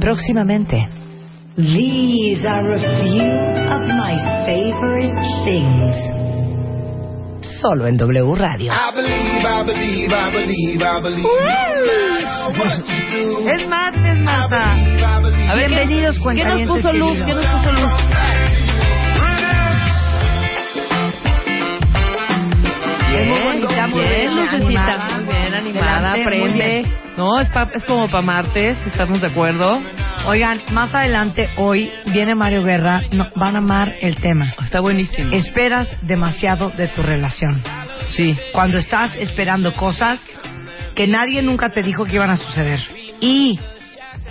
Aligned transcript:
Próximamente. 0.00 0.88
These 1.56 2.44
are 2.46 2.74
a 2.74 2.78
few 3.02 3.22
of 3.70 3.82
my 3.88 4.16
favorite 4.46 5.14
things. 5.44 5.94
Solo 7.60 7.86
en 7.86 7.96
W 7.96 8.34
Radio. 8.34 8.72
I 8.72 8.90
believe, 8.94 9.44
I 9.44 9.62
believe, 9.64 10.12
I 10.12 10.30
believe, 10.32 10.82
I 10.82 11.00
believe. 11.00 11.22
Do. 12.52 13.48
Es 13.48 13.68
martes, 13.68 14.18
Marta. 14.24 14.74
I 14.76 15.22
believe. 15.22 15.50
A 15.50 15.54
ver, 15.54 15.68
Bienvenidos, 15.68 16.16
¿qué, 16.18 16.34
¿qué 16.34 16.44
nos 16.44 16.62
puso 16.76 16.92
luz? 16.92 17.16
¿Qué 17.24 17.34
nos 17.34 17.46
puso 17.46 17.72
luz? 17.72 18.11
Es 23.22 23.28
muy 23.28 23.40
bonita, 23.40 23.86
muy 23.86 24.00
bien, 24.00 24.12
bien 24.20 24.36
lucecita. 24.36 25.20
Muy 25.24 25.34
bien 25.34 25.54
animada, 25.54 25.92
Adelante, 26.12 26.38
muy 26.38 26.48
prende. 26.50 26.88
No, 27.16 27.40
es, 27.40 27.48
pa- 27.50 27.68
es 27.74 27.84
como 27.84 28.06
para 28.08 28.22
martes, 28.22 28.76
estamos 28.86 29.20
de 29.20 29.26
acuerdo. 29.28 29.80
Oigan, 30.26 30.62
más 30.72 30.94
adelante 30.94 31.48
hoy 31.56 31.90
viene 32.06 32.34
Mario 32.34 32.62
Guerra. 32.64 33.02
No, 33.12 33.28
van 33.36 33.54
a 33.54 33.58
amar 33.58 33.94
el 34.00 34.16
tema. 34.16 34.52
Está 34.64 34.80
buenísimo. 34.80 35.32
Esperas 35.34 35.88
demasiado 36.02 36.70
de 36.70 36.88
tu 36.88 37.02
relación. 37.02 37.62
Sí. 38.16 38.36
Cuando 38.52 38.78
estás 38.78 39.14
esperando 39.16 39.72
cosas 39.74 40.20
que 40.94 41.06
nadie 41.06 41.42
nunca 41.42 41.68
te 41.70 41.82
dijo 41.82 42.04
que 42.04 42.14
iban 42.16 42.30
a 42.30 42.36
suceder. 42.36 42.80
Y 43.20 43.58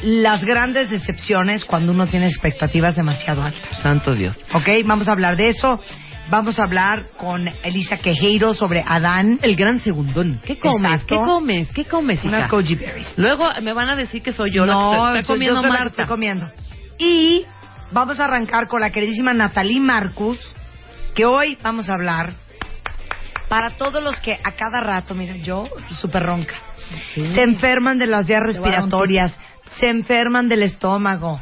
las 0.03 0.44
grandes 0.44 0.89
decepciones 0.89 1.66
cuando 1.66 1.92
uno 1.92 2.08
tiene 2.08 2.26
expectativas 2.28 2.95
demasiado 2.95 3.44
altas. 3.44 3.78
Santo 3.81 4.14
Dios. 4.16 4.36
¿Ok? 4.53 4.67
Vamos 4.86 5.08
a 5.08 5.12
hablar 5.12 5.36
de 5.38 5.50
eso. 5.50 5.80
Vamos 6.30 6.59
a 6.59 6.63
hablar 6.63 7.07
con 7.17 7.48
Elisa 7.63 7.98
Quejeiro 7.98 8.53
sobre 8.53 8.84
Adán. 8.88 9.39
El 9.41 9.55
gran 9.55 9.80
segundón. 9.81 10.39
¿Qué 10.45 10.57
comes? 10.57 10.91
Exacto. 10.94 11.07
¿Qué 11.07 11.16
comes? 11.25 11.70
¿Qué 11.73 11.85
comes, 11.85 12.23
Unas 12.23 12.49
goji 12.49 12.75
berries. 12.75 13.13
Luego 13.17 13.50
me 13.61 13.73
van 13.73 13.89
a 13.89 13.95
decir 13.95 14.22
que 14.22 14.31
soy 14.31 14.52
yo 14.53 14.66
la 14.66 14.73
que 14.73 14.80
no, 14.80 15.08
estoy, 15.16 15.23
comiendo 15.36 15.55
yo 15.55 15.61
soy 15.61 15.69
la 15.72 15.75
que 15.78 15.83
Marta. 15.83 16.02
estoy 16.03 16.05
comiendo. 16.05 16.52
Y 17.00 17.45
vamos 17.91 18.19
a 18.19 18.25
arrancar 18.25 18.67
con 18.67 18.80
la 18.80 18.91
queridísima 18.91 19.33
Natalie 19.33 19.81
Marcus, 19.81 20.39
que 21.16 21.25
hoy 21.25 21.58
vamos 21.61 21.89
a 21.89 21.95
hablar 21.95 22.33
para 23.50 23.72
todos 23.72 24.02
los 24.02 24.16
que 24.22 24.39
a 24.41 24.52
cada 24.53 24.80
rato, 24.80 25.13
mira, 25.13 25.35
yo 25.35 25.66
súper 26.00 26.23
ronca, 26.23 26.56
se 27.13 27.41
enferman 27.41 27.97
de 28.00 28.08
las 28.08 28.25
vías 28.25 28.41
respiratorias, 28.44 29.35
se 29.78 29.89
enferman 29.89 30.47
del 30.47 30.63
estómago, 30.63 31.41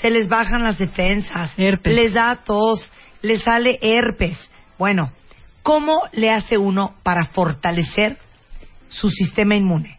se 0.00 0.10
les 0.10 0.28
bajan 0.28 0.62
las 0.62 0.78
defensas, 0.78 1.52
Herpes. 1.56 1.92
les 1.92 2.12
da 2.12 2.36
tos, 2.44 2.92
les 3.22 3.42
sale 3.42 3.78
herpes. 3.82 4.36
Bueno, 4.78 5.10
¿cómo 5.62 6.00
le 6.12 6.30
hace 6.30 6.56
uno 6.58 6.94
para 7.02 7.26
fortalecer 7.26 8.16
su 8.88 9.10
sistema 9.10 9.54
inmune 9.54 9.98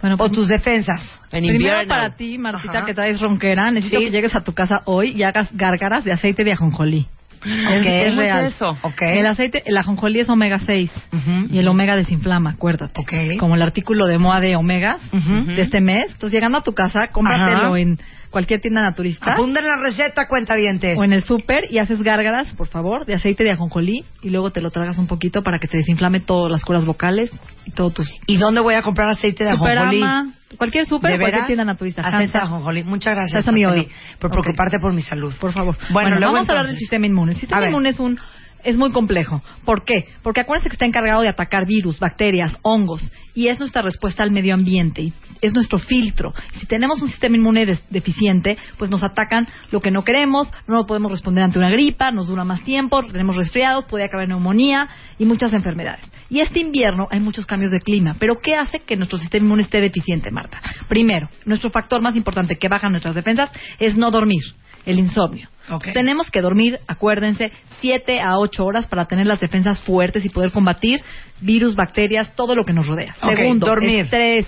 Bueno, 0.00 0.14
o 0.14 0.18
pues, 0.18 0.32
tus 0.32 0.48
defensas? 0.48 1.02
En 1.32 1.44
primero 1.44 1.54
invierno. 1.82 1.88
para 1.88 2.16
ti, 2.16 2.38
Martita, 2.38 2.78
Ajá. 2.78 2.86
que 2.86 2.94
traes 2.94 3.20
ronquera, 3.20 3.70
necesito 3.70 3.98
Sí. 4.00 4.06
que 4.06 4.10
llegues 4.10 4.34
a 4.34 4.40
tu 4.42 4.52
casa 4.54 4.82
hoy 4.86 5.10
y 5.16 5.22
hagas 5.22 5.48
gárgaras 5.52 6.04
de 6.04 6.12
aceite 6.12 6.42
de 6.44 6.52
ajonjolí. 6.52 7.06
Es, 7.44 7.80
Ok. 7.80 7.86
es 7.86 8.08
¿Cómo 8.10 8.20
real. 8.20 8.44
es 8.44 8.54
eso? 8.54 8.76
Ok. 8.82 9.00
El 9.02 9.26
aceite, 9.26 9.62
el 9.64 9.76
ajonjolí 9.78 10.20
es 10.20 10.28
omega 10.28 10.58
6 10.58 10.92
Ujú. 11.12 11.46
y 11.50 11.58
el 11.58 11.68
omega 11.68 11.96
desinflama, 11.96 12.50
acuérdate. 12.50 13.00
Ok. 13.00 13.12
Como 13.38 13.54
el 13.54 13.62
artículo 13.62 14.06
de 14.06 14.18
moda 14.18 14.40
de 14.40 14.56
omegas 14.56 15.00
de 15.12 15.62
este 15.62 15.80
mes. 15.80 16.10
Entonces, 16.12 16.32
llegando 16.32 16.58
a 16.58 16.62
tu 16.62 16.74
casa, 16.74 17.08
cómpratelo 17.12 17.68
Ajá. 17.68 17.78
en 17.78 17.98
cualquier 18.30 18.60
tienda 18.60 18.80
naturista 18.82 19.32
Apunten 19.32 19.64
la 19.64 19.76
receta, 19.76 20.26
cuentavientes. 20.28 20.98
o 20.98 21.04
en 21.04 21.12
el 21.12 21.24
súper 21.24 21.64
y 21.70 21.78
haces 21.78 22.00
gárgaras, 22.02 22.48
por 22.54 22.68
favor, 22.68 23.04
de 23.06 23.14
aceite 23.14 23.44
de 23.44 23.50
ajonjolí 23.52 24.04
y 24.22 24.30
luego 24.30 24.50
te 24.50 24.60
lo 24.60 24.70
tragas 24.70 24.98
un 24.98 25.06
poquito 25.06 25.42
para 25.42 25.58
que 25.58 25.66
te 25.68 25.76
desinflame 25.78 26.20
todas 26.20 26.50
las 26.50 26.64
cuerdas 26.64 26.86
vocales 26.86 27.30
y 27.66 27.72
todo 27.72 27.90
tus 27.90 28.08
¿Y 28.26 28.36
dónde 28.36 28.60
voy 28.60 28.74
a 28.74 28.82
comprar 28.82 29.10
aceite 29.10 29.44
de 29.44 29.50
ajonjolí? 29.50 29.74
Superama, 29.74 30.32
cualquier 30.56 30.86
súper, 30.86 31.12
¿De 31.12 31.18
cualquier 31.18 31.46
tienda 31.46 31.64
naturista. 31.64 32.02
Aceite 32.02 32.38
de 32.38 32.44
ajonjolí. 32.44 32.84
Muchas 32.84 33.14
gracias, 33.14 33.46
odio. 33.48 33.86
por 34.18 34.30
preocuparte 34.30 34.78
por 34.80 34.92
mi 34.94 35.02
salud. 35.02 35.34
Por 35.40 35.52
favor. 35.52 35.76
Bueno, 35.76 35.92
Bueno, 36.10 36.16
luego 36.18 36.32
vamos 36.34 36.48
a 36.48 36.52
hablar 36.52 36.66
del 36.66 36.70
entonces. 36.74 36.78
sistema 36.80 37.06
inmune. 37.06 37.32
El 37.32 37.36
A 37.36 37.40
sistema 37.40 37.60
ver. 37.60 37.70
inmune 37.70 37.88
es 37.90 37.98
un 38.00 38.18
es 38.64 38.76
muy 38.76 38.90
complejo. 38.90 39.42
¿Por 39.64 39.84
qué? 39.84 40.06
Porque 40.22 40.40
acuérdense 40.40 40.68
que 40.68 40.74
está 40.74 40.86
encargado 40.86 41.22
de 41.22 41.28
atacar 41.28 41.66
virus, 41.66 41.98
bacterias, 41.98 42.56
hongos 42.62 43.02
y 43.34 43.48
es 43.48 43.58
nuestra 43.58 43.82
respuesta 43.82 44.22
al 44.22 44.30
medio 44.30 44.54
ambiente 44.54 45.12
es 45.40 45.54
nuestro 45.54 45.78
filtro. 45.78 46.32
Si 46.58 46.66
tenemos 46.66 47.00
un 47.02 47.08
sistema 47.08 47.36
inmune 47.36 47.78
deficiente, 47.90 48.58
pues 48.78 48.90
nos 48.90 49.02
atacan 49.02 49.48
lo 49.70 49.80
que 49.80 49.90
no 49.90 50.02
queremos, 50.02 50.48
no 50.66 50.86
podemos 50.86 51.10
responder 51.10 51.44
ante 51.44 51.58
una 51.58 51.70
gripa, 51.70 52.10
nos 52.12 52.26
dura 52.26 52.44
más 52.44 52.62
tiempo, 52.64 53.04
tenemos 53.06 53.36
resfriados, 53.36 53.84
puede 53.86 54.04
acabar 54.04 54.28
neumonía 54.28 54.88
y 55.18 55.24
muchas 55.24 55.52
enfermedades. 55.52 56.04
Y 56.28 56.40
este 56.40 56.60
invierno 56.60 57.08
hay 57.10 57.20
muchos 57.20 57.46
cambios 57.46 57.72
de 57.72 57.80
clima, 57.80 58.16
pero 58.18 58.36
¿qué 58.36 58.54
hace 58.54 58.80
que 58.80 58.96
nuestro 58.96 59.18
sistema 59.18 59.44
inmune 59.44 59.62
esté 59.62 59.80
deficiente, 59.80 60.30
Marta? 60.30 60.60
Primero, 60.88 61.28
nuestro 61.44 61.70
factor 61.70 62.00
más 62.00 62.16
importante 62.16 62.56
que 62.56 62.68
baja 62.68 62.88
nuestras 62.88 63.14
defensas 63.14 63.50
es 63.78 63.96
no 63.96 64.10
dormir, 64.10 64.42
el 64.86 64.98
insomnio. 64.98 65.48
Tenemos 65.92 66.30
que 66.30 66.40
dormir, 66.40 66.80
acuérdense, 66.88 67.52
7 67.80 68.20
a 68.20 68.38
8 68.38 68.64
horas 68.64 68.86
para 68.86 69.04
tener 69.06 69.26
las 69.26 69.38
defensas 69.40 69.80
fuertes 69.82 70.24
y 70.24 70.28
poder 70.28 70.50
combatir 70.50 71.00
virus, 71.40 71.76
bacterias, 71.76 72.34
todo 72.34 72.54
lo 72.56 72.64
que 72.64 72.72
nos 72.72 72.86
rodea. 72.86 73.14
Segundo, 73.14 73.66
dormir. 73.66 74.04
estrés. 74.06 74.46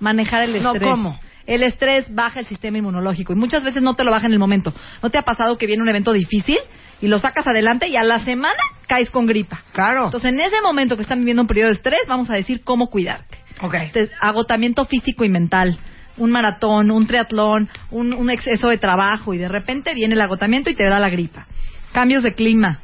Manejar 0.00 0.42
el 0.44 0.62
No, 0.62 0.72
estrés. 0.72 0.90
¿cómo? 0.90 1.18
El 1.46 1.62
estrés 1.62 2.14
baja 2.14 2.40
el 2.40 2.46
sistema 2.46 2.76
inmunológico 2.78 3.32
y 3.32 3.36
muchas 3.36 3.64
veces 3.64 3.82
no 3.82 3.94
te 3.94 4.04
lo 4.04 4.10
baja 4.10 4.26
en 4.26 4.32
el 4.32 4.38
momento. 4.38 4.72
¿No 5.02 5.08
te 5.10 5.16
ha 5.18 5.22
pasado 5.22 5.56
que 5.56 5.66
viene 5.66 5.82
un 5.82 5.88
evento 5.88 6.12
difícil 6.12 6.58
y 7.00 7.08
lo 7.08 7.18
sacas 7.18 7.46
adelante 7.46 7.88
y 7.88 7.96
a 7.96 8.02
la 8.02 8.20
semana 8.20 8.58
caes 8.86 9.10
con 9.10 9.24
gripa? 9.26 9.60
Claro. 9.72 10.04
Entonces, 10.06 10.32
en 10.34 10.40
ese 10.40 10.60
momento 10.60 10.96
que 10.96 11.02
están 11.02 11.20
viviendo 11.20 11.40
un 11.42 11.48
periodo 11.48 11.68
de 11.68 11.74
estrés, 11.76 12.00
vamos 12.06 12.28
a 12.28 12.34
decir 12.34 12.60
cómo 12.62 12.88
cuidarte. 12.90 13.38
ok. 13.62 13.74
Te- 13.92 14.10
agotamiento 14.20 14.84
físico 14.84 15.24
y 15.24 15.30
mental, 15.30 15.78
un 16.18 16.30
maratón, 16.30 16.90
un 16.90 17.06
triatlón, 17.06 17.68
un, 17.90 18.12
un 18.12 18.30
exceso 18.30 18.68
de 18.68 18.78
trabajo 18.78 19.34
y 19.34 19.38
de 19.38 19.48
repente 19.48 19.94
viene 19.94 20.14
el 20.14 20.20
agotamiento 20.20 20.70
y 20.70 20.74
te 20.74 20.84
da 20.84 20.98
la 20.98 21.08
gripa. 21.08 21.46
Cambios 21.92 22.22
de 22.22 22.34
clima, 22.34 22.80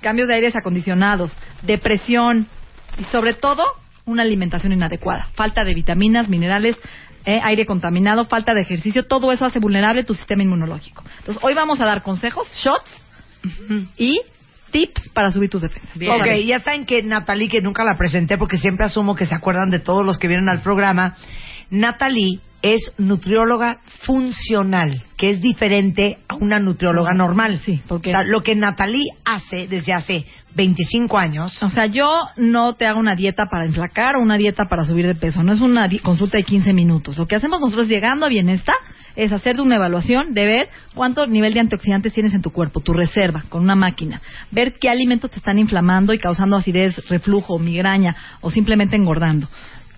cambios 0.00 0.28
de 0.28 0.34
aires 0.34 0.56
acondicionados, 0.56 1.36
depresión 1.62 2.46
y 2.98 3.04
sobre 3.04 3.34
todo 3.34 3.62
una 4.04 4.22
alimentación 4.22 4.72
inadecuada, 4.72 5.28
falta 5.34 5.64
de 5.64 5.74
vitaminas, 5.74 6.28
minerales, 6.28 6.76
eh, 7.24 7.40
aire 7.42 7.66
contaminado, 7.66 8.26
falta 8.26 8.54
de 8.54 8.60
ejercicio, 8.60 9.04
todo 9.04 9.32
eso 9.32 9.44
hace 9.44 9.58
vulnerable 9.58 10.04
tu 10.04 10.14
sistema 10.14 10.44
inmunológico. 10.44 11.02
Entonces, 11.18 11.42
hoy 11.42 11.54
vamos 11.54 11.80
a 11.80 11.84
dar 11.84 12.02
consejos, 12.02 12.46
shots 12.54 12.88
y 13.96 14.20
tips 14.70 15.08
para 15.10 15.30
subir 15.30 15.50
tus 15.50 15.62
defensas. 15.62 15.96
Bien. 15.98 16.12
Ok, 16.12 16.26
ya 16.46 16.60
saben 16.60 16.86
que 16.86 17.02
Natalie, 17.02 17.48
que 17.48 17.60
nunca 17.60 17.82
la 17.82 17.96
presenté 17.96 18.38
porque 18.38 18.58
siempre 18.58 18.86
asumo 18.86 19.16
que 19.16 19.26
se 19.26 19.34
acuerdan 19.34 19.70
de 19.70 19.80
todos 19.80 20.06
los 20.06 20.18
que 20.18 20.28
vienen 20.28 20.48
al 20.48 20.60
programa, 20.60 21.16
Natalie 21.70 22.40
es 22.74 22.92
nutrióloga 22.98 23.80
funcional, 24.02 25.02
que 25.16 25.30
es 25.30 25.40
diferente 25.40 26.18
a 26.28 26.36
una 26.36 26.58
nutrióloga 26.58 27.12
normal. 27.12 27.60
Sí, 27.64 27.82
porque- 27.86 28.10
O 28.10 28.12
sea, 28.12 28.22
lo 28.24 28.42
que 28.42 28.54
Natalie 28.54 29.10
hace 29.24 29.66
desde 29.68 29.92
hace 29.92 30.24
25 30.54 31.18
años... 31.18 31.62
O 31.62 31.70
sea, 31.70 31.86
yo 31.86 32.22
no 32.36 32.74
te 32.74 32.86
hago 32.86 32.98
una 32.98 33.14
dieta 33.14 33.46
para 33.46 33.66
enflacar 33.66 34.16
o 34.16 34.22
una 34.22 34.38
dieta 34.38 34.66
para 34.66 34.84
subir 34.84 35.06
de 35.06 35.14
peso. 35.14 35.42
No 35.42 35.52
es 35.52 35.60
una 35.60 35.88
consulta 36.02 36.38
de 36.38 36.44
15 36.44 36.72
minutos. 36.72 37.18
Lo 37.18 37.26
que 37.26 37.36
hacemos 37.36 37.60
nosotros 37.60 37.88
llegando 37.88 38.24
a 38.24 38.30
bienestar 38.30 38.76
es 39.16 39.32
hacer 39.32 39.60
una 39.60 39.76
evaluación 39.76 40.34
de 40.34 40.46
ver 40.46 40.68
cuánto 40.94 41.26
nivel 41.26 41.52
de 41.54 41.60
antioxidantes 41.60 42.12
tienes 42.12 42.34
en 42.34 42.42
tu 42.42 42.50
cuerpo, 42.52 42.80
tu 42.80 42.92
reserva, 42.92 43.44
con 43.48 43.62
una 43.62 43.74
máquina. 43.76 44.20
Ver 44.50 44.74
qué 44.80 44.88
alimentos 44.88 45.30
te 45.30 45.38
están 45.38 45.58
inflamando 45.58 46.12
y 46.14 46.18
causando 46.18 46.56
acidez, 46.56 46.96
reflujo, 47.08 47.58
migraña 47.58 48.14
o 48.40 48.50
simplemente 48.50 48.96
engordando. 48.96 49.48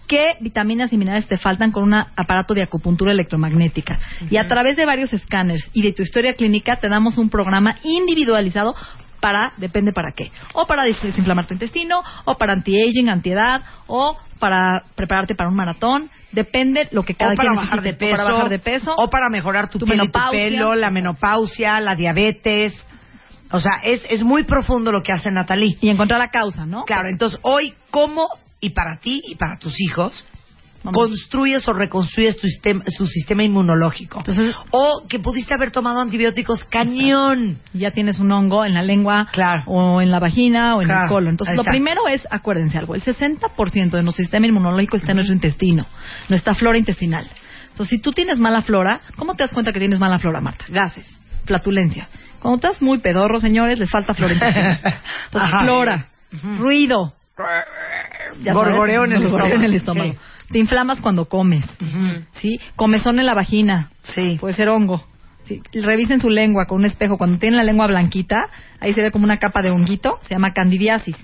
¿Qué 0.08 0.36
vitaminas 0.40 0.92
y 0.92 0.96
minerales 0.96 1.28
te 1.28 1.36
faltan 1.36 1.70
con 1.70 1.84
un 1.84 1.94
aparato 1.94 2.54
de 2.54 2.62
acupuntura 2.62 3.12
electromagnética? 3.12 3.98
Y 4.30 4.38
a 4.38 4.48
través 4.48 4.76
de 4.76 4.86
varios 4.86 5.12
escáneres 5.12 5.68
y 5.74 5.82
de 5.82 5.92
tu 5.92 6.02
historia 6.02 6.32
clínica 6.32 6.76
te 6.76 6.88
damos 6.88 7.18
un 7.18 7.28
programa 7.30 7.76
individualizado 7.84 8.74
para, 9.20 9.52
depende 9.58 9.92
para 9.92 10.12
qué. 10.12 10.30
O 10.54 10.66
para 10.66 10.84
des- 10.84 11.00
desinflamar 11.02 11.46
tu 11.46 11.52
intestino, 11.54 12.02
o 12.24 12.36
para 12.38 12.54
anti-aging, 12.54 13.08
antiedad, 13.08 13.62
o 13.86 14.16
para 14.38 14.82
prepararte 14.94 15.34
para 15.34 15.50
un 15.50 15.56
maratón. 15.56 16.08
Depende 16.32 16.88
lo 16.92 17.02
que 17.02 17.14
cada 17.14 17.32
o 17.32 17.36
para 17.36 17.48
quien 17.50 17.60
bajar 17.60 17.82
de 17.82 17.94
peso, 17.94 18.14
O 18.14 18.16
para 18.16 18.32
bajar 18.32 18.48
de 18.48 18.58
peso. 18.58 18.94
o 18.96 19.10
para 19.10 19.28
mejorar 19.28 19.68
tu, 19.68 19.78
tu 19.78 19.86
piel 19.86 19.98
tu 20.10 20.30
pelo, 20.30 20.74
la 20.74 20.90
menopausia, 20.90 21.80
la 21.80 21.94
diabetes. 21.96 22.72
O 23.50 23.60
sea, 23.60 23.80
es, 23.82 24.06
es 24.08 24.22
muy 24.22 24.44
profundo 24.44 24.92
lo 24.92 25.02
que 25.02 25.12
hace 25.12 25.30
Natalie. 25.30 25.76
Y 25.80 25.88
encontrar 25.88 26.18
la 26.20 26.28
causa, 26.28 26.64
¿no? 26.66 26.84
Claro, 26.84 27.08
entonces 27.10 27.38
hoy, 27.42 27.74
¿cómo 27.90 28.28
y 28.60 28.70
para 28.70 28.98
ti 28.98 29.20
y 29.28 29.34
para 29.36 29.58
tus 29.58 29.80
hijos 29.80 30.24
Vamos. 30.84 30.94
construyes 31.08 31.66
o 31.68 31.72
reconstruyes 31.72 32.36
tu 32.38 32.46
sistema, 32.46 32.84
su 32.96 33.06
sistema 33.06 33.42
inmunológico? 33.42 34.18
Entonces- 34.18 34.54
o 34.70 35.04
que 35.08 35.18
pudiste 35.18 35.52
haber 35.54 35.70
tomado 35.72 36.00
antibióticos 36.00 36.64
cañón. 36.64 37.58
Ya 37.72 37.90
tienes 37.90 38.18
un 38.20 38.30
hongo 38.30 38.64
en 38.64 38.74
la 38.74 38.82
lengua 38.82 39.26
Claro. 39.32 39.62
o 39.66 40.00
en 40.00 40.10
la 40.10 40.20
vagina 40.20 40.76
o 40.76 40.82
en 40.82 40.86
Claro, 40.88 41.02
el 41.04 41.08
colon. 41.08 41.30
Entonces, 41.30 41.54
exacto. 41.54 41.68
lo 41.68 41.72
primero 41.72 42.06
es, 42.08 42.26
acuérdense 42.30 42.78
algo, 42.78 42.94
el 42.94 43.02
60% 43.02 43.96
de 43.96 44.02
nuestro 44.04 44.22
sistema 44.22 44.46
inmunológico 44.46 44.96
está 44.96 45.10
en 45.12 45.16
nuestro 45.16 45.34
intestino, 45.34 45.86
nuestra 46.28 46.54
flora 46.54 46.78
intestinal. 46.78 47.28
Entonces, 47.70 47.88
si 47.96 47.98
tú 48.02 48.12
tienes 48.12 48.38
mala 48.38 48.62
flora, 48.62 49.00
¿cómo 49.16 49.34
te 49.34 49.42
das 49.44 49.52
cuenta 49.52 49.72
que 49.72 49.78
tienes 49.80 49.98
mala 50.00 50.18
flora, 50.18 50.40
Marta? 50.40 50.64
Gases, 50.68 51.06
flatulencia. 51.44 52.08
Cuando 52.40 52.56
estás 52.56 52.80
muy 52.82 52.98
pedorro, 52.98 53.40
señores, 53.40 53.78
les 53.80 53.90
falta 53.90 54.14
flora 54.14 54.32
intestinal. 54.34 54.78
Entonces, 55.26 55.54
Ajá. 55.54 55.60
flora, 55.64 56.08
ruido, 56.56 57.14
Gorgoreo 58.52 59.04
en 59.04 59.12
el 59.12 59.22
estómago. 59.24 59.54
en 59.54 59.64
el 59.64 59.74
estómago. 59.74 60.14
Te 60.50 60.58
inflamas 60.58 61.00
cuando 61.00 61.28
comes. 61.28 61.64
¿sí? 62.40 62.60
Comezón 62.76 63.18
en 63.18 63.26
la 63.26 63.34
vagina, 63.34 63.90
Sí. 64.14 64.36
puede 64.40 64.54
ser 64.54 64.68
hongo. 64.68 65.04
Sí. 65.44 65.62
Revisen 65.72 66.20
su 66.20 66.28
lengua 66.30 66.66
con 66.66 66.78
un 66.78 66.84
espejo. 66.84 67.16
Cuando 67.16 67.38
tienen 67.38 67.56
la 67.56 67.64
lengua 67.64 67.86
blanquita, 67.86 68.36
ahí 68.80 68.92
se 68.92 69.02
ve 69.02 69.10
como 69.10 69.24
una 69.24 69.38
capa 69.38 69.62
de 69.62 69.70
honguito, 69.70 70.18
se 70.22 70.34
llama 70.34 70.52
candidiasis. 70.52 71.16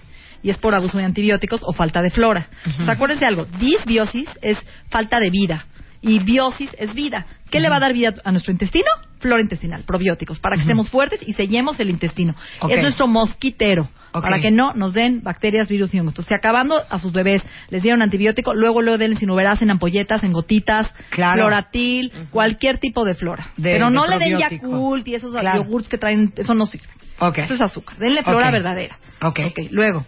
Y 0.42 0.50
es 0.50 0.58
por 0.58 0.74
abuso 0.74 0.98
de 0.98 1.04
antibióticos 1.04 1.60
o 1.62 1.72
falta 1.72 2.02
de 2.02 2.10
flora. 2.10 2.48
Entonces, 2.66 2.88
acuérdense 2.88 3.24
algo, 3.24 3.46
disbiosis 3.58 4.28
es 4.42 4.58
falta 4.90 5.18
de 5.20 5.30
vida 5.30 5.66
y 6.04 6.18
biosis 6.20 6.70
es 6.78 6.94
vida. 6.94 7.26
¿Qué 7.50 7.60
le 7.60 7.68
va 7.68 7.76
a 7.76 7.80
dar 7.80 7.92
vida 7.92 8.14
a 8.24 8.30
nuestro 8.32 8.52
intestino? 8.52 8.86
Flora 9.20 9.40
intestinal, 9.40 9.84
probióticos, 9.84 10.38
para 10.38 10.56
que 10.56 10.62
estemos 10.62 10.90
fuertes 10.90 11.20
y 11.26 11.32
sellemos 11.32 11.78
el 11.80 11.88
intestino. 11.88 12.34
Es 12.68 12.82
nuestro 12.82 13.06
mosquitero, 13.06 13.88
para 14.12 14.40
que 14.40 14.50
no 14.50 14.74
nos 14.74 14.92
den 14.92 15.22
bacterias, 15.22 15.68
virus 15.68 15.94
y 15.94 16.00
hongos. 16.00 16.12
Entonces, 16.12 16.28
si 16.28 16.34
acabando 16.34 16.76
a 16.90 16.98
sus 16.98 17.12
bebés 17.12 17.42
les 17.70 17.82
dieron 17.82 18.02
antibiótico, 18.02 18.54
luego 18.54 18.82
luego 18.82 18.98
denle 18.98 19.16
sinuberas 19.16 19.62
en 19.62 19.70
ampolletas, 19.70 20.24
en 20.24 20.32
gotitas, 20.32 20.92
Claro. 21.10 21.42
floratil, 21.44 22.12
cualquier 22.30 22.78
tipo 22.80 23.04
de 23.04 23.14
flora. 23.14 23.46
De- 23.56 23.72
Pero 23.72 23.88
no 23.88 24.02
de 24.04 24.10
le 24.10 24.18
den. 24.18 24.38
Yakult 24.38 25.06
y 25.08 25.14
esos 25.14 25.32
Claro. 25.34 25.62
yogurts 25.64 25.88
que 25.88 25.96
traen, 25.98 26.32
eso 26.36 26.54
no 26.54 26.66
sirve. 26.66 26.86
Eso 27.36 27.54
es 27.54 27.60
azúcar. 27.60 27.96
Denle 27.98 28.22
flora 28.24 28.50
verdadera. 28.50 28.98
Ok. 29.22 29.38
Luego, 29.70 30.04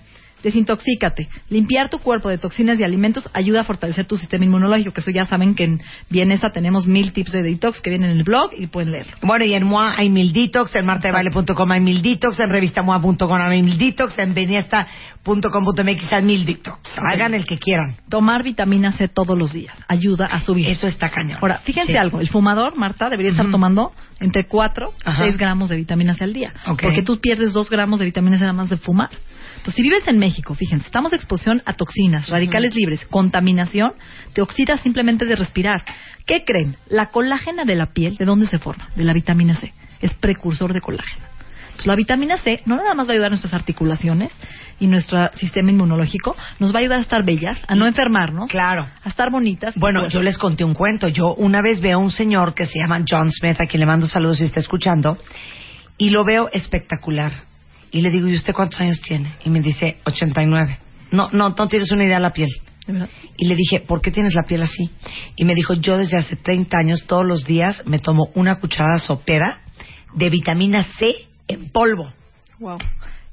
desintoxícate. 0.46 1.28
Limpiar 1.50 1.90
tu 1.90 1.98
cuerpo 1.98 2.28
de 2.28 2.38
toxinas 2.38 2.78
y 2.80 2.84
alimentos 2.84 3.28
ayuda 3.34 3.60
a 3.60 3.64
fortalecer 3.64 4.06
tu 4.06 4.16
sistema 4.16 4.44
inmunológico, 4.44 4.92
que 4.92 5.00
eso 5.00 5.10
ya 5.10 5.24
saben 5.24 5.54
que 5.54 5.64
en 5.64 5.82
Bienesta 6.08 6.50
tenemos 6.50 6.86
mil 6.86 7.12
tips 7.12 7.32
de 7.32 7.42
detox 7.42 7.80
que 7.80 7.90
vienen 7.90 8.10
en 8.12 8.16
el 8.18 8.22
blog 8.24 8.50
y 8.56 8.66
pueden 8.68 8.92
leerlo. 8.92 9.12
Bueno, 9.22 9.44
y 9.44 9.54
en 9.54 9.64
MOA 9.66 9.94
hay 9.98 10.08
mil 10.08 10.32
detox, 10.32 10.74
en 10.76 10.86
martadebaile.com 10.86 11.70
hay 11.70 11.80
mil 11.80 12.00
detox, 12.02 12.38
en 12.40 12.50
revistamoa.com 12.50 13.32
hay 13.42 13.62
mil 13.62 13.76
detox, 13.78 14.18
en 14.18 14.34
beniesta.com.mx 14.34 16.12
hay 16.12 16.22
mil 16.22 16.44
detox. 16.46 16.78
Hagan 16.98 17.34
el 17.34 17.44
que 17.44 17.58
quieran. 17.58 17.96
Tomar 18.08 18.42
vitamina 18.42 18.92
C 18.92 19.08
todos 19.08 19.36
los 19.36 19.52
días 19.52 19.76
ayuda 19.88 20.26
a 20.26 20.40
subir. 20.40 20.68
Eso 20.68 20.86
está 20.86 21.10
cañón. 21.10 21.38
Ahora, 21.42 21.58
fíjense 21.64 21.92
Sí. 21.92 21.98
algo, 21.98 22.20
el 22.20 22.28
fumador, 22.28 22.76
Marta, 22.76 23.08
debería 23.10 23.30
estar 23.32 23.50
tomando 23.50 23.92
entre 24.20 24.44
4 24.46 24.92
a 25.04 25.10
Ajá. 25.10 25.24
6 25.24 25.36
gramos 25.36 25.68
de 25.70 25.76
vitamina 25.76 26.14
C 26.14 26.24
al 26.24 26.32
día. 26.32 26.52
Porque 26.66 27.02
tú 27.02 27.18
pierdes 27.20 27.52
2 27.52 27.68
gramos 27.70 27.98
de 27.98 28.04
vitamina 28.06 28.36
C 28.38 28.42
nada 28.42 28.52
más 28.52 28.70
de 28.70 28.76
fumar. 28.76 29.10
Entonces, 29.66 29.82
si 29.82 29.90
vives 29.90 30.06
en 30.06 30.18
México, 30.20 30.54
fíjense, 30.54 30.86
estamos 30.86 31.10
de 31.10 31.16
exposición 31.16 31.60
a 31.66 31.72
toxinas, 31.72 32.28
radicales 32.28 32.72
libres, 32.76 33.04
contaminación, 33.06 33.94
te 34.32 34.40
oxidas 34.40 34.80
simplemente 34.80 35.24
de 35.24 35.34
respirar. 35.34 35.84
¿Qué 36.24 36.44
creen? 36.44 36.76
La 36.88 37.06
colágena 37.06 37.64
de 37.64 37.74
la 37.74 37.86
piel, 37.86 38.16
¿de 38.16 38.24
dónde 38.26 38.46
se 38.46 38.60
forma? 38.60 38.90
De 38.94 39.02
la 39.02 39.12
vitamina 39.12 39.56
C. 39.56 39.72
Es 40.00 40.14
precursor 40.14 40.72
de 40.72 40.80
colágeno. 40.80 41.26
Entonces, 41.64 41.86
la 41.86 41.96
vitamina 41.96 42.36
C 42.38 42.62
no 42.64 42.76
nada 42.76 42.94
más 42.94 43.08
va 43.08 43.10
a 43.10 43.14
ayudar 43.14 43.26
a 43.26 43.30
nuestras 43.30 43.54
articulaciones 43.54 44.30
y 44.78 44.86
nuestro 44.86 45.32
sistema 45.34 45.72
inmunológico, 45.72 46.36
nos 46.60 46.72
va 46.72 46.76
a 46.76 46.82
ayudar 46.82 46.98
a 46.98 47.02
estar 47.02 47.24
bellas, 47.24 47.60
a 47.66 47.74
no 47.74 47.88
enfermarnos, 47.88 48.48
Claro. 48.48 48.86
a 49.02 49.08
estar 49.08 49.32
bonitas. 49.32 49.74
Bueno, 49.74 50.06
yo 50.06 50.22
les 50.22 50.38
conté 50.38 50.62
un 50.62 50.74
cuento. 50.74 51.08
Yo 51.08 51.34
una 51.38 51.60
vez 51.60 51.80
veo 51.80 51.98
a 51.98 52.00
un 52.00 52.12
señor 52.12 52.54
que 52.54 52.66
se 52.66 52.78
llama 52.78 53.02
John 53.08 53.32
Smith, 53.32 53.60
a 53.60 53.66
quien 53.66 53.80
le 53.80 53.86
mando 53.86 54.06
saludos 54.06 54.38
si 54.38 54.44
está 54.44 54.60
escuchando, 54.60 55.18
y 55.98 56.10
lo 56.10 56.24
veo 56.24 56.50
espectacular. 56.52 57.55
Y 57.96 58.02
le 58.02 58.10
digo, 58.10 58.28
¿y 58.28 58.34
usted 58.34 58.52
cuántos 58.52 58.78
años 58.78 59.00
tiene? 59.00 59.36
Y 59.42 59.48
me 59.48 59.62
dice, 59.62 59.96
89. 60.04 60.78
No, 61.12 61.30
no, 61.32 61.48
no 61.48 61.66
tienes 61.66 61.90
una 61.92 62.04
idea 62.04 62.16
de 62.16 62.22
la 62.24 62.32
piel. 62.34 62.50
Y 63.38 63.48
le 63.48 63.54
dije, 63.54 63.80
¿por 63.80 64.02
qué 64.02 64.10
tienes 64.10 64.34
la 64.34 64.42
piel 64.42 64.62
así? 64.64 64.90
Y 65.34 65.46
me 65.46 65.54
dijo, 65.54 65.72
yo 65.72 65.96
desde 65.96 66.18
hace 66.18 66.36
30 66.36 66.76
años, 66.76 67.04
todos 67.06 67.24
los 67.24 67.46
días, 67.46 67.82
me 67.86 67.98
tomo 67.98 68.28
una 68.34 68.56
cucharada 68.56 68.98
sopera 68.98 69.62
de 70.14 70.28
vitamina 70.28 70.84
C 70.98 71.14
en 71.48 71.70
polvo. 71.70 72.12
Wow. 72.60 72.76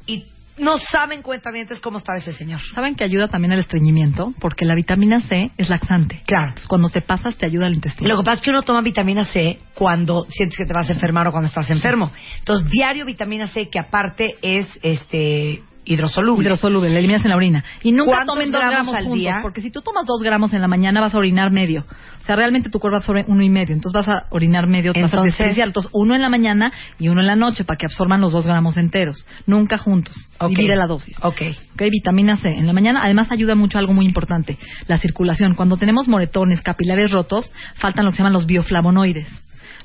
Y 0.07 0.27
no 0.57 0.77
saben, 0.77 1.21
cuentamientos, 1.21 1.79
cómo 1.79 1.97
estaba 1.97 2.19
ese 2.19 2.33
señor. 2.33 2.61
¿Saben 2.75 2.95
que 2.95 3.03
ayuda 3.03 3.27
también 3.27 3.53
al 3.53 3.59
estreñimiento? 3.59 4.33
Porque 4.39 4.65
la 4.65 4.75
vitamina 4.75 5.21
C 5.21 5.51
es 5.57 5.69
laxante. 5.69 6.21
Claro. 6.25 6.50
Entonces, 6.50 6.67
cuando 6.67 6.89
te 6.89 7.01
pasas, 7.01 7.35
te 7.35 7.45
ayuda 7.45 7.67
al 7.67 7.73
intestino. 7.73 8.09
Lo 8.09 8.17
que 8.17 8.25
pasa 8.25 8.38
es 8.38 8.41
que 8.44 8.51
uno 8.51 8.61
toma 8.61 8.81
vitamina 8.81 9.25
C 9.25 9.59
cuando 9.73 10.25
sientes 10.29 10.57
que 10.57 10.65
te 10.65 10.73
vas 10.73 10.89
a 10.89 10.94
enfermar 10.94 11.27
o 11.27 11.31
cuando 11.31 11.47
estás 11.47 11.69
enfermo. 11.71 12.11
Entonces, 12.39 12.69
diario 12.69 13.05
vitamina 13.05 13.47
C, 13.47 13.69
que 13.69 13.79
aparte 13.79 14.35
es 14.41 14.67
este 14.81 15.63
hidrosoluble. 15.85 16.44
Hidrosoluble, 16.44 16.89
la 16.89 17.00
eliminas 17.00 17.24
en 17.25 17.30
la 17.30 17.35
orina. 17.38 17.63
Y 17.83 17.91
nunca 17.91 18.12
¿Cuántos 18.12 18.35
tomen 18.35 18.51
dos 18.51 18.59
gramos 18.62 18.74
gramos, 18.75 18.95
al 18.95 19.03
juntos, 19.03 19.19
día? 19.19 19.39
porque 19.41 19.62
si 19.62 19.71
tú 19.71 19.81
tomas 19.81 20.06
dos 20.06 20.21
gramos 20.21 20.53
en 20.53 20.62
la 20.62 20.68
mañana 20.68 21.01
vas 21.01 21.13
a 21.13 21.18
orinar 21.18 21.51
medio. 21.51 21.85
O 22.21 22.25
sea, 22.25 22.35
realmente 22.35 22.69
tu 22.69 22.80
cuerpo 22.80 22.97
absorbe 22.97 23.25
uno 23.27 23.44
y 23.44 23.50
medio. 23.50 23.75
Entonces 23.75 24.06
vas 24.06 24.07
a 24.15 24.25
orinar 24.30 24.68
medio, 24.68 24.94
te 24.94 25.01
vas 25.01 25.12
a 25.12 25.15
Entonces- 25.18 25.33
desperdiciar. 25.38 25.68
Entonces, 25.68 25.91
uno 25.94 26.15
en 26.15 26.21
la 26.21 26.30
mañana 26.30 26.71
y 27.00 27.09
uno 27.09 27.21
en 27.21 27.27
la 27.27 27.35
noche 27.35 27.63
para 27.65 27.77
que 27.77 27.85
absorban 27.85 28.21
los 28.21 28.31
dos 28.31 28.45
gramos 28.47 28.77
enteros. 28.77 29.25
Nunca 29.45 29.77
juntos. 29.77 30.15
Ok. 30.39 30.50
Divide 30.50 30.75
la 30.75 30.88
dosis. 30.88 31.18
Ok. 31.21 31.41
Ok, 31.74 31.81
vitamina 31.91 32.38
C. 32.38 32.50
En 32.50 32.65
la 32.68 32.74
mañana, 32.74 33.01
además, 33.03 33.31
ayuda 33.31 33.56
mucho 33.56 33.77
a 33.77 33.81
algo 33.81 33.94
muy 33.94 34.06
importante, 34.06 34.57
la 34.88 34.97
circulación. 35.00 35.56
Cuando 35.56 35.75
tenemos 35.77 36.07
moretones, 36.07 36.62
capilares 36.62 37.12
rotos, 37.12 37.51
faltan 37.75 38.06
lo 38.06 38.12
que 38.12 38.18
se 38.18 38.19
llaman 38.24 38.33
los 38.33 38.45
bioflavonoides. 38.45 39.27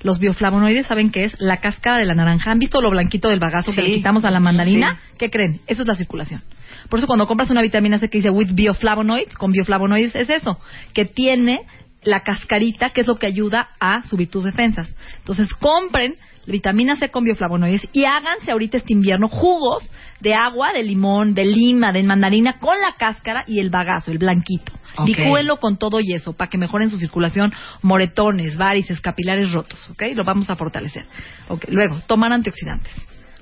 Los 0.02 0.18
bioflavonoides, 0.18 0.86
¿saben 0.86 1.10
qué 1.10 1.24
es? 1.24 1.40
La 1.40 1.58
cáscara 1.58 1.98
de 1.98 2.06
la 2.06 2.14
naranja. 2.14 2.50
¿Han 2.50 2.58
visto 2.58 2.80
lo 2.80 2.90
blanquito 2.90 3.28
del 3.28 3.40
bagazo 3.40 3.72
que 3.72 3.82
le 3.82 3.94
quitamos 3.94 4.24
a 4.24 4.30
la 4.30 4.40
mandarina? 4.40 5.00
¿Qué 5.18 5.30
creen? 5.30 5.60
Eso 5.66 5.82
es 5.82 5.88
la 5.88 5.94
circulación. 5.94 6.42
Por 6.88 6.98
eso 6.98 7.06
cuando 7.06 7.26
compras 7.26 7.50
una 7.50 7.62
vitamina 7.62 7.98
C 7.98 8.08
que 8.08 8.18
dice 8.18 8.30
with 8.30 8.52
bioflavonoids, 8.52 9.34
con 9.34 9.52
bioflavonoides 9.52 10.14
es 10.14 10.30
eso, 10.30 10.58
que 10.92 11.04
tiene 11.04 11.62
la 12.02 12.22
cascarita, 12.22 12.90
que 12.90 13.02
es 13.02 13.06
lo 13.06 13.16
que 13.16 13.26
ayuda 13.26 13.70
a 13.80 14.02
subir 14.04 14.30
tus 14.30 14.44
defensas. 14.44 14.94
Entonces, 15.18 15.52
compren 15.54 16.16
vitamina 16.52 16.96
C 16.96 17.10
con 17.10 17.24
bioflavonoides 17.24 17.88
y 17.92 18.04
háganse 18.04 18.50
ahorita 18.50 18.78
este 18.78 18.92
invierno 18.92 19.28
jugos 19.28 19.90
de 20.20 20.34
agua, 20.34 20.72
de 20.72 20.82
limón, 20.82 21.34
de 21.34 21.44
lima, 21.44 21.92
de 21.92 22.02
mandarina 22.02 22.58
con 22.58 22.76
la 22.80 22.94
cáscara 22.98 23.44
y 23.46 23.60
el 23.60 23.70
bagazo, 23.70 24.10
el 24.10 24.18
blanquito. 24.18 24.72
Ok. 24.96 25.08
Licúenlo 25.08 25.58
con 25.58 25.76
todo 25.76 26.00
y 26.00 26.12
eso 26.12 26.32
para 26.32 26.50
que 26.50 26.58
mejoren 26.58 26.90
su 26.90 26.98
circulación, 26.98 27.52
moretones, 27.82 28.56
varices, 28.56 29.00
capilares 29.00 29.52
rotos, 29.52 29.88
¿ok? 29.90 30.02
Lo 30.14 30.24
vamos 30.24 30.50
a 30.50 30.56
fortalecer. 30.56 31.04
Ok, 31.48 31.66
Luego, 31.68 32.00
tomar 32.06 32.32
antioxidantes. 32.32 32.92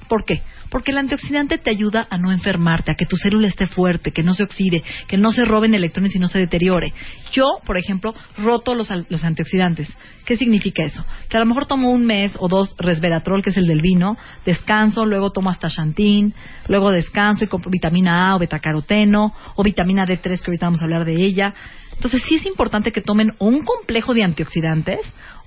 ¿Por 0.09 0.25
qué? 0.25 0.43
Porque 0.71 0.91
el 0.91 0.99
antioxidante 0.99 1.59
te 1.59 1.71
ayuda 1.71 2.07
a 2.11 2.19
no 2.19 2.33
enfermarte, 2.33 2.91
a 2.91 2.95
que 2.95 3.07
tu 3.07 3.17
célula 3.17 3.49
esté 3.49 3.67
fuerte, 3.67 4.11
que 4.11 4.23
no 4.23 4.35
se 4.35 4.43
oxide, 4.43 4.83
que 5.07 5.17
no 5.17 5.33
se 5.33 5.45
roben 5.45 5.75
electrones 5.75 6.15
y 6.15 6.19
no 6.19 6.29
se 6.29 6.39
deteriore. 6.39 6.93
Yo, 7.33 7.59
por 7.65 7.77
ejemplo, 7.77 8.15
roto 8.37 8.75
los, 8.75 8.91
antioxidantes. 8.91 9.89
¿Qué 10.25 10.37
significa 10.37 10.83
eso? 10.83 11.05
Que 11.29 11.37
a 11.37 11.41
lo 11.41 11.47
mejor 11.47 11.67
tomo 11.67 11.91
un 11.91 12.05
mes 12.05 12.33
o 12.39 12.49
dos 12.49 12.75
resveratrol, 12.79 13.43
que 13.43 13.51
es 13.51 13.57
el 13.57 13.67
del 13.67 13.81
vino, 13.81 14.17
descanso, 14.45 15.07
luego 15.07 15.31
tomo 15.31 15.51
hasta 15.51 15.69
Xantín, 15.69 16.35
luego 16.69 16.91
descanso 16.91 17.45
y 17.45 17.49
compro 17.49 17.71
vitamina 17.71 18.31
A 18.31 18.37
o 18.37 18.39
betacaroteno, 18.39 19.33
o 19.55 19.63
vitamina 19.63 20.05
D3, 20.05 20.21
que 20.23 20.51
ahorita 20.51 20.67
vamos 20.67 20.81
a 20.81 20.85
hablar 20.85 21.05
de 21.05 21.15
ella. 21.15 21.55
Entonces 21.93 22.23
sí 22.27 22.37
es 22.37 22.47
importante 22.47 22.93
que 22.93 23.01
tomen 23.01 23.33
un 23.39 23.65
complejo 23.65 24.15
de 24.15 24.23
antioxidantes 24.23 25.01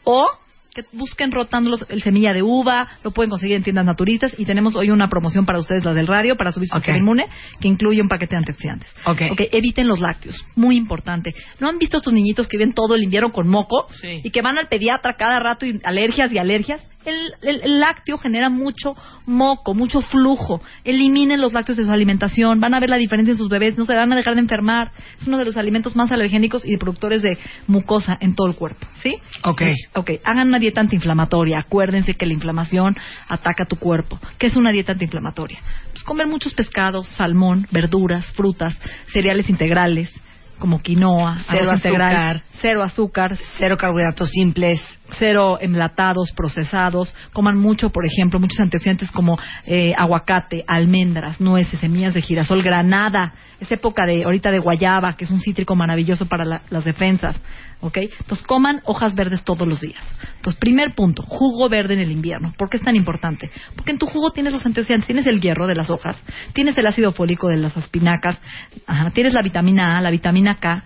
o 0.03 0.27
que 0.73 0.85
busquen 0.93 1.31
rotándolos 1.31 1.85
el 1.89 2.01
semilla 2.01 2.33
de 2.33 2.43
uva, 2.43 2.87
lo 3.03 3.11
pueden 3.11 3.29
conseguir 3.29 3.55
en 3.57 3.63
tiendas 3.63 3.85
naturistas 3.85 4.35
y 4.37 4.45
tenemos 4.45 4.75
hoy 4.75 4.91
una 4.91 5.09
promoción 5.09 5.45
para 5.45 5.59
ustedes, 5.59 5.83
las 5.83 5.95
del 5.95 6.07
radio, 6.07 6.35
para 6.35 6.51
subir 6.51 6.67
su 6.69 6.75
Ok. 6.75 6.81
sistema 6.83 6.97
inmune, 6.99 7.27
que 7.59 7.67
incluye 7.67 8.01
un 8.01 8.07
paquete 8.09 8.35
de 8.35 8.37
antioxidantes. 8.37 8.89
Ok. 9.05 9.21
eviten 9.51 9.87
los 9.87 9.99
lácteos, 9.99 10.35
muy 10.55 10.77
importante. 10.77 11.33
¿No 11.59 11.67
han 11.67 11.79
visto 11.79 11.97
estos 11.97 12.13
niñitos 12.13 12.47
que 12.47 12.57
viven 12.57 12.73
todo 12.73 12.95
el 12.95 13.03
invierno 13.03 13.31
con 13.31 13.47
moco 13.47 13.87
Sí. 14.01 14.21
y 14.23 14.29
que 14.29 14.41
van 14.41 14.57
al 14.57 14.67
pediatra 14.67 15.15
cada 15.17 15.39
rato 15.39 15.65
y 15.65 15.79
alergias 15.83 16.31
y 16.31 16.37
alergias? 16.37 16.85
El, 17.09 17.33
el- 17.41 17.61
el 17.63 17.79
lácteo 17.79 18.17
genera 18.17 18.49
mucho 18.49 18.95
moco, 19.25 19.73
mucho 19.73 20.01
flujo. 20.01 20.61
Eliminen 20.83 21.41
los 21.41 21.53
lácteos 21.53 21.77
de 21.77 21.85
su 21.85 21.91
alimentación, 21.91 22.59
van 22.59 22.73
a 22.73 22.79
ver 22.79 22.89
la 22.89 22.97
diferencia 22.97 23.31
en 23.31 23.37
sus 23.37 23.49
bebés, 23.49 23.77
no 23.77 23.85
se 23.85 23.95
van 23.95 24.11
a 24.13 24.15
dejar 24.15 24.35
de 24.35 24.41
enfermar. 24.41 24.91
Es 25.19 25.27
uno 25.27 25.37
de 25.37 25.45
los 25.45 25.57
alimentos 25.57 25.95
más 25.95 26.11
alergénicos 26.11 26.65
y 26.65 26.77
productores 26.77 27.21
de 27.21 27.37
mucosa 27.67 28.17
en 28.21 28.35
todo 28.35 28.47
el 28.47 28.55
cuerpo, 28.55 28.87
¿sí? 29.01 29.17
Ok. 29.43 29.61
Ok, 29.95 30.11
hagan 30.23 30.47
una 30.47 30.59
dieta 30.59 30.81
antiinflamatoria. 30.81 31.59
Acuérdense 31.59 32.13
que 32.13 32.25
la 32.25 32.33
inflamación 32.33 32.95
ataca 33.27 33.65
tu 33.65 33.75
cuerpo. 33.77 34.19
¿Qué 34.37 34.47
es 34.47 34.55
una 34.55 34.71
dieta 34.71 34.91
antiinflamatoria? 34.93 35.59
Pues 35.91 36.03
comer 36.03 36.27
muchos 36.27 36.53
pescados, 36.53 37.07
salmón, 37.09 37.67
verduras, 37.71 38.25
frutas, 38.33 38.79
cereales 39.07 39.49
integrales, 39.49 40.13
como 40.59 40.79
quinoa, 40.81 41.37
Cero 41.49 41.73
integral, 41.73 42.09
azúcar. 42.15 42.43
cero 42.61 42.83
azúcar, 42.83 43.37
Cero 43.57 43.77
carbohidratos 43.77 44.29
simples. 44.29 44.81
cero 45.17 45.57
enlatados, 45.61 46.31
procesados. 46.33 47.13
Coman 47.33 47.57
mucho, 47.57 47.89
por 47.89 48.05
ejemplo, 48.05 48.39
muchos 48.39 48.59
antioxidantes 48.59 49.09
como 49.11 49.39
eh, 49.65 49.93
aguacate, 49.97 50.63
almendras, 50.67 51.41
nueces, 51.41 51.79
semillas 51.79 52.13
de 52.13 52.21
girasol, 52.21 52.61
granada. 52.61 53.33
Es 53.59 53.71
época 53.71 54.05
de 54.05 54.23
ahorita 54.23 54.51
de 54.51 54.59
guayaba, 54.59 55.15
que 55.15 55.23
es 55.25 55.31
un 55.31 55.39
cítrico 55.41 55.75
maravilloso 55.75 56.27
para 56.27 56.45
la- 56.45 56.61
las 56.69 56.83
defensas. 56.85 57.35
¿Ok? 57.81 57.97
Entonces 57.97 58.45
coman 58.45 58.81
hojas 58.85 59.15
verdes 59.15 59.43
todos 59.43 59.67
los 59.67 59.79
días. 59.79 60.03
Entonces, 60.35 60.59
primer 60.59 60.93
punto, 60.95 61.23
jugo 61.23 61.69
verde 61.69 61.93
en 61.93 62.01
el 62.01 62.11
invierno. 62.11 62.53
¿Por 62.57 62.69
qué 62.69 62.77
es 62.77 62.83
tan 62.83 62.95
importante? 62.95 63.49
Porque 63.75 63.91
en 63.91 63.97
tu 63.97 64.05
jugo 64.05 64.31
tienes 64.31 64.51
los 64.51 64.65
antioxidantes, 64.65 65.07
tienes 65.07 65.27
el 65.27 65.39
hierro 65.39 65.67
de 65.67 65.75
las 65.75 65.89
hojas, 65.89 66.21
tienes 66.53 66.77
el 66.77 66.87
ácido 66.87 67.11
fólico 67.11 67.47
de 67.47 67.57
las 67.57 67.75
espinacas, 67.77 68.39
ajá, 68.85 69.09
tienes 69.11 69.33
la 69.33 69.41
vitamina 69.41 69.97
A, 69.97 70.01
la 70.01 70.11
vitamina 70.11 70.55
K, 70.55 70.83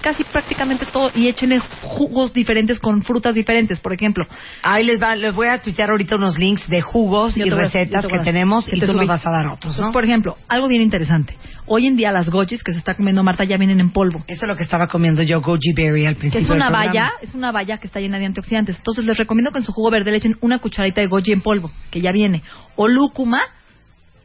casi 0.00 0.24
prácticamente 0.24 0.86
todo 0.86 1.10
y 1.14 1.28
échenle 1.28 1.58
jugos 1.82 2.32
diferentes 2.32 2.78
con 2.78 3.02
frutas 3.02 3.34
diferentes, 3.34 3.80
por 3.80 3.92
ejemplo. 3.92 4.26
Ahí 4.62 4.84
les, 4.84 5.00
va, 5.00 5.16
les 5.16 5.34
voy 5.34 5.48
a 5.48 5.58
tuitear 5.58 5.90
ahorita 5.90 6.16
unos 6.16 6.38
links 6.38 6.68
de 6.68 6.80
jugos 6.80 7.34
Yo 7.34 7.46
y 7.46 7.50
recetas 7.50 8.06
te 8.06 8.12
que 8.12 8.18
tenemos 8.20 8.64
que 8.64 8.76
y 8.76 8.80
te 8.80 8.86
tú 8.86 8.94
nos 8.94 9.06
vas 9.06 9.26
a 9.26 9.30
dar 9.30 9.46
otros, 9.48 9.78
¿no? 9.78 9.92
Por 9.92 10.04
ejemplo, 10.04 10.36
algo 10.48 10.68
bien 10.68 10.82
interesante. 10.82 11.36
Hoy 11.66 11.86
en 11.86 11.96
día 11.96 12.12
las 12.12 12.28
gochis 12.28 12.62
que 12.62 12.72
se 12.72 12.78
está 12.78 12.94
comiendo 12.94 13.22
Marta 13.22 13.44
ya 13.44 13.56
vienen 13.56 13.80
en 13.80 13.90
polvo. 13.90 14.22
Eso 14.26 14.44
es 14.44 14.48
lo 14.48 14.56
que 14.56 14.62
estaba 14.62 14.86
comiendo 14.86 15.22
yo, 15.22 15.40
goji 15.40 15.72
berry, 15.74 16.06
al 16.06 16.14
Que 16.14 16.20
principio 16.20 16.42
es 16.42 16.48
del 16.48 16.56
una 16.56 16.70
valla, 16.70 17.12
es 17.22 17.34
una 17.34 17.52
valla 17.52 17.78
que 17.78 17.86
está 17.86 18.00
llena 18.00 18.18
de 18.18 18.26
antioxidantes. 18.26 18.76
Entonces 18.76 19.04
les 19.04 19.16
recomiendo 19.16 19.50
que 19.50 19.58
en 19.58 19.64
su 19.64 19.72
jugo 19.72 19.90
verde 19.90 20.10
le 20.10 20.18
echen 20.18 20.36
una 20.40 20.58
cucharadita 20.58 21.00
de 21.00 21.06
goji 21.06 21.32
en 21.32 21.40
polvo, 21.40 21.70
que 21.90 22.00
ya 22.00 22.12
viene, 22.12 22.42
o 22.76 22.88
lúcuma 22.88 23.40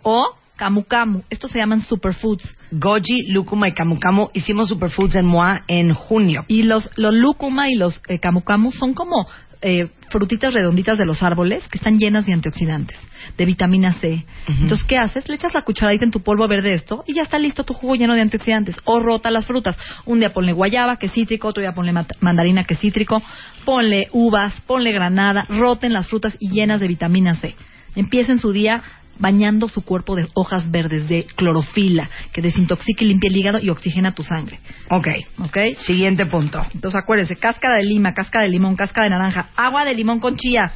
o 0.01 0.35
camu 0.59 0.83
camu. 0.83 1.23
Estos 1.29 1.51
se 1.51 1.59
llaman 1.59 1.81
superfoods. 1.81 2.55
Goji, 2.71 3.31
lúcuma 3.31 3.69
y 3.69 3.71
camu 3.71 3.97
camu. 3.97 4.29
Hicimos 4.33 4.67
superfoods 4.67 5.15
en 5.15 5.25
MOA 5.25 5.63
en 5.67 5.93
junio. 5.93 6.43
Y 6.47 6.63
los, 6.63 6.89
los 6.97 7.13
lúcuma 7.13 7.69
y 7.69 7.75
los 7.75 8.01
eh, 8.07 8.19
camu 8.19 8.41
camu 8.41 8.71
son 8.73 8.93
como 8.93 9.25
eh, 9.61 9.89
frutitas 10.09 10.53
redonditas 10.53 10.97
de 10.97 11.05
los 11.05 11.23
árboles 11.23 11.67
que 11.69 11.77
están 11.77 11.97
llenas 11.97 12.25
de 12.25 12.33
antioxidantes, 12.33 12.97
de 13.37 13.45
vitamina 13.45 13.93
C. 13.93 14.25
Entonces, 14.47 14.85
¿qué 14.85 14.97
haces? 14.97 15.29
Le 15.29 15.35
echas 15.35 15.53
la 15.53 15.61
cucharadita 15.61 16.03
en 16.03 16.11
tu 16.11 16.21
polvo 16.21 16.47
verde 16.47 16.73
esto 16.73 17.03
y 17.07 17.13
ya 17.13 17.21
está 17.21 17.39
listo 17.39 17.63
tu 17.63 17.73
jugo 17.73 17.95
lleno 17.95 18.15
de 18.15 18.21
antioxidantes. 18.21 18.75
O 18.83 18.99
rota 18.99 19.31
las 19.31 19.45
frutas. 19.45 19.77
Un 20.05 20.19
día 20.19 20.33
ponle 20.33 20.51
guayaba, 20.51 20.97
que 20.97 21.05
es 21.05 21.13
cítrico, 21.13 21.47
otro 21.47 21.61
día 21.61 21.71
ponle 21.71 21.93
mandarina, 22.19 22.65
que 22.65 22.73
es 22.73 22.79
cítrico. 22.81 23.21
Ponle 23.63 24.09
uvas, 24.11 24.59
ponle 24.67 24.91
granada, 24.91 25.45
roten 25.47 25.93
las 25.93 26.07
frutas 26.07 26.35
y 26.39 26.49
llenas 26.49 26.81
de 26.81 26.87
vitamina 26.87 27.35
C. 27.35 27.55
Empiecen 27.95 28.39
su 28.39 28.51
día 28.51 28.83
bañando 29.19 29.67
su 29.67 29.81
cuerpo 29.81 30.15
de 30.15 30.27
hojas 30.33 30.71
verdes, 30.71 31.07
de 31.07 31.25
clorofila, 31.35 32.09
que 32.33 32.41
desintoxica 32.41 33.03
y 33.03 33.09
limpia 33.09 33.29
el 33.29 33.37
hígado 33.37 33.59
y 33.61 33.69
oxigena 33.69 34.15
tu 34.15 34.23
sangre. 34.23 34.59
Ok. 34.89 35.07
¿Ok? 35.39 35.57
Siguiente 35.77 36.25
punto. 36.25 36.61
Entonces 36.73 36.99
acuérdense, 36.99 37.35
cáscara 37.35 37.75
de 37.75 37.83
lima, 37.83 38.13
cáscara 38.13 38.45
de 38.45 38.49
limón, 38.49 38.75
cáscara 38.75 39.05
de 39.05 39.11
naranja, 39.11 39.49
agua 39.55 39.85
de 39.85 39.93
limón 39.93 40.19
con 40.19 40.37
chía, 40.37 40.71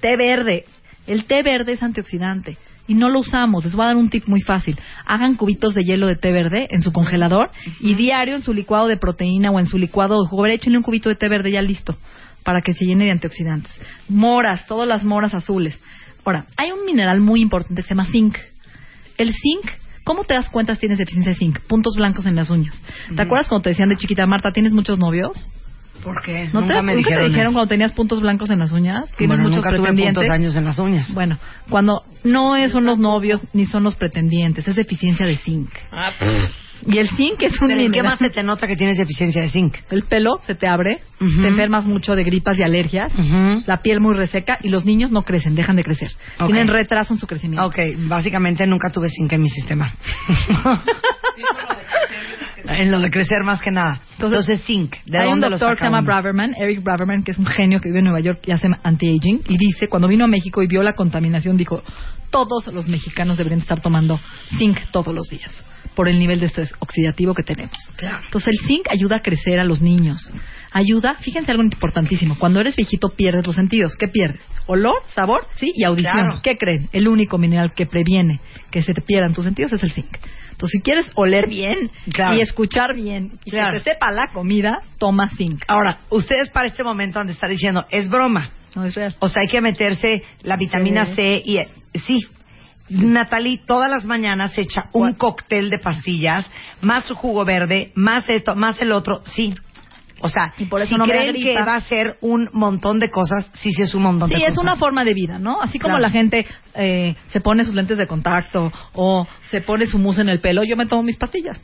té 0.00 0.16
verde. 0.16 0.64
El 1.06 1.26
té 1.26 1.42
verde 1.42 1.72
es 1.72 1.82
antioxidante 1.82 2.56
y 2.86 2.94
no 2.94 3.10
lo 3.10 3.20
usamos. 3.20 3.64
Les 3.64 3.74
voy 3.74 3.84
a 3.84 3.88
dar 3.88 3.96
un 3.96 4.10
tip 4.10 4.26
muy 4.26 4.40
fácil. 4.40 4.78
Hagan 5.06 5.36
cubitos 5.36 5.74
de 5.74 5.82
hielo 5.82 6.06
de 6.06 6.16
té 6.16 6.32
verde 6.32 6.68
en 6.70 6.82
su 6.82 6.92
congelador 6.92 7.50
y 7.80 7.94
diario 7.94 8.34
en 8.34 8.42
su 8.42 8.52
licuado 8.52 8.88
de 8.88 8.96
proteína 8.96 9.50
o 9.50 9.58
en 9.58 9.66
su 9.66 9.78
licuado 9.78 10.22
de 10.22 10.28
jugo 10.28 10.46
échenle 10.46 10.78
un 10.78 10.84
cubito 10.84 11.08
de 11.08 11.16
té 11.16 11.28
verde 11.28 11.52
ya 11.52 11.62
listo 11.62 11.96
para 12.42 12.60
que 12.60 12.74
se 12.74 12.84
llene 12.84 13.04
de 13.04 13.12
antioxidantes. 13.12 13.72
Moras, 14.08 14.66
todas 14.66 14.88
las 14.88 15.04
moras 15.04 15.34
azules. 15.34 15.78
Ahora, 16.24 16.46
hay 16.56 16.70
un 16.70 16.84
mineral 16.86 17.20
muy 17.20 17.40
importante 17.40 17.82
que 17.82 17.88
se 17.88 17.94
llama 17.94 18.06
zinc. 18.06 18.36
El 19.18 19.32
zinc, 19.32 19.70
¿cómo 20.04 20.24
te 20.24 20.34
das 20.34 20.48
cuenta 20.50 20.74
si 20.74 20.80
tienes 20.80 20.98
deficiencia 20.98 21.32
de 21.32 21.38
zinc? 21.38 21.60
Puntos 21.60 21.94
blancos 21.96 22.26
en 22.26 22.36
las 22.36 22.50
uñas. 22.50 22.80
¿Te 23.14 23.22
acuerdas 23.22 23.48
cuando 23.48 23.62
te 23.64 23.70
decían 23.70 23.88
de 23.88 23.96
chiquita, 23.96 24.26
Marta, 24.26 24.52
¿tienes 24.52 24.72
muchos 24.72 24.98
novios? 24.98 25.48
¿Por 26.02 26.20
qué? 26.22 26.48
¿No 26.52 26.62
nunca 26.62 26.74
te, 26.76 26.82
me 26.82 26.94
nunca 26.94 26.94
te 26.94 26.96
dijeron, 27.10 27.28
dijeron 27.28 27.46
eso. 27.50 27.52
cuando 27.52 27.68
tenías 27.68 27.92
puntos 27.92 28.20
blancos 28.20 28.50
en 28.50 28.58
las 28.58 28.72
uñas? 28.72 29.04
¿Tienes 29.16 29.36
Bueno, 29.38 29.42
muchos 29.50 29.56
nunca 29.56 29.68
tuve 29.70 29.78
pretendientes? 29.80 30.14
puntos 30.16 30.28
daños 30.28 30.56
en 30.56 30.64
las 30.64 30.78
uñas. 30.80 31.14
Bueno, 31.14 31.38
cuando 31.70 32.02
no 32.24 32.56
es- 32.56 32.72
son 32.72 32.84
los 32.84 32.98
novios 32.98 33.40
ni 33.52 33.66
son 33.66 33.84
los 33.84 33.94
pretendientes, 33.94 34.66
es 34.66 34.74
deficiencia 34.76 35.26
de 35.26 35.36
zinc. 35.36 35.70
Y 36.86 36.98
el 36.98 37.08
zinc 37.08 37.42
es 37.42 37.60
un 37.60 37.70
¿en 37.70 37.92
qué 37.92 38.02
más 38.02 38.18
se 38.18 38.28
te 38.28 38.42
nota 38.42 38.66
que 38.66 38.76
tienes 38.76 38.98
deficiencia 38.98 39.42
de 39.42 39.48
zinc? 39.48 39.76
El 39.90 40.04
pelo 40.04 40.40
se 40.46 40.54
te 40.54 40.66
abre, 40.66 41.00
te 41.18 41.48
enfermas 41.48 41.84
mucho 41.84 42.16
de 42.16 42.24
gripas 42.24 42.58
y 42.58 42.62
alergias, 42.62 43.12
la 43.66 43.82
piel 43.82 44.00
muy 44.00 44.14
reseca 44.14 44.58
y 44.62 44.68
los 44.68 44.84
niños 44.84 45.10
no 45.10 45.22
crecen, 45.22 45.54
dejan 45.54 45.76
de 45.76 45.84
crecer. 45.84 46.10
Tienen 46.46 46.68
retraso 46.68 47.14
en 47.14 47.20
su 47.20 47.26
crecimiento. 47.26 47.66
Ok, 47.66 47.78
básicamente 48.08 48.66
nunca 48.66 48.90
tuve 48.90 49.08
zinc 49.08 49.32
en 49.32 49.42
mi 49.42 49.48
sistema. 49.48 49.92
en 52.64 52.90
lo 52.90 53.00
de 53.00 53.10
crecer 53.10 53.42
más 53.44 53.60
que 53.60 53.70
nada. 53.70 54.00
Entonces, 54.18 54.62
zinc, 54.64 54.96
¿de 55.06 55.18
Hay 55.18 55.28
un 55.28 55.40
dónde 55.40 55.50
doctor 55.50 55.74
que 55.74 55.78
se 55.80 55.84
llama 55.84 55.98
uno? 55.98 56.06
Braverman, 56.06 56.54
Eric 56.56 56.82
Braverman, 56.82 57.22
que 57.22 57.32
es 57.32 57.38
un 57.38 57.46
genio 57.46 57.80
que 57.80 57.88
vive 57.88 57.98
en 57.98 58.04
Nueva 58.04 58.20
York 58.20 58.40
y 58.46 58.52
hace 58.52 58.68
anti-aging, 58.82 59.42
y 59.48 59.56
dice, 59.56 59.88
cuando 59.88 60.08
vino 60.08 60.24
a 60.24 60.28
México 60.28 60.62
y 60.62 60.66
vio 60.66 60.82
la 60.82 60.92
contaminación, 60.94 61.56
dijo, 61.56 61.82
todos 62.30 62.66
los 62.68 62.88
mexicanos 62.88 63.36
deberían 63.36 63.60
estar 63.60 63.80
tomando 63.80 64.18
zinc 64.58 64.78
todos 64.90 65.14
los 65.14 65.28
días, 65.28 65.52
por 65.94 66.08
el 66.08 66.18
nivel 66.18 66.40
de 66.40 66.46
estrés 66.46 66.72
oxidativo 66.78 67.34
que 67.34 67.42
tenemos. 67.42 67.76
Claro. 67.96 68.20
Entonces 68.24 68.54
el 68.58 68.66
zinc 68.66 68.86
ayuda 68.90 69.16
a 69.16 69.20
crecer 69.20 69.60
a 69.60 69.64
los 69.64 69.82
niños. 69.82 70.30
Ayuda, 70.72 71.14
fíjense 71.20 71.50
algo 71.50 71.62
importantísimo, 71.62 72.36
cuando 72.38 72.60
eres 72.60 72.76
viejito 72.76 73.08
pierdes 73.10 73.46
los 73.46 73.54
sentidos. 73.54 73.94
¿Qué 73.96 74.08
pierdes? 74.08 74.40
Olor, 74.66 74.94
sabor, 75.14 75.46
sí, 75.56 75.72
y 75.74 75.84
audición. 75.84 76.14
Claro. 76.14 76.40
¿Qué 76.42 76.56
creen? 76.56 76.88
El 76.92 77.08
único 77.08 77.36
mineral 77.36 77.72
que 77.74 77.84
previene 77.86 78.40
que 78.70 78.82
se 78.82 78.94
te 78.94 79.02
pierdan 79.02 79.34
tus 79.34 79.44
sentidos 79.44 79.72
es 79.74 79.82
el 79.82 79.92
zinc. 79.92 80.16
Entonces, 80.52 80.78
si 80.78 80.82
quieres 80.82 81.10
oler 81.14 81.48
bien 81.48 81.90
Claro. 82.12 82.36
y 82.36 82.40
escuchar 82.40 82.94
bien 82.94 83.32
y 83.44 83.50
Claro. 83.50 83.72
que 83.72 83.80
te 83.80 83.92
sepa 83.92 84.10
la 84.12 84.28
comida, 84.28 84.80
toma 84.98 85.28
zinc. 85.30 85.64
Ahora, 85.68 86.00
ustedes 86.10 86.48
para 86.50 86.68
este 86.68 86.84
momento 86.84 87.18
han 87.20 87.26
de 87.26 87.32
estar 87.34 87.50
diciendo, 87.50 87.84
es 87.90 88.08
broma. 88.08 88.50
No 88.74 88.84
es 88.84 88.94
real. 88.94 89.14
O 89.18 89.28
sea, 89.28 89.42
hay 89.42 89.48
que 89.48 89.60
meterse 89.60 90.22
la 90.42 90.56
vitamina 90.56 91.04
Sí. 91.06 91.14
C 91.14 91.42
y... 91.44 91.58
Sí. 91.98 92.26
Natalie 92.88 93.60
todas 93.66 93.90
las 93.90 94.04
mañanas 94.04 94.56
echa 94.58 94.86
un 94.92 95.14
cóctel 95.14 95.70
de 95.70 95.78
pastillas, 95.78 96.50
más 96.82 97.04
su 97.04 97.14
jugo 97.14 97.44
verde, 97.44 97.90
más 97.94 98.28
esto, 98.28 98.54
más 98.54 98.80
el 98.82 98.92
otro. 98.92 99.22
Sí. 99.26 99.54
O 100.24 100.28
sea, 100.28 100.54
Y 100.58 100.66
por 100.66 100.80
eso 100.80 100.90
si 100.90 100.94
no 100.96 101.06
me 101.06 101.14
da 101.14 101.20
creen 101.22 101.34
que 101.34 101.54
va 101.54 101.74
a 101.76 101.80
ser 101.80 102.16
un 102.20 102.48
montón 102.52 102.98
de 103.00 103.10
cosas, 103.10 103.50
sí, 103.60 103.72
sí 103.72 103.82
es 103.82 103.94
un 103.94 104.02
montón 104.04 104.28
Sí, 104.28 104.34
de 104.34 104.40
es 104.40 104.48
cosas. 104.50 104.62
una 104.62 104.76
forma 104.76 105.04
de 105.04 105.14
vida, 105.14 105.38
¿no? 105.38 105.60
Así 105.60 105.78
como 105.78 105.94
Claro. 105.96 106.02
la 106.02 106.10
gente 106.10 106.46
eh, 106.74 107.14
se 107.30 107.40
pone 107.40 107.64
sus 107.64 107.74
lentes 107.74 107.98
de 107.98 108.06
contacto 108.06 108.72
o 108.94 109.26
se 109.50 109.60
pone 109.60 109.86
su 109.86 109.98
mousse 109.98 110.20
en 110.22 110.28
el 110.28 110.40
pelo, 110.40 110.62
yo 110.64 110.76
me 110.76 110.86
tomo 110.86 111.02
mis 111.02 111.16
pastillas. 111.16 111.60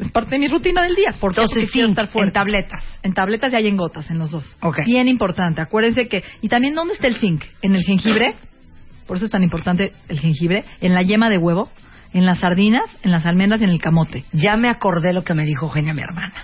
Es 0.00 0.10
parte 0.12 0.30
de 0.32 0.38
mi 0.40 0.48
rutina 0.48 0.82
del 0.82 0.94
día. 0.96 1.08
Entonces, 1.12 1.70
Porque 1.70 1.84
estar 1.86 2.08
fuerte. 2.08 2.28
en 2.28 2.32
tabletas. 2.34 2.98
En 3.02 3.14
tabletas 3.14 3.52
y 3.52 3.56
hay 3.56 3.68
en 3.68 3.76
gotas, 3.76 4.10
en 4.10 4.18
los 4.18 4.30
dos. 4.30 4.56
Ok. 4.60 4.78
Bien 4.84 5.08
importante. 5.08 5.60
Acuérdense 5.60 6.08
que... 6.08 6.22
Y 6.42 6.48
también, 6.48 6.74
¿dónde 6.74 6.94
está 6.94 7.06
el 7.06 7.14
zinc? 7.14 7.44
En 7.62 7.74
el 7.74 7.82
jengibre. 7.84 8.34
Por 9.06 9.16
eso 9.16 9.26
es 9.26 9.30
tan 9.30 9.42
importante 9.42 9.92
el 10.08 10.18
jengibre. 10.20 10.64
En 10.80 10.94
la 10.94 11.02
yema 11.02 11.30
de 11.30 11.38
huevo. 11.38 11.70
En 12.12 12.26
las 12.26 12.40
sardinas, 12.40 12.84
en 13.04 13.12
las 13.12 13.24
almendras 13.24 13.60
y 13.60 13.64
en 13.64 13.70
el 13.70 13.80
camote. 13.80 14.24
Ya 14.32 14.56
me 14.56 14.68
acordé 14.68 15.12
lo 15.12 15.22
que 15.22 15.32
me 15.32 15.46
dijo 15.46 15.66
Eugenia, 15.66 15.94
mi 15.94 16.02
hermana. 16.02 16.34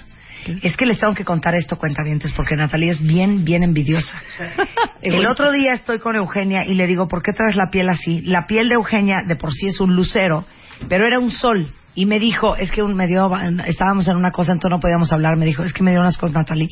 Es 0.62 0.76
que 0.76 0.87
les 0.87 0.99
tengo 0.99 1.15
que 1.15 1.25
contar 1.25 1.55
esto, 1.55 1.76
cuentavientes, 1.76 2.33
porque 2.33 2.57
Natalia 2.57 2.93
es 2.93 3.03
bien, 3.03 3.45
bien 3.45 3.62
envidiosa. 3.62 4.21
El 5.03 5.26
otro 5.26 5.53
día 5.53 5.75
estoy 5.75 5.99
con 5.99 6.17
Eugenia 6.17 6.65
y 6.67 6.75
le 6.75 6.87
digo, 6.87 7.09
¿por 7.09 7.23
qué 7.23 7.33
traes 7.33 7.57
la 7.57 7.71
piel 7.71 7.88
así? 7.88 8.23
La 8.23 8.47
piel 8.47 8.69
de 8.69 8.75
Eugenia 8.75 9.23
de 9.26 9.37
por 9.37 9.53
sí 9.53 9.67
es 9.67 9.81
un 9.81 9.95
lucero, 9.95 10.45
pero 10.88 11.07
era 11.07 11.19
un 11.19 11.31
sol. 11.31 11.69
Y 11.95 12.05
me 12.05 12.19
dijo, 12.19 12.57
es 12.57 12.71
que 12.71 12.83
un, 12.83 12.95
me 12.95 13.07
dio, 13.07 13.31
estábamos 13.67 14.07
en 14.09 14.17
una 14.17 14.31
cosa, 14.31 14.53
entonces 14.53 14.76
no 14.76 14.81
podíamos 14.81 15.11
hablar. 15.12 15.37
Me 15.38 15.47
dijo, 15.47 15.62
es 15.62 15.73
que 15.73 15.83
me 15.83 15.93
dio 15.93 16.00
unas 16.00 16.19
cosas, 16.19 16.35
Natalie. 16.35 16.69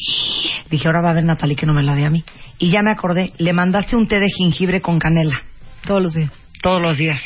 Dije, 0.71 0.87
ahora 0.87 1.01
va 1.01 1.11
a 1.11 1.15
ver 1.15 1.25
Natalie 1.25 1.57
que 1.57 1.65
no 1.65 1.73
me 1.73 1.83
la 1.83 1.95
dé 1.95 2.05
a 2.05 2.11
mí. 2.11 2.23
Y 2.59 2.71
ya 2.71 2.83
me 2.83 2.91
acordé, 2.91 3.33
le 3.39 3.53
mandaste 3.55 3.97
un 3.97 4.07
té 4.07 4.21
de 4.21 4.29
jengibre 4.29 4.83
con 4.83 4.99
canela. 4.99 5.41
Todos 5.87 6.03
los 6.03 6.15
días. 6.15 6.31
Todos 6.63 6.83
los 6.83 6.99
días. 6.99 7.21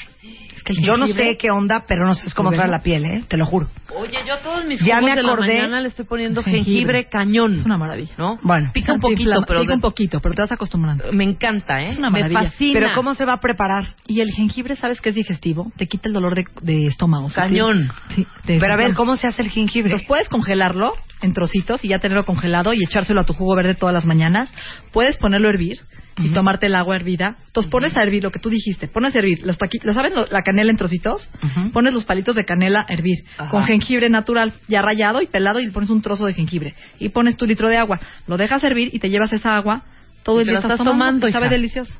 Es 0.59 0.65
que 0.65 0.73
el 0.73 0.81
Yo 0.85 0.97
no 0.97 1.07
sé 1.07 1.37
qué 1.39 1.51
onda, 1.51 1.85
pero 1.87 2.05
no 2.05 2.15
sé 2.15 2.27
cómo 2.35 2.51
¿Lo 2.51 2.57
trae 2.57 2.69
la 2.69 2.83
piel, 2.83 3.05
¿eh? 3.05 3.25
Te 3.29 3.37
lo 3.37 3.47
juro. 3.47 3.69
Oye, 3.97 4.19
yo 4.27 4.35
a 4.35 4.41
todos 4.41 4.65
mis 4.67 4.81
Ya 4.81 4.97
jugos 4.97 5.11
me 5.11 5.17
de 5.17 5.23
la 5.23 5.33
acordé. 5.33 5.47
mañana 5.55 5.81
le 5.81 5.89
estoy 5.89 6.05
poniendo 6.05 6.43
Jengibre. 6.43 6.65
jengibre, 6.65 7.09
cañón. 7.09 7.55
Es 7.55 7.65
una 7.65 7.79
maravilla. 7.79 8.13
¿No? 8.19 8.39
Bueno. 8.43 8.71
Pica 8.75 8.93
un 8.93 9.01
poquito, 9.01 9.43
pero 9.47 9.61
pica 9.61 9.71
de- 9.73 9.75
un 9.77 9.81
poquito, 9.81 10.21
pero 10.21 10.35
te 10.35 10.43
vas 10.43 10.53
acostumbrando. 10.53 11.05
me 11.13 11.25
encanta, 11.25 11.81
¿eh? 11.81 11.91
Es 11.91 11.99
una 11.99 12.11
me 12.11 12.21
maravilla. 12.23 12.51
fascina. 12.51 12.81
Pero 12.81 12.95
¿cómo 12.95 13.15
se 13.15 13.25
va 13.25 13.35
a 13.35 13.41
preparar? 13.41 13.95
Y 14.07 14.21
el 14.21 14.31
jengibre, 14.33 14.75
¿sabes 14.77 15.01
qué 15.01 15.11
es 15.11 15.15
digestivo? 15.15 15.71
Te 15.77 15.87
quita 15.87 16.09
el 16.09 16.15
dolor 16.15 16.35
de, 16.35 16.45
de 16.63 16.87
estómago. 16.87 17.29
Cañón. 17.35 17.91
Sí, 18.15 18.27
Pero 18.47 18.75
a 18.75 18.77
ver, 18.77 18.95
¿cómo 18.95 19.17
se 19.17 19.27
hace 19.29 19.43
el 19.43 19.51
jengibre? 19.51 19.91
Entonces 19.91 20.07
puedes 20.09 20.29
congelarlo 20.29 20.95
en 21.23 21.33
trocitos 21.35 21.85
y 21.85 21.89
ya 21.89 21.99
tenerlo 21.99 22.25
congelado 22.25 22.73
y 22.75 22.83
echárselo 22.85 23.21
a 23.21 23.25
tu 23.25 23.33
jugo 23.33 23.55
verde 23.57 23.75
todas 23.75 23.93
las 23.95 24.05
mañanas. 24.05 24.53
Puedes 24.93 25.17
ponerlo 25.17 25.49
a 25.49 25.51
hervir 25.51 25.79
y 26.21 26.31
tomarte 26.31 26.67
el 26.67 26.75
agua 26.75 26.97
hervida. 26.97 27.37
Entonces 27.47 27.71
pones 27.71 27.97
a 27.97 28.03
hervir 28.03 28.23
lo 28.25 28.33
que 28.33 28.41
tú 28.41 28.51
dijiste. 28.51 28.89
Pones 28.89 29.15
a 29.15 29.19
hervir 29.19 29.41
los 29.47 29.57
taqui- 29.59 29.81
¿lo 29.85 29.95
¿saben 29.95 30.15
lo- 30.15 30.27
la 30.27 30.43
canela 30.43 30.71
en 30.71 30.77
trocitos? 30.77 31.31
Pones 31.73 31.95
los 31.95 32.05
palitos 32.05 32.35
de 32.35 32.45
canela 32.45 32.85
a 32.89 32.93
hervir 32.93 33.25
Ajá. 33.37 33.51
con 33.51 33.65
jengibre 33.65 34.09
natural 34.09 34.53
ya 34.69 34.83
rallado 34.83 35.23
y 35.23 35.27
pelado 35.27 35.61
y 35.61 35.67
le 35.67 35.73
pones 35.73 35.91
un 35.91 36.03
trozo 36.03 36.27
de 36.27 36.35
jengibre 36.35 36.75
y 36.99 37.09
pones 37.11 37.37
tu 37.37 37.47
litro 37.47 37.69
de 37.69 37.77
agua. 37.77 38.01
Lo 38.27 38.37
dejas 38.37 38.63
hervir 38.65 38.91
y 38.93 38.99
te 38.99 39.09
llevas 39.11 39.33
esa 39.33 39.57
agua 39.57 39.83
todo 40.25 40.39
Y 40.39 40.43
el 40.43 40.49
día 40.49 40.59
estás 40.59 40.79
tomando, 40.79 41.29
y 41.29 41.33
sabe 41.33 41.49
delicioso. 41.49 41.95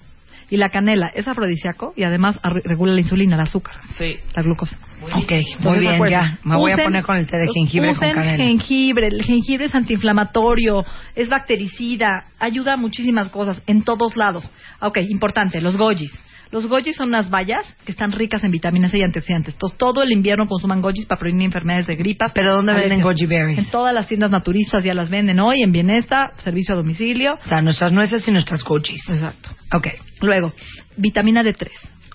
Y 0.51 0.57
la 0.57 0.71
canela 0.71 1.11
es 1.15 1.29
afrodisíaco 1.29 1.93
y 1.95 2.05
además 2.05 2.41
regula 2.65 2.93
la 2.95 3.01
insulina, 3.01 3.35
el 3.37 3.43
azúcar, 3.43 3.75
Sí. 3.99 4.17
la 4.35 4.43
glucosa. 4.43 4.79
Ok, 5.03 5.11
muy 5.11 5.19
Entonces, 5.21 5.81
bien, 5.83 6.05
ya. 6.09 6.39
Me 6.43 6.57
voy 6.57 6.73
a 6.73 6.77
poner 6.79 7.05
con 7.05 7.17
el 7.19 7.27
té 7.27 7.37
de 7.37 7.49
jengibre 7.53 7.91
usen 7.91 8.15
con 8.15 8.23
canela. 8.23 8.45
jengibre. 8.45 9.09
El 9.09 9.23
jengibre 9.23 9.67
es 9.67 9.75
antiinflamatorio, 9.75 10.85
es 11.15 11.29
bactericida, 11.29 12.25
ayuda 12.39 12.73
a 12.73 12.77
muchísimas 12.79 13.29
cosas 13.29 13.61
en 13.67 13.83
todos 13.85 14.17
lados. 14.17 14.51
Ok, 14.81 14.99
importante, 15.09 15.61
los 15.61 15.77
gojis. 15.77 16.11
Los 16.51 16.67
gojis 16.67 16.97
son 16.97 17.09
unas 17.09 17.29
bayas 17.29 17.67
que 17.85 17.93
están 17.93 18.13
ricas 18.13 18.43
en 18.43 18.51
vitaminas 18.51 18.95
y 18.95 19.03
antioxidantes. 19.03 19.55
Entonces, 19.55 19.79
todo 19.79 20.03
el 20.03 20.13
invierno 20.13 20.47
consuman 20.47 20.81
gojis 20.81 21.07
para 21.07 21.21
prevenir 21.21 21.47
enfermedades 21.47 21.87
de 21.87 21.97
gripas. 21.97 22.33
¿Pero 22.33 22.55
dónde 22.55 22.73
venden 22.75 23.03
goji 23.03 23.27
berries? 23.27 23.59
En 23.59 23.71
todas 23.71 23.95
las 23.95 24.09
tiendas 24.09 24.31
naturistas 24.31 24.83
ya 24.83 24.95
las 24.95 25.11
venden 25.11 25.41
hoy, 25.41 25.63
en 25.63 25.73
Bienesta, 25.73 26.31
servicio 26.39 26.75
a 26.75 26.79
domicilio. 26.79 27.39
O 27.45 27.49
sea, 27.49 27.61
nuestras 27.61 27.93
nueces 27.93 28.27
y 28.27 28.33
nuestras 28.33 28.65
gojis. 28.65 29.01
Exacto. 29.09 29.51
Ok. 29.75 29.89
Luego, 30.21 30.53
vitamina 30.97 31.43
D3. 31.43 31.69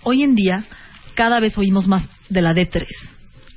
Hoy 0.04 0.24
en 0.24 0.36
día, 0.36 0.66
cada 1.14 1.40
vez 1.40 1.58
oímos 1.58 1.88
más 1.88 2.08
de 2.30 2.42
la 2.42 2.52
D3. 2.52 2.86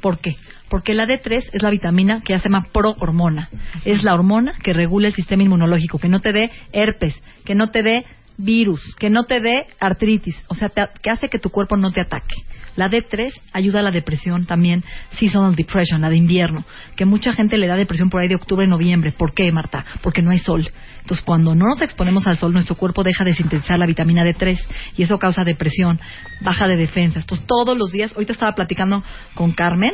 ¿Por 0.00 0.18
qué? 0.18 0.36
Porque 0.68 0.94
la 0.94 1.06
D3 1.06 1.50
es 1.52 1.62
la 1.62 1.70
vitamina 1.70 2.20
que 2.20 2.32
ya 2.32 2.38
se 2.38 2.48
llama 2.48 2.66
prohormona. 2.72 3.48
Es 3.84 4.02
la 4.02 4.14
hormona 4.14 4.54
que 4.62 4.72
regula 4.72 5.08
el 5.08 5.14
sistema 5.14 5.42
inmunológico, 5.42 5.98
que 5.98 6.08
no 6.08 6.20
te 6.20 6.32
dé 6.32 6.50
herpes, 6.72 7.14
que 7.44 7.54
no 7.54 7.70
te 7.70 7.82
dé 7.82 8.04
virus, 8.38 8.80
que 8.98 9.10
no 9.10 9.24
te 9.24 9.40
dé 9.40 9.66
artritis, 9.80 10.36
o 10.48 10.54
sea, 10.54 10.68
te- 10.68 10.88
que 11.02 11.10
hace 11.10 11.28
que 11.28 11.38
tu 11.38 11.50
cuerpo 11.50 11.76
no 11.76 11.92
te 11.92 12.00
ataque. 12.00 12.34
La 12.76 12.90
D3 12.90 13.32
ayuda 13.52 13.80
a 13.80 13.82
la 13.82 13.90
depresión 13.90 14.46
también, 14.46 14.84
seasonal 15.12 15.54
depression, 15.54 16.00
la 16.00 16.10
de 16.10 16.16
invierno, 16.16 16.64
que 16.94 17.04
mucha 17.04 17.32
gente 17.32 17.56
le 17.56 17.66
da 17.66 17.76
depresión 17.76 18.10
por 18.10 18.20
ahí 18.20 18.28
de 18.28 18.36
octubre, 18.36 18.66
noviembre. 18.66 19.12
¿Por 19.12 19.34
qué, 19.34 19.50
Marta? 19.50 19.84
Porque 20.02 20.22
no 20.22 20.30
hay 20.30 20.38
sol. 20.38 20.70
Entonces, 21.00 21.24
cuando 21.24 21.54
no 21.54 21.66
nos 21.66 21.82
exponemos 21.82 22.26
al 22.26 22.36
sol, 22.36 22.52
nuestro 22.52 22.74
cuerpo 22.74 23.04
deja 23.04 23.22
de 23.24 23.32
sintetizar 23.32 23.78
la 23.78 23.86
vitamina 23.86 24.24
D3 24.24 24.58
y 24.96 25.04
eso 25.04 25.18
causa 25.18 25.44
depresión, 25.44 26.00
baja 26.40 26.66
de 26.66 26.76
defensa. 26.76 27.20
Entonces, 27.20 27.46
todos 27.46 27.78
los 27.78 27.92
días, 27.92 28.12
ahorita 28.12 28.32
estaba 28.32 28.52
platicando 28.52 29.04
con 29.34 29.52
Carmen 29.52 29.92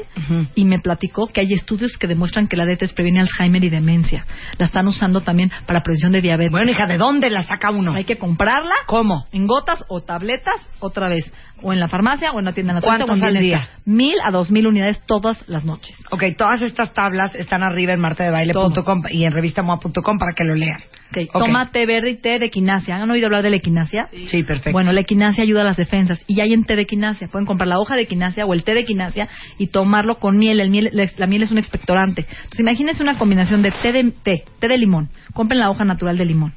y 0.54 0.64
me 0.64 0.78
platicó 0.78 1.26
que 1.26 1.40
hay 1.40 1.52
estudios 1.52 1.98
que 1.98 2.06
demuestran 2.06 2.48
que 2.48 2.56
la 2.56 2.64
D3 2.64 2.94
previene 2.94 3.20
Alzheimer 3.20 3.62
y 3.62 3.68
demencia. 3.68 4.24
La 4.58 4.66
están 4.66 4.88
usando 4.88 5.20
también 5.20 5.50
para 5.66 5.82
prevención 5.82 6.12
de 6.12 6.22
diabetes. 6.22 6.50
Bueno, 6.50 6.70
hija, 6.70 6.86
¿de 6.86 6.96
dónde 6.96 7.28
la 7.30 7.42
saca 7.42 7.70
uno? 7.70 7.92
Hay 7.92 8.04
que 8.04 8.16
comprarla 8.16 8.74
¿Cómo? 8.86 9.26
en 9.32 9.46
gotas 9.46 9.84
o 9.88 10.00
tabletas 10.00 10.56
otra 10.80 11.08
vez, 11.08 11.30
o 11.62 11.72
en 11.72 11.80
la 11.80 11.88
farmacia 11.88 12.32
o 12.32 12.38
en 12.38 12.46
la 12.46 12.52
tienda 12.52 12.71
naturista 12.72 13.04
¿Cuántas 13.04 13.22
o 13.22 13.28
en 13.28 13.36
al 13.36 13.42
Bienestar. 13.42 13.68
Mil 13.84 14.14
a 14.24 14.30
dos 14.30 14.50
mil 14.50 14.66
unidades 14.66 15.00
todas 15.06 15.42
las 15.48 15.64
noches. 15.64 15.96
Ok, 16.10 16.24
todas 16.36 16.62
estas 16.62 16.94
tablas 16.94 17.34
están 17.34 17.62
arriba 17.62 17.92
en 17.92 18.00
martadebaile.com 18.00 19.02
y 19.10 19.24
en 19.24 19.32
revistamoa.com 19.32 20.18
para 20.18 20.32
que 20.34 20.44
lo 20.44 20.54
lean. 20.54 20.80
Ok, 21.10 21.18
Ok. 21.34 21.44
Toma 21.44 21.70
té 21.70 21.84
verde 21.86 22.10
y 22.10 22.16
té 22.16 22.38
de 22.38 22.46
equinacia. 22.46 22.96
¿Han 22.96 23.10
oído 23.10 23.26
hablar 23.26 23.42
de 23.42 23.50
la 23.50 23.56
equinacia? 23.56 24.08
Sí, 24.26 24.42
perfecto. 24.42 24.72
Bueno, 24.72 24.92
la 24.92 25.00
equinacia 25.00 25.42
ayuda 25.42 25.62
a 25.62 25.64
las 25.64 25.76
defensas 25.76 26.22
y 26.26 26.36
ya 26.36 26.44
hay 26.44 26.52
en 26.52 26.64
té 26.64 26.76
de 26.76 26.82
equinacia. 26.82 27.28
Pueden 27.28 27.46
comprar 27.46 27.68
la 27.68 27.78
hoja 27.78 27.96
de 27.96 28.02
equinacia 28.02 28.46
o 28.46 28.54
el 28.54 28.62
té 28.62 28.74
de 28.74 28.80
equinacia 28.80 29.28
y 29.58 29.66
tomarlo 29.66 30.18
con 30.18 30.38
miel. 30.38 30.60
El 30.60 30.70
miel 30.70 30.90
la, 30.92 31.06
la 31.16 31.26
miel 31.26 31.42
es 31.42 31.50
un 31.50 31.58
expectorante. 31.58 32.26
Entonces, 32.28 32.60
imagínense 32.60 33.02
una 33.02 33.18
combinación 33.18 33.62
de 33.62 33.72
té 33.72 33.92
de 33.92 34.10
té, 34.10 34.44
té 34.58 34.68
de 34.68 34.78
limón. 34.78 35.10
Compren 35.34 35.60
la 35.60 35.70
hoja 35.70 35.84
natural 35.84 36.16
de 36.16 36.24
limón. 36.24 36.54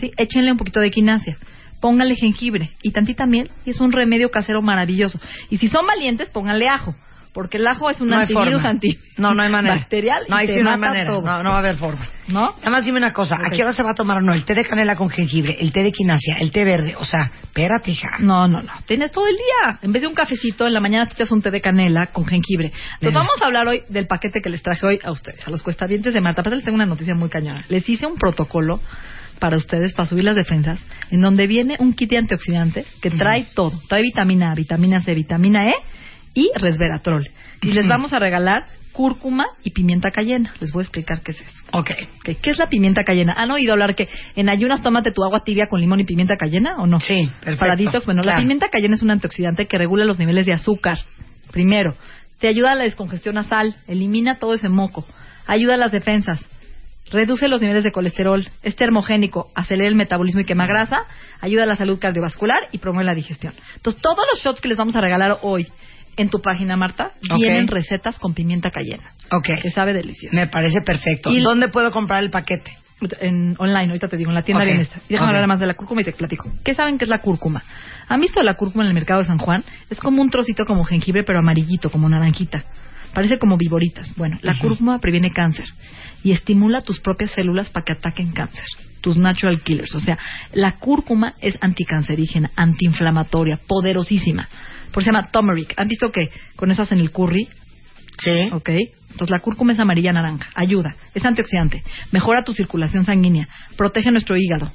¿Sí? 0.00 0.12
Échenle 0.16 0.52
un 0.52 0.58
poquito 0.58 0.80
de 0.80 0.88
equinacia. 0.88 1.38
Pónganle 1.80 2.14
jengibre 2.16 2.70
y 2.82 2.90
tantita 2.90 3.26
miel 3.26 3.50
y 3.64 3.70
es 3.70 3.80
un 3.80 3.92
remedio 3.92 4.30
casero 4.30 4.62
maravilloso. 4.62 5.20
Y 5.50 5.58
si 5.58 5.68
son 5.68 5.86
valientes, 5.86 6.28
pónganle 6.30 6.68
ajo. 6.68 6.94
Porque 7.34 7.58
el 7.58 7.66
ajo 7.68 7.88
es 7.90 8.00
un 8.00 8.08
no 8.08 8.16
antivirus 8.18 8.64
anti 8.64 8.98
No, 9.18 9.32
no 9.34 9.42
hay 9.42 9.50
manera. 9.50 9.76
bacterial 9.76 10.24
No, 10.28 10.42
y 10.42 10.46
te 10.46 10.54
sí 10.54 10.62
no 10.62 10.70
hay 10.72 10.78
manera. 10.78 11.06
todo. 11.06 11.22
No, 11.22 11.42
no 11.42 11.50
va 11.50 11.56
a 11.56 11.58
haber 11.60 11.76
forma. 11.76 12.08
¿No? 12.26 12.54
Nada 12.58 12.70
más 12.70 12.84
dime 12.84 12.98
una 12.98 13.12
cosa, 13.12 13.36
¿a 13.36 13.48
Ok. 13.48 13.52
qué 13.54 13.62
hora 13.62 13.72
se 13.74 13.82
va 13.82 13.90
a 13.90 13.94
tomar 13.94 14.16
o 14.16 14.20
no? 14.22 14.32
El 14.32 14.44
té 14.44 14.54
de 14.54 14.64
canela 14.64 14.96
con 14.96 15.08
jengibre, 15.08 15.56
el 15.60 15.70
té 15.70 15.82
de 15.82 15.92
quinasia, 15.92 16.36
el 16.40 16.50
té 16.50 16.64
verde, 16.64 16.96
o 16.98 17.04
sea, 17.04 17.30
espérate, 17.44 17.90
hija. 17.92 18.16
No, 18.18 18.48
no, 18.48 18.62
no. 18.62 18.72
Tienes 18.86 19.12
todo 19.12 19.28
el 19.28 19.36
día. 19.36 19.78
En 19.82 19.92
vez 19.92 20.02
de 20.02 20.08
un 20.08 20.14
cafecito, 20.14 20.66
en 20.66 20.72
la 20.72 20.80
mañana 20.80 21.06
te 21.06 21.12
echas 21.12 21.30
un 21.30 21.40
té 21.42 21.50
de 21.50 21.60
canela 21.60 22.06
con 22.08 22.24
jengibre. 22.26 22.72
Entonces 22.94 23.14
vamos 23.14 23.40
a 23.40 23.44
hablar 23.46 23.68
hoy 23.68 23.82
del 23.88 24.06
paquete 24.08 24.40
que 24.40 24.48
les 24.50 24.62
traje 24.62 24.84
hoy 24.86 24.98
a 25.04 25.12
ustedes, 25.12 25.46
a 25.46 25.50
los 25.50 25.62
cuestavientes 25.62 26.12
de 26.14 26.20
Marta. 26.20 26.40
Aparte 26.40 26.56
les 26.56 26.64
tengo 26.64 26.76
una 26.76 26.86
noticia 26.86 27.14
muy 27.14 27.28
cañona. 27.28 27.64
Les 27.68 27.86
hice 27.88 28.06
un 28.06 28.16
protocolo 28.16 28.80
para 29.38 29.56
ustedes, 29.56 29.92
para 29.92 30.06
subir 30.06 30.24
las 30.24 30.36
defensas, 30.36 30.84
en 31.10 31.20
donde 31.20 31.46
viene 31.46 31.76
un 31.78 31.94
kit 31.94 32.10
de 32.10 32.18
antioxidantes 32.18 32.86
que 33.00 33.10
trae 33.10 33.46
todo. 33.54 33.80
Trae 33.88 34.02
vitamina 34.02 34.52
A, 34.52 34.54
vitamina 34.54 35.00
C, 35.00 35.14
vitamina 35.14 35.68
E 35.70 35.74
y 36.34 36.50
resveratrol. 36.54 37.28
Y 37.62 37.72
les 37.72 37.86
vamos 37.88 38.12
a 38.12 38.18
regalar 38.18 38.66
cúrcuma 38.92 39.46
y 39.62 39.70
pimienta 39.70 40.10
cayena. 40.10 40.52
Les 40.60 40.72
voy 40.72 40.80
a 40.80 40.84
explicar 40.84 41.22
qué 41.22 41.30
es 41.32 41.40
eso. 41.40 41.64
Ok. 41.72 41.90
Ok, 42.20 42.36
¿Qué 42.42 42.50
es 42.50 42.58
la 42.58 42.68
pimienta 42.68 43.04
cayena? 43.04 43.32
¿Han 43.36 43.50
oído 43.50 43.72
hablar 43.72 43.94
que 43.94 44.08
en 44.34 44.48
ayunas 44.48 44.82
tómate 44.82 45.12
tu 45.12 45.22
agua 45.24 45.44
tibia 45.44 45.68
con 45.68 45.80
limón 45.80 46.00
y 46.00 46.04
pimienta 46.04 46.36
cayena 46.36 46.76
o 46.78 46.86
no? 46.86 47.00
Sí, 47.00 47.30
perfecto. 47.40 47.60
Para 47.60 47.76
detox, 47.76 48.06
bueno, 48.06 48.22
Claro. 48.22 48.38
la 48.38 48.42
pimienta 48.42 48.68
cayena 48.68 48.96
es 48.96 49.02
un 49.02 49.10
antioxidante 49.10 49.66
que 49.66 49.78
regula 49.78 50.04
los 50.04 50.18
niveles 50.18 50.46
de 50.46 50.52
azúcar. 50.52 50.98
Primero, 51.52 51.94
te 52.40 52.48
ayuda 52.48 52.72
a 52.72 52.74
la 52.74 52.84
descongestión 52.84 53.36
nasal, 53.36 53.76
elimina 53.86 54.38
todo 54.38 54.54
ese 54.54 54.68
moco, 54.68 55.04
ayuda 55.46 55.74
a 55.74 55.78
las 55.78 55.92
defensas, 55.92 56.44
reduce 57.10 57.48
los 57.48 57.60
niveles 57.60 57.84
de 57.84 57.92
colesterol, 57.92 58.48
es 58.62 58.76
termogénico, 58.76 59.50
acelera 59.54 59.88
el 59.88 59.94
metabolismo 59.94 60.40
y 60.40 60.44
quema 60.44 60.66
grasa, 60.66 61.02
ayuda 61.40 61.64
a 61.64 61.66
la 61.66 61.76
salud 61.76 61.98
cardiovascular 61.98 62.58
y 62.72 62.78
promueve 62.78 63.06
la 63.06 63.14
digestión. 63.14 63.54
Entonces, 63.76 64.00
todos 64.02 64.24
los 64.32 64.42
shots 64.42 64.60
que 64.60 64.68
les 64.68 64.76
vamos 64.78 64.96
a 64.96 65.00
regalar 65.00 65.38
hoy 65.42 65.66
en 66.16 66.30
tu 66.30 66.40
página, 66.40 66.76
Marta, 66.76 67.12
Ok. 67.30 67.36
vienen 67.38 67.68
recetas 67.68 68.18
con 68.18 68.34
pimienta 68.34 68.70
cayena, 68.70 69.12
Ok. 69.30 69.48
que 69.62 69.70
sabe 69.70 69.92
delicioso. 69.92 70.34
Me 70.34 70.46
parece 70.48 70.80
perfecto. 70.82 71.30
Y- 71.32 71.40
¿Dónde 71.40 71.68
puedo 71.68 71.90
comprar 71.92 72.22
el 72.22 72.30
paquete? 72.30 72.70
en 73.20 73.54
online, 73.60 73.86
ahorita 73.90 74.08
te 74.08 74.16
digo, 74.16 74.30
en 74.30 74.34
la 74.34 74.42
tienda 74.42 74.64
Ok, 74.64 74.70
Bienestar. 74.70 75.00
Y 75.08 75.12
déjame 75.12 75.30
hablar 75.30 75.46
más 75.46 75.60
de 75.60 75.68
la 75.68 75.74
cúrcuma 75.74 76.00
y 76.00 76.04
te 76.04 76.10
platico. 76.10 76.50
¿Qué 76.64 76.74
saben 76.74 76.98
que 76.98 77.04
es 77.04 77.08
la 77.08 77.18
cúrcuma? 77.20 77.62
¿Han 78.08 78.20
visto 78.20 78.42
la 78.42 78.54
cúrcuma 78.54 78.82
en 78.82 78.88
el 78.88 78.94
mercado 78.94 79.20
de 79.20 79.26
San 79.26 79.38
Juan? 79.38 79.62
Es 79.88 80.00
como 80.00 80.20
un 80.20 80.30
trocito 80.30 80.66
como 80.66 80.82
jengibre, 80.82 81.22
pero 81.22 81.38
amarillito, 81.38 81.90
como 81.90 82.08
naranjita. 82.08 82.64
Parece 83.14 83.38
como 83.38 83.56
viboritas. 83.56 84.12
Bueno, 84.16 84.40
la 84.42 84.58
cúrcuma 84.58 84.98
previene 84.98 85.30
cáncer 85.30 85.66
y 86.22 86.32
estimula 86.32 86.82
tus 86.82 87.00
propias 87.00 87.30
células 87.32 87.70
para 87.70 87.84
que 87.84 87.92
ataquen 87.92 88.32
cáncer. 88.32 88.64
Tus 89.00 89.16
natural 89.16 89.62
killers. 89.62 89.94
O 89.94 90.00
sea, 90.00 90.18
la 90.52 90.72
cúrcuma 90.78 91.34
es 91.40 91.56
anticancerígena, 91.60 92.50
antiinflamatoria, 92.56 93.58
poderosísima. 93.66 94.48
Por 94.92 95.02
eso 95.02 95.10
se 95.10 95.16
llama 95.16 95.30
turmeric. 95.30 95.74
¿Han 95.76 95.88
visto 95.88 96.10
que 96.10 96.30
con 96.56 96.70
eso 96.70 96.82
hacen 96.82 96.98
el 96.98 97.10
curry? 97.10 97.48
Sí. 98.18 98.48
¿Ok? 98.52 98.70
Entonces 99.10 99.30
la 99.30 99.40
cúrcuma 99.40 99.72
es 99.72 99.78
amarilla 99.78 100.12
naranja, 100.12 100.50
ayuda, 100.54 100.94
es 101.14 101.24
antioxidante, 101.24 101.82
mejora 102.12 102.44
tu 102.44 102.52
circulación 102.52 103.04
sanguínea, 103.04 103.48
protege 103.76 104.10
nuestro 104.10 104.36
hígado, 104.36 104.70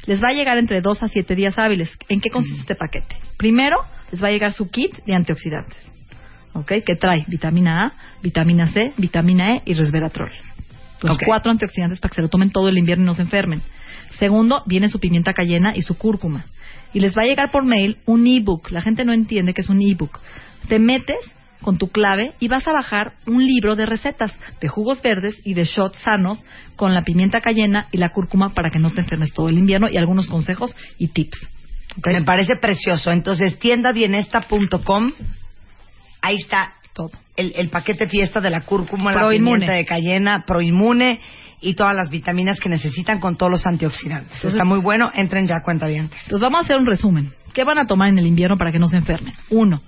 Les 0.06 0.22
va 0.22 0.28
a 0.28 0.32
llegar 0.32 0.58
entre 0.58 0.80
2 0.80 1.02
a 1.02 1.08
7 1.08 1.34
días 1.34 1.58
hábiles. 1.58 1.90
¿En 2.08 2.20
qué 2.20 2.30
consiste 2.30 2.60
este 2.60 2.74
paquete? 2.74 3.16
Primero, 3.36 3.76
les 4.10 4.22
va 4.22 4.28
a 4.28 4.30
llegar 4.30 4.52
su 4.52 4.70
kit 4.70 4.92
de 5.04 5.14
antioxidantes. 5.14 5.76
¿Ok? 6.52 6.72
Que 6.84 6.96
trae 6.96 7.24
vitamina 7.26 7.86
A, 7.86 7.92
vitamina 8.22 8.66
C, 8.68 8.92
vitamina 8.96 9.56
E 9.56 9.62
y 9.66 9.74
resveratrol. 9.74 10.30
Los 11.02 11.16
Ok. 11.16 11.22
cuatro 11.26 11.50
antioxidantes 11.50 12.00
para 12.00 12.10
que 12.10 12.16
se 12.16 12.22
lo 12.22 12.28
tomen 12.28 12.50
todo 12.50 12.68
el 12.68 12.78
invierno 12.78 13.04
y 13.04 13.06
no 13.06 13.14
se 13.14 13.22
enfermen. 13.22 13.62
Segundo, 14.18 14.62
viene 14.66 14.88
su 14.88 14.98
pimienta 14.98 15.34
cayena 15.34 15.72
y 15.76 15.82
su 15.82 15.96
cúrcuma. 15.96 16.46
Y 16.94 17.00
les 17.00 17.16
va 17.16 17.22
a 17.22 17.26
llegar 17.26 17.50
por 17.50 17.64
mail 17.64 17.98
un 18.06 18.26
ebook. 18.26 18.70
La 18.70 18.80
gente 18.80 19.04
no 19.04 19.12
entiende 19.12 19.52
que 19.52 19.60
es 19.60 19.68
un 19.68 19.82
ebook. 19.82 20.18
Te 20.68 20.78
metes 20.78 21.18
con 21.62 21.78
tu 21.78 21.88
clave 21.88 22.34
y 22.40 22.48
vas 22.48 22.66
a 22.68 22.72
bajar 22.72 23.14
un 23.26 23.44
libro 23.46 23.76
de 23.76 23.86
recetas 23.86 24.32
de 24.60 24.68
jugos 24.68 25.02
verdes 25.02 25.40
y 25.44 25.54
de 25.54 25.64
shots 25.64 25.98
sanos 25.98 26.44
con 26.76 26.94
la 26.94 27.02
pimienta 27.02 27.40
cayena 27.40 27.88
y 27.92 27.98
la 27.98 28.10
cúrcuma 28.10 28.54
para 28.54 28.70
que 28.70 28.78
no 28.78 28.90
te 28.92 29.00
enfermes 29.00 29.32
todo 29.32 29.48
el 29.48 29.58
invierno 29.58 29.88
y 29.90 29.96
algunos 29.96 30.26
consejos 30.28 30.74
y 30.98 31.08
tips. 31.08 31.50
Me 32.04 32.22
parece 32.22 32.56
precioso. 32.60 33.10
Entonces, 33.10 33.58
tiendabienesta.com, 33.58 35.12
ahí 36.22 36.36
está 36.36 36.74
Todo. 36.92 37.10
el, 37.36 37.52
el 37.56 37.68
paquete 37.70 38.06
fiesta 38.06 38.40
de 38.40 38.50
la 38.50 38.62
cúrcuma, 38.62 39.12
la 39.12 39.20
pimienta 39.28 39.72
de 39.72 39.84
cayena, 39.86 40.44
proinmune 40.46 41.20
y 41.60 41.74
todas 41.74 41.94
las 41.94 42.10
vitaminas 42.10 42.60
que 42.60 42.68
necesitan 42.68 43.18
con 43.18 43.36
todos 43.36 43.50
los 43.50 43.66
antioxidantes. 43.66 44.30
Entonces- 44.34 44.52
Está 44.52 44.64
muy 44.64 44.78
bueno, 44.80 45.10
entren 45.14 45.46
ya 45.46 45.62
cuenta 45.62 45.86
bien. 45.86 46.04
Entonces 46.12 46.40
vamos 46.40 46.60
a 46.60 46.64
hacer 46.64 46.76
un 46.76 46.86
resumen. 46.86 47.32
¿Qué 47.54 47.64
van 47.64 47.78
a 47.78 47.86
tomar 47.86 48.10
en 48.10 48.18
el 48.18 48.26
invierno 48.26 48.56
para 48.58 48.70
que 48.72 48.78
no 48.78 48.86
se 48.88 48.96
enfermen? 48.98 49.34
Uno, 49.48 49.82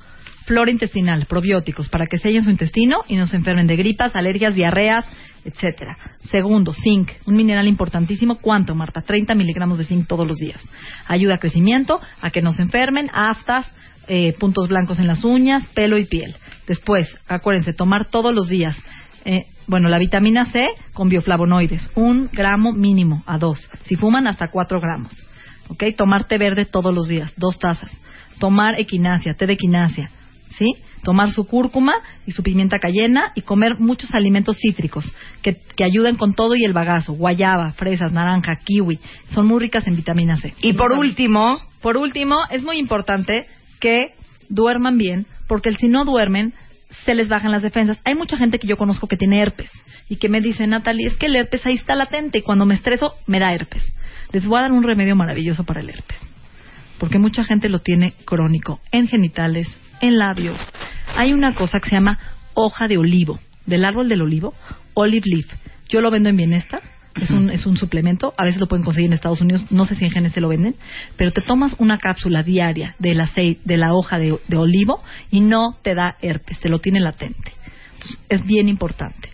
flora 0.48 0.70
intestinal, 0.70 1.26
probióticos, 1.26 1.88
para 1.88 2.06
que 2.06 2.18
sellen 2.18 2.42
su 2.42 2.50
intestino 2.50 3.04
y 3.06 3.16
no 3.16 3.26
se 3.26 3.36
enfermen 3.36 3.66
de 3.66 3.76
gripas, 3.76 4.16
alergias, 4.16 4.54
diarreas, 4.54 5.04
etcétera. 5.44 5.96
Segundo, 6.30 6.72
zinc, 6.72 7.10
un 7.26 7.36
mineral 7.36 7.68
importantísimo. 7.68 8.38
¿Cuánto, 8.40 8.74
Marta? 8.74 9.02
30 9.02 9.34
miligramos 9.34 9.78
de 9.78 9.84
zinc 9.84 10.08
todos 10.08 10.26
los 10.26 10.38
días. 10.38 10.60
Ayuda 11.06 11.34
a 11.34 11.38
crecimiento, 11.38 12.00
a 12.20 12.30
que 12.30 12.42
no 12.42 12.52
se 12.52 12.62
enfermen, 12.62 13.10
aftas, 13.12 13.70
eh, 14.08 14.32
puntos 14.40 14.68
blancos 14.68 14.98
en 14.98 15.06
las 15.06 15.22
uñas, 15.22 15.66
pelo 15.74 15.98
y 15.98 16.06
piel. 16.06 16.34
Después, 16.66 17.06
acuérdense, 17.28 17.72
tomar 17.72 18.06
todos 18.06 18.34
los 18.34 18.48
días. 18.48 18.76
eh, 19.24 19.44
bueno, 19.66 19.90
la 19.90 19.98
vitamina 19.98 20.46
C 20.46 20.66
con 20.94 21.10
bioflavonoides, 21.10 21.90
un 21.94 22.30
gramo 22.32 22.72
mínimo 22.72 23.22
a 23.26 23.36
dos. 23.36 23.68
Si 23.84 23.96
fuman, 23.96 24.26
hasta 24.26 24.48
cuatro 24.48 24.80
gramos. 24.80 25.12
¿Ok? 25.68 25.84
Tomar 25.94 26.26
té 26.26 26.38
verde 26.38 26.64
todos 26.64 26.94
los 26.94 27.06
días, 27.06 27.34
dos 27.36 27.58
tazas. 27.58 27.92
Tomar 28.38 28.80
equinacia, 28.80 29.34
té 29.34 29.46
de 29.46 29.52
equinacia. 29.52 30.10
¿Sí? 30.56 30.76
Tomar 31.02 31.30
su 31.30 31.46
cúrcuma 31.46 31.94
y 32.26 32.32
su 32.32 32.42
pimienta 32.42 32.78
cayena 32.78 33.32
y 33.34 33.42
comer 33.42 33.78
muchos 33.78 34.14
alimentos 34.14 34.56
cítricos 34.58 35.10
que, 35.42 35.60
que 35.76 35.84
ayudan 35.84 36.16
con 36.16 36.34
todo 36.34 36.54
y 36.56 36.64
el 36.64 36.72
bagazo. 36.72 37.12
Guayaba, 37.12 37.72
fresas, 37.72 38.12
naranja, 38.12 38.56
kiwi. 38.56 38.98
Son 39.30 39.46
muy 39.46 39.60
ricas 39.60 39.86
en 39.86 39.96
vitamina 39.96 40.36
C. 40.36 40.54
Y 40.60 40.72
por 40.72 40.92
último, 40.92 41.60
Por 41.80 41.96
último, 41.96 42.38
es 42.50 42.62
muy 42.64 42.78
importante 42.78 43.46
que 43.78 44.14
duerman 44.48 44.98
bien, 44.98 45.26
porque 45.46 45.70
si 45.72 45.86
no 45.88 46.04
duermen, 46.04 46.52
se 47.04 47.14
les 47.14 47.28
bajan 47.28 47.52
las 47.52 47.62
defensas. 47.62 48.00
Hay 48.04 48.14
mucha 48.14 48.36
gente 48.36 48.58
que 48.58 48.66
yo 48.66 48.76
conozco 48.76 49.06
que 49.06 49.16
tiene 49.16 49.40
herpes 49.40 49.70
y 50.08 50.16
que 50.16 50.28
me 50.28 50.40
dice, 50.40 50.66
Natalie, 50.66 51.06
es 51.06 51.16
que 51.16 51.26
el 51.26 51.36
herpes 51.36 51.64
ahí 51.66 51.74
está 51.74 51.94
latente 51.94 52.38
y 52.38 52.42
cuando 52.42 52.66
me 52.66 52.74
estreso 52.74 53.14
me 53.26 53.38
da 53.38 53.52
herpes. 53.52 53.82
Les 54.32 54.44
voy 54.44 54.58
a 54.58 54.62
dar 54.62 54.72
un 54.72 54.82
remedio 54.82 55.14
maravilloso 55.14 55.64
para 55.64 55.80
el 55.80 55.90
herpes, 55.90 56.18
porque 56.98 57.18
mucha 57.18 57.44
gente 57.44 57.68
lo 57.68 57.78
tiene 57.78 58.14
crónico 58.24 58.80
en 58.90 59.06
genitales, 59.06 59.68
en 60.00 60.18
labios. 60.18 60.58
Hay 61.16 61.32
una 61.32 61.54
cosa 61.54 61.80
que 61.80 61.88
se 61.88 61.96
llama 61.96 62.18
hoja 62.54 62.88
de 62.88 62.98
olivo, 62.98 63.38
del 63.66 63.84
árbol 63.84 64.08
del 64.08 64.22
olivo, 64.22 64.54
olive 64.94 65.24
leaf. 65.26 65.46
Yo 65.88 66.00
lo 66.00 66.10
vendo 66.10 66.28
en 66.28 66.36
Bienesta. 66.36 66.80
Es 67.20 67.30
un, 67.32 67.50
es 67.50 67.66
un 67.66 67.76
suplemento, 67.76 68.32
a 68.36 68.44
veces 68.44 68.60
lo 68.60 68.68
pueden 68.68 68.84
conseguir 68.84 69.08
en 69.08 69.14
Estados 69.14 69.40
Unidos, 69.40 69.66
no 69.70 69.86
sé 69.86 69.96
si 69.96 70.04
en 70.04 70.12
GNC 70.12 70.36
lo 70.36 70.50
venden, 70.50 70.76
pero 71.16 71.32
te 71.32 71.40
tomas 71.40 71.74
una 71.78 71.98
cápsula 71.98 72.44
diaria 72.44 72.94
del 73.00 73.20
aceite, 73.20 73.60
de 73.64 73.76
la 73.76 73.92
hoja 73.92 74.20
de, 74.20 74.38
de 74.46 74.56
olivo 74.56 75.02
y 75.28 75.40
no 75.40 75.76
te 75.82 75.96
da 75.96 76.14
herpes, 76.22 76.60
te 76.60 76.68
lo 76.68 76.78
tiene 76.78 77.00
latente. 77.00 77.54
Entonces, 77.94 78.20
es 78.28 78.44
bien 78.44 78.68
importante. 78.68 79.30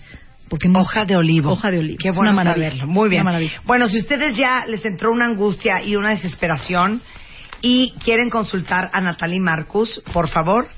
Porque 0.48 0.68
hoja 0.68 1.04
de 1.04 1.16
olivo. 1.16 1.50
Hoja 1.50 1.70
de 1.70 1.78
olivo. 1.78 1.98
Qué 2.00 2.10
bueno 2.10 2.34
saberlo. 2.42 2.86
Muy 2.86 3.08
bien. 3.08 3.26
Bueno, 3.64 3.88
si 3.88 3.98
ustedes 3.98 4.36
ya 4.36 4.64
les 4.66 4.84
entró 4.84 5.10
una 5.10 5.26
angustia 5.26 5.82
y 5.82 5.96
una 5.96 6.10
desesperación 6.10 7.02
y 7.64 7.92
quieren 8.04 8.28
consultar 8.28 8.90
a 8.92 9.00
Natalie 9.00 9.40
Marcus, 9.40 10.02
por 10.12 10.28
favor, 10.28 10.68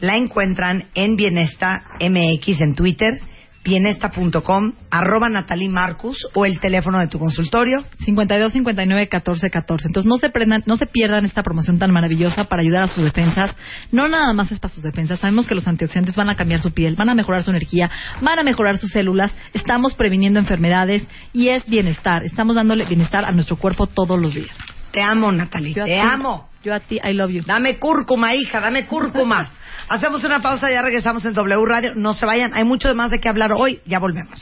la 0.00 0.16
encuentran 0.16 0.88
en 0.92 1.14
Bienesta 1.14 1.84
MX 2.00 2.60
en 2.62 2.74
Twitter, 2.74 3.20
bienesta.com, 3.62 4.72
arroba 4.90 5.28
Natalie 5.28 5.68
Marcus 5.68 6.26
o 6.34 6.44
el 6.44 6.58
teléfono 6.58 6.98
de 6.98 7.06
tu 7.06 7.20
consultorio. 7.20 7.84
52 8.04 8.54
59 8.54 9.08
14 9.08 9.50
14. 9.50 9.86
Entonces 9.86 10.08
no 10.08 10.16
se 10.16 10.30
prendan, 10.30 10.64
no 10.66 10.76
se 10.76 10.86
pierdan 10.86 11.24
esta 11.24 11.44
promoción 11.44 11.78
tan 11.78 11.92
maravillosa 11.92 12.48
para 12.48 12.62
ayudar 12.62 12.82
a 12.82 12.88
sus 12.88 13.04
defensas. 13.04 13.54
No 13.92 14.08
nada 14.08 14.32
más 14.32 14.50
es 14.50 14.58
para 14.58 14.74
sus 14.74 14.82
defensas. 14.82 15.20
Sabemos 15.20 15.46
que 15.46 15.54
los 15.54 15.68
antioxidantes 15.68 16.16
van 16.16 16.28
a 16.28 16.34
cambiar 16.34 16.60
su 16.60 16.72
piel, 16.72 16.96
van 16.96 17.08
a 17.08 17.14
mejorar 17.14 17.44
su 17.44 17.50
energía, 17.50 17.88
van 18.20 18.40
a 18.40 18.42
mejorar 18.42 18.78
sus 18.78 18.90
células. 18.90 19.32
Estamos 19.52 19.94
previniendo 19.94 20.40
enfermedades 20.40 21.06
y 21.32 21.50
es 21.50 21.64
bienestar. 21.66 22.24
Estamos 22.24 22.56
dándole 22.56 22.84
bienestar 22.86 23.24
a 23.24 23.30
nuestro 23.30 23.54
cuerpo 23.54 23.86
todos 23.86 24.20
los 24.20 24.34
días. 24.34 24.71
Te 24.92 25.02
amo, 25.02 25.32
Natalie. 25.32 25.74
Yo 25.74 25.84
Te 25.84 25.92
ti- 25.94 25.98
amo. 25.98 26.48
Yo 26.62 26.72
a 26.74 26.80
ti, 26.80 27.00
I 27.02 27.12
love 27.14 27.30
you. 27.32 27.42
Dame 27.44 27.78
cúrcuma, 27.78 28.34
hija, 28.34 28.60
dame 28.60 28.86
cúrcuma. 28.86 29.50
Hacemos 29.88 30.22
una 30.24 30.38
pausa, 30.40 30.70
ya 30.70 30.80
regresamos 30.82 31.24
en 31.24 31.32
W 31.34 31.64
Radio. 31.66 31.94
No 31.96 32.12
se 32.14 32.24
vayan, 32.24 32.52
hay 32.54 32.64
mucho 32.64 32.94
más 32.94 33.10
de 33.10 33.18
qué 33.20 33.28
hablar 33.28 33.52
hoy. 33.52 33.80
Ya 33.86 33.98
volvemos. 33.98 34.40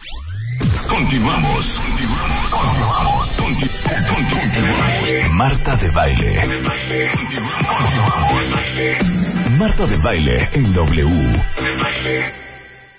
Continuamos. 0.88 1.80
Continuamos. 2.50 3.36
Conti- 3.38 3.70
Continuamos. 4.14 5.30
Marta 5.32 5.76
de 5.76 5.90
baile. 5.90 6.46
Marta 9.58 9.86
de 9.86 9.96
baile 9.96 10.48
en 10.52 10.74
W. 10.74 11.42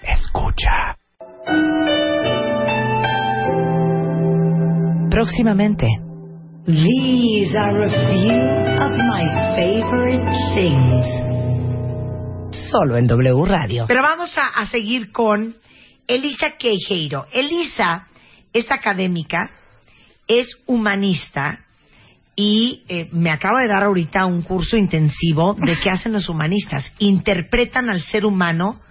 Escucha. 0.03 0.95
Próximamente. 5.09 5.87
These 6.67 7.55
are 7.55 7.83
a 7.83 7.89
few 7.89 8.37
of 8.77 8.91
my 8.93 9.25
favorite 9.55 10.21
things. 10.53 11.05
Solo 12.69 12.97
en 12.97 13.07
W 13.07 13.45
Radio. 13.45 13.85
Pero 13.87 14.03
vamos 14.03 14.37
a, 14.37 14.61
a 14.61 14.67
seguir 14.67 15.11
con 15.11 15.55
Elisa 16.05 16.51
Queijeiro. 16.59 17.25
Elisa 17.33 18.05
es 18.53 18.71
académica, 18.71 19.49
es 20.27 20.55
humanista 20.67 21.65
y 22.35 22.83
eh, 22.87 23.09
me 23.11 23.31
acaba 23.31 23.61
de 23.61 23.67
dar 23.67 23.81
ahorita 23.81 24.27
un 24.27 24.43
curso 24.43 24.77
intensivo 24.77 25.55
de 25.55 25.79
qué 25.79 25.89
hacen 25.89 26.13
los 26.13 26.29
humanistas. 26.29 26.93
Interpretan 26.99 27.89
al 27.89 28.01
ser 28.01 28.23
humano 28.23 28.81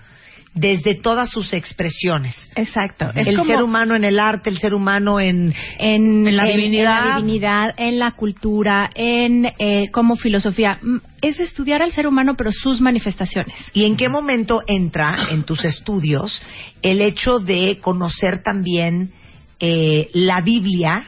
desde 0.61 0.95
todas 1.01 1.31
sus 1.31 1.53
expresiones. 1.53 2.35
Exacto. 2.55 3.11
Es 3.15 3.27
el 3.27 3.37
como 3.37 3.53
ser 3.53 3.63
humano 3.63 3.95
en 3.97 4.05
el 4.05 4.19
arte, 4.19 4.51
el 4.51 4.59
ser 4.59 4.75
humano 4.75 5.19
en... 5.21 5.55
en, 5.79 6.27
En 6.29 6.37
la 6.37 6.43
en- 6.49 6.57
divinidad. 6.57 6.99
en 6.99 7.09
la 7.09 7.17
divinidad, 7.17 7.75
en 7.79 7.99
la 7.99 8.11
cultura, 8.13 8.91
en 8.95 9.47
eh, 9.59 9.91
como 9.91 10.17
filosofía. 10.17 10.79
Mm, 10.83 10.99
Es 11.23 11.41
estudiar 11.41 11.83
al 11.83 11.93
ser 11.93 12.07
humano, 12.07 12.35
pero 12.37 12.51
sus 12.53 12.81
manifestaciones. 12.81 13.55
¿Y 13.73 13.85
en 13.85 13.97
qué 13.97 14.09
momento 14.09 14.61
entra 14.67 15.29
en 15.31 15.45
tus 15.45 15.65
estudios 15.65 16.43
el 16.83 17.01
hecho 17.01 17.39
de 17.41 17.79
conocer 17.81 18.43
también 18.43 19.13
eh, 19.61 20.09
la 20.15 20.41
Biblia 20.41 21.05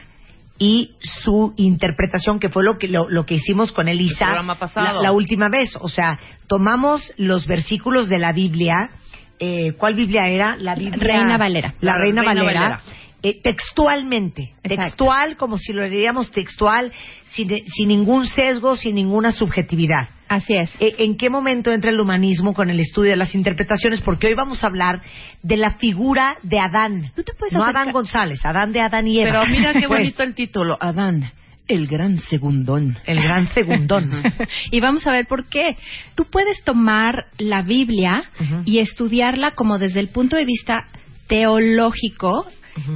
y 0.59 0.91
su 1.23 1.53
interpretación, 1.57 2.39
que 2.39 2.47
fue 2.49 2.63
lo 2.63 2.77
que, 2.77 2.87
lo, 2.87 3.09
lo 3.09 3.25
que 3.25 3.33
hicimos 3.35 3.71
con 3.71 3.87
Elisa 3.87 4.25
El 4.25 4.31
programa 4.31 4.59
pasado. 4.59 5.01
La, 5.01 5.09
la 5.09 5.11
última 5.11 5.49
vez? 5.49 5.75
O 5.81 5.89
sea, 5.89 6.19
tomamos 6.47 7.11
los 7.17 7.45
versículos 7.47 8.07
de 8.07 8.19
la 8.19 8.31
Biblia. 8.31 8.91
Eh, 9.39 9.73
¿Cuál 9.77 9.95
Biblia 9.95 10.27
era? 10.27 10.55
La 10.57 10.75
Biblia. 10.75 10.97
Reina 10.99 11.37
Valera. 11.37 11.73
La, 11.81 11.93
La 11.93 11.97
Reina, 11.99 12.21
Reina 12.21 12.43
Valera. 12.43 12.59
Valera. 12.61 12.81
eh, 13.23 13.39
textualmente, 13.41 14.53
Exacto. 14.63 14.75
textual 14.83 15.37
como 15.37 15.57
si 15.57 15.73
lo 15.73 15.81
leeríamos 15.81 16.31
textual, 16.31 16.91
sin, 17.31 17.49
sin 17.67 17.87
ningún 17.87 18.25
sesgo, 18.25 18.75
sin 18.75 18.95
ninguna 18.95 19.31
subjetividad. 19.31 20.09
Así 20.27 20.55
es. 20.55 20.69
Eh, 20.79 20.95
¿En 20.99 21.15
qué 21.17 21.29
momento 21.29 21.71
entra 21.71 21.91
el 21.91 21.99
humanismo 21.99 22.53
con 22.53 22.69
el 22.69 22.79
estudio 22.79 23.11
de 23.11 23.17
las 23.17 23.35
interpretaciones? 23.35 24.01
Porque 24.01 24.27
hoy 24.27 24.33
vamos 24.33 24.63
a 24.63 24.67
hablar 24.67 25.01
de 25.41 25.57
la 25.57 25.71
figura 25.75 26.37
de 26.43 26.59
Adán. 26.59 27.11
Tú 27.15 27.23
te 27.23 27.33
puedes 27.33 27.53
no 27.53 27.61
acercar- 27.63 27.81
Adán 27.83 27.91
González, 27.93 28.45
Adán 28.45 28.71
de 28.73 28.81
Adán 28.81 29.07
y 29.07 29.19
Eva. 29.19 29.41
Pero 29.43 29.45
mira 29.51 29.73
qué 29.73 29.87
Pues, 29.87 29.99
bonito 29.99 30.23
el 30.23 30.33
título. 30.35 30.77
Adán, 30.79 31.31
el 31.67 31.87
gran 31.87 32.19
segundón. 32.19 32.97
el 33.05 33.21
gran 33.21 33.47
segundón. 33.53 34.11
y 34.71 34.79
vamos 34.79 35.07
a 35.07 35.11
ver 35.11 35.27
por 35.27 35.47
qué. 35.47 35.77
Tú 36.15 36.25
puedes 36.25 36.63
tomar 36.63 37.25
la 37.37 37.61
Biblia 37.61 38.23
y 38.65 38.79
estudiarla 38.79 39.51
como 39.51 39.79
desde 39.79 39.99
el 39.99 40.09
punto 40.09 40.35
de 40.35 40.45
vista 40.45 40.87
teológico 41.27 42.45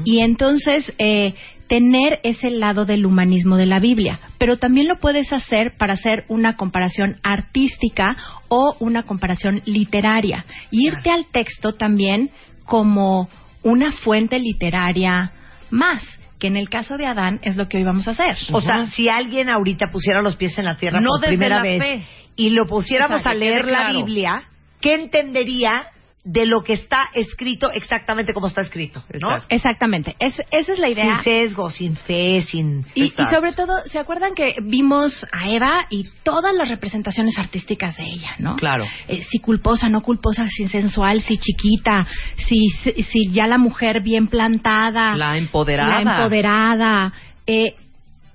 y 0.03 0.19
entonces 0.19 0.91
eh, 0.97 1.33
tener 1.67 2.19
ese 2.23 2.49
lado 2.49 2.85
del 2.85 3.05
humanismo 3.05 3.57
de 3.57 3.65
la 3.65 3.79
Biblia. 3.79 4.19
Pero 4.37 4.57
también 4.57 4.87
lo 4.87 4.97
puedes 4.97 5.31
hacer 5.31 5.75
para 5.77 5.93
hacer 5.93 6.25
una 6.27 6.55
comparación 6.55 7.19
artística 7.23 8.15
o 8.47 8.75
una 8.79 9.03
comparación 9.03 9.61
literaria. 9.65 10.45
Y 10.71 10.87
irte 10.87 11.09
al 11.09 11.27
texto 11.31 11.73
también 11.73 12.31
como 12.65 13.29
una 13.63 13.91
fuente 13.91 14.39
literaria 14.39 15.31
más, 15.69 16.03
que 16.39 16.47
en 16.47 16.57
el 16.57 16.69
caso 16.69 16.97
de 16.97 17.05
Adán 17.05 17.39
es 17.43 17.55
lo 17.57 17.67
que 17.67 17.77
hoy 17.77 17.83
vamos 17.83 18.07
a 18.07 18.11
hacer. 18.11 18.35
O 18.51 18.61
sea, 18.61 18.85
si 18.87 19.09
alguien 19.09 19.49
ahorita 19.49 19.87
pusiera 19.91 20.21
los 20.21 20.35
pies 20.35 20.57
en 20.59 20.65
la 20.65 20.75
tierra 20.75 20.99
No 20.99 21.09
por 21.19 21.27
primera 21.27 21.61
vez 21.61 21.81
fe. 21.81 22.07
y 22.35 22.51
lo 22.51 22.65
pusiéramos 22.67 23.25
a 23.25 23.33
leer 23.33 23.65
la 23.65 23.85
claro. 23.85 23.93
Biblia, 24.05 24.43
¿qué 24.81 24.93
entendería 24.93 25.87
de 26.29 26.45
lo 26.45 26.61
que 26.61 26.73
está 26.73 27.09
escrito 27.13 27.71
exactamente 27.71 28.33
como 28.33 28.47
está 28.47 28.59
escrito? 28.61 29.01
¿no? 29.21 29.29
Exacto. 29.29 29.45
Exactamente, 29.49 30.15
es- 30.19 30.41
esa 30.51 30.73
es 30.73 30.79
la 30.79 30.89
idea. 30.89 31.21
Sin 31.21 31.23
sesgo, 31.23 31.69
sin 31.69 31.95
fe, 31.95 32.41
sin... 32.41 32.85
Y, 32.95 33.11
sobre 33.29 33.53
todo, 33.53 33.71
¿se 33.85 33.97
acuerdan 33.97 34.35
que 34.35 34.55
vimos 34.61 35.25
a 35.31 35.49
Eva 35.49 35.85
y 35.89 36.09
todas 36.23 36.53
las 36.53 36.67
representaciones 36.67 37.37
artísticas 37.39 37.95
de 37.95 38.03
ella, 38.03 38.35
no? 38.39 38.57
Claro. 38.57 38.83
Eh, 39.07 39.23
si 39.23 39.39
culposa, 39.39 39.87
no 39.87 40.01
culposa, 40.01 40.47
si 40.49 40.67
sensual, 40.67 41.21
si 41.21 41.37
chiquita, 41.37 42.05
si, 42.47 42.67
si, 42.83 43.03
si 43.03 43.31
ya 43.31 43.47
la 43.47 43.57
mujer 43.57 44.01
bien 44.03 44.27
plantada. 44.27 45.15
La 45.15 45.37
empoderada. 45.37 46.01
La 46.03 46.11
empoderada. 46.17 47.13
Eh, 47.45 47.75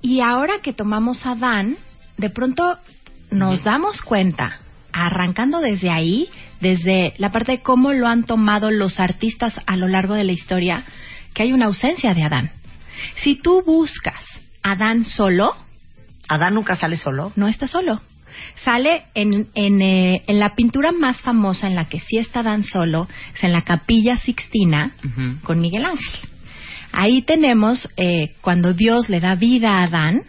y 0.01 0.21
ahora 0.21 0.55
que 0.63 0.73
tomamos 0.73 1.27
a 1.27 1.33
Adán, 1.33 1.77
de 2.17 2.31
pronto 2.31 2.79
nos 3.31 3.63
damos 3.65 4.01
cuenta, 4.01 4.61
arrancando 4.93 5.61
desde 5.61 5.91
ahí, 5.91 6.29
desde 6.63 7.13
la 7.19 7.31
parte 7.31 7.53
de 7.53 7.63
cómo 7.63 7.93
lo 7.93 8.07
han 8.07 8.25
tomado 8.25 8.71
los 8.71 9.01
artistas 9.01 9.61
a 9.67 9.77
lo 9.77 9.89
largo 9.89 10.15
de 10.15 10.25
la 10.25 10.33
historia, 10.33 10.85
que 11.35 11.43
hay 11.43 11.53
una 11.53 11.67
ausencia 11.67 12.15
de 12.15 12.23
Adán. 12.23 12.53
Si 13.17 13.35
tú 13.35 13.63
buscas 13.67 14.25
Adán 14.63 15.05
solo, 15.05 15.55
Adán 16.29 16.55
nunca 16.55 16.77
sale 16.77 16.97
solo. 16.97 17.33
no 17.37 17.49
está 17.49 17.67
solo. 17.67 18.01
Sale 18.65 19.03
en, 19.15 19.49
en, 19.55 19.83
eh, 19.83 20.23
en 20.27 20.39
la 20.39 20.55
pintura 20.55 20.91
más 20.93 21.21
famosa 21.21 21.67
en 21.67 21.75
la 21.75 21.87
que 21.87 22.01
sí 22.01 22.17
está 22.17 22.41
Adán 22.41 22.63
solo, 22.63 23.09
es 23.35 23.45
en 23.45 23.53
la 23.53 23.63
Capilla 23.63 24.17
Sixtina 24.17 24.95
con 25.43 25.61
Miguel 25.61 25.85
Ángel. 25.85 26.31
Ahí 26.93 27.23
tenemos 27.23 27.89
eh, 27.97 28.35
cuando 28.41 28.73
Dios 28.73 29.09
le 29.09 29.21
da 29.21 29.35
vida 29.35 29.81
a 29.81 29.85
Adán 29.85 30.23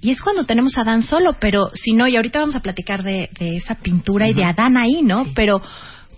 Y 0.00 0.10
es 0.10 0.20
cuando 0.20 0.44
tenemos 0.44 0.78
a 0.78 0.82
Adán 0.82 1.02
solo, 1.02 1.34
pero 1.40 1.70
si 1.74 1.92
no, 1.92 2.06
y 2.06 2.16
ahorita 2.16 2.38
vamos 2.40 2.54
a 2.56 2.60
platicar 2.60 3.02
de, 3.02 3.28
de 3.38 3.56
esa 3.56 3.74
pintura 3.76 4.28
y 4.28 4.34
de 4.34 4.44
Adán 4.44 4.76
ahí, 4.76 5.02
¿no? 5.02 5.26
Pero 5.34 5.60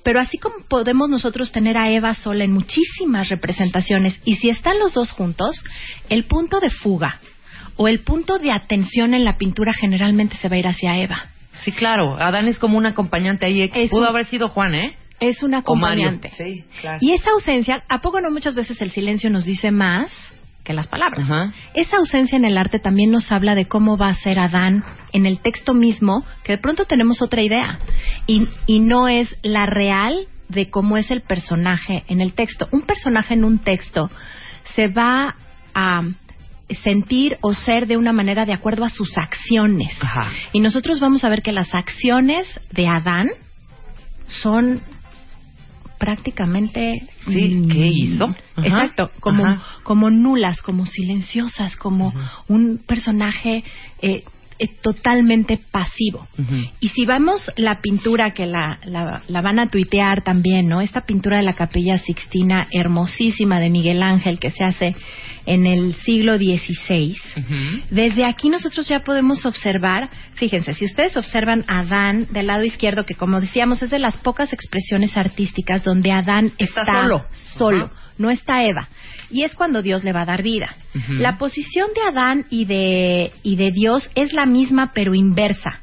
pero 0.03 0.19
así 0.19 0.39
como 0.39 0.65
podemos 0.67 1.11
nosotros 1.11 1.53
tener 1.53 1.77
a 1.77 1.91
Eva 1.91 2.15
sola 2.15 2.45
en 2.45 2.53
muchísimas 2.53 3.29
representaciones, 3.29 4.19
y 4.25 4.37
si 4.37 4.49
están 4.49 4.79
los 4.79 4.95
dos 4.95 5.11
juntos, 5.11 5.63
el 6.09 6.25
punto 6.25 6.59
de 6.59 6.71
fuga 6.71 7.21
o 7.77 7.87
el 7.87 8.01
punto 8.01 8.39
de 8.39 8.51
atención 8.51 9.13
en 9.13 9.25
la 9.25 9.37
pintura 9.37 9.73
generalmente 9.75 10.37
se 10.37 10.49
va 10.49 10.57
a 10.57 10.59
ir 10.59 10.67
hacia 10.69 10.99
Eva. 10.99 11.27
Sí, 11.65 11.73
claro. 11.73 12.17
Adán 12.19 12.49
es 12.49 12.59
como 12.59 12.79
un 12.79 12.87
acompañante 12.87 13.45
ahí. 13.45 13.71
Es 13.75 13.91
Pudo 13.91 14.03
un- 14.03 14.07
haber 14.09 14.25
sido 14.27 14.49
Juan, 14.49 14.75
¿eh? 14.75 14.97
Es 15.21 15.43
un 15.43 15.51
O 15.53 15.75
Mario. 15.75 16.07
acompañante. 16.09 16.31
Sí, 16.31 16.65
claro. 16.81 16.99
Y 17.03 17.13
esa 17.13 17.31
ausencia, 17.33 17.85
¿a 17.87 18.01
poco 18.01 18.23
no 18.23 18.31
muchas 18.31 18.55
veces 18.55 18.81
el 18.81 18.91
silencio 18.91 19.29
nos 19.29 19.45
dice 19.45 19.71
más 19.71 20.11
que 20.71 20.77
las 20.77 20.87
palabras? 20.87 21.29
Ajá. 21.29 21.53
Esa 21.75 21.97
ausencia 21.97 22.37
en 22.37 22.45
el 22.45 22.57
arte 22.57 22.79
también 22.79 23.11
nos 23.11 23.33
habla 23.33 23.57
de 23.57 23.67
cómo 23.67 23.97
va 23.97 24.09
a 24.09 24.15
ser 24.15 24.39
Adán 24.39 24.85
en 25.13 25.27
el 25.27 25.41
texto 25.41 25.75
mismo, 25.75 26.25
que 26.45 26.53
de 26.53 26.59
pronto 26.59 26.85
tenemos 26.85 27.23
otra 27.23 27.43
idea. 27.43 27.81
Y, 28.27 28.47
y 28.67 28.79
no 28.79 29.09
es 29.09 29.37
la 29.43 29.67
real 29.67 30.29
de 30.49 30.71
cómo 30.71 30.97
es 30.97 31.11
el 31.11 31.23
personaje 31.23 32.05
en 32.07 32.21
el 32.21 32.35
texto. 32.35 32.69
Un 32.71 32.83
personaje 32.83 33.35
en 33.35 33.45
un 33.45 33.59
texto 33.59 34.11
se 34.77 34.87
va 34.87 35.35
a 35.75 36.03
sentir 36.83 37.37
o 37.41 37.53
ser 37.53 37.89
de 37.89 37.97
una 37.97 38.13
manera 38.13 38.45
de 38.45 38.53
acuerdo 38.53 38.85
a 38.85 38.91
sus 38.91 39.19
acciones. 39.19 39.93
Ajá. 40.01 40.31
Y 40.53 40.61
nosotros 40.61 41.01
vamos 41.01 41.25
a 41.25 41.29
ver 41.29 41.43
que 41.43 41.53
las 41.53 41.75
acciones 41.75 42.47
de 42.71 42.87
Adán 42.87 43.29
son 44.29 44.83
prácticamente 46.01 47.07
Sí, 47.27 47.55
mm, 47.57 47.69
¿qué 47.69 47.87
hizo? 47.87 48.25
Ajá. 48.25 48.67
Exacto, 48.67 49.11
como 49.21 49.47
Ajá. 49.47 49.63
como 49.85 50.11
nulas, 50.11 50.61
como 50.63 50.87
silenciosas, 50.87 51.77
como 51.77 52.13
un 52.49 52.79
personaje 52.87 53.63
eh, 54.01 54.25
totalmente 54.69 55.59
pasivo. 55.71 56.27
Y 56.81 56.89
si 56.89 57.07
vemos 57.07 57.51
la 57.57 57.81
pintura 57.81 58.33
que 58.33 58.47
la, 58.47 58.79
la, 58.85 59.23
la 59.27 59.41
van 59.43 59.59
a 59.59 59.69
tuitear 59.71 60.23
también, 60.23 60.69
¿no? 60.69 60.81
Esta 60.81 61.03
pintura 61.03 61.39
de 61.39 61.43
la 61.45 61.55
Capilla 61.55 61.97
Sixtina 61.99 62.67
hermosísima 62.71 63.61
de 63.61 63.71
Miguel 63.71 64.03
Ángel 64.03 64.39
que 64.39 64.51
se 64.51 64.65
hace 64.65 64.97
en 65.47 65.67
el 65.67 65.95
siglo 65.97 66.37
XVI. 66.37 67.17
Ujú. 67.37 67.83
Desde 67.91 68.25
aquí 68.25 68.51
nosotros 68.51 68.87
ya 68.89 69.01
podemos 69.01 69.47
observar, 69.47 70.11
fíjense, 70.35 70.75
si 70.75 70.85
ustedes 70.85 71.17
observan 71.17 71.65
a 71.67 71.81
Adán 71.81 72.27
del 72.31 72.47
lado 72.49 72.63
izquierdo, 72.65 73.05
que 73.05 73.15
como 73.15 73.41
decíamos 73.41 73.83
es 73.83 73.91
de 73.91 73.99
las 73.99 74.17
pocas 74.19 74.53
expresiones 74.53 75.17
artísticas 75.17 75.83
donde 75.83 76.13
Adán 76.13 76.53
Está 76.59 76.83
está, 76.83 77.09
solo. 77.57 77.91
no 78.19 78.31
está 78.31 78.65
Eva. 78.65 78.89
Y 79.31 79.45
es 79.45 79.55
cuando 79.55 79.83
Dios 79.83 80.05
le 80.05 80.13
va 80.13 80.23
a 80.23 80.27
dar 80.27 80.43
vida. 80.43 80.75
La 81.09 81.39
posición 81.39 81.89
de 81.95 82.01
Adán 82.11 82.47
y 82.51 82.65
de, 82.65 83.33
y 83.43 83.57
de 83.57 83.71
Dios 83.71 84.11
es 84.15 84.33
la 84.33 84.45
misma 84.47 84.91
pero 84.95 85.15
inversa. 85.15 85.81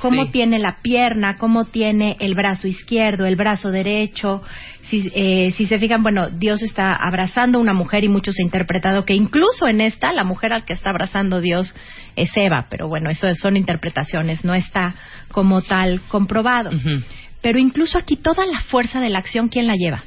Cómo 0.00 0.24
Sí. 0.24 0.30
tiene 0.32 0.58
la 0.58 0.78
pierna, 0.82 1.36
cómo 1.36 1.66
tiene 1.66 2.16
el 2.20 2.34
brazo 2.34 2.66
izquierdo, 2.68 3.26
el 3.26 3.36
brazo 3.36 3.70
derecho. 3.70 4.42
Si, 4.82 5.10
eh, 5.14 5.52
si 5.56 5.66
se 5.66 5.78
fijan, 5.78 6.02
bueno, 6.02 6.30
Dios 6.30 6.62
está 6.62 6.94
abrazando 6.94 7.58
a 7.58 7.60
una 7.60 7.74
mujer 7.74 8.04
y 8.04 8.08
muchos 8.08 8.34
han 8.38 8.46
interpretado 8.46 9.04
que 9.04 9.14
incluso 9.14 9.68
en 9.68 9.80
esta, 9.82 10.12
la 10.12 10.24
mujer 10.24 10.52
al 10.54 10.64
que 10.64 10.72
está 10.72 10.88
abrazando 10.90 11.40
Dios 11.40 11.74
es 12.16 12.30
Eva, 12.34 12.66
pero 12.70 12.88
bueno, 12.88 13.10
eso 13.10 13.32
son 13.34 13.56
interpretaciones, 13.58 14.42
no 14.44 14.54
está 14.54 14.94
como 15.32 15.60
tal 15.62 16.00
comprobado. 16.08 16.70
Pero 17.42 17.58
incluso 17.58 17.98
aquí 17.98 18.16
toda 18.16 18.46
la 18.46 18.60
fuerza 18.60 19.00
de 19.00 19.10
la 19.10 19.18
acción, 19.18 19.48
¿quién 19.48 19.66
la 19.66 19.74
lleva? 19.74 20.02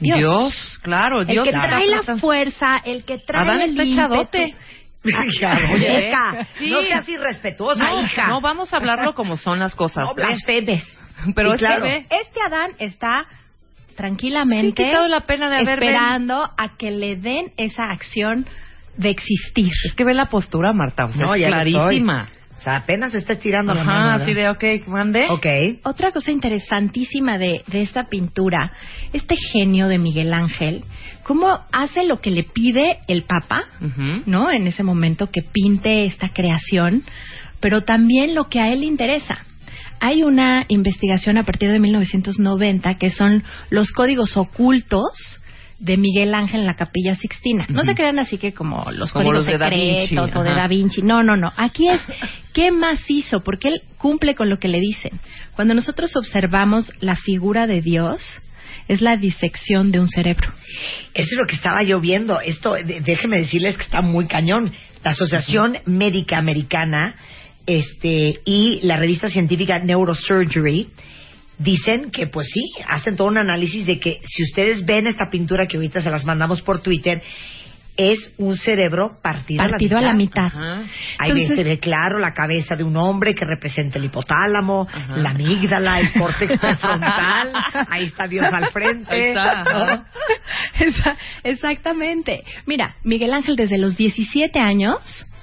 Dios. 0.00 0.18
Dios, 0.18 0.78
claro, 0.82 1.20
El 1.20 1.26
Dios. 1.28 1.44
que 1.44 1.50
está 1.50 1.66
trae 1.68 1.86
la 1.86 2.02
fuerza, 2.18 2.76
el 2.84 3.04
que 3.04 3.18
trae 3.18 3.42
Adán 3.42 3.60
el 3.62 3.80
ímpetu. 3.80 4.38
Claro, 5.38 5.68
Oye, 5.74 6.08
hija, 6.08 6.46
sí. 6.58 6.70
no 6.70 6.80
seas 6.82 7.08
irrespetuosa, 7.08 7.84
No, 7.84 8.02
hija. 8.04 8.28
no, 8.28 8.40
vamos 8.40 8.72
a 8.72 8.76
hablarlo 8.78 9.14
como 9.14 9.36
son 9.36 9.58
las 9.58 9.74
cosas. 9.74 10.04
No 10.08 10.14
¿ves? 10.14 10.26
blasfemes. 10.26 10.98
Pero 11.34 11.50
Sí, 11.50 11.54
es 11.56 11.60
que 11.60 11.66
claro. 11.66 11.86
Este 11.86 12.40
Adán 12.46 12.70
está 12.78 13.26
tranquilamente 13.96 14.82
Sí, 14.84 14.90
la 15.08 15.20
pena 15.20 15.48
de 15.48 15.56
haber 15.56 15.68
esperando 15.82 16.50
a 16.56 16.76
que 16.76 16.90
le 16.90 17.16
den 17.16 17.52
esa 17.56 17.84
acción 17.84 18.46
de 18.96 19.10
existir. 19.10 19.70
Es 19.86 19.94
que 19.94 20.04
ve 20.04 20.14
la 20.14 20.26
postura, 20.26 20.72
Marta, 20.72 21.04
o 21.06 21.12
sea, 21.12 21.26
No, 21.26 21.34
es 21.34 21.46
clarísima. 21.46 22.24
O 22.24 22.43
sea, 22.64 22.76
apenas 22.76 23.14
está 23.14 23.34
estirando 23.34 23.74
la 23.74 23.82
Ajá, 23.82 23.92
mano. 23.92 24.22
así 24.22 24.32
de, 24.34 24.48
ok, 24.48 24.64
mande. 24.88 25.26
Ok. 25.30 25.46
Otra 25.84 26.12
cosa 26.12 26.30
interesantísima 26.30 27.38
de, 27.38 27.62
de 27.66 27.82
esta 27.82 28.04
pintura, 28.08 28.72
este 29.12 29.36
genio 29.36 29.88
de 29.88 29.98
Miguel 29.98 30.32
Ángel, 30.32 30.84
cómo 31.22 31.60
hace 31.72 32.04
lo 32.04 32.20
que 32.20 32.30
le 32.30 32.44
pide 32.44 32.98
el 33.06 33.24
Papa. 33.24 33.64
¿no? 34.26 34.50
En 34.50 34.66
ese 34.66 34.82
momento 34.82 35.30
que 35.30 35.42
pinte 35.42 36.04
esta 36.06 36.30
creación, 36.30 37.02
pero 37.60 37.82
también 37.82 38.34
lo 38.34 38.48
que 38.48 38.60
a 38.60 38.70
él 38.70 38.80
le 38.80 38.86
interesa. 38.86 39.38
Hay 40.00 40.22
una 40.22 40.64
investigación 40.68 41.38
a 41.38 41.44
partir 41.44 41.70
de 41.70 41.78
1990 41.78 42.94
que 42.96 43.10
son 43.10 43.42
los 43.70 43.90
códigos 43.92 44.36
ocultos 44.36 45.40
de 45.78 45.96
Miguel 45.96 46.34
Ángel 46.34 46.60
en 46.60 46.66
la 46.66 46.76
Capilla 46.76 47.14
Sixtina. 47.14 47.66
No 47.68 47.82
se 47.82 47.94
crean 47.94 48.18
así 48.18 48.38
que 48.38 48.52
como 48.52 48.90
los 48.92 49.12
Como 49.12 49.26
códigos 49.26 49.46
los 49.46 49.58
de 49.58 49.64
secretos 49.64 50.36
o 50.36 50.42
de. 50.42 50.50
Da 50.50 50.68
Vinci. 50.68 51.02
No, 51.02 51.22
no, 51.22 51.36
no. 51.36 51.52
Aquí 51.56 51.88
es 51.88 52.00
qué 52.52 52.70
más 52.70 53.00
hizo, 53.08 53.42
porque 53.42 53.68
él 53.68 53.82
cumple 53.98 54.34
con 54.34 54.48
lo 54.48 54.58
que 54.58 54.68
le 54.68 54.80
dicen. 54.80 55.20
Cuando 55.54 55.74
nosotros 55.74 56.14
observamos 56.16 56.90
la 57.00 57.16
figura 57.16 57.66
de 57.66 57.80
Dios, 57.80 58.22
es 58.88 59.00
la 59.00 59.16
disección 59.16 59.92
de 59.92 60.00
un 60.00 60.08
cerebro. 60.08 60.52
Eso 61.14 61.28
es 61.30 61.38
lo 61.38 61.46
que 61.46 61.56
estaba 61.56 61.82
yo 61.82 62.00
viendo. 62.00 62.40
Esto, 62.40 62.74
déjeme 62.74 63.38
decirles 63.38 63.76
que 63.76 63.84
está 63.84 64.02
muy 64.02 64.26
cañón. 64.26 64.72
La 65.02 65.10
Asociación 65.10 65.78
Médica 65.86 66.38
Americana 66.38 67.16
este, 67.66 68.40
y 68.44 68.80
la 68.82 68.96
revista 68.96 69.28
científica 69.28 69.78
Neurosurgery 69.78 70.88
dicen 71.58 72.10
que, 72.10 72.26
pues 72.26 72.48
sí, 72.52 72.62
hacen 72.88 73.16
todo 73.16 73.28
un 73.28 73.38
análisis 73.38 73.86
de 73.86 73.98
que 74.00 74.20
si 74.26 74.42
ustedes 74.42 74.84
ven 74.84 75.06
esta 75.06 75.30
pintura 75.30 75.66
que 75.66 75.76
ahorita 75.76 76.00
se 76.00 76.10
las 76.10 76.24
mandamos 76.24 76.62
por 76.62 76.80
Twitter, 76.82 77.22
es 77.96 78.18
un 78.38 78.56
cerebro 78.56 79.18
partido, 79.22 79.62
Partido 79.62 79.96
a 79.98 80.00
la 80.00 80.12
mitad. 80.14 80.46
Ajá. 80.46 80.82
Ahí 81.16 81.30
ve- 81.32 81.42
Entonces- 81.42 81.56
se 81.56 81.62
ve 81.62 81.78
claro 81.78 82.18
la 82.18 82.34
cabeza 82.34 82.74
de 82.74 82.82
un 82.82 82.96
hombre 82.96 83.36
que 83.36 83.44
representa 83.44 84.00
el 84.00 84.06
hipotálamo, 84.06 84.88
Ajá. 84.92 85.16
la 85.16 85.30
amígdala, 85.30 86.00
el 86.00 86.12
córtex 86.14 86.58
prefrontal. 86.58 87.52
Ahí 87.88 88.06
está 88.06 88.26
Dios 88.26 88.52
al 88.52 88.70
frente. 88.72 89.14
Ahí 89.14 89.22
está, 89.28 89.60
ajá. 89.60 89.94
¿no? 89.96 90.04
Esa- 90.86 91.16
exactamente. 91.44 92.42
Mira, 92.66 92.96
Miguel 93.04 93.32
Ángel 93.32 93.54
desde 93.54 93.78
los 93.78 93.96
17 93.96 94.58
años 94.58 94.98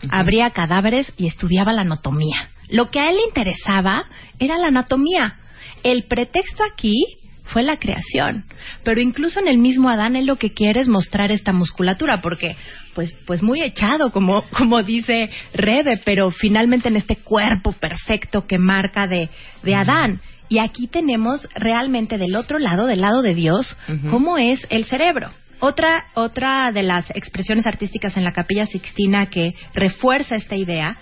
abría 0.10 0.50
cadáveres 0.50 1.12
y 1.18 1.28
estudiaba 1.28 1.72
la 1.72 1.84
anatomía. 1.84 2.50
Lo 2.70 2.90
que 2.90 3.00
a 3.00 3.10
él 3.10 3.16
le 3.16 3.24
interesaba 3.24 4.04
era 4.40 4.58
la 4.58 4.68
anatomía. 4.68 5.38
El 5.84 6.04
pretexto 6.04 6.64
aquí 6.64 6.96
fue 7.44 7.64
la 7.64 7.78
creación, 7.78 8.46
pero 8.84 9.02
incluso 9.02 9.40
en 9.40 9.48
el 9.48 9.58
mismo 9.58 9.90
Adán 9.90 10.16
él 10.16 10.26
lo 10.26 10.38
que 10.38 10.54
quiere 10.54 10.80
es 10.80 10.88
mostrar 10.88 11.32
esta 11.32 11.52
musculatura, 11.52 12.22
porque 12.22 12.56
pues 12.94 13.14
pues 13.26 13.42
muy 13.44 13.62
echado 13.62 14.12
como 14.12 14.44
como 14.58 14.84
dice 14.84 15.30
Rebe, 15.54 16.00
pero 16.06 16.32
finalmente 16.32 16.88
en 16.88 16.96
este 16.98 17.18
cuerpo 17.18 17.74
perfecto 17.74 18.46
que 18.48 18.58
marca 18.58 19.08
de 19.08 19.30
de 19.64 19.76
Adán. 19.76 20.22
Y 20.50 20.60
aquí 20.60 20.88
tenemos 20.88 21.48
realmente 21.56 22.18
del 22.18 22.36
otro 22.36 22.60
lado, 22.60 22.86
del 22.86 23.00
lado 23.00 23.22
de 23.22 23.34
Dios, 23.34 23.78
Ujú. 23.88 24.10
cómo 24.10 24.38
es 24.38 24.60
el 24.70 24.84
cerebro. 24.84 25.32
Otra, 25.62 26.08
otra 26.16 26.72
de 26.74 26.84
las 26.84 27.10
expresiones 27.12 27.66
artísticas 27.68 28.18
en 28.18 28.26
la 28.26 28.34
Capilla 28.34 28.66
Sixtina 28.66 29.28
que 29.28 29.54
refuerza 29.74 30.36
esta 30.36 30.56
idea, 30.58 30.98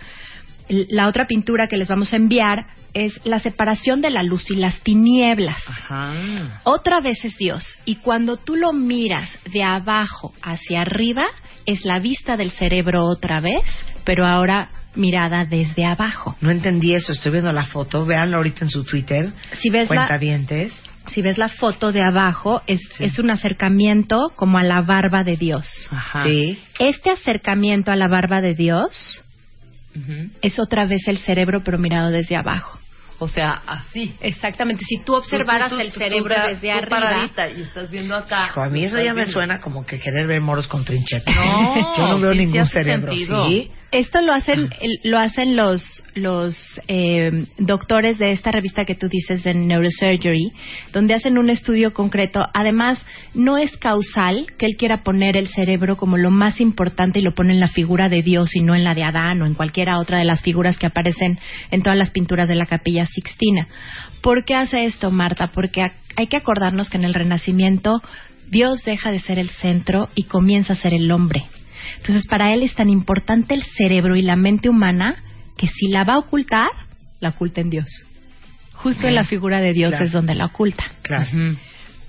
la 0.69 1.07
otra 1.07 1.25
pintura 1.25 1.67
que 1.67 1.77
les 1.77 1.87
vamos 1.87 2.13
a 2.13 2.15
enviar 2.15 2.65
es 2.93 3.19
la 3.23 3.39
separación 3.39 4.01
de 4.01 4.09
la 4.09 4.23
luz 4.23 4.49
y 4.49 4.55
las 4.55 4.79
tinieblas. 4.81 5.57
Ajá. 5.67 6.61
Otra 6.63 7.01
vez 7.01 7.23
es 7.25 7.37
Dios. 7.37 7.63
Y 7.85 7.97
cuando 7.97 8.37
tú 8.37 8.55
lo 8.55 8.73
miras 8.73 9.29
de 9.51 9.63
abajo 9.63 10.33
hacia 10.41 10.81
arriba, 10.81 11.25
es 11.65 11.85
la 11.85 11.99
vista 11.99 12.37
del 12.37 12.51
cerebro 12.51 13.05
otra 13.05 13.39
vez, 13.39 13.63
pero 14.05 14.25
ahora 14.25 14.69
mirada 14.95 15.45
desde 15.45 15.85
abajo. 15.85 16.35
No 16.41 16.51
entendí 16.51 16.93
eso, 16.93 17.11
estoy 17.11 17.31
viendo 17.31 17.53
la 17.53 17.65
foto, 17.65 18.05
véanlo 18.05 18.37
ahorita 18.37 18.65
en 18.65 18.69
su 18.69 18.83
Twitter. 18.83 19.33
Si 19.61 19.69
ves 19.69 19.89
la, 19.89 20.19
si 21.07 21.21
ves 21.21 21.37
la 21.37 21.49
foto 21.49 21.91
de 21.91 22.01
abajo, 22.01 22.61
es, 22.67 22.81
es 22.99 23.19
un 23.19 23.29
acercamiento 23.29 24.31
como 24.35 24.57
a 24.57 24.63
la 24.63 24.81
barba 24.81 25.23
de 25.23 25.37
Dios. 25.37 25.67
Ajá. 25.91 26.23
Sí. 26.23 26.59
Este 26.79 27.11
acercamiento 27.11 27.91
a 27.91 27.95
la 27.95 28.07
barba 28.07 28.41
de 28.41 28.55
Dios 28.55 29.21
Es 30.41 30.59
otra 30.59 30.85
vez 30.85 31.07
el 31.07 31.17
cerebro, 31.17 31.61
pero 31.63 31.77
mirado 31.77 32.09
desde 32.09 32.35
abajo. 32.35 32.79
O 33.21 33.27
sea, 33.27 33.51
así. 33.67 34.15
Exactamente. 34.21 34.85
Si 34.85 34.99
tú 35.03 35.13
observaras 35.13 35.69
Tú- 35.69 35.75
tú- 35.75 35.81
el 35.81 35.91
tú- 35.91 35.99
cerebro 35.99 36.35
tú- 36.35 36.47
desde 36.47 36.71
tú 36.71 36.77
arriba. 36.77 36.99
paradita 37.01 37.49
y 37.49 37.61
estás 37.63 37.91
viendo 37.91 38.15
acá. 38.15 38.47
Hijo, 38.49 38.61
a 38.61 38.69
mí 38.69 38.85
eso 38.85 38.97
ya 39.01 39.13
me 39.13 39.25
suena 39.25 39.59
como 39.59 39.85
que 39.85 39.99
querer 39.99 40.25
ver 40.25 40.39
moros 40.39 40.67
con 40.69 40.85
trincheta. 40.85 41.29
No, 41.33 41.73
Yo 41.97 42.07
no 42.07 42.19
veo 42.21 42.31
sí, 42.31 42.37
ningún 42.39 42.65
cerebro, 42.67 43.11
sentido. 43.11 43.45
¿sí? 43.47 43.71
Esto 43.91 44.21
lo 44.21 44.33
hacen, 44.33 44.69
lo 45.03 45.17
hacen 45.17 45.55
los, 45.55 45.81
los 46.13 46.55
eh, 46.87 47.45
doctores 47.57 48.19
de 48.19 48.31
esta 48.33 48.51
revista 48.51 48.85
que 48.85 48.93
tú 48.93 49.07
dices 49.09 49.43
de 49.43 49.55
Neurosurgery, 49.55 50.51
donde 50.93 51.15
hacen 51.15 51.39
un 51.39 51.49
estudio 51.49 51.91
concreto. 51.91 52.39
Además, 52.53 53.03
no 53.33 53.57
es 53.57 53.75
causal 53.77 54.45
que 54.59 54.67
él 54.67 54.75
quiera 54.77 54.97
poner 55.03 55.35
el 55.37 55.47
cerebro 55.47 55.97
como 55.97 56.17
lo 56.17 56.29
más 56.29 56.61
importante 56.61 57.17
y 57.17 57.23
lo 57.23 57.33
pone 57.33 57.53
en 57.53 57.59
la 57.59 57.67
figura 57.67 58.09
de 58.09 58.21
Dios 58.21 58.55
y 58.55 58.61
no 58.61 58.75
en 58.75 58.83
la 58.83 58.93
de 58.93 59.03
Adán 59.03 59.41
o 59.41 59.47
en 59.47 59.55
cualquiera 59.55 59.97
otra 59.99 60.19
de 60.19 60.25
las 60.25 60.43
figuras 60.43 60.77
que 60.77 60.85
aparecen 60.85 61.39
en 61.71 61.81
todas 61.81 61.97
las 61.97 62.11
pinturas 62.11 62.47
de 62.47 62.55
la 62.55 62.67
Capilla 62.67 63.07
Sixtina. 63.07 63.67
¿Por 64.21 64.45
qué 64.45 64.53
hace 64.53 64.85
esto, 64.85 65.09
Marta? 65.09 65.47
Porque 65.47 65.81
ha- 65.81 65.93
hay 66.15 66.27
que 66.27 66.37
acordarnos 66.37 66.91
que 66.91 66.97
en 66.97 67.05
el 67.05 67.15
Renacimiento 67.15 68.03
Dios 68.51 68.83
deja 68.85 69.11
de 69.11 69.19
ser 69.19 69.39
el 69.39 69.49
centro 69.49 70.09
y 70.13 70.25
comienza 70.25 70.73
a 70.73 70.75
ser 70.75 70.93
el 70.93 71.09
hombre. 71.11 71.47
Entonces, 71.97 72.27
para 72.27 72.53
él 72.53 72.63
es 72.63 72.75
tan 72.75 72.89
importante 72.89 73.53
el 73.55 73.63
cerebro 73.63 74.15
y 74.15 74.21
la 74.21 74.35
mente 74.35 74.69
humana 74.69 75.15
que 75.57 75.67
si 75.67 75.87
la 75.89 76.03
va 76.03 76.13
a 76.13 76.19
ocultar, 76.19 76.69
la 77.19 77.29
oculta 77.29 77.61
en 77.61 77.69
Dios. 77.69 77.87
Justo 78.73 79.07
en 79.07 79.15
la 79.15 79.25
figura 79.25 79.59
de 79.59 79.73
Dios 79.73 79.89
Claro. 79.89 80.05
es 80.05 80.11
donde 80.13 80.35
la 80.35 80.45
oculta. 80.45 80.85
Claro. 81.01 81.27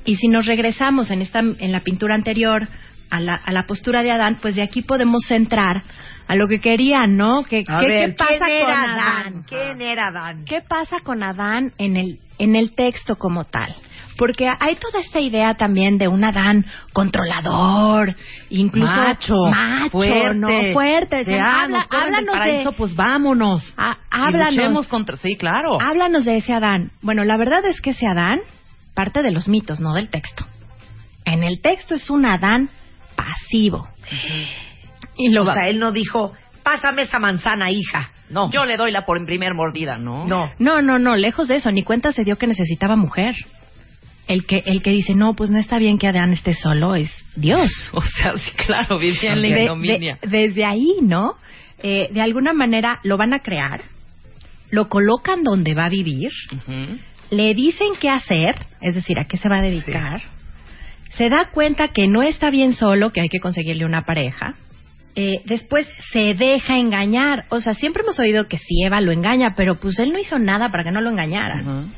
Y 0.04 0.16
si 0.16 0.28
nos 0.28 0.46
regresamos 0.46 1.10
en 1.10 1.20
esta 1.22 1.40
en 1.40 1.72
la 1.72 1.80
pintura 1.80 2.14
anterior 2.14 2.68
a 3.10 3.18
la, 3.20 3.34
a 3.34 3.52
la 3.52 3.64
postura 3.66 4.02
de 4.04 4.12
Adán, 4.12 4.38
pues 4.40 4.54
de 4.54 4.62
aquí 4.62 4.82
podemos 4.82 5.28
entrar 5.32 5.82
a 6.28 6.36
lo 6.36 6.46
que 6.46 6.60
querían, 6.60 7.16
¿no? 7.16 7.42
¿Qué, 7.42 7.64
qué- 7.64 7.88
ver, 7.88 8.10
qué 8.10 8.14
pasa 8.14 8.28
¿quién 8.46 8.60
con 8.62 8.70
era 8.70 8.82
Adán? 8.82 9.00
Adán? 9.00 9.44
¿Quién 9.48 9.80
era 9.82 10.06
Adán? 10.08 10.44
¿Qué 10.44 10.60
pasa 10.60 11.00
con 11.02 11.24
Adán 11.24 11.72
en 11.76 11.96
el, 11.96 12.18
en 12.38 12.54
el 12.54 12.72
texto 12.76 13.16
como 13.16 13.42
tal? 13.44 13.74
Porque 14.20 14.46
hay 14.60 14.76
toda 14.76 15.00
esta 15.00 15.18
idea 15.18 15.54
también 15.54 15.96
de 15.96 16.06
un 16.06 16.22
Adán 16.24 16.66
controlador, 16.92 18.14
incluso 18.50 18.92
Macho, 18.92 19.34
macho, 19.50 19.90
fuerte, 19.90 20.34
¿no? 20.34 20.48
Fuerte. 20.74 21.16
ah, 21.40 21.62
habla- 21.62 21.86
háblanos 21.90 22.34
paraíso, 22.34 22.70
de, 22.70 22.76
pues 22.76 22.94
vámonos. 22.94 23.74
ah, 23.78 23.96
háblanos, 24.10 24.54
luchemos 24.56 24.88
contra, 24.88 25.16
sí, 25.16 25.36
claro. 25.36 25.80
háblanos 25.80 26.26
de 26.26 26.36
ese 26.36 26.52
Adán. 26.52 26.92
Bueno, 27.00 27.24
la 27.24 27.38
verdad 27.38 27.64
es 27.64 27.80
que 27.80 27.90
ese 27.90 28.06
Adán 28.06 28.40
parte 28.94 29.22
de 29.22 29.30
los 29.30 29.48
mitos, 29.48 29.80
no 29.80 29.94
del 29.94 30.10
texto. 30.10 30.44
En 31.24 31.42
el 31.42 31.62
texto 31.62 31.94
es 31.94 32.10
un 32.10 32.26
Adán 32.26 32.68
pasivo. 33.16 33.88
Y 35.16 35.30
lo 35.30 35.42
O 35.42 35.46
va- 35.46 35.54
sea, 35.54 35.68
él 35.68 35.78
no 35.78 35.92
dijo, 35.92 36.32
pásame 36.62 37.02
esa 37.02 37.18
manzana, 37.18 37.70
hija. 37.70 38.10
No. 38.28 38.50
Yo 38.50 38.64
le 38.66 38.76
doy 38.76 38.90
la 38.92 39.06
por 39.06 39.24
primer 39.24 39.54
mordida, 39.54 39.96
¿no? 39.96 40.26
No. 40.26 40.50
No, 40.58 40.82
no, 40.82 40.98
no, 40.98 41.16
lejos 41.16 41.48
de 41.48 41.56
eso, 41.56 41.70
ni 41.70 41.82
cuenta 41.82 42.12
se 42.12 42.22
dio 42.24 42.36
que 42.36 42.46
necesitaba 42.46 42.96
mujer. 42.96 43.34
El 44.30 44.46
que, 44.46 44.62
el 44.64 44.80
que 44.82 44.90
dice, 44.90 45.14
no, 45.14 45.34
pues 45.34 45.50
no 45.50 45.58
está 45.58 45.78
bien 45.78 45.98
que 45.98 46.06
Adán 46.06 46.32
esté 46.32 46.54
solo, 46.54 46.94
es 46.94 47.10
Dios. 47.36 47.68
O 47.92 48.00
sea, 48.02 48.32
sí, 48.38 48.52
claro, 48.64 48.98
vivía 48.98 49.32
en 49.32 49.42
la 49.42 49.48
De- 49.48 49.62
ignominia. 49.62 50.18
de- 50.22 50.28
desde 50.46 50.64
ahí, 50.64 50.94
¿no? 51.02 51.34
Eh, 51.82 52.08
de 52.12 52.20
alguna 52.20 52.52
manera 52.52 53.00
lo 53.02 53.16
van 53.16 53.32
a 53.32 53.40
crear, 53.40 53.80
lo 54.70 54.88
colocan 54.88 55.42
donde 55.42 55.74
va 55.74 55.86
a 55.86 55.88
vivir, 55.88 56.30
le 57.30 57.54
dicen 57.54 57.88
qué 58.00 58.08
hacer, 58.10 58.54
es 58.80 58.94
decir, 58.94 59.18
a 59.18 59.24
qué 59.24 59.36
se 59.38 59.48
va 59.48 59.58
a 59.58 59.62
dedicar, 59.62 60.22
se 61.10 61.28
da 61.28 61.50
cuenta 61.52 61.88
que 61.88 62.06
no 62.06 62.22
está 62.22 62.50
bien 62.50 62.74
solo, 62.74 63.12
que 63.12 63.22
hay 63.22 63.28
que 63.28 63.40
conseguirle 63.40 63.84
una 63.84 64.02
pareja, 64.04 64.54
eh, 65.16 65.42
después 65.44 65.88
se 66.12 66.34
deja 66.34 66.78
engañar, 66.78 67.46
o 67.48 67.60
sea, 67.60 67.74
siempre 67.74 68.02
hemos 68.02 68.18
oído 68.20 68.46
que 68.46 68.58
si 68.58 68.84
Eva 68.84 69.00
lo 69.00 69.12
engaña, 69.12 69.54
pero 69.56 69.78
pues 69.78 69.98
él 69.98 70.12
no 70.12 70.18
hizo 70.18 70.38
nada 70.38 70.70
para 70.70 70.84
que 70.84 70.92
no 70.92 71.00
lo 71.00 71.10
engañaran. 71.10 71.66
Ujú. 71.66 71.90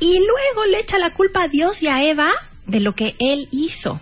Y 0.00 0.18
luego 0.18 0.64
le 0.70 0.80
echa 0.80 0.98
la 0.98 1.14
culpa 1.14 1.44
a 1.44 1.48
Dios 1.48 1.82
y 1.82 1.88
a 1.88 2.02
Eva 2.04 2.32
de 2.66 2.80
lo 2.80 2.94
que 2.94 3.14
él 3.18 3.48
hizo. 3.52 4.00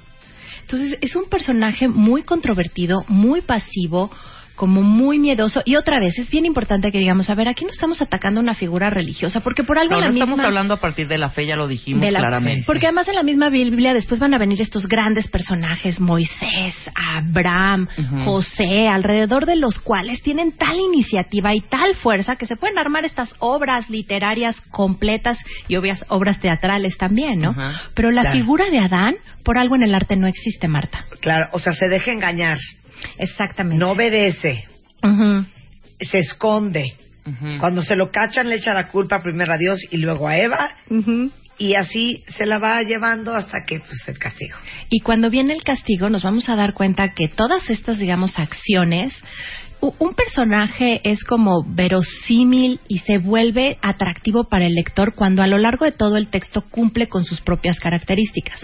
Entonces 0.62 0.99
es 1.01 1.14
un 1.14 1.29
personaje 1.29 1.87
muy 1.87 2.23
controvertido, 2.23 3.05
muy 3.09 3.40
pasivo, 3.40 4.11
como 4.57 4.83
muy 4.83 5.19
miedoso. 5.19 5.62
Y 5.64 5.77
otra 5.77 6.01
vez, 6.01 6.19
es 6.19 6.29
bien 6.31 6.45
importante 6.47 6.90
que 6.90 6.99
digamos, 6.99 7.31
a 7.31 7.35
ver, 7.35 7.47
aquí 7.49 7.64
no 7.64 7.71
estamos 7.71 8.03
atacando 8.03 8.40
a 8.40 8.42
una 8.42 8.55
figura 8.55 8.90
religiosa, 8.90 9.40
porque 9.40 9.62
por 9.62 9.79
algo 9.79 9.92
No, 9.92 9.99
en 9.99 10.05
no 10.05 10.09
la 10.11 10.14
estamos 10.14 10.37
misma... 10.38 10.49
hablando 10.49 10.75
a 10.75 10.81
partir 10.81 11.07
de 11.09 11.19
la 11.19 11.31
fe, 11.31 11.47
ya 11.47 11.55
lo 11.57 11.69
dijimos 11.69 12.01
de 12.01 12.11
la- 12.11 12.19
claramente. 12.21 12.64
Porque 12.66 12.87
además 12.87 13.07
en 13.09 13.14
la 13.14 13.23
misma 13.23 13.49
Biblia 13.51 13.95
después 13.95 14.19
van 14.19 14.35
a 14.35 14.38
venir 14.38 14.61
estos 14.61 14.88
grandes 14.88 15.29
personajes, 15.29 16.01
Moisés, 16.01 16.75
Abraham. 16.95 17.87
José, 18.25 18.88
alrededor 18.88 19.47
de 19.47 19.57
los 19.57 19.79
cuales 19.79 20.23
tienen 20.23 20.53
tal 20.57 20.77
iniciativa 20.79 21.55
y 21.55 21.61
tal 21.61 21.95
fuerza 21.97 22.37
que 22.37 22.47
se 22.47 22.57
pueden 22.57 22.79
armar 22.79 23.05
estas 23.05 23.35
obras 23.38 23.88
literarias 23.90 24.57
completas 24.71 25.38
y 25.69 25.77
obvias 25.77 26.05
obras 26.09 26.40
teatrales 26.40 26.97
también, 26.97 27.40
¿no? 27.40 27.55
Pero 27.95 28.11
la 28.11 28.23
Claro. 28.23 28.37
figura 28.38 28.71
de 28.71 28.79
Adán, 28.79 29.14
por 29.45 29.59
algo 29.59 29.77
en 29.77 29.83
el 29.85 29.95
arte 29.95 30.16
no 30.16 30.27
existe, 30.27 30.66
Marta. 30.69 31.05
Claro, 31.21 31.47
o 31.53 31.59
sea, 31.59 31.73
se 31.73 31.88
deja 31.88 32.11
engañar, 32.12 32.59
Exactamente. 33.19 33.85
no 33.85 33.93
obedece, 33.93 34.65
se 36.01 36.19
esconde. 36.19 36.95
Cuando 37.59 37.83
se 37.83 37.97
lo 37.97 38.11
cachan, 38.13 38.49
le 38.49 38.57
echa 38.57 38.73
la 38.73 38.89
culpa 38.89 39.21
primero 39.21 39.53
a 39.53 39.59
Dios 39.59 39.81
y 39.91 39.97
luego 39.97 40.29
a 40.29 40.39
Eva, 40.39 40.71
y 41.59 41.75
así 41.75 42.23
se 42.37 42.47
la 42.47 42.59
va 42.59 42.83
llevando 42.83 43.35
hasta 43.35 43.65
que, 43.65 43.81
pues, 43.81 44.07
el 44.09 44.19
castigo. 44.19 44.57
Y 44.91 45.01
cuando 45.01 45.31
viene 45.31 45.55
el 45.55 45.63
castigo, 45.63 46.11
nos 46.11 46.23
vamos 46.23 46.49
a 46.49 46.57
dar 46.57 46.75
cuenta 46.75 47.15
que 47.15 47.29
todas 47.29 47.69
estas, 47.71 47.99
digamos, 47.99 48.39
acciones, 48.39 49.13
un 49.99 50.14
personaje 50.14 51.01
es 51.05 51.25
como 51.25 51.64
verosímil 51.66 52.81
y 52.88 52.99
se 53.01 53.18
vuelve 53.18 53.79
atractivo 53.83 54.44
para 54.44 54.66
el 54.66 54.75
lector 54.75 55.14
cuando 55.14 55.42
a 55.42 55.46
lo 55.46 55.59
largo 55.59 55.85
de 55.85 55.92
todo 55.92 56.16
el 56.16 56.29
texto 56.29 56.62
cumple 56.62 57.09
con 57.09 57.25
sus 57.25 57.40
propias 57.40 57.79
características. 57.79 58.61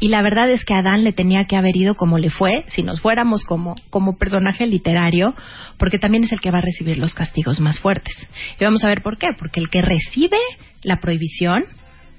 Y 0.00 0.08
la 0.08 0.22
verdad 0.22 0.50
es 0.50 0.64
que 0.64 0.74
a 0.74 0.78
Adán 0.78 1.04
le 1.04 1.12
tenía 1.12 1.44
que 1.44 1.56
haber 1.56 1.76
ido 1.76 1.94
como 1.94 2.18
le 2.18 2.30
fue, 2.30 2.64
si 2.68 2.82
nos 2.82 3.00
fuéramos 3.00 3.44
como, 3.44 3.74
como 3.90 4.16
personaje 4.16 4.66
literario, 4.66 5.34
porque 5.78 5.98
también 5.98 6.24
es 6.24 6.32
el 6.32 6.40
que 6.40 6.50
va 6.50 6.58
a 6.58 6.62
recibir 6.62 6.98
los 6.98 7.14
castigos 7.14 7.60
más 7.60 7.80
fuertes. 7.80 8.14
Y 8.58 8.64
vamos 8.64 8.84
a 8.84 8.88
ver 8.88 9.02
por 9.02 9.18
qué. 9.18 9.28
Porque 9.38 9.60
el 9.60 9.70
que 9.70 9.82
recibe 9.82 10.38
la 10.82 11.00
prohibición 11.00 11.64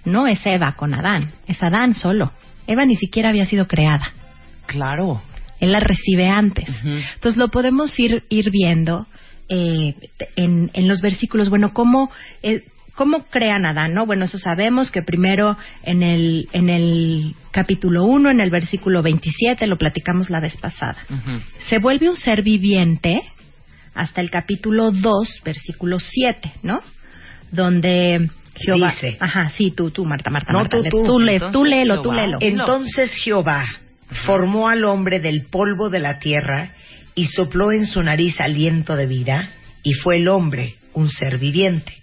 no 0.06 0.28
es 0.28 0.46
Eva 0.46 0.74
con 0.76 0.94
Adán, 0.94 1.32
es 1.48 1.62
Adán 1.64 1.94
solo. 1.94 2.32
Eva 2.68 2.86
ni 2.86 2.96
siquiera 2.96 3.30
había 3.30 3.46
sido 3.46 3.68
creada. 3.68 4.12
Claro. 4.66 5.22
Él 5.64 5.72
la 5.72 5.80
recibe 5.80 6.28
antes. 6.28 6.68
Entonces 7.16 7.38
lo 7.38 7.48
podemos 7.50 7.98
ir, 8.00 8.24
ir 8.30 8.50
viendo 8.52 9.08
eh, 9.50 9.96
en, 10.36 10.70
en 10.74 10.88
los 10.88 11.00
versículos. 11.02 11.50
Bueno, 11.50 11.74
¿cómo, 11.74 12.10
eh, 12.42 12.64
¿cómo 12.96 13.24
crean 13.30 13.66
Adán? 13.66 13.94
¿no? 13.94 14.06
Bueno, 14.06 14.26
eso 14.26 14.38
sabemos 14.40 14.92
que 14.92 15.02
primero 15.02 15.58
en 15.84 16.04
el, 16.04 16.48
en 16.54 16.70
el 16.70 17.34
capítulo 17.52 18.06
1, 18.06 18.30
en 18.32 18.40
el 18.42 18.50
versículo 18.50 19.02
27, 19.02 19.66
lo 19.68 19.78
platicamos 19.78 20.30
la 20.30 20.40
vez 20.40 20.58
pasada. 20.58 20.98
Se 21.70 21.80
vuelve 21.80 22.10
un 22.10 22.16
ser 22.18 22.42
viviente 22.44 23.22
hasta 23.94 24.22
el 24.22 24.30
capítulo 24.30 24.92
2, 24.92 25.42
versículo 25.46 26.00
7, 26.00 26.52
¿no? 26.64 26.82
Donde 27.52 28.30
Jehová... 28.56 28.92
Dice. 28.92 29.18
Ajá, 29.20 29.50
sí, 29.50 29.72
tú, 29.72 29.92
tú, 29.92 30.06
Marta, 30.06 30.30
Marta, 30.30 30.52
No, 30.52 30.60
Marta. 30.60 30.78
tú, 30.78 30.84
tú. 30.90 31.04
Tú, 31.06 31.20
le- 31.20 31.40
tú 31.52 31.64
léelo, 31.66 32.02
tú 32.02 32.12
léelo. 32.12 32.38
Entonces 32.42 33.12
Jehová 33.24 33.66
formó 34.26 34.70
al 34.70 34.84
hombre 34.86 35.20
del 35.20 35.46
polvo 35.46 35.90
de 35.90 36.00
la 36.00 36.20
tierra 36.20 36.72
y 37.16 37.26
sopló 37.26 37.72
en 37.72 37.86
su 37.86 38.02
nariz 38.02 38.40
aliento 38.40 38.96
de 38.96 39.06
vida, 39.06 39.50
y 39.84 39.94
fue 39.94 40.18
el 40.18 40.28
hombre 40.28 40.76
un 40.94 41.10
ser 41.10 41.38
viviente. 41.38 41.94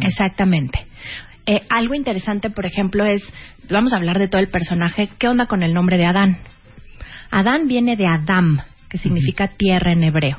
Exactamente. 0.00 0.86
Eh, 1.44 1.60
algo 1.68 1.94
interesante, 1.94 2.50
por 2.50 2.66
ejemplo, 2.66 3.04
es, 3.04 3.22
vamos 3.70 3.92
a 3.92 3.96
hablar 3.96 4.18
de 4.18 4.28
todo 4.28 4.40
el 4.40 4.48
personaje, 4.48 5.10
¿qué 5.18 5.28
onda 5.28 5.46
con 5.46 5.62
el 5.62 5.74
nombre 5.74 5.96
de 5.96 6.06
Adán? 6.06 6.38
Adán 7.30 7.68
viene 7.68 7.96
de 7.96 8.06
Adam, 8.06 8.58
que 8.88 8.98
significa 8.98 9.48
tierra 9.48 9.92
en 9.92 10.02
hebreo. 10.02 10.38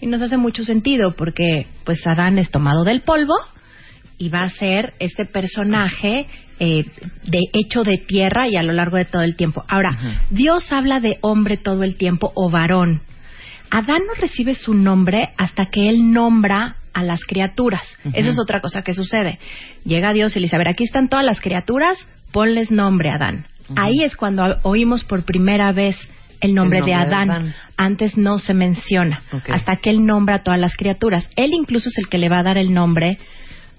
Y 0.00 0.06
nos 0.06 0.22
hace 0.22 0.36
mucho 0.36 0.62
sentido 0.64 1.14
porque, 1.16 1.66
pues, 1.84 2.06
Adán 2.06 2.38
es 2.38 2.50
tomado 2.50 2.84
del 2.84 3.00
polvo 3.00 3.34
y 4.18 4.28
va 4.28 4.42
a 4.42 4.50
ser 4.50 4.94
este 4.98 5.24
personaje 5.24 6.26
eh, 6.60 6.84
de 7.24 7.40
hecho 7.52 7.82
de 7.82 7.98
tierra 7.98 8.46
y 8.48 8.56
a 8.56 8.62
lo 8.62 8.72
largo 8.72 8.96
de 8.96 9.04
todo 9.04 9.22
el 9.22 9.36
tiempo. 9.36 9.64
Ahora. 9.68 10.20
Dios 10.30 10.70
habla 10.72 11.00
de 11.00 11.18
hombre 11.20 11.56
todo 11.56 11.82
el 11.82 11.96
tiempo 11.96 12.32
o 12.34 12.50
varón. 12.50 13.00
Adán 13.70 14.02
no 14.06 14.14
recibe 14.20 14.54
su 14.54 14.72
nombre 14.72 15.30
hasta 15.36 15.66
que 15.66 15.88
él 15.88 16.12
nombra 16.12 16.76
a 16.92 17.02
las 17.02 17.24
criaturas. 17.24 17.82
Esa 18.12 18.28
es 18.28 18.38
otra 18.38 18.60
cosa 18.60 18.82
que 18.82 18.92
sucede. 18.92 19.40
Llega 19.84 20.12
Dios 20.12 20.36
y 20.36 20.40
le 20.40 20.44
dice, 20.44 20.54
a 20.54 20.60
ver, 20.60 20.68
aquí 20.68 20.84
están 20.84 21.08
todas 21.08 21.24
las 21.24 21.40
criaturas, 21.40 21.98
ponles 22.30 22.70
nombre 22.70 23.10
a 23.10 23.16
Adán. 23.16 23.46
Ahí 23.74 24.02
es 24.02 24.16
cuando 24.16 24.44
oímos 24.62 25.04
por 25.04 25.24
primera 25.24 25.72
vez 25.72 25.96
el 26.40 26.54
nombre, 26.54 26.78
El 26.78 26.82
nombre 26.82 26.82
de, 26.82 26.86
de 26.86 26.94
Adán. 26.94 27.54
Antes 27.76 28.16
no 28.16 28.38
se 28.38 28.54
menciona, 28.54 29.22
hasta 29.48 29.76
que 29.76 29.90
él 29.90 30.04
nombra 30.04 30.36
a 30.36 30.42
todas 30.44 30.60
las 30.60 30.76
criaturas. 30.76 31.28
Él 31.34 31.52
incluso 31.52 31.88
es 31.88 31.98
el 31.98 32.08
que 32.08 32.18
le 32.18 32.28
va 32.28 32.40
a 32.40 32.42
dar 32.44 32.58
el 32.58 32.72
nombre 32.72 33.18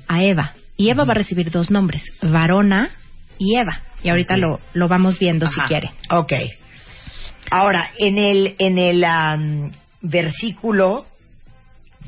a 0.07 0.23
Eva. 0.23 0.53
Y 0.77 0.89
Eva 0.89 1.05
va 1.05 1.11
a 1.11 1.15
recibir 1.17 1.51
dos 1.51 1.71
nombres, 1.71 2.03
varona 2.21 2.89
y 3.37 3.57
Eva. 3.57 3.79
Y 4.03 4.09
ahorita 4.09 4.37
lo, 4.37 4.59
lo 4.73 4.87
vamos 4.87 5.17
viendo 5.19 5.47
si 5.47 5.59
quiere. 5.61 5.91
Ok. 6.09 6.33
Ahora, 7.49 7.91
en 7.97 8.17
el, 8.17 8.55
en 8.59 8.77
el 8.77 9.71
versículo 10.01 11.05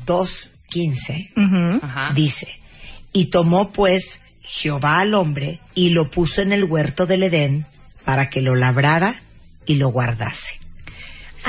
2.15 0.06 1.30
Ujú. 1.36 1.84
Ajá. 1.84 2.12
dice, 2.14 2.48
y 3.12 3.30
tomó 3.30 3.72
pues 3.72 4.02
Jehová 4.42 4.98
al 5.00 5.14
hombre 5.14 5.60
y 5.74 5.90
lo 5.90 6.10
puso 6.10 6.42
en 6.42 6.52
el 6.52 6.64
huerto 6.64 7.06
del 7.06 7.24
Edén 7.24 7.66
para 8.04 8.28
que 8.28 8.40
lo 8.40 8.54
labrara 8.54 9.16
y 9.66 9.74
lo 9.74 9.90
guardase. 9.90 10.60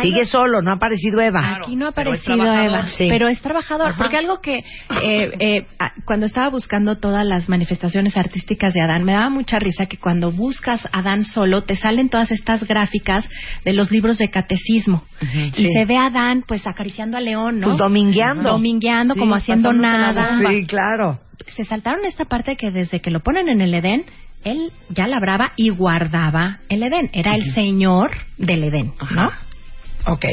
Sigue 0.02 0.26
solo, 0.26 0.62
no 0.62 0.72
ha 0.72 0.76
aparecido 0.76 1.20
Eva. 1.20 1.58
Aquí 1.58 1.76
no 1.76 1.88
ha 1.88 1.92
pero 1.92 2.12
es 2.14 2.20
aparecido 2.22 2.44
trabajador. 2.46 2.80
Eva, 2.80 2.86
Sí. 2.88 3.08
pero 3.10 3.28
es 3.28 3.42
trabajador. 3.42 3.90
Ajá. 3.90 3.98
Porque 3.98 4.18
algo 4.18 4.40
que 4.42 4.58
eh, 4.60 5.32
eh, 5.40 5.66
cuando 6.06 6.26
estaba 6.26 6.50
buscando 6.50 6.98
todas 6.98 7.26
las 7.26 7.50
manifestaciones 7.50 8.16
artísticas 8.18 8.74
de 8.74 8.82
Adán, 8.82 9.04
me 9.04 9.14
daba 9.14 9.30
mucha 9.30 9.60
risa 9.60 9.86
que 9.88 9.98
cuando 9.98 10.32
buscas 10.32 10.88
Adán 10.92 11.24
solo, 11.24 11.64
te 11.64 11.76
salen 11.76 12.10
todas 12.10 12.32
estas 12.32 12.64
gráficas 12.66 13.28
de 13.66 13.74
los 13.74 13.92
libros 13.92 14.18
de 14.18 14.30
catecismo. 14.30 15.04
Y 15.22 15.52
Sí. 15.52 15.72
se 15.74 15.86
ve 15.86 15.98
a 15.98 16.06
Adán 16.08 16.44
pues 16.48 16.66
acariciando 16.68 17.18
a 17.18 17.22
León, 17.22 17.60
¿no? 17.60 17.68
Pues 17.68 17.78
domingueando. 17.78 18.52
Domingueando, 18.52 19.14
Sí, 19.16 19.20
como 19.20 19.36
haciendo 19.36 19.74
nada. 19.74 20.40
Sí, 20.50 20.66
claro. 20.66 21.20
Se 21.56 21.64
saltaron 21.64 22.06
esta 22.06 22.26
parte 22.26 22.56
que 22.56 22.72
desde 22.72 23.00
que 23.02 23.12
lo 23.12 23.22
ponen 23.22 23.50
en 23.50 23.62
el 23.62 23.74
Edén, 23.74 24.04
él 24.44 24.72
ya 24.90 25.08
labraba 25.08 25.52
y 25.56 25.70
guardaba 25.70 26.60
el 26.70 26.84
Edén. 26.84 27.10
Era 27.14 27.36
el 27.36 27.44
señor 27.54 28.12
del 28.38 28.64
Edén, 28.66 28.94
¿no? 29.12 29.30
Ok. 30.10 30.26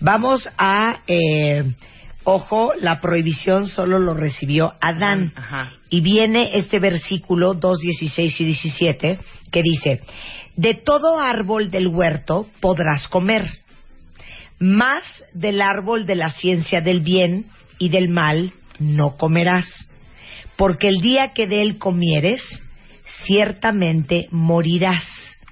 Vamos 0.00 0.48
a, 0.56 1.02
eh, 1.06 1.64
ojo, 2.24 2.72
la 2.80 3.00
prohibición 3.00 3.66
solo 3.66 3.98
lo 3.98 4.14
recibió 4.14 4.74
Adán. 4.80 5.32
Ajá. 5.34 5.72
Y 5.90 6.00
viene 6.00 6.50
este 6.54 6.78
versículo 6.78 7.54
2, 7.54 7.78
16 7.78 8.40
y 8.40 8.44
17 8.44 9.18
que 9.50 9.62
dice, 9.62 10.00
de 10.56 10.74
todo 10.74 11.20
árbol 11.20 11.70
del 11.70 11.88
huerto 11.88 12.48
podrás 12.60 13.08
comer, 13.08 13.44
más 14.58 15.02
del 15.34 15.60
árbol 15.60 16.06
de 16.06 16.16
la 16.16 16.30
ciencia 16.30 16.80
del 16.80 17.00
bien 17.00 17.46
y 17.78 17.88
del 17.88 18.08
mal 18.08 18.52
no 18.78 19.16
comerás, 19.16 19.66
porque 20.56 20.88
el 20.88 21.00
día 21.00 21.32
que 21.32 21.46
de 21.46 21.62
él 21.62 21.78
comieres, 21.78 22.42
ciertamente 23.24 24.26
morirás. 24.30 25.04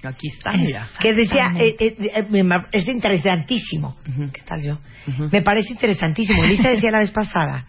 Aquí 0.03 0.29
está, 0.29 0.53
mira. 0.53 0.89
Que 0.99 1.13
decía, 1.13 1.53
eh, 1.57 1.75
eh, 1.79 1.95
eh, 1.99 2.45
es 2.71 2.87
interesantísimo. 2.87 3.97
¿Qué 4.33 4.41
tal 4.41 4.61
yo? 4.63 4.79
Me 5.31 5.41
parece 5.41 5.73
interesantísimo. 5.73 6.43
Lisa 6.45 6.69
decía 6.69 6.91
la 6.91 6.99
vez 6.99 7.11
pasada 7.11 7.65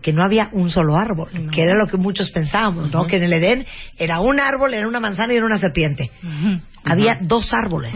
que 0.00 0.12
no 0.12 0.24
había 0.24 0.48
un 0.52 0.70
solo 0.70 0.96
árbol, 0.96 1.30
que 1.52 1.62
era 1.62 1.76
lo 1.76 1.86
que 1.86 1.96
muchos 1.96 2.30
pensábamos, 2.30 2.90
¿no? 2.92 3.06
Que 3.06 3.16
en 3.16 3.24
el 3.24 3.32
Edén 3.34 3.66
era 3.96 4.20
un 4.20 4.40
árbol, 4.40 4.74
era 4.74 4.88
una 4.88 5.00
manzana 5.00 5.32
y 5.32 5.36
era 5.36 5.46
una 5.46 5.58
serpiente. 5.58 6.10
Había 6.84 7.18
dos 7.20 7.52
árboles, 7.52 7.94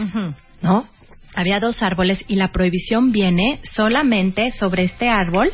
¿no? 0.61 0.87
Había 1.35 1.59
dos 1.59 1.83
árboles 1.83 2.23
y 2.27 2.35
la 2.35 2.51
prohibición 2.51 3.11
viene 3.11 3.59
solamente 3.63 4.51
sobre 4.53 4.83
este 4.83 5.09
árbol 5.09 5.51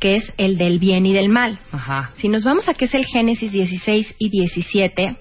que 0.00 0.16
es 0.16 0.32
el 0.38 0.56
del 0.56 0.78
bien 0.78 1.06
y 1.06 1.12
del 1.12 1.28
mal. 1.28 1.60
Ajá. 1.70 2.10
Si 2.16 2.28
nos 2.28 2.42
vamos 2.42 2.68
a 2.68 2.74
que 2.74 2.86
es 2.86 2.94
el 2.94 3.04
Génesis 3.04 3.52
16 3.52 4.14
y 4.18 4.30
17, 4.30 5.16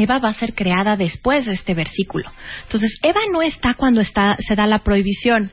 Eva 0.00 0.18
va 0.18 0.30
a 0.30 0.34
ser 0.34 0.54
creada 0.54 0.96
después 0.96 1.46
de 1.46 1.52
este 1.52 1.74
versículo. 1.74 2.30
Entonces, 2.64 2.98
Eva 3.02 3.20
no 3.32 3.42
está 3.42 3.74
cuando 3.74 4.00
está, 4.00 4.36
se 4.38 4.54
da 4.54 4.66
la 4.66 4.80
prohibición. 4.80 5.50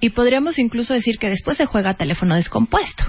Y 0.00 0.10
podríamos 0.10 0.58
incluso 0.58 0.94
decir 0.94 1.18
que 1.18 1.28
después 1.28 1.56
se 1.56 1.66
juega 1.66 1.94
teléfono 1.94 2.34
descompuesto. 2.34 3.04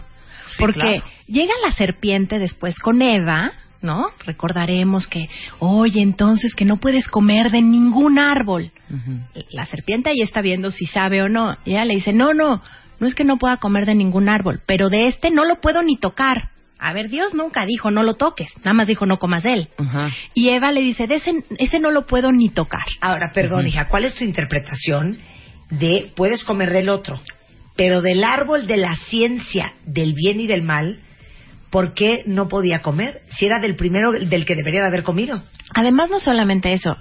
porque 0.58 0.80
claro. 0.80 1.04
llega 1.28 1.54
la 1.64 1.72
serpiente 1.72 2.40
después 2.40 2.78
con 2.80 3.02
Eva, 3.02 3.54
¿no? 3.82 4.08
Recordaremos 4.26 5.08
que, 5.08 5.30
oye, 5.60 6.02
entonces 6.02 6.54
que 6.54 6.66
no 6.66 6.78
puedes 6.78 7.08
comer 7.08 7.52
de 7.52 7.62
ningún 7.62 8.20
árbol. 8.20 8.72
La 9.52 9.66
serpiente 9.66 10.10
ahí 10.10 10.22
está 10.22 10.42
viendo 10.42 10.72
si 10.72 10.86
sabe 10.86 11.22
o 11.22 11.30
no. 11.30 11.56
Y 11.66 11.72
ella 11.72 11.86
le 11.86 11.96
dice, 11.96 12.12
no, 12.14 12.34
no, 12.34 12.62
no 13.00 13.08
es 13.08 13.16
que 13.16 13.24
no 13.24 13.38
pueda 13.38 13.58
comer 13.58 13.86
de 13.86 13.96
ningún 13.96 14.30
árbol, 14.30 14.62
pero 14.66 14.90
de 14.90 15.08
este 15.08 15.32
no 15.32 15.46
lo 15.46 15.62
puedo 15.62 15.84
ni 15.84 15.98
tocar. 15.98 16.50
A 16.80 16.94
ver, 16.94 17.10
Dios 17.10 17.34
nunca 17.34 17.66
dijo 17.66 17.92
no 17.92 18.04
lo 18.04 18.16
toques, 18.16 18.56
nada 18.60 18.74
más 18.74 18.88
dijo 18.88 19.06
no 19.06 19.20
comas 19.20 19.44
de 19.44 19.54
él. 19.54 19.70
Y 20.34 20.50
Eva 20.50 20.72
le 20.72 20.80
dice, 20.80 21.08
de 21.08 21.16
ese, 21.16 21.44
ese 21.58 21.80
no 21.80 21.92
lo 21.92 22.06
puedo 22.06 22.32
ni 22.32 22.50
tocar. 22.50 22.86
Ahora, 23.02 23.32
perdón, 23.34 23.68
hija, 23.68 23.90
¿cuál 23.90 24.06
es 24.06 24.16
tu 24.16 24.24
interpretación 24.24 25.18
de 25.70 26.12
puedes 26.16 26.44
comer 26.46 26.72
del 26.72 26.90
otro, 26.90 27.20
pero 27.76 28.02
del 28.02 28.24
árbol 28.24 28.66
de 28.66 28.78
la 28.78 28.96
ciencia 28.96 29.74
del 29.86 30.14
bien 30.14 30.40
y 30.40 30.48
del 30.48 30.64
mal, 30.64 31.00
¿por 31.70 31.94
qué 31.94 32.24
no 32.26 32.48
podía 32.48 32.82
comer? 32.82 33.22
Si 33.30 33.46
era 33.46 33.60
del 33.60 33.76
primero 33.76 34.14
del 34.14 34.46
que 34.46 34.56
debería 34.56 34.82
de 34.82 34.88
haber 34.88 35.04
comido. 35.04 35.44
Además, 35.76 36.10
no 36.10 36.20
solamente 36.20 36.74
eso, 36.74 36.96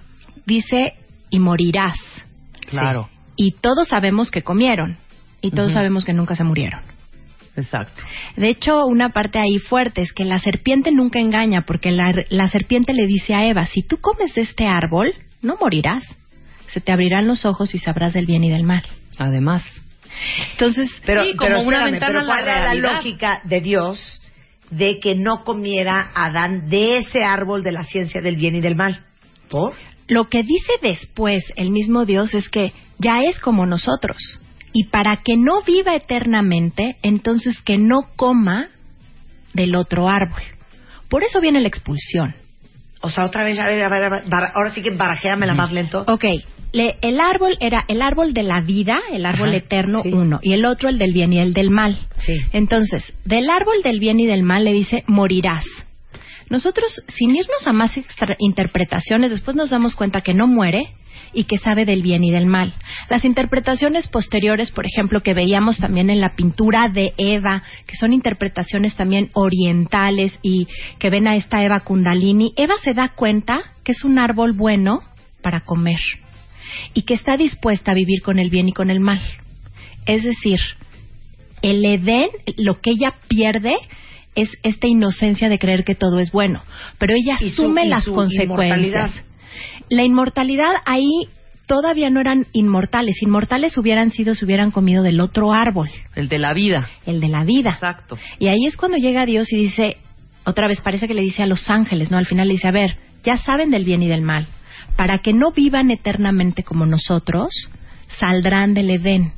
dice, 0.44 0.94
y 1.30 1.38
morirás. 1.38 1.98
Claro. 2.68 3.08
Y 3.36 3.52
todos 3.52 3.88
sabemos 3.88 4.30
que 4.30 4.42
comieron, 4.42 4.98
y 5.40 5.52
todos 5.52 5.72
sabemos 5.72 6.04
que 6.04 6.12
nunca 6.12 6.34
se 6.34 6.44
murieron. 6.44 6.80
Exacto. 7.56 8.02
De 8.36 8.48
hecho, 8.48 8.86
una 8.86 9.10
parte 9.10 9.38
ahí 9.38 9.58
fuerte 9.58 10.00
es 10.00 10.12
que 10.12 10.24
la 10.24 10.38
serpiente 10.38 10.92
nunca 10.92 11.18
engaña, 11.18 11.62
porque 11.62 11.90
la, 11.90 12.12
la 12.28 12.46
serpiente 12.48 12.92
le 12.92 13.06
dice 13.06 13.34
a 13.34 13.44
Eva, 13.46 13.66
si 13.66 13.82
tú 13.82 13.98
comes 14.00 14.34
de 14.34 14.42
este 14.42 14.66
árbol, 14.66 15.12
no 15.42 15.56
morirás. 15.60 16.04
Se 16.68 16.80
te 16.80 16.92
abrirán 16.92 17.26
los 17.26 17.44
ojos 17.44 17.74
y 17.74 17.78
sabrás 17.78 18.12
del 18.12 18.26
bien 18.26 18.44
y 18.44 18.50
del 18.50 18.64
mal. 18.64 18.82
Además. 19.18 19.64
Entonces, 20.52 20.90
Pero, 21.06 21.24
Sí, 21.24 21.34
como 21.36 21.48
pero 21.50 21.62
una 21.62 21.76
espérame, 21.88 21.90
ventana 21.92 22.06
pero 22.12 22.20
a 22.20 22.22
la 22.22 22.28
¿cuál 22.28 22.42
era 22.44 22.54
la 22.54 22.60
realidad. 22.64 22.92
lógica 22.96 23.40
de 23.44 23.60
Dios 23.60 24.20
de 24.70 24.98
que 25.00 25.14
no 25.14 25.44
comiera 25.44 26.10
Adán 26.14 26.68
de 26.68 26.98
ese 26.98 27.24
árbol 27.24 27.62
de 27.62 27.72
la 27.72 27.84
ciencia 27.84 28.20
del 28.20 28.36
bien 28.36 28.54
y 28.54 28.60
del 28.60 28.76
mal? 28.76 29.04
¿Por? 29.48 29.74
lo 30.08 30.28
que 30.30 30.42
dice 30.42 30.72
después 30.80 31.44
el 31.56 31.70
mismo 31.70 32.06
Dios 32.06 32.32
es 32.34 32.48
que 32.48 32.72
ya 32.98 33.20
es 33.28 33.38
como 33.40 33.66
nosotros. 33.66 34.16
Y 34.72 34.84
para 34.88 35.16
que 35.24 35.36
no 35.36 35.62
viva 35.62 35.94
eternamente, 35.94 36.96
entonces 37.02 37.60
que 37.62 37.78
no 37.78 38.08
coma 38.16 38.68
del 39.54 39.74
otro 39.74 40.08
árbol. 40.08 40.42
Por 41.08 41.22
eso 41.22 41.40
viene 41.40 41.60
la 41.60 41.68
expulsión. 41.68 42.34
O 43.00 43.10
sea, 43.10 43.24
otra 43.24 43.44
vez, 43.44 43.58
a 43.58 43.64
ver, 43.64 43.82
a 43.82 43.88
ver, 43.88 44.04
a 44.04 44.08
ver, 44.10 44.22
bara- 44.28 44.52
ahora 44.54 44.72
sí 44.72 44.82
que 44.82 44.90
barajéamela 44.90 45.54
más 45.54 45.72
lento. 45.72 46.04
Ok, 46.08 46.24
le- 46.72 46.96
el 47.00 47.20
árbol 47.20 47.56
era 47.60 47.84
el 47.88 48.02
árbol 48.02 48.34
de 48.34 48.42
la 48.42 48.60
vida, 48.60 48.98
el 49.12 49.24
árbol 49.24 49.48
Ajá, 49.50 49.56
eterno, 49.58 50.02
sí. 50.02 50.12
uno, 50.12 50.40
y 50.42 50.52
el 50.52 50.64
otro 50.66 50.88
el 50.88 50.98
del 50.98 51.12
bien 51.12 51.32
y 51.32 51.38
el 51.38 51.54
del 51.54 51.70
mal. 51.70 52.06
Sí. 52.18 52.34
Entonces, 52.52 53.14
del 53.24 53.48
árbol 53.48 53.82
del 53.82 54.00
bien 54.00 54.20
y 54.20 54.26
del 54.26 54.42
mal 54.42 54.64
le 54.64 54.72
dice, 54.72 55.04
morirás. 55.06 55.64
Nosotros, 56.50 56.92
sin 57.16 57.30
irnos 57.36 57.66
a 57.66 57.72
más 57.72 57.96
extra- 57.96 58.36
interpretaciones, 58.38 59.30
después 59.30 59.56
nos 59.56 59.70
damos 59.70 59.94
cuenta 59.94 60.20
que 60.22 60.34
no 60.34 60.46
muere 60.46 60.88
y 61.32 61.44
que 61.44 61.58
sabe 61.58 61.84
del 61.84 62.02
bien 62.02 62.24
y 62.24 62.30
del 62.30 62.46
mal. 62.46 62.74
Las 63.08 63.24
interpretaciones 63.24 64.08
posteriores, 64.08 64.70
por 64.70 64.86
ejemplo, 64.86 65.20
que 65.20 65.34
veíamos 65.34 65.78
también 65.78 66.10
en 66.10 66.20
la 66.20 66.34
pintura 66.34 66.88
de 66.88 67.14
Eva, 67.16 67.62
que 67.86 67.96
son 67.96 68.12
interpretaciones 68.12 68.96
también 68.96 69.30
orientales 69.34 70.38
y 70.42 70.66
que 70.98 71.10
ven 71.10 71.28
a 71.28 71.36
esta 71.36 71.62
Eva 71.62 71.80
Kundalini, 71.80 72.52
Eva 72.56 72.74
se 72.82 72.94
da 72.94 73.10
cuenta 73.10 73.62
que 73.84 73.92
es 73.92 74.04
un 74.04 74.18
árbol 74.18 74.52
bueno 74.52 75.00
para 75.42 75.60
comer 75.60 76.00
y 76.94 77.02
que 77.02 77.14
está 77.14 77.36
dispuesta 77.36 77.92
a 77.92 77.94
vivir 77.94 78.22
con 78.22 78.38
el 78.38 78.50
bien 78.50 78.68
y 78.68 78.72
con 78.72 78.90
el 78.90 79.00
mal. 79.00 79.20
Es 80.06 80.22
decir, 80.22 80.60
el 81.62 81.84
Edén, 81.84 82.28
lo 82.56 82.80
que 82.80 82.90
ella 82.90 83.14
pierde 83.28 83.74
es 84.34 84.50
esta 84.62 84.86
inocencia 84.86 85.48
de 85.48 85.58
creer 85.58 85.84
que 85.84 85.94
todo 85.94 86.20
es 86.20 86.30
bueno, 86.30 86.62
pero 86.98 87.14
ella 87.14 87.34
asume 87.34 87.86
las 87.86 88.04
consecuencias. 88.04 89.24
La 89.88 90.04
inmortalidad 90.04 90.72
ahí 90.86 91.28
todavía 91.66 92.10
no 92.10 92.20
eran 92.20 92.46
inmortales, 92.52 93.22
inmortales 93.22 93.76
hubieran 93.76 94.10
sido 94.10 94.34
si 94.34 94.44
hubieran 94.44 94.70
comido 94.70 95.02
del 95.02 95.20
otro 95.20 95.52
árbol, 95.52 95.90
El 96.14 96.28
de 96.28 96.38
la 96.38 96.54
vida. 96.54 96.88
el 97.06 97.20
de 97.20 97.28
la 97.28 97.44
vida. 97.44 97.72
Exacto. 97.74 98.16
Y 98.38 98.48
ahí 98.48 98.66
es 98.66 98.76
cuando 98.76 98.96
llega 98.96 99.26
Dios 99.26 99.52
y 99.52 99.56
dice, 99.56 99.98
otra 100.44 100.66
vez 100.66 100.80
parece 100.80 101.06
que 101.06 101.14
le 101.14 101.22
dice 101.22 101.42
a 101.42 101.46
los 101.46 101.68
ángeles, 101.68 102.10
¿no? 102.10 102.16
Al 102.18 102.26
final 102.26 102.48
le 102.48 102.54
dice, 102.54 102.68
a 102.68 102.72
ver, 102.72 102.96
ya 103.22 103.36
saben 103.36 103.70
del 103.70 103.84
bien 103.84 104.02
y 104.02 104.08
del 104.08 104.22
mal. 104.22 104.48
Para 104.96 105.18
que 105.18 105.32
no 105.34 105.52
vivan 105.52 105.90
eternamente 105.90 106.62
como 106.64 106.86
nosotros, 106.86 107.50
saldrán 108.18 108.72
del 108.72 108.90
Edén. 108.90 109.32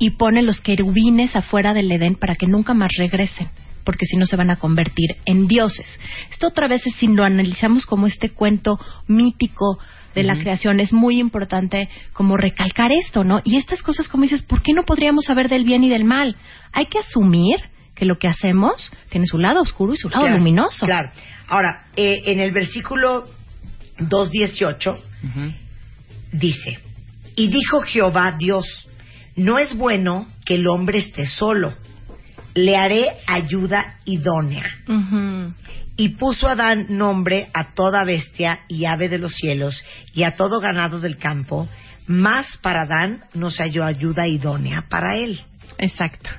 Y 0.00 0.10
pone 0.16 0.42
los 0.42 0.60
querubines 0.60 1.36
afuera 1.36 1.72
del 1.72 1.92
Edén 1.92 2.16
para 2.16 2.34
que 2.34 2.48
nunca 2.48 2.74
más 2.74 2.90
regresen, 2.98 3.48
porque 3.90 4.06
si 4.06 4.16
no 4.16 4.24
se 4.24 4.36
van 4.36 4.50
a 4.50 4.56
convertir 4.56 5.16
en 5.24 5.48
dioses. 5.48 5.88
Esto 6.30 6.46
otra 6.46 6.68
vez, 6.68 6.86
es, 6.86 6.94
si 6.94 7.08
lo 7.08 7.24
analizamos 7.24 7.84
como 7.86 8.06
este 8.06 8.30
cuento 8.30 8.78
mítico 9.08 9.80
de 10.14 10.22
la 10.22 10.38
creación, 10.38 10.78
es 10.78 10.92
muy 10.92 11.18
importante 11.18 11.88
como 12.12 12.36
recalcar 12.36 12.92
esto, 12.92 13.24
¿no? 13.24 13.40
Y 13.42 13.56
estas 13.56 13.82
cosas, 13.82 14.06
como 14.06 14.22
dices, 14.22 14.42
¿por 14.42 14.62
qué 14.62 14.72
no 14.74 14.84
podríamos 14.84 15.24
saber 15.24 15.48
del 15.48 15.64
bien 15.64 15.82
y 15.82 15.88
del 15.88 16.04
mal? 16.04 16.36
Hay 16.70 16.86
que 16.86 17.00
asumir 17.00 17.56
que 17.96 18.04
lo 18.04 18.16
que 18.16 18.28
hacemos 18.28 18.92
tiene 19.08 19.26
su 19.26 19.38
lado 19.38 19.60
oscuro 19.60 19.92
y 19.92 19.96
su 19.96 20.08
lado 20.08 20.22
Claro, 20.22 20.38
luminoso. 20.38 20.86
Claro. 20.86 21.10
Ahora, 21.48 21.86
eh, 21.96 22.22
en 22.26 22.38
el 22.38 22.52
versículo 22.52 23.28
2.18 23.98 24.98
Ujú. 25.24 25.52
dice, 26.30 26.78
y 27.34 27.48
dijo 27.48 27.80
Jehová 27.80 28.36
Dios, 28.38 28.88
no 29.34 29.58
es 29.58 29.76
bueno 29.76 30.28
que 30.44 30.54
el 30.54 30.68
hombre 30.68 30.98
esté 30.98 31.26
solo, 31.26 31.74
le 32.54 32.76
haré 32.76 33.08
ayuda 33.26 33.96
idónea. 34.04 34.64
Y 35.96 36.10
puso 36.10 36.48
Adán 36.48 36.86
nombre 36.88 37.48
a 37.52 37.74
toda 37.74 38.04
bestia 38.04 38.60
y 38.68 38.86
ave 38.86 39.08
de 39.08 39.18
los 39.18 39.34
cielos 39.34 39.84
y 40.14 40.22
a 40.22 40.36
todo 40.36 40.60
ganado 40.60 41.00
del 41.00 41.18
campo, 41.18 41.68
mas 42.06 42.58
para 42.62 42.82
Adán 42.82 43.24
no 43.34 43.50
se 43.50 43.62
halló 43.62 43.84
ayuda 43.84 44.26
idónea 44.26 44.86
para 44.88 45.16
él. 45.16 45.40
Exacto. 45.78 46.30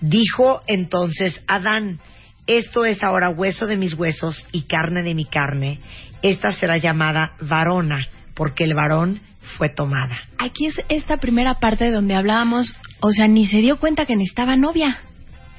Dijo 0.00 0.62
entonces 0.66 1.42
Adán, 1.46 2.00
esto 2.46 2.84
es 2.84 3.02
ahora 3.02 3.30
hueso 3.30 3.66
de 3.66 3.76
mis 3.76 3.94
huesos 3.94 4.46
y 4.52 4.62
carne 4.62 5.02
de 5.02 5.14
mi 5.14 5.24
carne, 5.24 5.80
esta 6.22 6.50
será 6.50 6.78
llamada 6.78 7.32
varona, 7.40 8.06
porque 8.34 8.64
el 8.64 8.74
varón 8.74 9.20
fue 9.56 9.68
tomada. 9.68 10.16
Aquí 10.38 10.66
es 10.66 10.80
esta 10.88 11.18
primera 11.18 11.54
parte 11.54 11.90
donde 11.90 12.14
hablábamos, 12.14 12.74
o 13.00 13.12
sea, 13.12 13.26
ni 13.26 13.46
se 13.46 13.58
dio 13.58 13.78
cuenta 13.78 14.06
que 14.06 14.16
necesitaba 14.16 14.56
novia. 14.56 15.00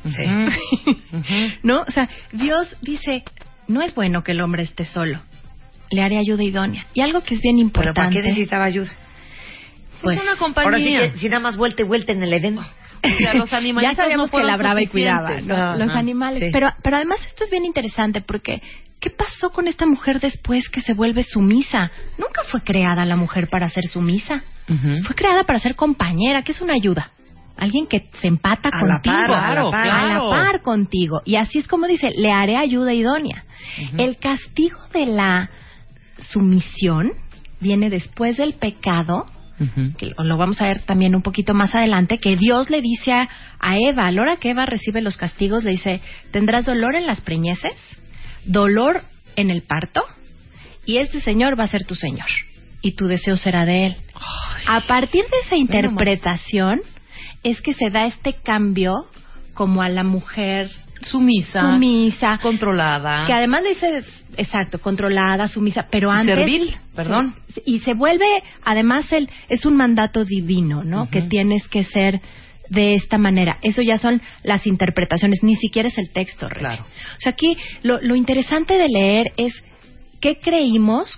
Sí. 0.04 1.54
¿No? 1.64 1.82
O 1.82 1.91
sea, 1.91 2.10
Dios 2.32 2.76
dice, 2.82 3.24
no 3.68 3.82
es 3.82 3.93
bueno 3.95 4.24
que 4.24 4.32
el 4.32 4.41
hombre 4.41 4.64
esté 4.64 4.86
solo. 4.86 5.20
Le 5.89 6.02
haré 6.02 6.18
ayuda 6.18 6.43
idónea. 6.43 6.86
Y 6.93 7.02
algo 7.02 7.22
que 7.22 7.36
es 7.36 7.41
bien 7.41 7.56
¿Pero 7.58 7.66
importante. 7.68 7.95
para 7.99 8.10
qué 8.10 8.22
necesitaba 8.22 8.64
ayuda? 8.66 8.89
Pues, 10.02 10.18
es 10.18 10.24
una 10.24 10.32
Ahora 10.32 10.38
sí 10.38 10.39
compañía. 10.39 11.12
que 11.12 11.18
si 11.20 11.30
nada 11.30 11.41
más 11.41 11.58
vuelta 11.58 11.82
y 11.82 11.86
vuelta 11.86 12.12
en 12.14 12.24
el 12.24 12.34
Edén. 12.34 12.58
O 12.58 12.64
sea, 12.64 13.34
los 13.34 13.49
ya 13.82 14.18
no 14.18 14.28
fueron 14.28 14.30
que 14.30 14.43
labraba 14.43 14.82
y 14.82 14.88
cuidaba, 14.88 15.39
Los 15.78 15.95
animales. 15.95 16.43
sí. 16.43 16.49
Pero, 16.52 16.74
pero 16.84 16.95
además 16.95 17.20
esto 17.28 17.43
es 17.43 17.52
bien 17.52 17.66
interesante 17.66 18.22
porque 18.22 18.62
¿qué 18.99 19.10
pasó 19.10 19.52
con 19.52 19.68
esta 19.68 19.86
mujer 19.86 20.20
después 20.20 20.70
que 20.70 20.82
se 20.82 20.93
vuelve 20.93 21.24
sumisa? 21.24 21.91
Nunca 22.18 22.43
fue 22.49 22.62
creada 22.64 23.06
la 23.06 23.16
mujer 23.16 23.47
para 23.47 23.68
ser 23.70 23.86
sumisa. 23.86 24.43
Fue 25.06 25.16
creada 25.16 25.43
para 25.43 25.60
ser 25.60 25.76
compañera, 25.76 26.43
que 26.43 26.54
es 26.54 26.62
una 26.62 26.74
ayuda. 26.74 27.12
Alguien 27.62 27.86
que 27.88 28.09
se 28.20 28.28
empata 28.28 28.70
A 28.74 28.84
la 28.84 28.93
contigo. 28.95 29.16
par, 29.16 29.32
a 29.32 29.53
la 29.53 29.72
par. 29.72 29.88
A 29.88 30.05
la 30.05 30.09
Claro. 30.09 30.30
par 30.32 30.62
contigo. 30.64 31.22
Y 31.26 31.36
así 31.36 31.59
es 31.59 31.68
como 31.68 31.86
dice, 31.88 32.09
le 32.18 32.32
haré 32.32 32.57
ayuda 32.57 32.91
idónea. 32.93 33.45
El 33.97 34.18
castigo 34.18 34.80
de 34.93 35.05
la 35.05 35.49
sumisión 36.20 37.12
viene 37.59 37.89
después 37.89 38.38
del 38.38 38.53
pecado 38.53 39.26
que 39.99 40.12
lo 40.18 40.38
vamos 40.38 40.59
a 40.59 40.66
ver 40.66 40.80
también 40.80 41.14
un 41.16 41.22
poquito 41.22 41.53
más 41.53 41.76
adelante, 41.76 42.18
que 42.18 42.36
Dios 42.36 42.72
le 42.72 42.82
dice 42.82 43.14
a, 43.14 43.30
a 43.59 43.76
Eva, 43.78 44.07
a 44.07 44.12
la 44.12 44.22
hora 44.24 44.38
que 44.38 44.49
Eva 44.49 44.66
recibe 44.66 45.01
los 45.03 45.18
castigos, 45.18 45.64
le 45.64 45.70
dice, 45.70 46.01
tendrás 46.32 46.66
dolor 46.66 46.95
en 46.95 47.05
las 47.05 47.22
preñeces, 47.22 47.74
dolor 48.43 49.03
en 49.36 49.51
el 49.51 49.62
parto, 49.62 50.01
y 50.88 50.97
este 50.97 51.22
Señor 51.22 51.59
va 51.59 51.66
a 51.66 51.68
ser 51.68 51.86
tu 51.86 51.93
Señor, 51.93 52.26
y 52.82 52.93
tu 52.95 53.05
deseo 53.05 53.38
será 53.38 53.64
de 53.66 53.86
Él. 53.86 53.95
A 54.68 54.82
partir 54.88 55.26
de 55.26 55.38
esa 55.45 55.55
interpretación 55.55 56.82
es 57.43 57.61
que 57.61 57.73
se 57.73 57.89
da 57.89 58.05
este 58.05 58.33
cambio 58.33 59.07
como 59.53 59.81
a 59.81 59.89
la 59.89 60.03
mujer 60.03 60.69
Sumisa. 61.01 61.61
sumisa, 61.73 62.37
Controlada. 62.41 63.25
que 63.25 63.33
además 63.33 63.63
le 63.63 63.69
dice, 63.69 64.03
exacto, 64.37 64.79
controlada, 64.79 65.47
sumisa, 65.47 65.87
pero 65.89 66.11
antes... 66.11 66.35
Servil, 66.35 66.75
perdón. 66.95 67.35
Y 67.65 67.79
se 67.79 67.93
vuelve, 67.93 68.25
además, 68.63 69.11
el, 69.11 69.29
es 69.49 69.65
un 69.65 69.75
mandato 69.75 70.23
divino, 70.23 70.83
¿no? 70.83 71.09
Que 71.09 71.23
tienes 71.23 71.67
que 71.67 71.83
ser 71.83 72.21
de 72.69 72.93
esta 72.95 73.17
manera. 73.17 73.57
Eso 73.63 73.81
ya 73.81 73.97
son 73.97 74.21
las 74.43 74.65
interpretaciones, 74.67 75.43
ni 75.43 75.55
siquiera 75.55 75.89
es 75.89 75.97
el 75.97 76.11
texto, 76.11 76.47
Rebe. 76.47 76.59
Claro. 76.59 76.83
O 76.83 77.19
sea, 77.19 77.31
aquí 77.31 77.57
lo, 77.83 77.99
lo 78.01 78.15
interesante 78.15 78.77
de 78.77 78.87
leer 78.87 79.33
es 79.37 79.53
qué 80.21 80.39
creímos 80.39 81.17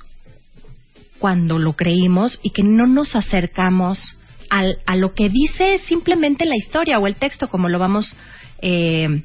cuando 1.19 1.59
lo 1.59 1.73
creímos 1.73 2.39
y 2.41 2.49
que 2.51 2.63
no 2.63 2.85
nos 2.85 3.15
acercamos 3.15 3.99
al, 4.53 4.77
a 4.85 4.95
lo 4.95 5.13
que 5.15 5.29
dice 5.29 5.79
simplemente 5.79 6.45
la 6.45 6.55
historia 6.55 6.99
o 6.99 7.07
el 7.07 7.15
texto, 7.15 7.47
como 7.47 7.69
lo 7.69 7.79
vamos 7.79 8.15
eh, 8.61 9.23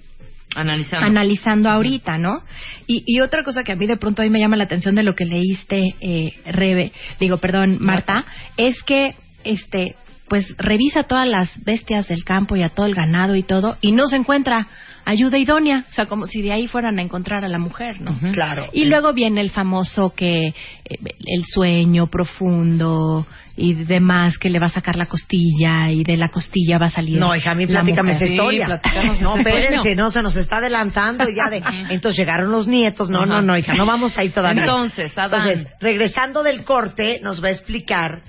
Analizando. 0.56 1.06
analizando 1.06 1.68
ahorita, 1.68 2.16
¿no? 2.16 2.42
Y, 2.86 3.04
y 3.06 3.20
otra 3.20 3.42
cosa 3.44 3.62
que 3.62 3.72
a 3.72 3.76
mí 3.76 3.86
de 3.86 3.98
pronto 3.98 4.22
ahí 4.22 4.30
me 4.30 4.40
llama 4.40 4.56
la 4.56 4.64
atención 4.64 4.94
de 4.94 5.02
lo 5.02 5.14
que 5.14 5.26
leíste, 5.26 5.94
eh, 6.00 6.32
Rebe, 6.46 6.92
digo, 7.20 7.36
perdón, 7.36 7.76
Marta, 7.78 8.24
es 8.56 8.82
que, 8.84 9.16
este, 9.44 9.96
pues 10.28 10.54
revisa 10.56 11.02
todas 11.02 11.28
las 11.28 11.62
bestias 11.62 12.08
del 12.08 12.24
campo 12.24 12.56
y 12.56 12.62
a 12.62 12.70
todo 12.70 12.86
el 12.86 12.94
ganado 12.94 13.36
y 13.36 13.42
todo, 13.42 13.76
y 13.82 13.92
no 13.92 14.06
se 14.06 14.16
encuentra 14.16 14.66
ayuda 15.08 15.38
idónea, 15.38 15.86
o 15.88 15.92
sea, 15.92 16.04
como 16.04 16.26
si 16.26 16.42
de 16.42 16.52
ahí 16.52 16.68
fueran 16.68 16.98
a 16.98 17.02
encontrar 17.02 17.42
a 17.42 17.48
la 17.48 17.58
mujer, 17.58 17.98
¿no? 18.00 18.14
Claro. 18.32 18.68
Y 18.74 18.84
luego 18.84 19.14
viene 19.14 19.40
el 19.40 19.48
famoso 19.48 20.10
que 20.14 20.48
eh, 20.48 20.54
el 20.84 21.44
sueño 21.46 22.08
profundo 22.08 23.26
y 23.56 23.72
demás 23.72 24.36
que 24.36 24.50
le 24.50 24.58
va 24.58 24.66
a 24.66 24.70
sacar 24.70 24.96
la 24.96 25.06
costilla 25.06 25.90
y 25.90 26.04
de 26.04 26.18
la 26.18 26.28
costilla 26.28 26.76
va 26.78 26.86
a 26.86 26.90
salir. 26.90 27.18
No, 27.18 27.34
hija, 27.34 27.52
a 27.52 27.54
mí 27.54 27.66
la 27.66 27.80
platícame 27.80 28.12
esa. 28.16 28.26
Sí, 28.26 28.32
historia. 28.32 28.66
platícanos 28.66 29.20
no, 29.22 29.36
espérense, 29.38 29.94
no, 29.94 30.10
se 30.10 30.22
nos 30.22 30.36
está 30.36 30.58
adelantando 30.58 31.24
y 31.26 31.34
ya 31.34 31.48
de... 31.48 31.62
Entonces 31.88 32.18
llegaron 32.18 32.50
los 32.52 32.68
nietos. 32.68 33.08
No, 33.08 33.24
no, 33.24 33.40
no, 33.40 33.56
hija, 33.56 33.72
no 33.74 33.86
vamos 33.86 34.16
ahí 34.18 34.28
todavía. 34.28 34.62
Entonces, 34.62 35.16
Adán. 35.16 35.48
Entonces, 35.48 35.72
regresando 35.80 36.42
del 36.42 36.64
corte, 36.64 37.18
nos 37.22 37.42
va 37.42 37.48
a 37.48 37.52
explicar 37.52 38.22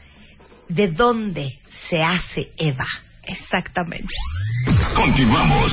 de 0.69 0.87
dónde 0.87 1.59
se 1.89 2.01
hace 2.01 2.51
Eva. 2.57 2.87
Exactamente. 3.29 4.07
Continuamos. 4.95 5.71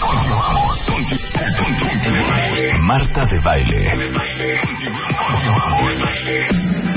Continuamos. 0.00 0.82
Conti- 0.82 1.20
conti- 1.58 2.78
Marta 2.80 3.26
de 3.26 3.38
baile. 3.40 3.80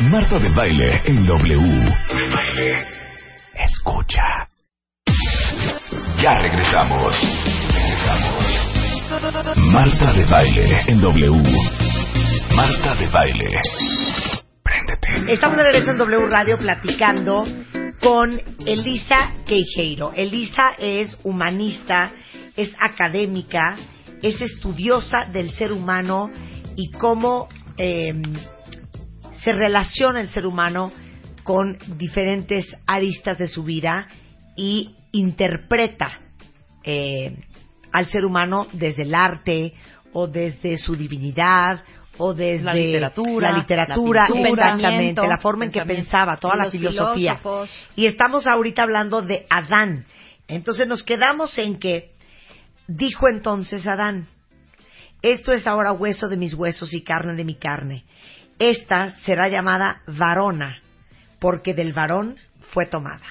Marta 0.10 0.40
de 0.40 0.50
baile 0.50 1.02
en 1.06 1.26
W. 1.26 1.94
Escucha. 3.54 4.24
Ya. 6.22 6.38
Regresamos. 6.40 7.16
Marta 9.72 10.14
de 10.14 10.26
baile 10.26 10.82
en 10.88 11.02
W. 11.02 11.44
Marta 12.56 12.96
de 12.96 13.08
baile. 13.08 13.52
Estamos 15.08 15.58
de 15.58 15.64
regreso 15.64 15.92
en 15.92 15.98
W 15.98 16.28
Radio 16.30 16.58
platicando 16.58 17.44
con 18.02 18.42
Elisa 18.66 19.34
Queijeiro. 19.46 20.12
Elisa 20.14 20.72
es 20.80 21.18
humanista, 21.24 22.12
es 22.56 22.76
académica, 22.80 23.76
es 24.24 24.42
estudiosa 24.42 25.26
del 25.26 25.52
ser 25.52 25.72
humano 25.72 26.32
y 26.76 26.90
cómo 26.92 27.48
eh, 27.78 28.14
se 29.44 29.52
relaciona 29.52 30.22
el 30.22 30.30
ser 30.30 30.48
humano 30.48 30.92
con 31.44 31.78
diferentes 31.98 32.76
aristas 32.88 33.38
de 33.38 33.48
su 33.48 33.64
vida 33.64 34.08
y 34.58 34.96
interpreta 35.12 36.20
eh, 36.84 37.44
al 37.92 38.08
ser 38.08 38.26
humano 38.26 38.68
desde 38.74 39.04
el 39.04 39.14
arte 39.14 39.74
o 40.14 40.28
desde 40.28 40.78
su 40.78 40.96
divinidad 40.96 41.84
o 42.18 42.34
desde 42.34 42.66
La 42.66 42.74
literatura, 42.74 43.52
la 43.52 43.58
literatura, 43.60 44.28
la 44.30 44.50
exactamente, 44.50 45.28
la 45.28 45.38
forma 45.38 45.66
en 45.66 45.72
que 45.72 45.82
pensaba, 45.86 46.38
toda 46.38 46.56
la 46.56 46.64
Los 46.66 46.74
filosofía. 46.74 47.38
filósofos. 47.38 47.72
Y 47.96 48.06
estamos 48.06 48.48
ahorita 48.48 48.84
hablando 48.84 49.22
de 49.22 49.46
Adán. 49.50 50.06
Entonces 50.48 50.88
nos 50.88 51.04
quedamos 51.04 51.58
en 51.58 51.80
que 51.80 52.12
dijo 52.88 53.28
entonces 53.28 53.86
Adán, 53.88 54.28
esto 55.22 55.52
es 55.52 55.66
ahora 55.66 55.92
hueso 55.92 56.28
de 56.28 56.38
mis 56.38 56.54
huesos 56.54 56.94
y 56.94 57.04
carne 57.04 57.36
de 57.36 57.46
mi 57.46 57.56
carne. 57.56 58.04
Esta 58.60 59.12
será 59.26 59.50
llamada 59.50 60.02
varona, 60.08 60.82
porque 61.40 61.74
del 61.74 61.94
varón 61.94 62.38
fue 62.72 62.86
tomada. 62.86 63.26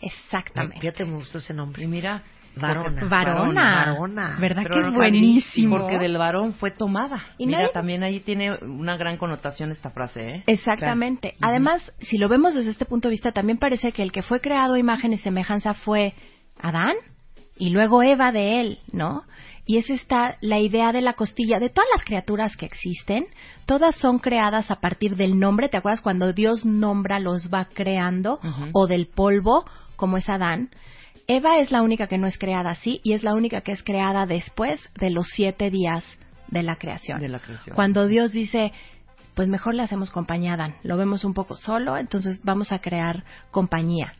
Exactamente. 0.00 0.80
Fíjate, 0.80 1.04
me 1.04 1.16
gustó 1.16 1.38
ese 1.38 1.54
nombre. 1.54 1.82
Y 1.82 1.86
mira, 1.86 2.22
Varona. 2.56 3.04
Varona. 3.08 3.84
Varona. 3.86 4.36
¿Verdad 4.40 4.62
pero 4.64 4.74
que 4.82 4.88
es 4.88 4.94
buenísimo? 4.94 5.78
Porque 5.78 5.98
del 5.98 6.16
varón 6.18 6.54
fue 6.54 6.70
tomada. 6.70 7.22
Y 7.38 7.46
Mira, 7.46 7.60
nadie- 7.60 7.72
también 7.72 8.02
ahí 8.02 8.20
tiene 8.20 8.54
una 8.62 8.96
gran 8.96 9.16
connotación 9.16 9.70
esta 9.70 9.90
frase, 9.90 10.20
¿eh? 10.28 10.44
Exactamente. 10.46 11.34
Además, 11.40 11.92
si 12.00 12.18
lo 12.18 12.28
vemos 12.28 12.54
desde 12.54 12.70
este 12.70 12.84
punto 12.84 13.08
de 13.08 13.12
vista, 13.12 13.32
también 13.32 13.58
parece 13.58 13.92
que 13.92 14.02
el 14.02 14.12
que 14.12 14.22
fue 14.22 14.40
creado 14.40 14.74
a 14.74 14.78
imagen 14.78 15.12
y 15.12 15.18
semejanza 15.18 15.74
fue 15.74 16.14
Adán 16.60 16.94
y 17.56 17.70
luego 17.70 18.02
Eva 18.02 18.32
de 18.32 18.60
él, 18.60 18.78
¿no? 18.92 19.22
Y 19.66 19.76
es 19.78 19.88
esta 19.88 20.36
la 20.40 20.58
idea 20.58 20.90
de 20.90 21.00
la 21.00 21.12
costilla. 21.12 21.60
De 21.60 21.68
todas 21.68 21.88
las 21.94 22.04
criaturas 22.04 22.56
que 22.56 22.66
existen, 22.66 23.26
todas 23.66 23.94
son 23.96 24.18
creadas 24.18 24.70
a 24.70 24.76
partir 24.80 25.14
del 25.16 25.38
nombre. 25.38 25.68
¿Te 25.68 25.76
acuerdas 25.76 26.00
cuando 26.00 26.32
Dios 26.32 26.64
nombra, 26.66 27.20
los 27.20 27.50
va 27.54 27.66
creando? 27.72 28.40
O 28.72 28.86
del 28.88 29.06
polvo, 29.06 29.64
como 29.94 30.16
es 30.16 30.28
Adán. 30.28 30.70
Eva 31.30 31.58
es 31.58 31.70
la 31.70 31.82
única 31.82 32.08
que 32.08 32.18
no 32.18 32.26
es 32.26 32.36
creada 32.36 32.70
así 32.70 33.00
y 33.04 33.12
es 33.12 33.22
la 33.22 33.34
única 33.34 33.60
que 33.60 33.70
es 33.70 33.84
creada 33.84 34.26
después 34.26 34.80
de 34.98 35.10
los 35.10 35.28
siete 35.28 35.70
días 35.70 36.04
de 36.48 36.64
la 36.64 36.74
creación. 36.74 37.20
De 37.20 37.28
la 37.28 37.38
creación. 37.38 37.76
Cuando 37.76 38.08
Dios 38.08 38.32
dice, 38.32 38.72
pues 39.36 39.48
mejor 39.48 39.76
le 39.76 39.84
hacemos 39.84 40.10
compañía 40.10 40.50
a 40.50 40.54
Adán. 40.54 40.74
Lo 40.82 40.96
vemos 40.96 41.22
un 41.22 41.32
poco 41.32 41.54
solo, 41.54 41.96
entonces 41.96 42.40
vamos 42.42 42.72
a 42.72 42.80
crear 42.80 43.22
compañía. 43.52 44.10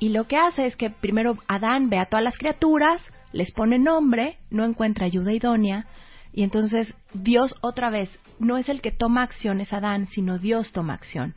Y 0.00 0.08
lo 0.08 0.26
que 0.26 0.36
hace 0.36 0.66
es 0.66 0.74
que 0.74 0.90
primero 0.90 1.38
Adán 1.46 1.90
ve 1.90 1.98
a 2.00 2.06
todas 2.06 2.24
las 2.24 2.36
criaturas, 2.36 3.08
les 3.30 3.52
pone 3.52 3.78
nombre, 3.78 4.38
no 4.50 4.64
encuentra 4.64 5.06
ayuda 5.06 5.32
idónea, 5.32 5.86
y 6.32 6.42
entonces 6.42 6.92
Dios 7.14 7.54
otra 7.60 7.88
vez 7.88 8.10
no 8.40 8.58
es 8.58 8.68
el 8.68 8.80
que 8.80 8.90
toma 8.90 9.22
acción, 9.22 9.60
es 9.60 9.72
Adán, 9.72 10.08
sino 10.08 10.40
Dios 10.40 10.72
toma 10.72 10.94
acción. 10.94 11.36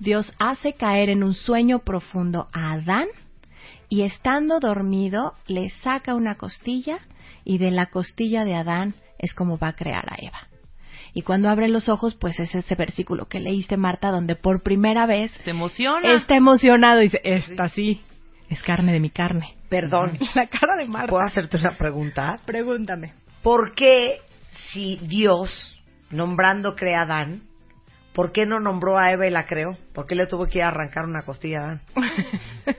Dios 0.00 0.30
hace 0.38 0.74
caer 0.74 1.08
en 1.08 1.24
un 1.24 1.32
sueño 1.32 1.78
profundo 1.78 2.48
a 2.52 2.72
Adán 2.72 3.06
y 3.90 4.04
estando 4.04 4.60
dormido 4.60 5.34
le 5.46 5.68
saca 5.68 6.14
una 6.14 6.36
costilla 6.36 6.98
y 7.44 7.58
de 7.58 7.70
la 7.70 7.86
costilla 7.86 8.44
de 8.44 8.54
Adán 8.54 8.94
es 9.18 9.34
como 9.34 9.58
va 9.58 9.68
a 9.68 9.76
crear 9.76 10.06
a 10.10 10.16
Eva. 10.18 10.48
Y 11.12 11.22
cuando 11.22 11.48
abre 11.50 11.66
los 11.68 11.88
ojos, 11.88 12.14
pues 12.14 12.38
es 12.38 12.54
ese 12.54 12.74
versículo 12.76 13.26
que 13.26 13.40
leíste, 13.40 13.76
Marta, 13.76 14.10
donde 14.10 14.36
por 14.36 14.62
primera 14.62 15.06
vez 15.06 15.32
Se 15.44 15.50
emociona. 15.50 16.14
está 16.14 16.36
emocionado 16.36 17.00
y 17.00 17.06
dice, 17.06 17.20
esta 17.24 17.68
sí, 17.68 18.00
es 18.48 18.62
carne 18.62 18.92
de 18.92 19.00
mi 19.00 19.10
carne. 19.10 19.56
Perdón, 19.68 20.16
La 20.36 20.46
cara 20.46 20.76
de 20.76 20.86
Marta. 20.86 21.10
¿puedo 21.10 21.24
hacerte 21.24 21.56
una 21.56 21.76
pregunta? 21.76 22.40
Pregúntame. 22.46 23.14
¿Por 23.42 23.74
qué 23.74 24.20
si 24.72 24.98
Dios, 25.02 25.82
nombrando 26.10 26.76
crea 26.76 27.00
a 27.00 27.02
Adán, 27.02 27.42
¿por 28.12 28.30
qué 28.30 28.46
no 28.46 28.60
nombró 28.60 28.96
a 28.96 29.10
Eva 29.10 29.26
y 29.26 29.30
la 29.30 29.46
creó? 29.46 29.76
¿Por 29.92 30.06
qué 30.06 30.14
le 30.14 30.26
tuvo 30.28 30.46
que 30.46 30.58
ir 30.58 30.64
a 30.64 30.68
arrancar 30.68 31.06
una 31.06 31.22
costilla 31.22 31.58
a 31.58 31.64
Adán? 31.64 31.80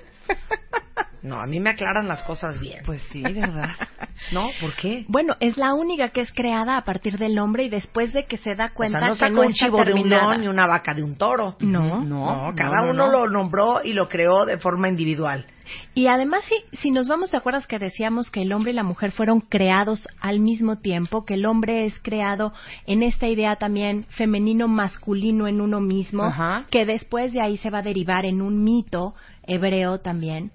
No, 1.24 1.40
a 1.40 1.46
mí 1.46 1.60
me 1.60 1.70
aclaran 1.70 2.08
las 2.08 2.24
cosas 2.24 2.60
bien. 2.60 2.82
Pues 2.86 3.02
sí, 3.12 3.22
¿verdad? 3.22 3.70
¿No? 4.32 4.50
¿Por 4.60 4.74
qué? 4.76 5.06
Bueno, 5.08 5.36
es 5.40 5.58
la 5.58 5.74
única 5.74 6.10
que 6.10 6.22
es 6.22 6.32
creada 6.34 6.78
a 6.78 6.84
partir 6.84 7.18
del 7.18 7.38
hombre 7.40 7.64
y 7.64 7.70
después 7.70 8.12
de 8.14 8.26
que 8.26 8.38
se 8.38 8.56
da 8.56 8.68
O 8.68 8.74
cuenta 8.74 9.00
sea, 9.00 9.08
no 9.10 9.16
que 9.16 9.30
no 9.30 9.42
un 9.42 9.54
chivo 9.54 9.78
de 9.84 9.94
un 9.94 10.00
terminada. 10.02 10.30
león 10.32 10.44
y 10.44 10.48
una 10.48 10.66
vaca 10.68 10.94
de 10.94 11.04
un 11.04 11.16
toro. 11.16 11.56
No. 11.60 12.02
No, 12.04 12.52
cada 12.56 12.82
no, 12.84 12.90
uno 12.92 13.06
no. 13.08 13.12
lo 13.12 13.30
nombró 13.30 13.82
y 13.84 13.94
lo 13.94 14.08
creó 14.10 14.46
de 14.46 14.58
forma 14.58 14.90
individual. 14.90 15.46
Y 15.94 16.08
además, 16.08 16.44
si, 16.46 16.78
si 16.78 16.92
nos 16.92 17.08
vamos, 17.08 17.32
¿te 17.32 17.38
acuerdas 17.38 17.66
que 17.68 17.80
decíamos 17.80 18.30
que 18.30 18.42
el 18.42 18.52
hombre 18.52 18.72
y 18.72 18.76
la 18.76 18.84
mujer 18.84 19.12
fueron 19.12 19.40
creados 19.42 20.08
al 20.20 20.40
mismo 20.40 20.80
tiempo? 20.80 21.24
Que 21.24 21.36
el 21.36 21.46
hombre 21.46 21.86
es 21.86 21.98
creado 22.00 22.52
en 22.88 23.04
esta 23.04 23.28
idea 23.28 23.56
también 23.56 24.06
femenino-masculino 24.10 25.48
en 25.48 25.62
uno 25.62 25.80
mismo, 25.80 26.24
Ajá. 26.24 26.66
que 26.70 26.86
después 26.86 27.32
de 27.34 27.42
ahí 27.42 27.58
se 27.58 27.70
va 27.70 27.80
a 27.80 27.84
derivar 27.84 28.26
en 28.26 28.42
un 28.42 28.64
mito 28.64 29.14
hebreo 29.44 30.00
también. 30.00 30.52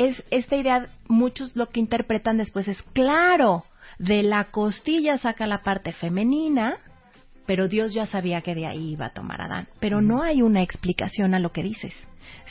Es 0.00 0.24
esta 0.30 0.56
idea, 0.56 0.86
muchos 1.08 1.54
lo 1.56 1.66
que 1.68 1.80
interpretan 1.80 2.36
después 2.38 2.66
es, 2.68 2.82
claro, 2.94 3.64
de 3.98 4.22
la 4.22 4.44
costilla 4.44 5.18
saca 5.18 5.46
la 5.46 5.58
parte 5.58 5.92
femenina, 5.92 6.76
pero 7.46 7.68
Dios 7.68 7.92
ya 7.92 8.06
sabía 8.06 8.40
que 8.42 8.54
de 8.54 8.66
ahí 8.66 8.92
iba 8.92 9.06
a 9.06 9.10
tomar 9.12 9.40
a 9.40 9.44
Adán. 9.46 9.68
Pero 9.80 10.00
no 10.00 10.22
hay 10.22 10.40
una 10.42 10.62
explicación 10.62 11.34
a 11.34 11.38
lo 11.38 11.50
que 11.52 11.62
dices. 11.62 11.94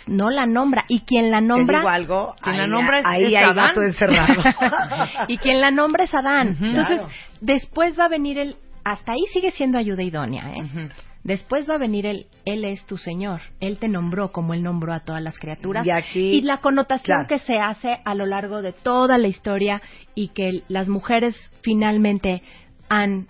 No 0.07 0.29
la 0.29 0.45
nombra. 0.45 0.85
Y 0.87 1.01
quien 1.01 1.31
la 1.31 1.41
nombra... 1.41 1.77
Te 1.77 1.81
digo 1.81 1.89
algo, 1.89 2.35
Quien 2.41 2.57
la 2.57 2.63
ahí, 2.63 2.69
nombra 2.69 2.99
es- 2.99 3.05
ahí 3.05 3.21
es 3.23 3.27
hay 3.29 3.43
Adán. 3.43 3.55
gato 3.67 3.81
encerrado. 3.81 4.43
y 5.27 5.37
quien 5.37 5.61
la 5.61 5.71
nombra 5.71 6.03
es 6.03 6.13
Adán. 6.13 6.49
Entonces, 6.61 6.99
Claro. 6.99 7.09
después 7.41 7.97
va 7.99 8.05
a 8.05 8.09
venir 8.09 8.37
el... 8.37 8.55
Hasta 8.83 9.13
ahí 9.13 9.21
sigue 9.33 9.51
siendo 9.51 9.77
ayuda 9.77 10.03
idónea, 10.03 10.51
¿eh? 10.51 10.89
Después 11.23 11.69
va 11.69 11.75
a 11.75 11.77
venir 11.77 12.05
el 12.05 12.27
Él 12.45 12.65
es 12.65 12.85
tu 12.85 12.97
Señor. 12.97 13.41
Él 13.59 13.77
te 13.77 13.87
nombró 13.87 14.31
como 14.31 14.53
Él 14.53 14.63
nombró 14.63 14.93
a 14.93 15.01
todas 15.01 15.21
las 15.21 15.37
criaturas. 15.37 15.85
Y 15.85 15.91
aquí- 15.91 16.31
Y 16.37 16.41
la 16.41 16.57
connotación 16.57 17.25
claro. 17.25 17.27
que 17.27 17.39
se 17.39 17.59
hace 17.59 17.99
a 18.05 18.15
lo 18.15 18.25
largo 18.25 18.61
de 18.61 18.73
toda 18.73 19.17
la 19.17 19.27
historia 19.27 19.81
y 20.15 20.29
que 20.29 20.63
las 20.67 20.87
mujeres 20.89 21.35
finalmente 21.61 22.41
han 22.89 23.27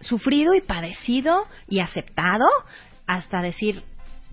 sufrido 0.00 0.54
y 0.54 0.60
padecido 0.60 1.46
y 1.68 1.80
aceptado 1.80 2.46
hasta 3.06 3.42
decir 3.42 3.82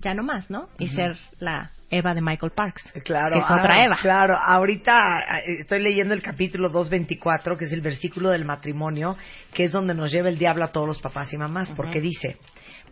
ya 0.00 0.14
no 0.14 0.22
más, 0.22 0.50
¿no? 0.50 0.68
Y 0.78 0.88
ser 0.88 1.16
la 1.40 1.70
Eva 1.90 2.14
de 2.14 2.20
Michael 2.20 2.52
Parks. 2.54 2.82
Claro, 3.04 3.32
que 3.32 3.38
es 3.38 3.44
ah, 3.48 3.56
otra 3.58 3.84
Eva. 3.84 3.96
Claro, 4.00 4.36
ahorita 4.36 5.40
eh, 5.40 5.60
estoy 5.60 5.80
leyendo 5.80 6.14
el 6.14 6.22
capítulo 6.22 6.68
224, 6.68 7.56
que 7.56 7.64
es 7.64 7.72
el 7.72 7.80
versículo 7.80 8.28
del 8.28 8.44
matrimonio, 8.44 9.16
que 9.54 9.64
es 9.64 9.72
donde 9.72 9.94
nos 9.94 10.12
lleva 10.12 10.28
el 10.28 10.38
diablo 10.38 10.64
a 10.64 10.72
todos 10.72 10.86
los 10.86 11.00
papás 11.00 11.32
y 11.32 11.38
mamás, 11.38 11.72
porque 11.72 12.00
dice, 12.00 12.36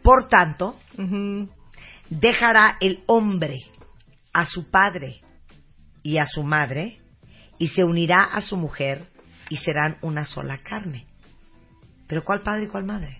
por 0.06 0.28
tanto, 0.28 0.76
dejará 2.08 2.76
el 2.80 3.02
hombre 3.06 3.58
a 4.32 4.44
su 4.44 4.70
padre 4.70 5.16
y 6.02 6.18
a 6.18 6.24
su 6.26 6.44
madre, 6.44 6.98
y 7.58 7.68
se 7.68 7.82
unirá 7.82 8.22
a 8.22 8.40
su 8.40 8.56
mujer, 8.56 9.06
y 9.48 9.56
serán 9.56 9.96
una 10.02 10.24
sola 10.24 10.58
carne. 10.58 11.06
Pero 12.06 12.22
¿cuál 12.22 12.42
padre 12.42 12.66
y 12.66 12.68
cuál 12.68 12.84
madre? 12.84 13.18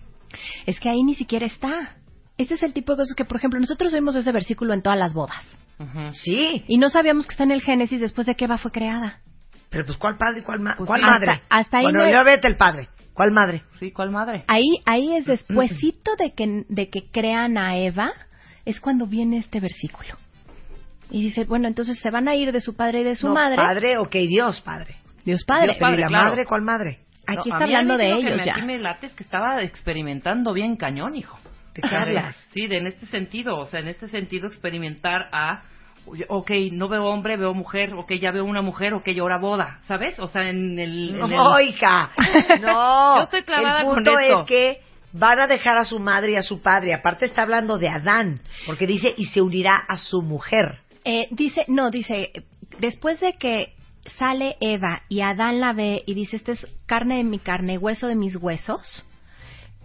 Es 0.65 0.79
que 0.79 0.89
ahí 0.89 1.03
ni 1.03 1.15
siquiera 1.15 1.45
está. 1.45 1.95
Este 2.37 2.53
es 2.53 2.63
el 2.63 2.71
tipo 2.73 2.93
de 2.93 2.99
cosas 2.99 3.15
que, 3.15 3.25
por 3.25 3.37
ejemplo, 3.37 3.59
nosotros 3.59 3.91
vimos 3.91 4.15
ese 4.15 4.31
versículo 4.31 4.73
en 4.73 4.81
todas 4.81 4.97
las 4.99 5.13
bodas. 5.13 5.43
Sí, 6.13 6.63
Y 6.67 6.77
no 6.77 6.89
sabíamos 6.89 7.25
que 7.27 7.31
está 7.33 7.43
en 7.43 7.51
el 7.51 7.61
Génesis 7.61 7.99
después 7.99 8.25
de 8.25 8.35
que 8.35 8.45
Eva 8.45 8.57
fue 8.57 8.71
creada. 8.71 9.19
pero 9.69 9.85
pues 9.85 9.97
¿cuál 9.97 10.17
padre 10.17 10.39
y 10.39 10.43
cuál, 10.43 10.59
ma- 10.61 10.75
Pues 10.77 10.87
cuál 10.87 11.03
hasta- 11.03 11.11
madre? 11.13 11.41
hasta 11.49 11.77
ahí 11.79 11.83
bueno, 11.83 11.99
no 12.05 12.09
ya 12.09 12.23
vete 12.23 12.47
el 12.47 12.55
padre. 12.55 12.87
¿Cuál 13.17 13.31
madre? 13.31 13.63
Sí, 13.79 13.91
¿cuál 13.91 14.11
madre? 14.11 14.43
Ahí, 14.47 14.63
ahí 14.85 15.15
es 15.15 15.25
despuesito 15.25 16.15
de 16.17 16.33
que, 16.35 16.63
de 16.69 16.89
que 16.89 17.01
crean 17.11 17.57
a 17.57 17.75
Eva, 17.77 18.11
es 18.63 18.79
cuando 18.79 19.07
viene 19.07 19.37
este 19.39 19.59
versículo. 19.59 20.15
Y 21.09 21.23
dice, 21.23 21.45
bueno, 21.45 21.67
entonces 21.67 21.97
se 21.99 22.11
van 22.11 22.27
a 22.27 22.35
ir 22.35 22.51
de 22.51 22.61
su 22.61 22.75
padre 22.75 22.99
y 23.01 23.03
de 23.03 23.15
su 23.15 23.27
No, 23.27 23.33
madre. 23.33 23.55
Padre, 23.55 23.97
ok, 23.97 24.11
Dios 24.27 24.61
padre. 24.61 24.95
Dios 25.25 25.43
Padre. 25.45 25.65
Dios 25.67 25.77
Padre, 25.77 25.97
¿Y 25.97 26.01
la 26.01 26.07
claro. 26.07 26.29
madre 26.29 26.45
cuál 26.45 26.61
madre? 26.61 26.99
Aquí 27.25 27.49
No, 27.49 27.55
está 27.55 27.63
hablando 27.65 27.97
de 27.97 28.09
lo 28.09 28.15
que 28.19 28.27
ellos 28.27 28.37
me- 28.37 28.45
ya. 28.45 28.53
Aquí 28.53 28.61
me 28.65 28.77
late 28.79 29.07
es 29.07 29.13
que 29.13 29.23
estaba 29.23 29.61
experimentando 29.63 30.53
bien 30.53 30.77
cañón, 30.77 31.15
hijo. 31.15 31.37
¿De 31.73 31.81
qué 31.81 31.87
hablas? 31.95 32.35
Sí, 32.53 32.67
de, 32.67 32.77
en 32.77 32.87
este 32.87 33.07
sentido, 33.07 33.57
o 33.57 33.65
sea, 33.67 33.79
en 33.81 33.87
este 33.89 34.07
sentido 34.09 34.47
experimentar 34.47 35.27
a, 35.33 35.63
ok, 36.27 36.51
no 36.71 36.87
veo 36.87 37.05
hombre, 37.05 37.37
veo 37.37 37.53
mujer, 37.53 37.93
ok, 37.93 38.13
ya 38.13 38.31
veo 38.31 38.45
una 38.45 38.61
mujer, 38.61 38.93
ok, 38.93 39.07
ahora 39.19 39.37
boda, 39.37 39.79
¿sabes? 39.87 40.17
O 40.19 40.27
sea, 40.27 40.49
en 40.49 40.79
el... 40.79 41.09
en 41.09 41.21
el- 41.21 41.29
No, 41.29 41.59
hija, 41.59 42.11
no. 42.61 43.17
Yo 43.17 43.23
estoy 43.23 43.43
clavada 43.43 43.79
El 43.81 43.85
con 43.85 43.95
punto 43.95 44.19
es 44.19 44.45
que 44.45 44.81
van 45.13 45.39
a 45.39 45.47
dejar 45.47 45.77
a 45.77 45.85
su 45.85 45.99
madre 45.99 46.33
y 46.33 46.35
a 46.35 46.43
su 46.43 46.61
padre. 46.61 46.93
Aparte 46.93 47.25
está 47.25 47.41
hablando 47.43 47.77
de 47.77 47.89
Adán, 47.89 48.39
porque 48.65 48.85
dice, 48.87 49.13
y 49.17 49.25
se 49.25 49.41
unirá 49.41 49.75
a 49.77 49.97
su 49.97 50.21
mujer. 50.21 50.79
Eh, 51.05 51.27
dice, 51.31 51.63
no, 51.67 51.89
dice, 51.91 52.31
después 52.79 53.19
de 53.19 53.33
que 53.33 53.73
sale 54.17 54.55
Eva 54.61 55.01
y 55.09 55.21
Adán 55.21 55.59
la 55.59 55.73
ve 55.73 56.03
y 56.05 56.13
dice, 56.13 56.35
esta 56.37 56.51
es 56.53 56.65
carne 56.85 57.17
de 57.17 57.23
mi 57.23 57.39
carne, 57.39 57.77
hueso 57.77 58.07
de 58.07 58.15
mis 58.15 58.35
huesos, 58.35 59.03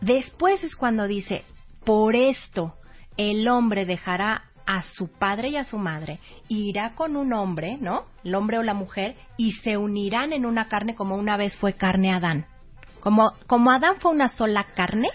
después 0.01 0.63
es 0.65 0.77
cuando 0.77 1.07
dice, 1.07 1.45
por 1.85 2.15
esto 2.17 2.75
el 3.17 3.49
hombre 3.49 3.85
dejará 3.87 4.45
a 4.67 4.83
su 4.83 5.09
padre 5.09 5.51
y 5.51 5.57
a 5.57 5.65
su 5.65 5.79
madre, 5.79 6.19
irá 6.49 6.95
con 6.95 7.17
un 7.17 7.33
hombre, 7.33 7.79
¿no? 7.81 8.07
El 8.25 8.35
hombre 8.35 8.59
o 8.59 8.63
la 8.63 8.75
mujer, 8.75 9.17
y 9.37 9.53
se 9.53 9.77
unirán 9.77 10.33
en 10.33 10.47
una 10.47 10.69
carne 10.69 10.95
como 10.95 11.17
una 11.17 11.37
vez 11.37 11.57
fue 11.57 11.75
carne 11.75 12.15
Adán. 12.15 12.47
Como, 13.01 13.33
como 13.47 13.73
Adán 13.73 13.97
fue 13.99 14.13
una 14.13 14.29
sola 14.29 14.65
carne, 14.75 15.09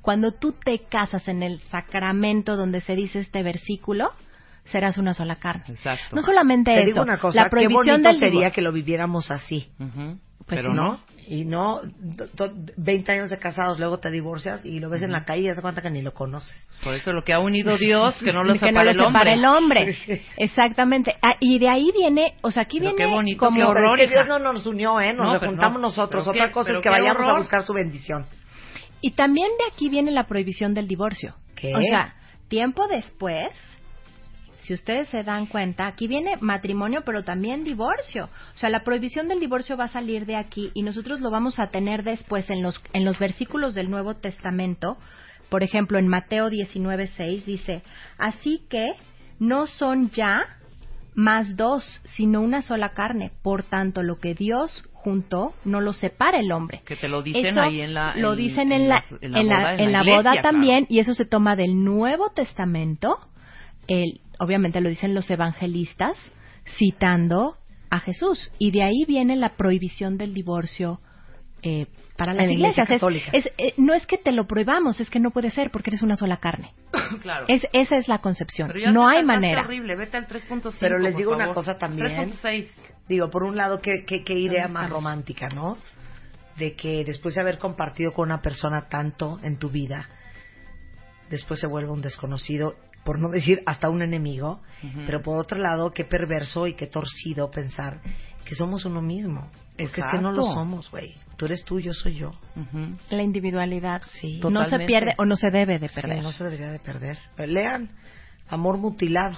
cuando 0.00 0.32
tú 0.32 0.52
te 0.52 0.78
casas 0.80 1.28
en 1.28 1.42
el 1.42 1.60
sacramento 1.60 2.56
donde 2.56 2.80
se 2.80 2.94
dice 2.94 3.20
este 3.20 3.42
versículo, 3.42 4.12
serás 4.64 4.96
una 4.98 5.14
sola 5.14 5.36
carne. 5.36 5.64
Exacto. 5.68 6.16
No 6.16 6.22
solamente 6.22 6.72
Te 6.72 6.80
eso, 6.80 6.86
digo 6.86 7.02
una 7.02 7.18
cosa, 7.18 7.36
la 7.36 7.44
qué 7.44 7.50
prohibición 7.50 8.02
bonito 8.02 8.08
del 8.08 8.18
sería 8.18 8.50
que 8.50 8.62
lo 8.62 8.72
viviéramos 8.72 9.30
así. 9.30 9.68
Pues 10.46 10.60
Pero 10.60 10.70
sí. 10.70 10.76
no. 10.76 11.00
Y 11.26 11.46
no, 11.46 11.80
do- 11.98 12.26
do- 12.34 12.52
20 12.76 13.12
años 13.12 13.30
de 13.30 13.38
casados, 13.38 13.78
luego 13.78 13.98
te 13.98 14.10
divorcias 14.10 14.62
y 14.66 14.78
lo 14.78 14.90
ves 14.90 15.00
en 15.02 15.10
la 15.10 15.24
calle 15.24 15.40
y 15.40 15.44
te 15.44 15.52
das 15.52 15.60
cuenta 15.62 15.80
que 15.80 15.88
ni 15.88 16.02
lo 16.02 16.12
conoces. 16.12 16.68
Por 16.82 16.92
eso 16.94 17.14
lo 17.14 17.24
que 17.24 17.32
ha 17.32 17.38
unido 17.40 17.78
Dios, 17.78 18.14
que 18.22 18.30
no 18.30 18.44
lo 18.44 18.52
que 18.52 18.58
separe 18.58 18.74
no 18.74 18.82
lo 18.84 18.90
el 18.90 19.00
hombre. 19.00 19.20
separe 19.20 19.32
el 19.32 19.44
hombre. 19.46 19.92
Sí, 19.94 20.16
sí. 20.16 20.22
Exactamente. 20.36 21.14
Ah, 21.22 21.36
y 21.40 21.58
de 21.58 21.70
ahí 21.70 21.90
viene, 21.96 22.34
o 22.42 22.50
sea, 22.50 22.64
aquí 22.64 22.78
Pero 22.78 22.90
viene 22.94 23.06
qué 23.08 23.14
bonito, 23.14 23.38
como... 23.46 23.56
qué 23.56 23.64
horror, 23.64 24.00
es 24.00 24.08
que. 24.08 24.14
Dios 24.16 24.28
no 24.28 24.38
nos 24.38 24.66
unió, 24.66 25.00
¿eh? 25.00 25.14
Nos 25.14 25.40
No, 25.42 25.50
no. 25.50 25.78
nosotros. 25.78 26.24
Pero 26.24 26.30
Otra 26.32 26.46
qué- 26.48 26.52
cosa 26.52 26.72
es 26.72 26.80
que 26.80 26.90
vayamos 26.90 27.22
a 27.22 27.26
horror. 27.28 27.38
buscar 27.38 27.62
su 27.62 27.72
bendición. 27.72 28.26
Y 29.00 29.12
también 29.12 29.48
de 29.58 29.72
aquí 29.72 29.88
viene 29.88 30.10
la 30.10 30.24
prohibición 30.26 30.74
del 30.74 30.86
divorcio. 30.88 31.36
¿Qué? 31.56 31.74
O 31.74 31.80
sea, 31.80 32.16
tiempo 32.48 32.86
después, 32.86 33.48
si 34.64 34.74
ustedes 34.74 35.08
se 35.08 35.22
dan 35.22 35.46
cuenta, 35.46 35.86
aquí 35.86 36.08
viene 36.08 36.36
matrimonio, 36.40 37.02
pero 37.04 37.22
también 37.22 37.64
divorcio. 37.64 38.24
O 38.54 38.58
sea, 38.58 38.70
la 38.70 38.82
prohibición 38.82 39.28
del 39.28 39.40
divorcio 39.40 39.76
va 39.76 39.84
a 39.84 39.88
salir 39.88 40.26
de 40.26 40.36
aquí 40.36 40.70
y 40.74 40.82
nosotros 40.82 41.20
lo 41.20 41.30
vamos 41.30 41.58
a 41.60 41.68
tener 41.68 42.02
después 42.02 42.50
en 42.50 42.62
los, 42.62 42.82
en 42.92 43.04
los 43.04 43.18
versículos 43.18 43.74
del 43.74 43.90
Nuevo 43.90 44.14
Testamento. 44.14 44.96
Por 45.50 45.62
ejemplo, 45.62 45.98
en 45.98 46.08
Mateo 46.08 46.48
19:6 46.50 47.44
dice, 47.44 47.82
así 48.18 48.62
que 48.68 48.94
no 49.38 49.66
son 49.66 50.10
ya 50.10 50.44
más 51.14 51.56
dos, 51.56 51.84
sino 52.04 52.40
una 52.40 52.62
sola 52.62 52.90
carne. 52.90 53.30
Por 53.42 53.62
tanto, 53.62 54.02
lo 54.02 54.18
que 54.18 54.34
Dios 54.34 54.82
juntó, 54.92 55.52
no 55.64 55.80
lo 55.80 55.92
separa 55.92 56.40
el 56.40 56.50
hombre. 56.50 56.80
Que 56.86 56.96
te 56.96 57.08
lo 57.08 57.22
dicen 57.22 57.46
Eso 57.46 57.60
ahí 57.60 57.82
en 57.82 57.92
la... 57.94 58.16
lo 58.16 58.32
en- 58.32 58.38
dicen 58.38 58.72
en, 58.72 58.88
la, 58.88 58.94
las- 58.96 59.22
en 59.22 59.32
la, 59.32 59.40
boda, 59.58 59.74
en 59.76 59.92
la 59.92 59.98
iglesia, 59.98 60.16
boda 60.16 60.30
claro. 60.32 60.48
también 60.50 60.86
y 60.88 60.98
eso 61.00 61.14
se 61.14 61.24
toma 61.26 61.54
del 61.56 61.84
Nuevo 61.84 62.30
Testamento 62.30 63.18
el, 63.88 64.20
obviamente 64.38 64.80
lo 64.80 64.88
dicen 64.88 65.14
los 65.14 65.30
evangelistas 65.30 66.16
citando 66.78 67.56
a 67.90 68.00
Jesús 68.00 68.50
y 68.58 68.70
de 68.70 68.82
ahí 68.82 69.04
viene 69.06 69.36
la 69.36 69.56
prohibición 69.56 70.16
del 70.16 70.34
divorcio 70.34 71.00
eh, 71.62 71.86
para 72.16 72.34
las 72.34 72.42
En 72.42 72.48
la 72.48 72.52
Iglesia 72.54 72.82
iglesias 72.82 72.90
Es- 72.90 73.00
Católica. 73.00 73.30
es- 73.32 73.50
eh, 73.58 73.74
no 73.78 73.94
es 73.94 74.06
que 74.06 74.18
te 74.18 74.32
lo 74.32 74.46
prohibamos 74.46 75.00
es 75.00 75.08
que 75.08 75.20
no 75.20 75.30
puede 75.30 75.50
ser 75.50 75.70
porque 75.70 75.90
eres 75.90 76.02
una 76.02 76.16
sola 76.16 76.36
carne 76.38 76.72
Claro. 77.22 77.46
es, 77.48 77.66
esa 77.72 77.96
es 77.96 78.08
la 78.08 78.18
concepción 78.18 78.70
no 78.92 79.08
hay 79.08 79.24
manera 79.24 79.62
horrible, 79.62 79.96
vete 79.96 80.16
al 80.16 80.26
3.5, 80.26 80.74
Pero 80.80 80.98
les 80.98 81.16
digo 81.16 81.32
una 81.32 81.54
cosa 81.54 81.78
también. 81.78 82.08
3.6. 82.32 82.66
Digo, 83.08 83.28
por 83.30 83.44
un 83.44 83.56
lado, 83.56 83.80
qué, 83.80 84.04
qué, 84.06 84.24
qué 84.24 84.32
idea 84.34 84.62
¿Dónde 84.64 84.74
más 84.80 84.90
romántica, 84.90 85.48
¿no? 85.48 85.76
De 86.56 86.74
que 86.74 87.04
después 87.04 87.34
de 87.34 87.42
haber 87.42 87.58
compartido 87.58 88.12
con 88.14 88.28
una 88.30 88.40
persona 88.40 88.88
tanto 88.88 89.38
en 89.42 89.58
tu 89.58 89.68
vida, 89.68 90.08
después 91.30 91.60
se 91.60 91.66
vuelve 91.66 91.90
un 91.90 92.00
desconocido, 92.00 92.76
por 93.04 93.18
no 93.18 93.28
decir 93.28 93.62
hasta 93.66 93.88
un 93.88 94.02
enemigo. 94.02 94.60
Ujú. 94.82 95.00
Pero 95.06 95.22
por 95.22 95.38
otro 95.38 95.58
lado, 95.60 95.90
qué 95.92 96.04
perverso 96.04 96.66
y 96.66 96.74
qué 96.74 96.86
torcido 96.86 97.50
pensar 97.50 98.00
que 98.44 98.54
somos 98.54 98.84
uno 98.84 99.00
mismo. 99.02 99.50
Porque 99.76 100.00
es 100.00 100.06
que 100.10 100.18
no 100.18 100.30
lo 100.32 100.38
Exacto. 100.42 100.54
somos, 100.54 100.90
güey. 100.90 101.14
Tú 101.36 101.46
eres 101.46 101.64
tú, 101.64 101.80
yo 101.80 101.92
soy 101.92 102.14
yo. 102.14 102.30
Ujú. 102.56 102.96
la 103.10 103.22
individualidad 103.22 104.02
Sí. 104.20 104.38
no 104.42 104.50
se 104.50 104.70
Totalmente. 104.70 104.86
pierde 104.86 105.14
o 105.18 105.24
no 105.24 105.36
se 105.36 105.50
debe 105.50 105.78
de 105.78 105.88
Sí, 105.88 106.00
perder 106.00 106.22
no 106.22 106.30
se 106.32 106.44
debería 106.44 106.70
de 106.70 106.78
perder. 106.78 107.18
Lean 107.38 107.90
Amor 108.48 108.76
Mutilado. 108.78 109.36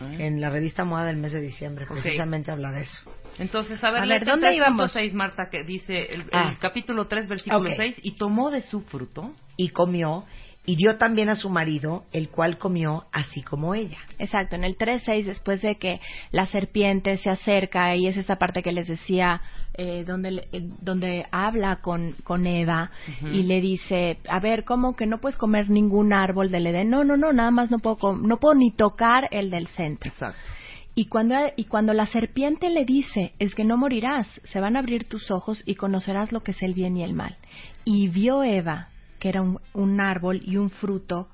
¿Eh? 0.00 0.26
En 0.26 0.42
la 0.42 0.50
revista 0.50 0.84
Moda 0.84 1.04
del 1.06 1.16
mes 1.16 1.32
de 1.32 1.40
diciembre, 1.40 1.86
precisamente 1.88 2.50
habla 2.50 2.70
de 2.70 2.82
eso. 2.82 3.10
Entonces, 3.38 3.82
a 3.82 3.90
ver, 3.90 4.02
A 4.02 4.06
ver, 4.06 4.22
el 4.24 4.28
¿dónde 4.28 4.54
íbamos? 4.54 4.94
3.6, 4.94 5.12
Marta, 5.14 5.48
que 5.50 5.64
dice 5.64 6.12
el, 6.12 6.20
el 6.22 6.28
Ah. 6.32 6.54
capítulo 6.60 7.06
3, 7.06 7.26
versículo 7.28 7.70
Ok. 7.70 7.76
6, 7.76 8.00
y 8.02 8.12
tomó 8.18 8.50
de 8.50 8.60
su 8.60 8.82
fruto. 8.82 9.32
y 9.56 9.70
comió 9.70 10.24
y 10.66 10.74
dio 10.76 10.96
también 10.98 11.28
a 11.28 11.36
su 11.36 11.48
marido, 11.48 12.04
el 12.12 12.28
cual 12.28 12.58
comió 12.58 13.04
así 13.12 13.40
como 13.42 13.74
ella. 13.74 13.98
Exacto, 14.18 14.56
en 14.56 14.64
el 14.64 14.76
3.6, 14.76 15.24
después 15.24 15.62
de 15.62 15.76
que 15.76 16.00
la 16.32 16.44
serpiente 16.46 17.16
se 17.18 17.30
acerca, 17.30 17.94
y 17.94 18.08
es 18.08 18.16
esta 18.16 18.36
parte 18.36 18.62
que 18.62 18.72
les 18.72 18.88
decía, 18.88 19.40
eh, 19.74 20.04
donde, 20.04 20.30
le- 20.32 20.48
eh, 20.52 20.68
donde 20.80 21.24
habla 21.30 21.76
con, 21.76 22.12
con 22.24 22.46
Eva 22.46 22.90
y 23.32 23.44
le 23.44 23.60
dice, 23.60 24.18
a 24.28 24.40
ver, 24.40 24.64
¿cómo 24.64 24.96
que 24.96 25.06
no 25.06 25.18
puedes 25.20 25.36
comer 25.36 25.70
ningún 25.70 26.12
árbol 26.12 26.50
del 26.50 26.66
Edén? 26.66 26.90
No, 26.90 27.04
no, 27.04 27.16
no, 27.16 27.32
nada 27.32 27.50
más 27.50 27.70
no 27.70 27.78
puedo, 27.78 28.16
no 28.16 28.38
puedo 28.38 28.54
ni 28.56 28.72
tocar 28.72 29.28
el 29.30 29.50
del 29.50 29.68
centro. 29.68 30.10
Exacto. 30.10 30.38
Y 30.98 31.06
cuando, 31.08 31.34
y 31.56 31.64
cuando 31.64 31.92
la 31.92 32.06
serpiente 32.06 32.70
le 32.70 32.86
dice, 32.86 33.34
es 33.38 33.54
que 33.54 33.64
no 33.64 33.76
morirás, 33.76 34.40
se 34.44 34.60
van 34.60 34.76
a 34.76 34.78
abrir 34.80 35.04
tus 35.06 35.30
ojos 35.30 35.62
y 35.66 35.74
conocerás 35.74 36.32
lo 36.32 36.42
que 36.42 36.52
es 36.52 36.62
el 36.62 36.72
bien 36.72 36.96
y 36.96 37.04
el 37.04 37.12
mal. 37.12 37.36
Y 37.84 38.08
vio 38.08 38.42
Eva 38.42 38.88
que 39.26 39.30
era 39.30 39.42
un, 39.42 39.58
un 39.74 40.00
árbol 40.00 40.40
y 40.44 40.56
un 40.56 40.70
fruto 40.70 41.26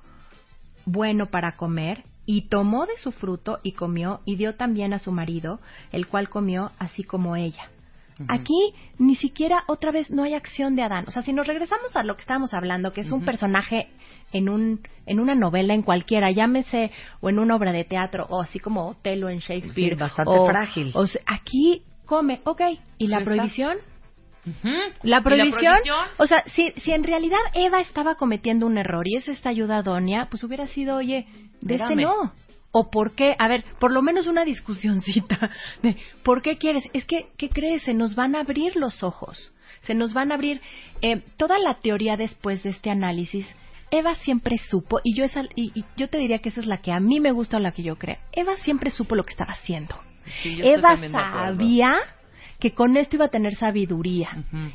bueno 0.86 1.26
para 1.26 1.57
comer, 1.57 2.05
y 2.24 2.49
tomó 2.49 2.86
de 2.86 2.97
su 2.97 3.12
fruto 3.12 3.59
y 3.62 3.72
comió, 3.72 4.20
y 4.24 4.36
dio 4.36 4.55
también 4.55 4.95
a 4.95 4.99
su 4.99 5.12
marido, 5.12 5.61
el 5.93 6.07
cual 6.07 6.30
comió 6.30 6.70
así 6.78 7.05
como 7.05 7.36
ella. 7.36 7.64
Aquí 8.28 8.72
ni 8.99 9.14
siquiera 9.16 9.64
otra 9.66 9.90
vez 9.90 10.11
no 10.11 10.22
hay 10.22 10.32
acción 10.34 10.74
de 10.76 10.82
Adán. 10.82 11.05
O 11.09 11.11
sea, 11.11 11.22
si 11.22 11.32
nos 11.32 11.47
regresamos 11.47 11.95
a 11.97 12.03
lo 12.05 12.14
que 12.14 12.20
estábamos 12.22 12.55
hablando, 12.55 12.93
que 12.93 13.01
es 13.03 13.11
un 13.11 13.24
personaje 13.24 13.88
en 14.32 14.49
un 14.49 14.80
en 15.07 15.18
una 15.20 15.34
novela 15.34 15.74
en 15.74 15.82
cualquiera, 15.82 16.30
llámese 16.30 16.93
o 17.20 17.28
en 17.30 17.38
una 17.40 17.57
obra 17.57 17.72
de 17.72 17.84
teatro 17.84 18.26
o 18.30 18.40
así 18.40 18.59
como 18.61 18.86
Otelo 18.88 19.28
en 19.28 19.38
Shakespeare, 19.40 19.95
Sí, 19.95 20.01
bastante 20.01 20.30
o- 20.38 20.47
frágil. 20.47 20.93
o 20.95 21.05
aquí 21.26 21.82
come, 22.07 22.40
ok, 22.45 22.61
y 22.99 23.09
la 23.09 23.18
Sí, 23.18 23.24
la 25.03 25.18
¿Y 25.18 25.22
prohibición, 25.22 25.74
prohibición? 25.74 26.07
o 26.18 26.26
sea, 26.26 26.43
si, 26.55 26.72
si 26.78 26.93
en 26.93 27.05
realidad 27.05 27.38
Eva 27.55 27.80
estaba 27.80 28.16
cometiendo 28.16 28.66
un 28.66 28.78
error 28.78 29.07
y 29.07 29.16
es 29.16 29.28
esta 29.28 29.51
ayuda 29.51 29.80
idónea, 29.80 30.26
pues 30.30 30.43
hubiera 30.45 30.66
sido, 30.66 30.97
oye, 30.97 31.26
de 31.61 31.76
este 31.76 31.97
no. 31.97 32.32
¿O 32.74 32.90
por 32.90 33.14
qué? 33.14 33.36
A 33.38 33.49
ver, 33.49 33.64
por 33.78 33.93
lo 33.93 34.01
menos 34.01 34.26
una 34.26 34.45
discusioncita 34.45 35.51
de 35.82 35.97
¿por 36.22 36.40
qué 36.40 36.57
quieres? 36.57 36.84
Es 36.95 37.05
que, 37.05 37.26
¿qué 37.36 37.51
crees? 37.51 37.82
Se 37.82 37.93
nos 37.93 38.14
van 38.14 38.34
a 38.34 38.40
abrir 38.40 38.76
los 38.76 39.03
ojos. 39.03 39.53
Se 39.82 39.95
nos 39.95 40.14
van 40.14 40.32
a 40.32 40.36
abrir 40.36 40.61
eh, 41.03 41.22
toda 41.36 41.59
la 41.59 41.74
teoría 41.80 42.16
después 42.16 42.62
de 42.62 42.70
este 42.70 42.90
análisis. 42.90 43.47
Eva 43.90 44.14
siempre 44.14 44.57
supo, 44.57 45.01
y 45.05 45.14
yo, 45.14 45.22
esa, 45.22 45.43
y, 45.55 45.70
y 45.74 45.84
yo 45.99 46.09
te 46.09 46.16
diría 46.16 46.38
que 46.38 46.49
esa 46.49 46.61
es 46.61 46.66
la 46.66 46.78
que 46.78 46.93
a 46.93 46.99
mí 47.01 47.20
me 47.20 47.30
gusta 47.30 47.59
o 47.59 47.61
la 47.61 47.72
que 47.72 47.82
yo 47.82 47.97
creo. 47.97 48.16
Eva 48.32 48.57
siempre 48.57 48.90
supo 48.90 49.14
lo 49.16 49.22
que 49.22 49.32
estaba 49.32 49.53
haciendo. 49.53 49.95
Sí, 50.43 50.59
Eva 50.62 50.97
sabía 51.11 51.93
que 52.62 52.74
con 52.74 52.96
esto 52.96 53.16
iba 53.16 53.24
a 53.24 53.28
tener 53.28 53.56
sabiduría 53.56 54.28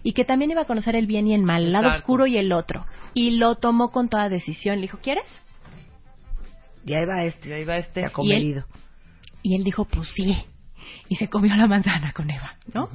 y 0.03 0.11
que 0.11 0.25
también 0.25 0.51
iba 0.51 0.63
a 0.63 0.65
conocer 0.65 0.93
el 0.97 1.07
bien 1.07 1.25
y 1.25 1.33
el 1.33 1.41
mal, 1.43 1.63
el 1.63 1.71
lado 1.71 1.85
Exacto. 1.85 2.03
oscuro 2.03 2.27
y 2.27 2.35
el 2.37 2.51
otro. 2.51 2.85
Y 3.13 3.37
lo 3.37 3.55
tomó 3.55 3.91
con 3.91 4.09
toda 4.09 4.27
decisión. 4.27 4.75
Le 4.75 4.81
dijo, 4.81 4.97
¿quieres? 5.01 5.23
Y 6.85 6.93
ahí 6.95 7.05
va 7.05 7.23
este, 7.23 7.47
Y 7.47 7.53
ahí 7.53 7.63
va 7.63 7.77
este. 7.77 8.01
ya 8.01 8.09
comedido. 8.09 8.65
Y 9.41 9.55
él 9.55 9.63
dijo, 9.63 9.85
pues 9.85 10.09
sí. 10.13 10.35
Y 11.07 11.15
se 11.15 11.29
comió 11.29 11.55
la 11.55 11.65
manzana 11.65 12.11
con 12.11 12.29
Eva, 12.29 12.55
¿no? 12.73 12.89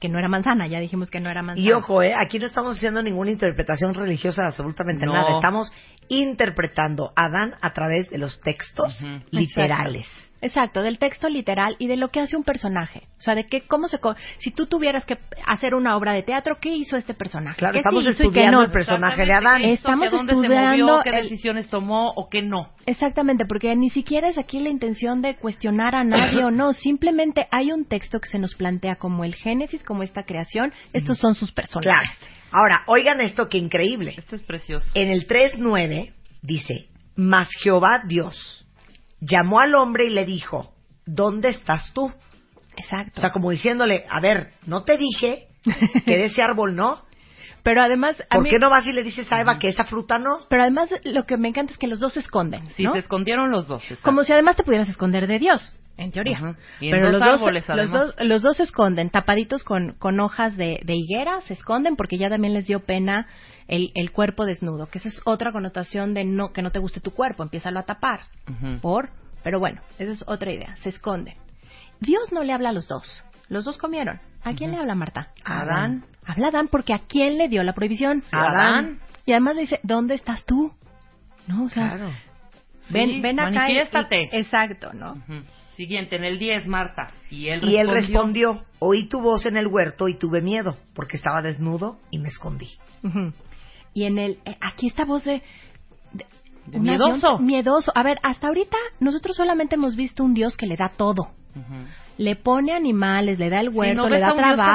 Que 0.00 0.08
no 0.08 0.18
era 0.18 0.26
manzana, 0.26 0.66
ya 0.66 0.80
dijimos 0.80 1.12
que 1.12 1.20
no 1.20 1.30
era 1.30 1.40
manzana. 1.42 1.64
Y 1.68 1.70
ojo, 1.70 2.02
eh, 2.02 2.12
aquí 2.12 2.40
no 2.40 2.46
estamos 2.46 2.76
haciendo 2.76 3.04
ninguna 3.04 3.30
interpretación 3.30 3.94
religiosa 3.94 4.46
absolutamente 4.46 5.06
No. 5.06 5.12
nada. 5.12 5.30
Estamos 5.36 5.72
interpretando 6.08 7.12
a 7.14 7.26
Adán 7.26 7.54
a 7.62 7.72
través 7.72 8.10
de 8.10 8.18
los 8.18 8.40
textos 8.40 9.00
literales. 9.30 10.06
Exacto, 10.08 10.33
del 10.82 10.98
texto 10.98 11.28
literal 11.28 11.76
y 11.78 11.86
de 11.86 11.96
lo 11.96 12.08
que 12.08 12.20
hace 12.20 12.36
un 12.36 12.44
personaje. 12.44 13.02
O 13.18 13.20
sea, 13.20 13.34
de 13.34 13.46
que 13.46 13.62
cómo 13.62 13.88
se... 13.88 13.98
co- 13.98 14.14
Si 14.38 14.50
tú 14.50 14.66
tuvieras 14.66 15.04
que 15.04 15.18
hacer 15.46 15.74
una 15.74 15.96
obra 15.96 16.12
de 16.12 16.22
teatro, 16.22 16.58
¿qué 16.60 16.70
hizo 16.70 16.96
este 16.96 17.14
personaje? 17.14 17.58
Claro, 17.58 17.72
¿Qué 17.72 17.78
estamos 17.78 18.04
sí 18.04 18.10
hizo 18.10 18.22
y 18.22 18.24
qué 18.24 18.28
estudiando 18.28 18.58
no? 18.58 18.64
el 18.64 18.70
personaje 18.70 19.16
de 19.24 19.32
Exactamente, 19.32 19.48
Adán. 19.48 19.70
Estamos 19.72 20.10
dónde 20.10 20.32
se 20.34 20.40
estudiando 20.40 20.86
movió, 20.86 21.02
qué 21.02 21.10
el- 21.10 21.22
decisiones 21.24 21.68
tomó 21.68 22.10
o 22.10 22.28
qué 22.28 22.42
no. 22.42 22.70
Exactamente, 22.86 23.46
porque 23.46 23.74
ni 23.74 23.90
siquiera 23.90 24.28
es 24.28 24.36
aquí 24.38 24.60
la 24.60 24.68
intención 24.68 25.22
de 25.22 25.36
cuestionar 25.36 25.94
a 25.94 26.04
nadie 26.04 26.44
o 26.44 26.50
no, 26.50 26.72
simplemente 26.74 27.48
hay 27.50 27.72
un 27.72 27.86
texto 27.86 28.20
que 28.20 28.28
se 28.28 28.38
nos 28.38 28.54
plantea 28.54 28.96
como 28.96 29.24
el 29.24 29.34
Génesis, 29.34 29.82
como 29.82 30.02
esta 30.02 30.24
creación, 30.24 30.72
estos 30.92 31.18
son 31.18 31.34
sus 31.34 31.50
Claro. 31.52 31.66
personajes. 31.72 32.18
Ahora, 32.50 32.82
oigan 32.86 33.20
esto 33.20 33.48
que 33.48 33.58
increíble. 33.58 34.14
Esto 34.16 34.36
es 34.36 34.42
precioso. 34.42 34.86
En 34.94 35.08
el 35.08 35.26
3.9 35.26 36.12
dice, 36.42 36.88
mas 37.16 37.48
Jehová 37.62 38.02
Dios 38.06 38.63
llamó 39.24 39.60
al 39.60 39.74
hombre 39.74 40.04
y 40.06 40.10
le 40.10 40.24
dijo, 40.24 40.72
¿dónde 41.06 41.48
estás 41.50 41.92
tú? 41.92 42.12
Exacto. 42.76 43.12
O 43.16 43.20
sea, 43.20 43.30
como 43.32 43.50
diciéndole, 43.50 44.04
a 44.10 44.20
ver, 44.20 44.52
no 44.66 44.82
te 44.84 44.96
dije 44.96 45.48
que 46.04 46.16
de 46.18 46.24
ese 46.26 46.42
árbol 46.42 46.74
no. 46.74 47.02
pero 47.62 47.80
además, 47.82 48.22
a 48.28 48.34
¿Por 48.34 48.44
mí- 48.44 48.50
qué 48.50 48.58
no 48.58 48.68
vas 48.70 48.86
y 48.86 48.92
le 48.92 49.02
dices 49.02 49.30
a 49.32 49.40
Eva 49.40 49.58
que 49.58 49.68
esa 49.68 49.84
fruta 49.84 50.18
no? 50.18 50.40
pero 50.50 50.62
además 50.62 50.90
lo 51.04 51.24
que 51.24 51.36
me 51.36 51.48
encanta 51.48 51.72
es 51.72 51.78
que 51.78 51.86
los 51.86 52.00
dos 52.00 52.12
se 52.14 52.20
esconden, 52.20 52.68
Sí, 52.74 52.82
¿no? 52.84 52.92
se 52.92 52.98
escondieron 52.98 53.50
los 53.50 53.66
dos. 53.68 53.82
exacto. 53.84 54.02
Como 54.04 54.24
si 54.24 54.32
además 54.32 54.56
te 54.56 54.62
pudieras 54.64 54.88
esconder 54.88 55.26
de 55.26 55.38
Dios, 55.38 55.72
en 55.96 56.10
teoría. 56.10 56.56
Y 56.80 56.86
en 56.86 56.90
Pero 56.92 57.10
los, 57.12 57.22
árboles, 57.22 57.66
dos, 57.66 57.76
los, 57.76 57.90
dos, 57.92 58.14
los 58.20 58.42
dos 58.42 58.56
se 58.56 58.62
esconden, 58.64 59.10
tapaditos 59.10 59.62
con, 59.62 59.92
con 59.92 60.18
hojas 60.20 60.56
de, 60.56 60.80
de 60.84 60.94
higuera, 60.94 61.40
se 61.42 61.52
esconden 61.54 61.96
porque 61.96 62.18
ya 62.18 62.28
también 62.28 62.52
les 62.54 62.66
dio 62.66 62.80
pena 62.80 63.26
el, 63.68 63.92
el 63.94 64.10
cuerpo 64.10 64.44
desnudo, 64.44 64.86
que 64.86 64.98
esa 64.98 65.08
es 65.08 65.20
otra 65.24 65.52
connotación 65.52 66.12
de 66.14 66.24
no 66.24 66.52
que 66.52 66.62
no 66.62 66.70
te 66.70 66.78
guste 66.80 67.00
tu 67.00 67.12
cuerpo, 67.12 67.42
empiézalo 67.42 67.78
a 67.80 67.84
tapar. 67.84 68.20
Ujú. 68.50 68.80
Por, 68.80 69.10
pero 69.42 69.58
bueno, 69.60 69.80
esa 69.98 70.12
es 70.12 70.24
otra 70.26 70.52
idea, 70.52 70.76
se 70.76 70.88
esconden. 70.88 71.34
Dios 72.00 72.32
no 72.32 72.42
le 72.42 72.52
habla 72.52 72.70
a 72.70 72.72
los 72.72 72.88
dos, 72.88 73.24
los 73.48 73.64
dos 73.64 73.78
comieron. 73.78 74.20
¿A 74.42 74.52
quién 74.54 74.72
le 74.72 74.76
habla 74.78 74.94
Marta? 74.94 75.28
A 75.44 75.60
Adán. 75.60 76.04
Habla 76.26 76.48
Adán 76.48 76.68
porque 76.68 76.92
¿a 76.92 76.98
quién 76.98 77.38
le 77.38 77.48
dio 77.48 77.62
la 77.62 77.72
prohibición? 77.72 78.22
A 78.32 78.42
Adán. 78.50 78.98
Y 79.26 79.32
además 79.32 79.54
le 79.54 79.62
dice, 79.62 79.80
¿dónde 79.82 80.14
estás 80.14 80.44
tú? 80.44 80.70
No, 81.46 81.64
o 81.64 81.68
sea, 81.70 81.90
Claro. 81.94 82.10
ven, 82.90 83.10
Sí, 83.10 83.20
ven 83.22 83.40
acá. 83.40 83.70
y- 83.70 83.78
exacto, 84.32 84.92
¿no? 84.92 85.16
Siguiente, 85.76 86.16
en 86.16 86.24
el 86.24 86.38
10, 86.38 86.66
Marta. 86.68 87.08
Y 87.30 87.48
él 87.48 87.64
Y 87.64 87.76
él 87.76 87.88
respondió. 87.88 88.64
oí 88.78 89.08
tu 89.08 89.20
voz 89.20 89.44
en 89.46 89.56
el 89.56 89.66
huerto 89.66 90.08
y 90.08 90.16
tuve 90.18 90.40
miedo, 90.40 90.76
porque 90.94 91.16
estaba 91.16 91.42
desnudo 91.42 91.98
y 92.10 92.18
me 92.18 92.28
escondí. 92.28 92.68
Y 93.92 94.04
en 94.04 94.18
el, 94.18 94.38
eh, 94.44 94.56
aquí 94.60 94.86
esta 94.86 95.04
voz 95.04 95.24
de... 95.24 95.42
de- 96.12 96.26
De 96.66 96.78
un 96.78 96.84
miedoso. 96.84 97.26
avión- 97.36 97.44
miedoso. 97.46 97.92
A 97.94 98.02
ver, 98.02 98.18
hasta 98.22 98.46
ahorita 98.48 98.76
nosotros 99.00 99.36
solamente 99.36 99.74
hemos 99.74 99.96
visto 99.96 100.22
un 100.24 100.32
Dios 100.34 100.56
que 100.56 100.66
le 100.66 100.76
da 100.76 100.90
todo. 100.96 101.30
Le 102.16 102.36
pone 102.36 102.72
animales, 102.72 103.38
le 103.38 103.50
da 103.50 103.60
el 103.60 103.70
huerto, 103.70 104.02
no 104.02 104.08
le 104.08 104.20
da 104.20 104.28
a 104.28 104.32
un 104.32 104.38
trabajo. 104.38 104.70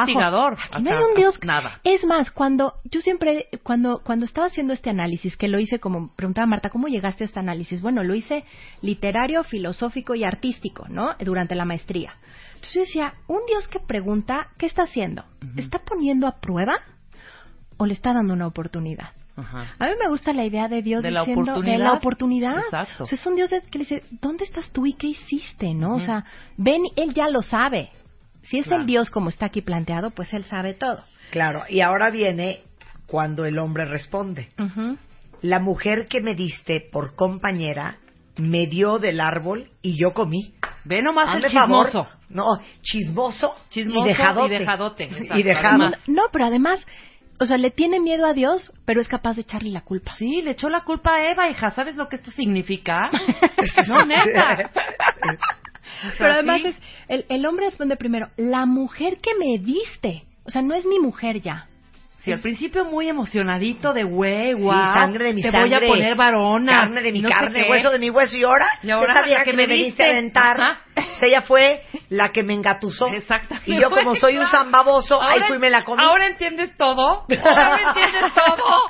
Aquí 0.72 0.84
no 0.84 0.92
hay 0.92 1.04
un 1.04 1.16
Dios. 1.16 1.40
nada. 1.44 1.80
Es 1.84 2.04
más, 2.04 2.32
cuando 2.32 2.74
yo 2.84 3.02
siempre, 3.02 3.48
cuando 3.64 4.02
cuando 4.04 4.26
estaba 4.26 4.48
haciendo 4.48 4.74
este 4.74 4.90
análisis, 4.90 5.38
que 5.38 5.48
lo 5.48 5.60
hice 5.60 5.80
como 5.80 6.14
preguntaba 6.16 6.48
Marta, 6.48 6.70
¿cómo 6.70 6.88
llegaste 6.88 7.24
a 7.24 7.28
este 7.28 7.40
análisis? 7.40 7.82
Bueno, 7.82 8.04
lo 8.04 8.16
hice 8.16 8.44
literario, 8.82 9.44
filosófico 9.44 10.16
y 10.16 10.24
artístico, 10.24 10.88
¿no? 10.90 11.16
Durante 11.20 11.56
la 11.56 11.66
maestría. 11.66 12.14
Entonces 12.56 12.74
yo 12.74 12.82
decía, 12.82 13.14
un 13.28 13.40
Dios 13.48 13.68
que 13.68 13.80
pregunta, 13.80 14.50
¿qué 14.58 14.66
está 14.66 14.84
haciendo? 14.84 15.24
¿Está 15.56 15.80
poniendo 15.80 16.28
a 16.28 16.40
prueba 16.42 16.76
o 17.78 17.86
le 17.86 17.94
está 17.94 18.14
dando 18.14 18.34
una 18.34 18.48
oportunidad? 18.48 19.14
Ajá. 19.40 19.74
A 19.80 19.86
mí 19.88 19.92
me 20.02 20.10
gusta 20.10 20.34
la 20.34 20.46
idea 20.46 20.68
de 20.68 20.82
Dios 20.82 21.04
De 21.04 21.12
la 21.12 21.22
diciendo 21.22 21.44
de 21.46 21.52
oportunidad. 21.52 21.84
la 21.86 21.94
oportunidad. 21.94 22.60
Exacto. 22.60 23.04
O 23.04 23.06
sea, 23.08 23.18
es 23.18 23.26
un 23.26 23.36
Dios 23.36 23.50
que 23.50 23.78
le 23.78 23.84
dice, 23.86 24.04
¿dónde 24.22 24.46
estás 24.46 24.72
tú 24.72 24.86
y 24.86 24.94
qué 24.94 25.08
hiciste? 25.08 25.74
¿No? 25.74 25.96
O 25.96 26.00
sea, 26.00 26.26
ven, 26.58 26.82
él 26.96 27.14
ya 27.14 27.30
lo 27.30 27.42
sabe. 27.42 27.90
Si 28.44 28.58
es 28.58 28.66
Claro. 28.66 28.82
el 28.82 28.88
Dios 28.88 29.10
como 29.10 29.30
está 29.30 29.48
aquí 29.48 29.62
planteado, 29.62 30.12
pues 30.12 30.34
él 30.34 30.44
sabe 30.46 30.74
todo. 30.74 31.04
Claro, 31.32 31.64
y 31.70 31.82
ahora 31.82 32.10
viene 32.10 32.62
cuando 33.06 33.46
el 33.46 33.60
hombre 33.60 33.86
responde. 33.86 34.50
La 35.42 35.60
mujer 35.60 36.08
que 36.08 36.22
me 36.22 36.36
diste 36.36 36.82
por 36.92 37.16
compañera 37.16 37.98
me 38.38 38.68
dio 38.68 39.00
del 39.00 39.20
árbol 39.22 39.70
y 39.82 39.98
yo 40.02 40.14
comí. 40.14 40.54
Ve 40.86 41.02
nomás 41.02 41.36
el 41.36 41.50
favor. 41.52 41.86
chismoso. 41.88 42.10
No, 42.30 42.46
chismoso, 42.82 43.56
Chismoso 43.70 44.06
y 44.06 44.08
dejadote. 44.08 44.56
y 44.56 44.60
dejadote, 44.60 45.04
exacto, 45.06 45.38
y 45.38 45.44
dejado. 45.44 45.92
No, 46.08 46.24
pero 46.32 46.46
además, 46.46 46.86
o 47.40 47.46
sea, 47.46 47.58
le 47.58 47.72
tiene 47.72 48.00
miedo 48.00 48.26
a 48.26 48.34
Dios, 48.34 48.74
pero 48.86 49.00
es 49.00 49.08
capaz 49.08 49.36
de 49.36 49.42
echarle 49.42 49.70
la 49.70 49.82
culpa. 49.82 50.12
Sí, 50.14 50.42
le 50.42 50.52
echó 50.52 50.70
la 50.70 50.84
culpa 50.84 51.16
a 51.16 51.32
Eva, 51.32 51.50
hija. 51.50 51.70
¿Sabes 51.72 51.96
lo 51.96 52.10
que 52.10 52.18
esto 52.18 52.32
significa? 52.32 53.10
no, 53.88 54.06
neta. 54.06 54.70
Pero 56.18 56.34
además 56.34 56.62
es, 56.66 56.76
el, 57.08 57.26
el 57.30 57.46
hombre 57.46 57.66
responde 57.66 57.96
primero, 57.96 58.30
la 58.36 58.66
mujer 58.66 59.20
que 59.22 59.32
me 59.36 59.58
diste. 59.58 60.26
O 60.44 60.50
sea, 60.50 60.62
no 60.62 60.76
es 60.76 60.86
mi 60.86 61.00
mujer 61.00 61.40
ya. 61.42 61.68
Sí, 62.24 62.34
al 62.34 62.40
principio 62.42 62.84
muy 62.86 63.08
emocionadito 63.08 63.94
de 63.94 64.04
güey, 64.04 64.48
Sí, 64.56 64.62
guau. 64.62 64.94
sangre 64.94 65.26
de 65.26 65.34
mi 65.34 65.42
te 65.42 65.52
sangre. 65.52 65.78
voy 65.80 65.88
a 65.88 65.92
poner 65.94 66.16
varona. 66.16 66.82
Carne 66.82 67.02
de 67.02 67.12
mi 67.14 67.22
no 67.22 67.30
carne, 67.30 67.70
hueso 67.70 67.90
de 67.92 68.00
mi 68.00 68.10
hueso. 68.10 68.36
Y 68.36 68.44
ahora, 68.44 68.68
Y 68.84 68.92
ahora, 68.92 69.22
vieja 69.22 69.40
la 69.40 69.46
que 69.46 69.52
que 69.52 69.58
me 69.58 69.66
viniste 69.68 70.04
a 70.06 70.10
aventar, 70.10 70.60
Ajá. 70.60 70.80
sea, 71.18 71.28
ella 71.30 71.42
fue 71.44 71.84
la 72.10 72.30
que 72.34 72.44
me 72.44 72.54
engatusó. 72.54 73.08
Exactamente. 73.08 73.72
Y 73.72 73.80
yo, 73.80 73.90
como 73.90 74.16
soy 74.16 74.38
un 74.38 74.46
zambaboso, 74.48 75.22
ahí 75.22 75.42
fui 75.44 75.60
me 75.60 75.70
la 75.70 75.84
comí. 75.86 76.04
Ahora 76.04 76.28
entiendes 76.28 76.76
todo. 76.76 77.26
Ahora 77.26 77.80
entiendes 77.88 78.34
todo. 78.34 78.84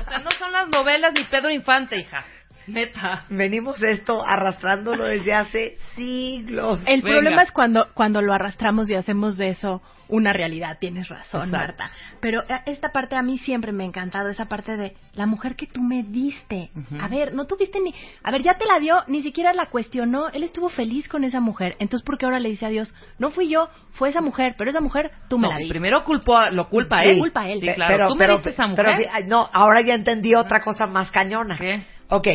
O 0.00 0.04
sea, 0.08 0.18
no 0.20 0.30
son 0.30 0.50
las 0.52 0.68
novelas 0.68 1.12
ni 1.12 1.24
Pedro 1.24 1.50
Infante, 1.50 1.96
hija. 1.98 2.24
Neta. 2.66 3.24
Venimos 3.30 3.82
esto 3.82 4.24
arrastrándolo 4.24 5.04
desde 5.04 5.34
hace 5.34 5.76
siglos. 5.94 6.80
El 6.86 7.02
Venga. 7.02 7.14
problema 7.16 7.42
es 7.42 7.52
cuando, 7.52 7.86
cuando 7.94 8.20
lo 8.22 8.32
arrastramos 8.32 8.88
y 8.90 8.94
hacemos 8.94 9.36
de 9.36 9.48
eso 9.50 9.82
una 10.08 10.32
realidad. 10.34 10.76
Tienes 10.78 11.08
razón, 11.08 11.48
Exacto. 11.48 11.56
Marta. 11.82 11.90
Pero 12.20 12.42
eh, 12.42 12.60
esta 12.66 12.90
parte 12.92 13.16
a 13.16 13.22
mí 13.22 13.38
siempre 13.38 13.72
me 13.72 13.84
ha 13.84 13.86
encantado, 13.86 14.28
esa 14.28 14.44
parte 14.46 14.76
de 14.76 14.94
la 15.14 15.24
mujer 15.26 15.56
que 15.56 15.66
tú 15.66 15.82
me 15.82 16.02
diste. 16.02 16.70
A 17.00 17.08
ver, 17.08 17.32
no 17.34 17.46
tuviste 17.46 17.80
ni... 17.80 17.94
A 18.22 18.30
ver, 18.30 18.42
ya 18.42 18.54
te 18.54 18.66
la 18.66 18.78
dio, 18.78 19.02
ni 19.08 19.22
siquiera 19.22 19.52
la 19.54 19.66
cuestionó. 19.66 20.28
Él 20.28 20.42
estuvo 20.42 20.68
feliz 20.68 21.08
con 21.08 21.24
esa 21.24 21.40
mujer. 21.40 21.76
Entonces, 21.78 22.04
¿por 22.04 22.18
qué 22.18 22.26
ahora 22.26 22.38
le 22.38 22.50
dice 22.50 22.66
a 22.66 22.70
Dios? 22.70 22.94
No 23.18 23.30
fui 23.30 23.48
yo, 23.48 23.68
fue 23.92 24.10
esa 24.10 24.20
mujer, 24.20 24.54
pero 24.58 24.68
esa 24.70 24.80
mujer 24.80 25.10
tú 25.28 25.38
me 25.38 25.46
No, 25.48 25.52
la 25.54 25.58
diste. 25.58 25.72
primero 25.72 26.04
culpó 26.04 26.38
lo 26.50 26.68
culpa 26.68 26.98
a 26.98 27.02
Sí. 27.02 27.08
él. 27.08 27.18
Culpa 27.18 27.48
él. 27.48 27.60
Sí, 27.60 27.68
claro. 27.74 27.94
pero, 27.96 28.08
Tú 28.08 28.14
me 28.14 28.18
pero, 28.18 28.32
diste 28.34 28.50
esa 28.50 28.66
mujer. 28.66 28.86
pero, 28.96 29.26
no, 29.26 29.48
ahora 29.52 29.80
ya 29.82 29.94
entendí 29.94 30.34
otra 30.34 30.60
cosa 30.60 30.86
más 30.86 31.10
cañona. 31.10 31.56
¿Qué? 31.56 31.82
Ok. 32.10 32.28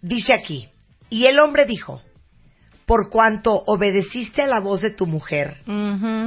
Dice 0.00 0.32
aquí, 0.32 0.68
y 1.10 1.26
el 1.26 1.38
hombre 1.40 1.64
dijo, 1.64 2.02
por 2.86 3.10
cuanto 3.10 3.62
obedeciste 3.66 4.42
a 4.42 4.46
la 4.46 4.60
voz 4.60 4.80
de 4.80 4.90
tu 4.90 5.06
mujer 5.06 5.58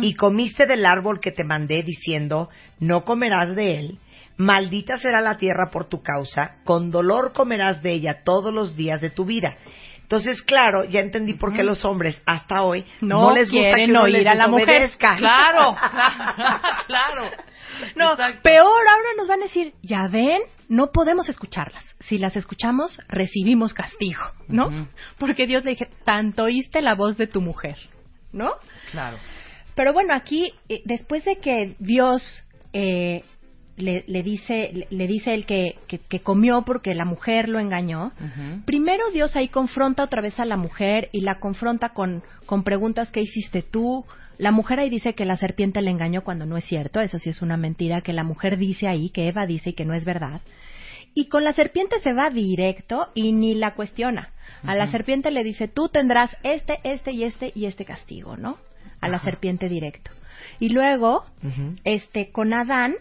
y 0.02 0.14
comiste 0.14 0.66
del 0.66 0.86
árbol 0.86 1.20
que 1.20 1.32
te 1.32 1.44
mandé 1.44 1.82
diciendo, 1.84 2.50
no 2.80 3.04
comerás 3.04 3.56
de 3.56 3.80
él, 3.80 4.00
maldita 4.38 4.98
será 4.98 5.22
la 5.22 5.38
tierra 5.38 5.70
por 5.72 5.86
tu 5.86 6.04
causa, 6.04 6.58
con 6.64 6.92
dolor 6.92 7.34
comerás 7.34 7.82
de 7.82 7.94
ella 7.94 8.22
todos 8.24 8.54
los 8.54 8.76
días 8.76 9.02
de 9.02 9.10
tu 9.10 9.26
vida. 9.26 9.56
Entonces, 10.02 10.42
claro, 10.44 10.84
ya 10.84 11.00
entendí 11.00 11.36
por 11.36 11.54
qué 11.54 11.64
los 11.64 11.86
hombres 11.86 12.22
hasta 12.26 12.64
hoy 12.64 12.86
no, 13.00 13.30
No 13.30 13.34
les 13.34 13.50
gusta 13.50 13.76
que 13.76 13.98
oír 13.98 14.18
les 14.18 14.28
a 14.28 14.36
la 14.36 14.48
mujer. 14.50 14.90
Claro, 14.98 15.76
claro. 16.88 17.32
No, 17.96 18.12
Exacto. 18.12 18.42
peor, 18.44 18.88
ahora 18.88 19.10
nos 19.18 19.28
van 19.28 19.40
a 19.42 19.44
decir, 19.44 19.74
ya 19.82 20.08
ven, 20.08 20.42
no 20.70 20.92
podemos 20.92 21.30
escucharlas. 21.30 21.84
Si 22.00 22.18
las 22.18 22.36
escuchamos, 22.36 23.00
recibimos 23.08 23.74
castigo, 23.74 24.22
¿no? 24.48 24.88
Porque 25.18 25.46
Dios 25.48 25.64
le 25.66 25.72
dije, 25.72 25.90
tanto 26.06 26.44
oíste 26.44 26.82
la 26.82 26.96
voz 26.96 27.18
de 27.18 27.28
tu 27.28 27.42
mujer, 27.42 27.78
¿no? 28.32 28.54
Claro. 28.92 29.18
Pero 29.76 29.94
bueno, 29.94 30.14
aquí, 30.14 30.54
eh, 30.70 30.82
después 30.86 31.24
de 31.26 31.38
que 31.38 31.76
Dios 31.80 32.22
eh, 32.74 33.24
le, 33.78 34.04
le 34.08 34.24
dice, 34.24 34.72
le, 34.74 34.88
le 34.90 35.08
dice 35.08 35.34
el 35.34 35.46
que, 35.46 35.76
que, 35.88 36.00
que 36.00 36.20
comió 36.20 36.64
porque 36.64 36.94
la 36.94 37.06
mujer 37.06 37.50
lo 37.50 37.60
engañó. 37.60 38.12
Primero 38.66 39.10
Dios 39.12 39.36
ahí 39.36 39.48
confronta 39.48 40.04
otra 40.04 40.22
vez 40.22 40.40
a 40.40 40.46
la 40.46 40.58
mujer 40.58 41.10
y 41.12 41.22
la 41.22 41.40
confronta 41.40 41.90
con, 41.90 42.24
con 42.46 42.64
preguntas 42.64 43.12
que 43.12 43.22
hiciste 43.22 43.62
tú. 43.62 44.06
La 44.42 44.52
mujer 44.52 44.80
ahí 44.80 44.90
dice 44.90 45.14
que 45.14 45.24
la 45.24 45.36
serpiente 45.36 45.84
le 45.84 45.92
engañó 45.92 46.24
cuando 46.24 46.48
no 46.48 46.58
es 46.58 46.64
cierto, 46.64 47.00
eso 47.00 47.20
sí 47.20 47.30
es 47.30 47.44
una 47.44 47.58
mentira 47.58 48.02
que 48.02 48.12
la 48.12 48.24
mujer 48.24 48.58
dice 48.58 48.88
ahí, 48.88 49.12
que 49.12 49.28
Eva 49.28 49.46
dice 49.46 49.70
y 49.70 49.74
que 49.74 49.86
no 49.86 49.94
es 49.94 50.04
verdad. 50.04 50.42
Y 51.14 51.28
con 51.28 51.44
la 51.44 51.54
serpiente 51.54 52.00
se 52.00 52.12
va 52.12 52.32
directo 52.32 53.10
y 53.14 53.34
ni 53.34 53.54
la 53.54 53.76
cuestiona. 53.76 54.32
A 54.66 54.74
la 54.74 54.88
serpiente 54.88 55.30
le 55.30 55.44
dice, 55.44 55.68
tú 55.68 55.90
tendrás 55.90 56.36
este, 56.42 56.80
este 56.84 57.12
y 57.12 57.24
este 57.24 57.52
y 57.54 57.68
este 57.68 57.86
castigo, 57.86 58.36
¿no? 58.36 58.58
A 59.00 59.10
la 59.10 59.20
serpiente 59.20 59.70
directo. 59.70 60.10
Y 60.60 60.70
luego, 60.70 61.24
este, 61.84 62.32
con 62.32 62.52
Adán, 62.56 62.96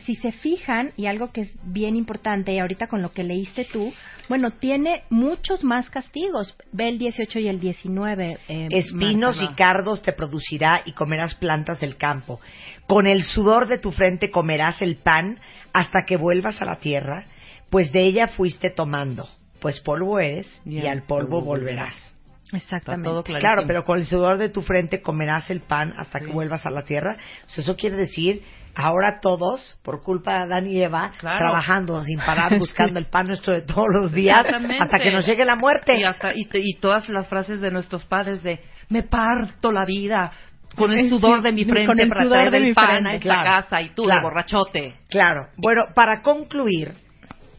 si 0.00 0.14
se 0.16 0.32
fijan, 0.32 0.92
y 0.96 1.06
algo 1.06 1.32
que 1.32 1.42
es 1.42 1.52
bien 1.64 1.96
importante, 1.96 2.52
y 2.52 2.58
ahorita 2.58 2.86
con 2.86 3.02
lo 3.02 3.10
que 3.10 3.24
leíste 3.24 3.64
tú, 3.64 3.92
bueno, 4.28 4.50
tiene 4.50 5.02
muchos 5.10 5.64
más 5.64 5.88
castigos. 5.90 6.54
Ve 6.72 6.88
el 6.88 6.98
18 6.98 7.38
y 7.38 7.48
el 7.48 7.60
19. 7.60 8.38
eh, 8.48 8.68
Espinos 8.70 9.36
Marta. 9.36 9.52
y 9.52 9.56
cardos 9.56 10.02
te 10.02 10.12
producirá 10.12 10.82
y 10.84 10.92
comerás 10.92 11.34
plantas 11.34 11.80
del 11.80 11.96
campo. 11.96 12.40
Con 12.86 13.06
el 13.06 13.22
sudor 13.22 13.66
de 13.66 13.78
tu 13.78 13.92
frente 13.92 14.30
comerás 14.30 14.82
el 14.82 14.96
pan 14.96 15.40
hasta 15.72 16.04
que 16.06 16.16
vuelvas 16.16 16.60
a 16.60 16.64
la 16.64 16.76
tierra, 16.76 17.26
pues 17.70 17.92
de 17.92 18.04
ella 18.06 18.28
fuiste 18.28 18.70
tomando, 18.70 19.28
pues 19.60 19.80
polvo 19.80 20.18
eres 20.18 20.62
y, 20.64 20.86
al 20.86 21.02
polvo 21.02 21.42
volverás. 21.42 22.07
Exactamente. 22.52 23.08
todo 23.08 23.22
claro. 23.22 23.64
Pero 23.66 23.84
con 23.84 23.98
el 23.98 24.06
sudor 24.06 24.38
de 24.38 24.48
tu 24.48 24.62
frente 24.62 25.02
comerás 25.02 25.50
el 25.50 25.60
pan 25.60 25.92
hasta 25.98 26.20
que 26.20 26.26
vuelvas 26.32 26.64
a 26.64 26.70
la 26.70 26.82
tierra. 26.82 27.16
Pues 27.44 27.58
eso 27.58 27.76
quiere 27.76 27.96
decir, 27.96 28.42
ahora 28.74 29.18
todos, 29.20 29.78
por 29.84 30.02
culpa 30.02 30.32
de 30.34 30.42
Adán 30.44 30.66
y 30.66 30.80
Eva, 30.82 31.12
Claro. 31.18 31.38
trabajando 31.50 32.02
sin 32.04 32.18
parar, 32.18 32.58
buscando 32.58 32.98
el 32.98 33.06
pan 33.06 33.26
nuestro 33.26 33.52
de 33.54 33.62
todos 33.62 33.88
los 33.92 34.12
días, 34.12 34.46
hasta 34.80 34.98
que 34.98 35.10
nos 35.12 35.26
llegue 35.26 35.44
la 35.44 35.56
muerte. 35.56 35.98
Y, 35.98 36.04
hasta- 36.04 36.32
y 36.34 36.74
todas 36.80 37.08
las 37.10 37.28
frases 37.28 37.60
de 37.60 37.70
nuestros 37.70 38.04
padres 38.04 38.42
de 38.42 38.60
me 38.88 39.02
parto 39.02 39.70
la 39.70 39.84
vida 39.84 40.32
con 40.74 40.92
el 40.92 41.08
sudor 41.10 41.42
de 41.42 41.52
mi 41.52 41.64
frente 41.64 41.86
con 41.86 41.98
el 42.00 42.08
para 42.08 42.22
sudor 42.22 42.32
traer 42.36 42.50
de 42.52 42.56
el 42.58 42.64
mi 42.66 42.72
pan 42.72 42.86
frente. 42.86 43.08
a 43.10 43.14
esta 43.14 43.22
Claro, 43.28 43.50
casa 43.62 43.82
y 43.82 43.88
tú 43.90 44.04
claro. 44.04 44.20
de 44.20 44.22
borrachote. 44.24 44.94
Claro. 45.10 45.48
Bueno, 45.56 45.82
para 45.94 46.22
concluir, 46.22 46.94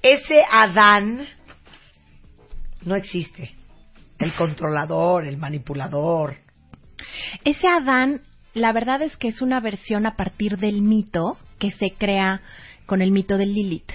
ese 0.02 0.44
Adán 0.50 1.28
no 2.86 2.96
existe. 2.96 3.52
El 4.20 4.34
controlador, 4.36 5.26
el 5.26 5.38
manipulador. 5.38 6.36
Ese 7.46 7.68
Adán, 7.68 8.22
la 8.54 8.72
verdad 8.74 9.02
es 9.02 9.16
que 9.18 9.30
es 9.30 9.42
una 9.42 9.60
versión 9.60 10.06
a 10.06 10.16
partir 10.16 10.58
del 10.58 10.82
mito 10.82 11.38
que 11.58 11.72
se 11.72 11.92
crea 11.92 12.42
con 12.86 13.02
el 13.02 13.12
mito 13.12 13.38
de 13.38 13.46
Lilith. 13.46 13.92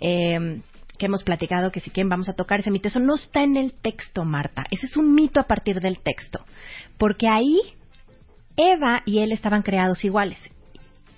eh, 0.00 0.60
que 0.98 1.06
hemos 1.06 1.22
platicado 1.22 1.70
que 1.70 1.80
si 1.80 1.90
quieren 1.90 2.10
vamos 2.10 2.28
a 2.28 2.34
tocar 2.34 2.60
ese 2.60 2.70
mito. 2.70 2.88
Eso 2.88 3.00
no 3.00 3.14
está 3.14 3.42
en 3.42 3.56
el 3.56 3.72
texto, 3.72 4.24
Marta. 4.24 4.64
Ese 4.70 4.86
es 4.86 4.96
un 4.96 5.14
mito 5.14 5.40
a 5.40 5.46
partir 5.46 5.80
del 5.80 6.00
texto. 6.00 6.44
Porque 6.98 7.28
ahí 7.28 7.60
Eva 8.56 9.02
y 9.06 9.20
él 9.20 9.32
estaban 9.32 9.62
creados 9.62 10.04
iguales. 10.04 10.38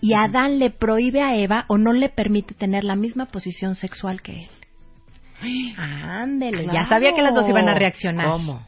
Y 0.02 0.14
Adán 0.14 0.58
le 0.58 0.70
prohíbe 0.70 1.22
a 1.22 1.36
Eva 1.36 1.64
o 1.68 1.78
no 1.78 1.92
le 1.92 2.10
permite 2.10 2.54
tener 2.54 2.84
la 2.84 2.96
misma 2.96 3.26
posición 3.26 3.74
sexual 3.74 4.22
que 4.22 4.44
él. 4.44 4.50
Ándele, 5.76 6.66
ya 6.72 6.84
sabía 6.84 7.14
que 7.14 7.22
las 7.22 7.34
dos 7.34 7.48
iban 7.48 7.68
a 7.68 7.74
reaccionar. 7.74 8.26
¿Cómo? 8.26 8.66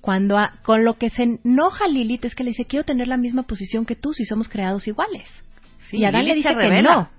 Cuando 0.00 0.38
a- 0.38 0.52
con 0.62 0.84
lo 0.84 0.94
que 0.94 1.10
se 1.10 1.22
enoja 1.44 1.86
Lilith 1.86 2.24
es 2.24 2.34
que 2.34 2.42
le 2.44 2.50
dice, 2.50 2.64
quiero 2.64 2.84
tener 2.84 3.06
la 3.08 3.16
misma 3.18 3.42
posición 3.42 3.84
que 3.84 3.96
tú 3.96 4.12
si 4.12 4.24
somos 4.24 4.48
creados 4.48 4.86
iguales. 4.88 5.28
Sí, 5.90 5.98
y 5.98 6.04
Adán 6.04 6.24
le 6.26 6.34
dice 6.34 6.48
que 6.54 6.82
no. 6.82 7.10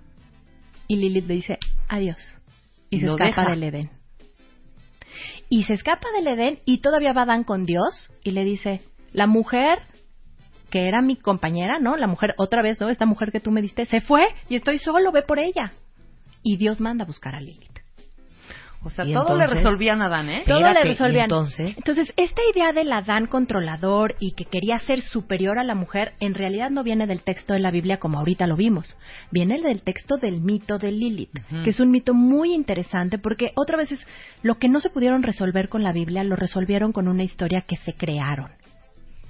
Y 0.87 0.95
Lilith 0.97 1.27
le 1.27 1.33
dice, 1.35 1.57
adiós. 1.89 2.17
Y, 2.89 2.97
Y 2.97 2.99
se 3.01 3.05
lo 3.05 3.13
escapa 3.13 3.27
deja. 3.27 3.49
del 3.51 3.63
Edén. 3.63 3.89
Y 5.49 5.63
se 5.65 5.73
escapa 5.73 6.07
del 6.15 6.27
Edén 6.27 6.59
y 6.65 6.79
todavía 6.81 7.13
va 7.13 7.23
Adán 7.23 7.43
con 7.43 7.65
Dios 7.65 8.11
y 8.23 8.31
le 8.31 8.43
dice, 8.43 8.81
la 9.13 9.27
mujer 9.27 9.79
que 10.69 10.87
era 10.87 11.01
mi 11.01 11.17
compañera, 11.17 11.79
¿no? 11.79 11.97
La 11.97 12.07
mujer, 12.07 12.33
otra 12.37 12.61
vez, 12.61 12.79
¿no? 12.79 12.87
Esta 12.89 13.05
mujer 13.05 13.31
que 13.33 13.41
tú 13.41 13.51
me 13.51 13.61
diste, 13.61 13.85
se 13.85 13.99
fue 13.99 14.25
y 14.47 14.55
estoy 14.55 14.77
solo, 14.77 15.11
ve 15.11 15.21
por 15.21 15.37
ella. 15.37 15.73
Y 16.43 16.55
Dios 16.57 16.79
manda 16.79 17.03
a 17.03 17.07
buscar 17.07 17.35
a 17.35 17.41
Lilith. 17.41 17.70
O 18.83 18.89
sea, 18.89 19.05
¿Y 19.05 19.13
todo 19.13 19.37
le 19.37 19.45
resolvían 19.45 20.01
a 20.01 20.07
Adán, 20.07 20.29
¿eh? 20.29 20.43
Todo 20.47 20.57
Espérate, 20.57 20.83
le 20.83 20.91
resolvían. 20.91 21.21
¿y 21.21 21.23
entonces? 21.23 21.77
Entonces, 21.77 22.13
esta 22.17 22.41
idea 22.51 22.71
del 22.71 22.91
Adán 22.91 23.27
controlador 23.27 24.15
y 24.19 24.31
que 24.31 24.45
quería 24.45 24.79
ser 24.79 25.01
superior 25.01 25.59
a 25.59 25.63
la 25.63 25.75
mujer, 25.75 26.13
en 26.19 26.33
realidad 26.33 26.71
no 26.71 26.83
viene 26.83 27.05
del 27.05 27.21
texto 27.21 27.53
de 27.53 27.59
la 27.59 27.69
Biblia 27.69 27.97
como 27.97 28.17
ahorita 28.17 28.47
lo 28.47 28.55
vimos. 28.55 28.97
Viene 29.29 29.61
del 29.61 29.83
texto 29.83 30.17
del 30.17 30.41
mito 30.41 30.79
de 30.79 30.91
Lilith, 30.91 31.39
que 31.63 31.69
es 31.69 31.79
un 31.79 31.91
mito 31.91 32.15
muy 32.15 32.53
interesante 32.53 33.19
porque 33.19 33.51
otra 33.55 33.77
vez 33.77 33.91
es 33.91 34.07
lo 34.41 34.55
que 34.55 34.67
no 34.67 34.79
se 34.79 34.89
pudieron 34.89 35.21
resolver 35.21 35.69
con 35.69 35.83
la 35.83 35.93
Biblia, 35.93 36.23
lo 36.23 36.35
resolvieron 36.35 36.91
con 36.91 37.07
una 37.07 37.23
historia 37.23 37.61
que 37.61 37.75
se 37.77 37.93
crearon. 37.93 38.51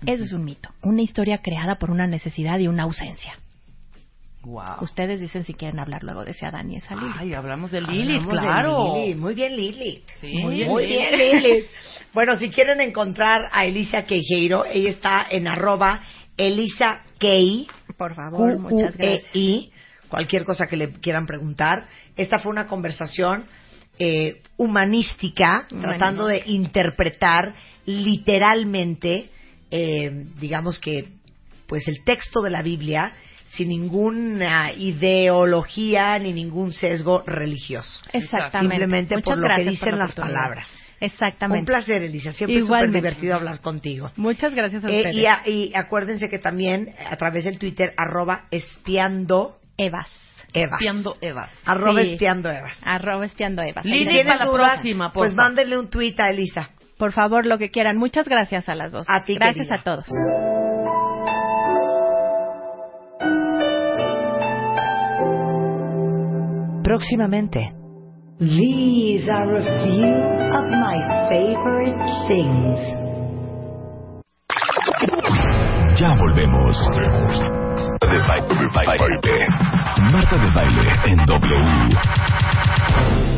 Eso 0.05 0.23
es 0.23 0.31
un 0.31 0.45
mito, 0.45 0.69
una 0.81 1.01
historia 1.01 1.39
creada 1.43 1.75
por 1.75 1.91
una 1.91 2.07
necesidad 2.07 2.57
y 2.59 2.67
una 2.67 2.83
ausencia. 2.83 3.33
Wow. 4.43 4.81
Ustedes 4.81 5.19
dicen 5.19 5.43
si 5.43 5.53
quieren 5.53 5.79
hablar 5.79 6.01
luego 6.03 6.25
de 6.25 6.31
ese 6.31 6.45
Adán 6.47 6.71
y 6.71 6.77
esa 6.77 6.95
Lilith. 6.95 7.15
Ay, 7.19 7.33
hablamos 7.33 7.69
de 7.69 7.81
Lilith, 7.81 8.23
Hablamos 8.23 8.41
de 8.41 8.47
claro. 8.47 8.95
Lilith. 8.97 9.17
Muy 9.17 9.35
bien, 9.35 9.55
Lilith. 9.55 10.03
Sí. 10.19 10.33
Muy 10.39 10.55
bien, 10.55 11.11
Lilith. 11.17 11.65
Bueno, 12.13 12.35
si 12.35 12.49
quieren 12.49 12.81
encontrar 12.81 13.47
a 13.53 13.63
Elisa 13.63 14.03
Queijeiro, 14.03 14.65
ella 14.65 14.89
está 14.89 15.27
en 15.29 15.47
arroba 15.47 16.01
Elisa 16.35 17.03
Kei, 17.17 17.67
Por 17.97 18.15
favor, 18.15 18.59
muchas 18.59 18.97
gracias. 18.97 19.31
Q-U-E-I, 19.31 19.71
cualquier 20.09 20.43
cosa 20.43 20.67
que 20.67 20.75
le 20.75 20.89
quieran 20.89 21.25
preguntar. 21.25 21.87
Esta 22.17 22.39
fue 22.39 22.51
una 22.51 22.67
conversación 22.67 23.45
eh, 23.97 24.41
humanística, 24.57 25.67
Humanística. 25.71 25.81
tratando 25.81 26.25
de 26.25 26.43
interpretar 26.47 27.53
literalmente, 27.85 29.29
eh, 29.69 30.25
digamos 30.37 30.79
que, 30.79 31.07
pues 31.67 31.87
el 31.87 32.03
texto 32.03 32.41
de 32.41 32.49
la 32.49 32.61
Biblia 32.61 33.13
sin 33.53 33.69
ninguna 33.69 34.71
ideología 34.73 36.17
ni 36.19 36.33
ningún 36.33 36.71
sesgo 36.73 37.23
religioso. 37.25 38.01
Exactamente. 38.13 38.59
Simplemente 38.59 39.15
Muchas 39.15 39.39
por 39.39 39.49
lo 39.49 39.55
que 39.55 39.63
dicen 39.69 39.91
la 39.91 40.05
las 40.05 40.15
palabras. 40.15 40.67
Exactamente. 40.99 41.61
Un 41.61 41.65
placer, 41.65 42.03
Elisa. 42.03 42.31
Siempre 42.31 42.57
es 42.59 42.65
súper 42.67 42.91
divertido 42.91 43.35
hablar 43.35 43.59
contigo. 43.59 44.11
Muchas 44.17 44.53
gracias 44.53 44.85
a 44.85 44.89
Eh, 44.89 44.97
ustedes. 44.97 45.15
y, 45.17 45.25
a- 45.25 45.41
y 45.45 45.71
acuérdense 45.75 46.29
que 46.29 46.37
también 46.37 46.93
a 47.09 47.15
través 47.17 47.43
del 47.45 47.57
Twitter, 47.57 47.93
arroba 47.97 48.45
espiando 48.51 49.57
Evas. 49.77 50.07
Evas. 50.53 50.73
Espiando 50.73 51.15
Eva. 51.21 51.49
Arroba 51.65 52.01
Sí. 52.03 52.11
espiando 52.11 52.49
Evas. 52.51 52.77
Arroba 52.83 53.25
espiando 53.25 53.61
Evas. 53.63 53.83
Lili, 53.85 54.03
les- 54.05 54.13
¿Tienes 54.13 54.33
para 54.33 54.45
la 54.45 54.51
dudas? 54.51 54.71
próxima, 54.73 55.11
Pues 55.13 55.33
mándenle 55.33 55.79
un 55.79 55.89
tuit 55.89 56.19
a 56.19 56.29
Elisa. 56.29 56.69
Por 56.97 57.13
favor, 57.13 57.45
lo 57.47 57.57
que 57.57 57.71
quieran. 57.71 57.97
Muchas 57.97 58.27
gracias 58.27 58.69
a 58.69 58.75
las 58.75 58.91
dos. 58.91 59.07
A 59.09 59.23
ti, 59.25 59.35
Gracias 59.35 59.69
querida. 59.69 59.75
a 59.81 59.83
todos. 59.83 60.05
Próximamente, 66.91 67.71
These 68.37 69.29
are 69.29 69.55
a 69.55 69.63
few 69.63 70.11
of 70.51 70.65
my 70.67 70.97
favorite 71.31 71.95
things. 72.27 72.79
Ya 75.97 76.13
volvemos. 76.17 76.75
De 78.01 78.17
baile, 78.27 78.67
baile. 78.75 79.47
Marta 80.11 80.35
de 80.35 80.51
baile 80.53 80.81
en 81.05 81.25
W. 81.25 81.63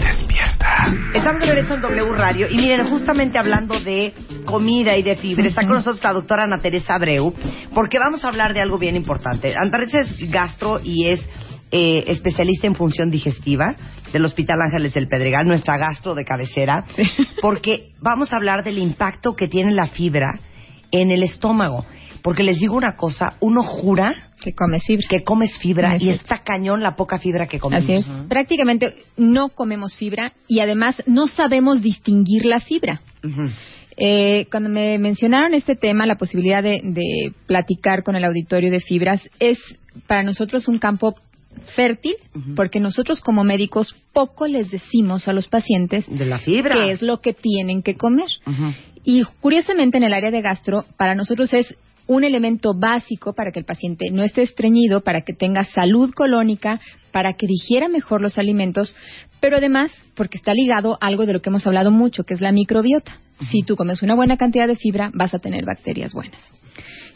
Despierta. 0.02 0.86
Estamos 1.14 1.42
de 1.42 1.46
regreso 1.46 1.76
en 1.76 1.82
W 1.82 2.12
Radio 2.16 2.48
y 2.50 2.56
miren, 2.56 2.88
justamente 2.88 3.38
hablando 3.38 3.80
de 3.82 4.16
comida 4.46 4.98
y 4.98 5.04
de 5.04 5.16
fibra, 5.16 5.46
está 5.46 5.62
con 5.62 5.76
nosotros 5.76 6.04
la 6.04 6.14
doctora 6.14 6.46
Ana 6.46 6.58
Teresa 6.58 6.96
Abreu, 6.96 7.32
porque 7.76 8.00
vamos 8.00 8.26
a 8.26 8.30
hablar 8.30 8.56
de 8.56 8.62
algo 8.62 8.80
bien 8.80 8.96
importante. 8.96 9.56
Ana 9.56 9.70
Teresa 9.70 10.00
es 10.00 10.32
gastro 10.32 10.80
y 10.84 11.12
es 11.12 11.30
eh, 11.76 12.04
especialista 12.06 12.68
en 12.68 12.76
función 12.76 13.10
digestiva 13.10 13.76
del 14.12 14.24
Hospital 14.26 14.60
Ángeles 14.64 14.94
del 14.94 15.08
Pedregal, 15.08 15.48
nuestra 15.48 15.76
gastro 15.80 16.14
de 16.14 16.24
cabecera, 16.24 16.86
porque 17.42 17.94
vamos 18.00 18.32
a 18.32 18.36
hablar 18.36 18.64
del 18.64 18.78
impacto 18.78 19.36
que 19.36 19.48
tiene 19.48 19.72
la 19.74 19.88
fibra 19.88 20.40
en 20.92 21.10
el 21.10 21.24
estómago. 21.24 21.84
Porque 22.22 22.44
les 22.44 22.60
digo 22.60 22.78
una 22.78 22.96
cosa, 22.96 23.38
uno 23.40 23.64
jura 23.64 24.14
Que 24.40 24.54
comes 24.54 24.84
fibra. 24.86 25.08
que 25.10 25.24
comes 25.24 25.58
fibra 25.58 25.98
y 25.98 26.10
es. 26.10 26.22
está 26.22 26.44
cañón 26.44 26.84
la 26.84 26.96
poca 26.96 27.18
fibra 27.18 27.48
que 27.48 27.60
comemos. 27.60 27.84
Así 27.86 27.94
es. 27.96 28.06
Prácticamente 28.30 28.94
no 29.18 29.50
comemos 29.50 29.96
fibra 29.96 30.32
y 30.48 30.60
además 30.60 31.02
no 31.08 31.28
sabemos 31.28 31.82
distinguir 31.82 32.46
la 32.46 32.60
fibra. 32.60 33.02
Eh, 33.98 34.46
cuando 34.52 34.70
me 34.70 35.00
mencionaron 35.00 35.54
este 35.56 35.76
tema, 35.76 36.06
la 36.06 36.16
posibilidad 36.16 36.62
de, 36.62 36.82
de 36.84 37.34
platicar 37.48 38.04
con 38.04 38.16
el 38.16 38.24
auditorio 38.26 38.70
de 38.72 38.80
fibras, 38.80 39.28
es 39.40 39.58
para 40.08 40.22
nosotros 40.24 40.68
un 40.68 40.78
campo 40.78 41.16
fértil, 41.76 42.16
porque 42.56 42.80
nosotros 42.80 43.22
como 43.22 43.44
médicos 43.44 43.96
poco 44.14 44.48
les 44.48 44.72
decimos 44.72 45.28
a 45.28 45.34
los 45.34 45.48
pacientes 45.48 46.06
De 46.08 46.26
la 46.26 46.40
fibra. 46.40 46.76
qué 46.76 46.92
es 46.92 47.02
lo 47.02 47.22
que 47.22 47.34
tienen 47.34 47.82
que 47.84 47.96
comer. 47.96 48.28
Y 49.04 49.24
curiosamente 49.42 49.98
en 49.98 50.04
el 50.04 50.14
área 50.14 50.32
de 50.32 50.42
gastro, 50.42 50.86
para 50.98 51.16
nosotros 51.16 51.52
es 51.54 51.76
un 52.08 52.24
elemento 52.24 52.74
básico 52.74 53.34
para 53.34 53.52
que 53.52 53.60
el 53.60 53.66
paciente 53.66 54.10
no 54.12 54.24
esté 54.24 54.42
estreñido, 54.42 55.02
para 55.02 55.22
que 55.22 55.34
tenga 55.34 55.64
salud 55.64 56.12
colónica, 56.14 56.80
para 57.12 57.34
que 57.34 57.48
digiera 57.48 57.88
mejor 57.88 58.22
los 58.22 58.38
alimentos, 58.38 58.96
pero 59.40 59.58
además 59.58 59.92
porque 60.16 60.38
está 60.38 60.54
ligado 60.54 60.98
a 61.00 61.08
algo 61.08 61.26
de 61.26 61.34
lo 61.34 61.42
que 61.42 61.50
hemos 61.50 61.66
hablado 61.68 61.92
mucho, 61.92 62.24
que 62.24 62.34
es 62.34 62.42
la 62.42 62.52
microbiota. 62.52 63.20
Si 63.52 63.62
tú 63.64 63.76
comes 63.76 64.02
una 64.02 64.16
buena 64.16 64.38
cantidad 64.38 64.68
de 64.68 64.76
fibra, 64.78 65.12
vas 65.14 65.34
a 65.34 65.40
tener 65.40 65.66
bacterias 65.66 66.14
buenas. 66.14 66.42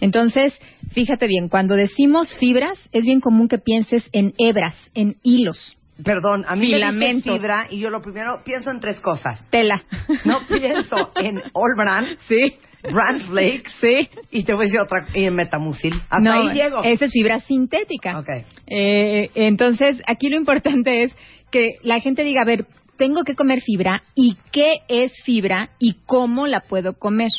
Entonces, 0.01 0.53
fíjate 0.91 1.27
bien, 1.27 1.49
cuando 1.49 1.75
decimos 1.75 2.35
fibras, 2.35 2.77
es 2.91 3.03
bien 3.03 3.19
común 3.19 3.47
que 3.47 3.57
pienses 3.57 4.07
en 4.11 4.33
hebras, 4.37 4.75
en 4.93 5.17
hilos, 5.23 5.77
Perdón, 6.03 6.45
a 6.47 6.55
mí 6.55 6.67
me 6.69 6.75
Filamentos. 6.75 7.33
fibra 7.39 7.67
y 7.71 7.79
yo 7.79 7.89
lo 7.89 8.03
primero 8.03 8.43
pienso 8.45 8.69
en 8.69 8.79
tres 8.79 8.99
cosas. 8.99 9.43
tela. 9.49 9.83
No 10.25 10.45
pienso 10.47 10.95
en 11.15 11.37
All 11.53 11.75
Brand, 11.75 12.19
sí, 12.27 12.53
Brand 12.83 13.21
Flakes 13.27 13.71
sí. 13.81 14.09
y 14.31 14.43
te 14.43 14.53
voy 14.53 14.63
a 14.63 14.65
decir 14.65 14.79
otra, 14.79 15.07
y 15.13 15.25
en 15.25 15.35
Metamucil. 15.35 15.93
Hasta 16.09 16.19
no, 16.19 16.49
ahí 16.49 16.55
llego. 16.55 16.83
esa 16.83 17.05
es 17.05 17.11
fibra 17.11 17.39
sintética. 17.41 18.19
Ok. 18.19 18.29
Eh, 18.67 19.29
entonces, 19.35 20.01
aquí 20.07 20.29
lo 20.29 20.37
importante 20.37 21.03
es 21.03 21.15
que 21.51 21.75
la 21.81 21.99
gente 21.99 22.23
diga, 22.23 22.41
a 22.41 22.45
ver, 22.45 22.65
tengo 22.97 23.23
que 23.23 23.35
comer 23.35 23.61
fibra 23.61 24.01
y 24.15 24.37
qué 24.51 24.73
es 24.87 25.11
fibra 25.23 25.69
y 25.79 25.97
cómo 26.07 26.47
la 26.47 26.61
puedo 26.61 26.93
comer. 26.97 27.29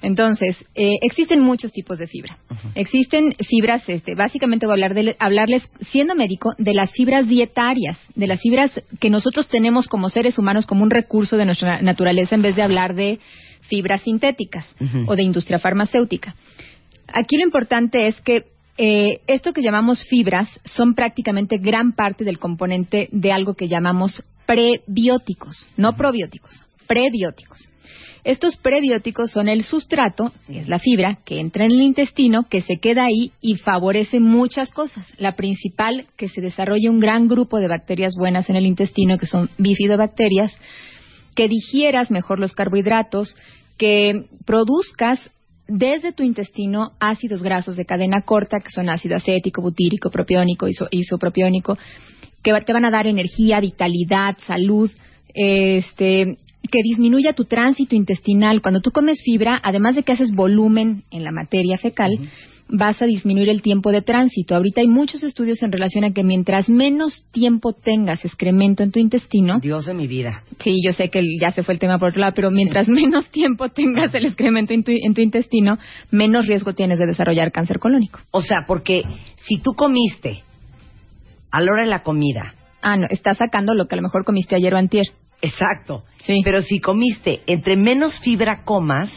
Entonces, 0.00 0.64
eh, 0.74 0.92
existen 1.02 1.40
muchos 1.40 1.72
tipos 1.72 1.98
de 1.98 2.06
fibra. 2.06 2.38
Existen 2.74 3.34
fibras, 3.46 3.82
este, 3.88 4.14
básicamente 4.14 4.66
voy 4.66 4.72
a 4.72 4.74
hablar 4.76 4.94
de- 4.94 5.16
hablarles, 5.18 5.62
siendo 5.90 6.14
médico, 6.14 6.54
de 6.56 6.72
las 6.72 6.92
fibras 6.92 7.28
dietarias, 7.28 7.98
de 8.14 8.26
las 8.26 8.40
fibras 8.40 8.82
que 9.00 9.10
nosotros 9.10 9.48
tenemos 9.48 9.88
como 9.88 10.08
seres 10.08 10.38
humanos 10.38 10.66
como 10.66 10.82
un 10.84 10.90
recurso 10.90 11.36
de 11.36 11.44
nuestra 11.44 11.82
naturaleza 11.82 12.34
en 12.34 12.42
vez 12.42 12.56
de 12.56 12.62
hablar 12.62 12.94
de 12.94 13.18
fibras 13.68 14.02
sintéticas 14.02 14.66
o 15.06 15.14
de 15.14 15.22
industria 15.22 15.58
farmacéutica. 15.58 16.34
Aquí 17.06 17.36
lo 17.36 17.44
importante 17.44 18.08
es 18.08 18.20
que 18.20 18.46
eh, 18.76 19.20
esto 19.26 19.52
que 19.52 19.62
llamamos 19.62 20.04
fibras 20.04 20.48
son 20.64 20.94
prácticamente 20.94 21.58
gran 21.58 21.92
parte 21.92 22.24
del 22.24 22.38
componente 22.38 23.08
de 23.10 23.32
algo 23.32 23.54
que 23.54 23.68
llamamos 23.68 24.22
prebióticos, 24.46 25.66
no 25.76 25.96
probióticos, 25.96 26.62
prebióticos. 26.86 27.68
Estos 28.24 28.56
prebióticos 28.56 29.30
son 29.30 29.48
el 29.48 29.64
sustrato, 29.64 30.32
que 30.46 30.60
es 30.60 30.68
la 30.68 30.78
fibra, 30.78 31.18
que 31.24 31.40
entra 31.40 31.64
en 31.64 31.72
el 31.72 31.82
intestino, 31.82 32.44
que 32.48 32.62
se 32.62 32.76
queda 32.76 33.04
ahí 33.04 33.32
y 33.40 33.56
favorece 33.56 34.20
muchas 34.20 34.70
cosas. 34.70 35.06
La 35.18 35.32
principal, 35.32 36.06
que 36.16 36.28
se 36.28 36.40
desarrolle 36.40 36.90
un 36.90 37.00
gran 37.00 37.28
grupo 37.28 37.58
de 37.58 37.68
bacterias 37.68 38.14
buenas 38.16 38.50
en 38.50 38.56
el 38.56 38.66
intestino, 38.66 39.18
que 39.18 39.26
son 39.26 39.48
bifidobacterias, 39.58 40.52
que 41.38 41.46
digieras 41.46 42.10
mejor 42.10 42.40
los 42.40 42.52
carbohidratos, 42.52 43.36
que 43.76 44.24
produzcas 44.44 45.20
desde 45.68 46.10
tu 46.12 46.24
intestino 46.24 46.94
ácidos 46.98 47.44
grasos 47.44 47.76
de 47.76 47.84
cadena 47.84 48.22
corta, 48.22 48.58
que 48.58 48.72
son 48.72 48.88
ácido 48.90 49.14
acético, 49.14 49.62
butírico, 49.62 50.10
propiónico, 50.10 50.66
iso- 50.66 50.88
isopropiónico, 50.90 51.78
que 52.42 52.52
te 52.62 52.72
van 52.72 52.86
a 52.86 52.90
dar 52.90 53.06
energía, 53.06 53.60
vitalidad, 53.60 54.36
salud, 54.48 54.90
este, 55.32 56.38
que 56.72 56.80
disminuya 56.82 57.34
tu 57.34 57.44
tránsito 57.44 57.94
intestinal. 57.94 58.60
Cuando 58.60 58.80
tú 58.80 58.90
comes 58.90 59.22
fibra, 59.24 59.60
además 59.62 59.94
de 59.94 60.02
que 60.02 60.10
haces 60.10 60.34
volumen 60.34 61.04
en 61.12 61.22
la 61.22 61.30
materia 61.30 61.78
fecal, 61.78 62.18
vas 62.68 63.00
a 63.00 63.06
disminuir 63.06 63.48
el 63.48 63.62
tiempo 63.62 63.90
de 63.92 64.02
tránsito. 64.02 64.54
Ahorita 64.54 64.80
hay 64.80 64.88
muchos 64.88 65.22
estudios 65.22 65.62
en 65.62 65.72
relación 65.72 66.04
a 66.04 66.12
que 66.12 66.22
mientras 66.22 66.68
menos 66.68 67.24
tiempo 67.30 67.72
tengas 67.72 68.24
excremento 68.24 68.82
en 68.82 68.92
tu 68.92 68.98
intestino, 69.00 69.58
Dios 69.60 69.86
de 69.86 69.94
mi 69.94 70.06
vida. 70.06 70.42
Sí, 70.62 70.76
yo 70.84 70.92
sé 70.92 71.08
que 71.08 71.22
ya 71.40 71.50
se 71.50 71.62
fue 71.62 71.74
el 71.74 71.80
tema 71.80 71.98
por 71.98 72.10
otro 72.10 72.20
lado, 72.20 72.32
pero 72.34 72.50
mientras 72.50 72.88
menos 72.88 73.30
tiempo 73.30 73.68
tengas 73.70 74.14
el 74.14 74.26
excremento 74.26 74.72
en 74.74 74.84
tu, 74.84 74.92
en 74.92 75.14
tu 75.14 75.20
intestino, 75.20 75.78
menos 76.10 76.46
riesgo 76.46 76.74
tienes 76.74 76.98
de 76.98 77.06
desarrollar 77.06 77.52
cáncer 77.52 77.78
colónico. 77.78 78.20
O 78.30 78.42
sea, 78.42 78.58
porque 78.66 79.02
si 79.46 79.58
tú 79.58 79.72
comiste 79.74 80.42
a 81.50 81.60
la 81.60 81.72
hora 81.72 81.82
de 81.84 81.90
la 81.90 82.02
comida, 82.02 82.54
Ah, 82.80 82.96
no, 82.96 83.06
estás 83.10 83.38
sacando 83.38 83.74
lo 83.74 83.86
que 83.88 83.94
a 83.94 83.96
lo 83.96 84.02
mejor 84.02 84.24
comiste 84.24 84.54
ayer 84.54 84.72
o 84.72 84.76
antier. 84.76 85.06
exacto, 85.42 86.04
Sí. 86.20 86.40
pero 86.44 86.62
si 86.62 86.78
comiste 86.80 87.40
entre 87.46 87.76
menos 87.76 88.20
fibra 88.20 88.62
comas, 88.64 89.10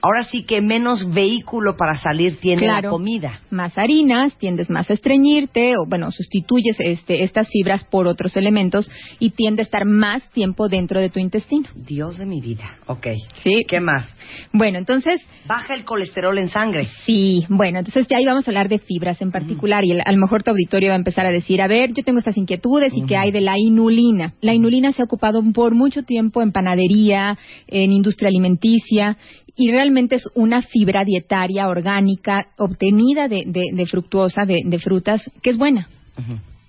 ahora 0.00 0.24
sí 0.24 0.44
que 0.44 0.60
menos 0.60 1.12
vehículo 1.12 1.76
para 1.76 1.98
salir 1.98 2.38
tiene 2.38 2.66
la 2.66 2.82
comida. 2.82 3.40
Más 3.50 3.76
harinas, 3.78 4.36
tiendes 4.38 4.70
más 4.70 4.90
a 4.90 4.94
estreñirte, 4.94 5.74
o 5.76 5.86
bueno, 5.88 6.10
sustituyes 6.10 6.76
este, 6.80 7.24
estas 7.24 7.48
fibras 7.48 7.84
por 7.84 8.06
otros 8.06 8.36
elementos 8.36 8.90
y 9.18 9.30
tiende 9.30 9.62
a 9.62 9.64
estar 9.64 9.84
más 9.84 10.28
tiempo 10.30 10.68
dentro 10.68 11.00
de 11.00 11.10
tu 11.10 11.18
intestino. 11.18 11.68
Dios 11.74 12.18
de 12.18 12.26
mi 12.26 12.40
vida. 12.40 12.78
Ok. 12.86 13.06
Sí. 13.42 13.64
¿Qué 13.66 13.80
más? 13.80 14.06
Bueno, 14.52 14.78
entonces, 14.78 15.20
Baja 15.46 15.74
el 15.74 15.84
colesterol 15.84 16.36
en 16.36 16.48
sangre. 16.50 16.86
Sí, 17.06 17.46
bueno, 17.48 17.78
entonces 17.78 18.06
ya 18.08 18.20
íbamos 18.20 18.46
a 18.46 18.50
hablar 18.50 18.68
de 18.68 18.78
fibras 18.78 19.22
en 19.22 19.30
particular 19.32 19.84
y 19.84 19.92
el- 19.92 20.02
a 20.04 20.12
lo 20.12 20.18
mejor 20.18 20.42
tu 20.42 20.50
auditorio 20.50 20.90
va 20.90 20.94
a 20.94 20.98
empezar 20.98 21.24
a 21.24 21.30
decir, 21.30 21.62
a 21.62 21.66
ver, 21.68 21.92
yo 21.94 22.04
tengo 22.04 22.18
estas 22.18 22.36
inquietudes 22.36 22.92
y 22.94 23.06
qué 23.06 23.16
hay 23.16 23.30
de 23.30 23.40
la 23.40 23.54
inulina. 23.56 24.34
La 24.42 24.52
inulina 24.54 24.92
se 24.92 25.00
ha 25.00 25.06
ocupado 25.06 25.42
por 25.54 25.74
mucho 25.74 26.02
tiempo 26.02 26.42
en 26.42 26.52
panadería, 26.52 27.38
en 27.66 27.92
industria 27.92 28.28
alimenticia 28.28 29.16
y 29.58 29.70
realmente 29.72 30.14
es 30.14 30.24
una 30.34 30.62
fibra 30.62 31.04
dietaria 31.04 31.68
orgánica 31.68 32.46
obtenida 32.56 33.26
de, 33.28 33.42
de- 33.44 33.72
de 33.74 33.86
fructuosa, 33.86 34.44
de, 34.46 34.60
de 34.64 34.78
frutas, 34.78 35.28
que 35.42 35.50
es 35.50 35.58
buena. 35.58 35.88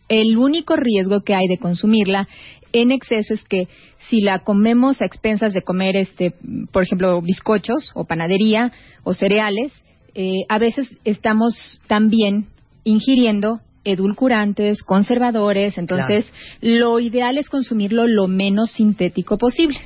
El 0.09 0.37
único 0.37 0.75
riesgo 0.75 1.21
que 1.21 1.35
hay 1.35 1.47
de 1.47 1.57
consumirla 1.59 2.27
en 2.73 2.91
exceso 2.91 3.33
es 3.33 3.43
que 3.43 3.67
si 4.09 4.21
la 4.21 4.39
comemos 4.39 5.01
a 5.01 5.05
expensas 5.05 5.53
de 5.53 5.61
comer, 5.61 5.95
este, 5.95 6.33
por 6.71 6.83
ejemplo, 6.83 7.21
bizcochos 7.21 7.91
o 7.93 8.05
panadería 8.05 8.71
o 9.03 9.13
cereales, 9.13 9.71
eh, 10.15 10.33
a 10.49 10.57
veces 10.57 10.95
estamos 11.05 11.79
también 11.87 12.47
ingiriendo 12.83 13.59
edulcurantes, 13.83 14.81
conservadores, 14.83 15.77
entonces 15.77 16.25
lo 16.61 16.99
ideal 16.99 17.37
es 17.37 17.49
consumirlo 17.49 18.07
lo 18.07 18.27
menos 18.27 18.71
sintético 18.71 19.37
posible. 19.37 19.77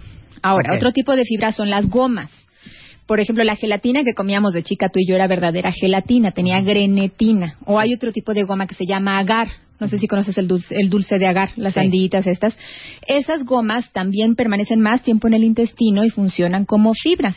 Ahora, 0.42 0.72
otro 0.76 0.92
tipo 0.92 1.16
de 1.16 1.24
fibra 1.26 1.52
son 1.52 1.70
las 1.70 1.90
gomas. 1.90 2.32
Por 3.06 3.20
ejemplo, 3.20 3.44
la 3.44 3.56
gelatina 3.56 4.04
que 4.04 4.14
comíamos 4.14 4.54
de 4.54 4.64
chica 4.64 4.90
tú 4.90 5.00
y 5.00 5.08
yo 5.08 5.16
era 5.16 5.28
verdadera 5.28 5.72
gelatina, 5.72 6.32
tenía 6.32 6.62
grenetina. 6.62 7.58
O 7.66 7.80
hay 7.80 7.94
otro 7.94 8.12
tipo 8.12 8.34
de 8.34 8.44
goma 8.44 8.68
que 8.68 8.76
se 8.76 8.86
llama 8.86 9.20
agar. 9.20 9.48
No 9.80 9.88
sé 9.90 10.00
si 10.00 10.08
conoces 10.08 10.38
el 10.38 10.48
dulce, 10.48 10.74
el 10.80 10.90
dulce 10.90 11.20
de 11.20 11.28
agar, 11.28 11.52
las 11.58 11.74
Sí. 11.74 12.10
estas. 12.12 12.56
Esas 13.06 13.44
gomas 13.44 13.92
también 13.92 14.36
permanecen 14.36 14.80
más 14.80 15.02
tiempo 15.04 15.28
en 15.28 15.34
el 15.34 15.44
intestino 15.44 16.06
y 16.06 16.10
funcionan 16.10 16.64
como 16.66 16.94
fibras. 16.94 17.36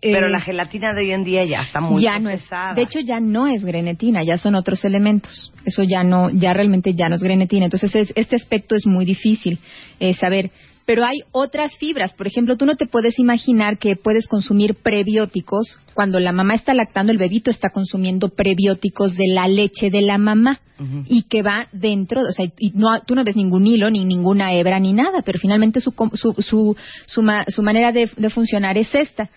Eh, 0.00 0.12
Pero 0.12 0.28
la 0.28 0.40
gelatina 0.40 0.92
de 0.94 1.00
hoy 1.02 1.10
en 1.12 1.24
día 1.24 1.44
ya 1.44 1.58
está 1.58 1.80
muy 1.80 2.02
ya 2.02 2.20
no 2.20 2.30
es, 2.30 2.44
de 2.76 2.82
hecho 2.82 3.00
ya 3.00 3.18
no 3.18 3.48
es 3.48 3.64
grenetina, 3.64 4.22
ya 4.22 4.38
son 4.38 4.54
otros 4.54 4.84
elementos. 4.84 5.52
Eso 5.64 5.82
ya 5.82 6.04
no, 6.04 6.30
ya 6.30 6.52
realmente 6.52 6.94
ya 6.94 7.08
no 7.08 7.16
es 7.16 7.22
grenetina. 7.22 7.64
Entonces 7.64 7.94
es- 7.94 8.12
este 8.16 8.36
aspecto 8.36 8.74
es 8.76 8.86
muy 8.86 9.04
difícil 9.04 9.58
eh, 10.00 10.14
saber 10.14 10.50
Pero 10.88 11.04
hay 11.04 11.18
otras 11.32 11.76
fibras. 11.76 12.14
Por 12.14 12.26
ejemplo, 12.26 12.56
tú 12.56 12.64
no 12.64 12.74
te 12.74 12.86
puedes 12.86 13.18
imaginar 13.18 13.76
que 13.76 13.94
puedes 13.94 14.26
consumir 14.26 14.74
prebióticos. 14.74 15.78
Cuando 15.92 16.18
la 16.18 16.32
mamá 16.32 16.54
está 16.54 16.72
lactando, 16.72 17.12
el 17.12 17.18
bebito 17.18 17.50
está 17.50 17.68
consumiendo 17.68 18.30
prebióticos 18.30 19.14
de 19.14 19.26
la 19.34 19.48
leche 19.48 19.90
de 19.90 20.00
la 20.00 20.16
mamá 20.16 20.60
y 21.06 21.24
que 21.24 21.42
va 21.42 21.66
dentro, 21.72 22.22
o 22.22 22.32
sea, 22.32 22.46
y 22.58 22.70
no, 22.74 23.00
tú 23.06 23.14
no 23.14 23.22
ves 23.24 23.36
ningún 23.36 23.66
hilo, 23.66 23.90
ni 23.90 24.04
ninguna 24.06 24.54
hebra, 24.54 24.78
ni 24.80 24.92
nada, 24.94 25.20
pero 25.26 25.38
finalmente 25.38 25.80
su, 25.80 25.92
su, 26.14 26.32
su, 26.40 26.76
su, 27.06 27.22
ma- 27.22 27.44
su 27.48 27.62
manera 27.62 27.92
de, 27.92 28.08
de 28.16 28.30
funcionar 28.30 28.78
es 28.78 28.94
esta. 28.94 29.28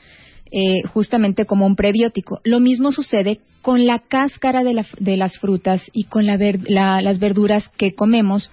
eh, 0.54 0.84
justamente 0.94 1.46
como 1.46 1.66
un 1.66 1.76
prebiótico. 1.76 2.40
Lo 2.46 2.60
mismo 2.60 2.92
sucede 2.92 3.40
con 3.62 3.86
la 3.86 4.00
cáscara 4.00 4.64
de, 4.64 4.74
la- 4.74 4.86
de 5.00 5.18
las 5.18 5.38
frutas 5.40 5.82
y 5.94 6.04
con 6.06 6.26
la 6.26 6.38
ver- 6.38 6.62
la- 6.70 7.02
las 7.02 7.20
verduras 7.20 7.68
que 7.78 7.94
comemos, 7.94 8.52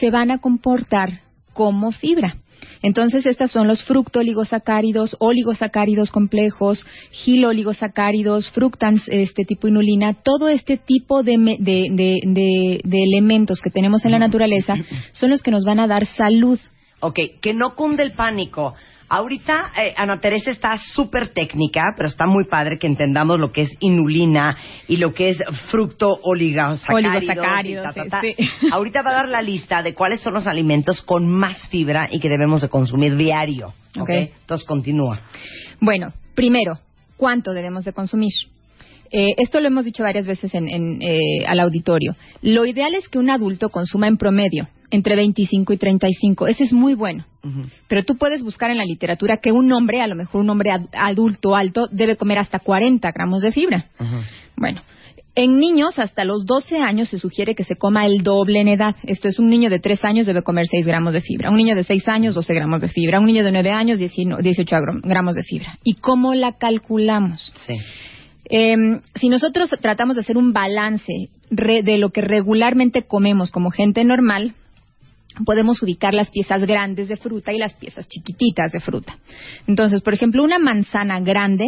se 0.00 0.10
van 0.10 0.30
a 0.30 0.38
comportar 0.38 1.20
como 1.56 1.90
fibra. 1.90 2.36
Entonces, 2.82 3.24
estas 3.26 3.50
son 3.50 3.66
los 3.68 3.82
fructooligosacáridos, 3.84 5.16
oligosacáridos 5.18 6.10
complejos, 6.10 6.86
giloligosacáridos, 7.10 8.50
fructans 8.50 9.02
este 9.08 9.44
tipo 9.44 9.66
inulina, 9.68 10.14
todo 10.14 10.48
este 10.48 10.76
tipo 10.76 11.22
de, 11.22 11.38
me- 11.38 11.56
de, 11.58 11.88
de- 11.90 12.20
de- 12.24 12.80
de 12.84 13.02
elementos 13.02 13.60
que 13.62 13.70
tenemos 13.70 14.04
en 14.04 14.12
la 14.12 14.18
naturaleza 14.18 14.76
son 15.12 15.30
los 15.30 15.42
que 15.42 15.50
nos 15.50 15.64
van 15.64 15.80
a 15.80 15.86
dar 15.86 16.06
salud. 16.06 16.58
Ok, 17.00 17.18
que 17.40 17.54
no 17.54 17.74
cunde 17.74 18.02
el 18.02 18.12
pánico. 18.12 18.74
Ahorita 19.08 19.70
eh, 19.78 19.94
Ana 19.96 20.18
Teresa 20.20 20.50
está 20.50 20.76
súper 20.78 21.30
técnica, 21.30 21.94
pero 21.96 22.08
está 22.08 22.26
muy 22.26 22.44
padre 22.46 22.78
que 22.78 22.88
entendamos 22.88 23.38
lo 23.38 23.52
que 23.52 23.62
es 23.62 23.70
inulina 23.80 24.56
y 24.88 24.96
lo 24.96 25.12
que 25.14 25.28
es 25.28 25.38
fructo 25.70 26.18
ta, 27.82 27.92
sí, 27.92 28.08
ta. 28.10 28.20
sí. 28.20 28.34
Ahorita 28.72 29.02
va 29.02 29.10
a 29.10 29.14
dar 29.14 29.28
la 29.28 29.42
lista 29.42 29.82
de 29.82 29.94
cuáles 29.94 30.20
son 30.20 30.34
los 30.34 30.46
alimentos 30.46 31.02
con 31.02 31.28
más 31.28 31.68
fibra 31.68 32.08
y 32.10 32.18
que 32.18 32.28
debemos 32.28 32.62
de 32.62 32.68
consumir 32.68 33.16
diario. 33.16 33.68
Ok, 33.96 34.02
Ok. 34.02 34.10
entonces 34.10 34.66
continúa. 34.66 35.20
Bueno, 35.80 36.12
primero, 36.34 36.80
¿cuánto 37.16 37.52
debemos 37.52 37.84
de 37.84 37.92
consumir? 37.92 38.32
Eh, 39.12 39.34
esto 39.38 39.60
lo 39.60 39.68
hemos 39.68 39.84
dicho 39.84 40.02
varias 40.02 40.26
veces 40.26 40.52
en, 40.54 40.68
en, 40.68 41.00
eh, 41.00 41.46
al 41.46 41.60
auditorio. 41.60 42.16
Lo 42.42 42.66
ideal 42.66 42.94
es 42.94 43.08
que 43.08 43.18
un 43.18 43.30
adulto 43.30 43.68
consuma 43.68 44.08
en 44.08 44.16
promedio 44.16 44.66
entre 44.90 45.16
25 45.16 45.72
y 45.72 45.76
35. 45.76 46.46
Ese 46.46 46.64
es 46.64 46.72
muy 46.72 46.94
bueno. 46.94 47.24
Pero 47.88 48.04
tú 48.04 48.16
puedes 48.16 48.42
buscar 48.42 48.70
en 48.70 48.76
la 48.78 48.84
literatura 48.84 49.36
que 49.36 49.52
un 49.52 49.72
hombre, 49.72 50.00
a 50.00 50.06
lo 50.08 50.16
mejor 50.16 50.40
un 50.40 50.50
hombre 50.50 50.72
ad- 50.72 50.88
adulto 50.92 51.54
alto, 51.54 51.86
debe 51.92 52.16
comer 52.16 52.38
hasta 52.38 52.58
40 52.58 53.08
gramos 53.12 53.40
de 53.42 53.52
fibra. 53.52 53.86
Bueno, 54.56 54.80
en 55.36 55.58
niños 55.58 55.98
hasta 55.98 56.24
los 56.24 56.44
12 56.46 56.78
años 56.78 57.08
se 57.10 57.18
sugiere 57.18 57.54
que 57.54 57.62
se 57.62 57.76
coma 57.76 58.06
el 58.06 58.22
doble 58.22 58.60
en 58.60 58.68
edad. 58.68 58.96
Esto 59.04 59.28
es, 59.28 59.38
un 59.38 59.48
niño 59.48 59.70
de 59.70 59.78
3 59.78 60.04
años 60.04 60.26
debe 60.26 60.42
comer 60.42 60.66
6 60.68 60.84
gramos 60.86 61.12
de 61.12 61.20
fibra. 61.20 61.50
Un 61.50 61.56
niño 61.58 61.76
de 61.76 61.84
6 61.84 62.08
años, 62.08 62.34
12 62.34 62.54
gramos 62.54 62.80
de 62.80 62.88
fibra. 62.88 63.20
Un 63.20 63.26
niño 63.26 63.44
de 63.44 63.52
9 63.52 63.70
años, 63.70 63.98
19 63.98 64.42
18 64.42 64.76
gro- 64.76 65.00
gramos 65.04 65.34
de 65.36 65.42
fibra. 65.44 65.78
¿Y 65.84 65.94
cómo 65.94 66.34
la 66.34 66.52
calculamos? 66.58 67.52
Sí. 67.66 67.74
Eh, 68.48 68.76
si 69.16 69.28
nosotros 69.28 69.70
tratamos 69.80 70.16
de 70.16 70.22
hacer 70.22 70.36
un 70.36 70.52
balance 70.52 71.12
de 71.50 71.98
lo 71.98 72.10
que 72.10 72.22
regularmente 72.22 73.02
comemos 73.02 73.50
como 73.50 73.70
gente 73.70 74.04
normal, 74.04 74.54
podemos 75.44 75.82
ubicar 75.82 76.14
las 76.14 76.30
piezas 76.30 76.64
grandes 76.64 77.08
de 77.08 77.16
fruta 77.16 77.52
y 77.52 77.58
las 77.58 77.74
piezas 77.74 78.08
chiquititas 78.08 78.72
de 78.72 78.80
fruta. 78.80 79.16
Entonces, 79.66 80.02
por 80.02 80.14
ejemplo, 80.14 80.42
una 80.42 80.58
manzana 80.58 81.20
grande, 81.20 81.66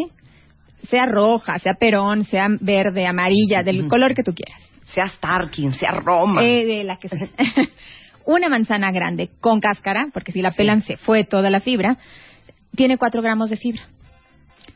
sea 0.89 1.07
roja, 1.07 1.59
sea 1.59 1.75
perón, 1.75 2.25
sea 2.25 2.49
verde, 2.61 3.07
amarilla, 3.07 3.63
del 3.63 3.87
color 3.89 4.15
que 4.15 4.23
tú 4.23 4.35
quieras. 4.35 4.63
Sea 4.95 5.07
Starkin, 5.09 5.75
sea 5.75 5.93
Roma. 5.93 6.43
Eh, 6.43 6.65
de 6.65 6.85
la 6.85 6.97
que 6.97 7.09
sea. 7.09 7.29
una 8.25 8.49
manzana 8.49 8.91
grande 8.93 9.31
con 9.41 9.61
cáscara, 9.61 10.09
porque 10.13 10.33
si 10.33 10.43
la 10.43 10.51
pelan 10.51 10.83
se 10.83 10.97
fue 10.97 11.25
toda 11.25 11.51
la 11.51 11.61
fibra, 11.61 11.99
tiene 12.75 12.99
4 12.99 13.23
gramos 13.23 13.51
de 13.51 13.57
fibra. 13.57 13.83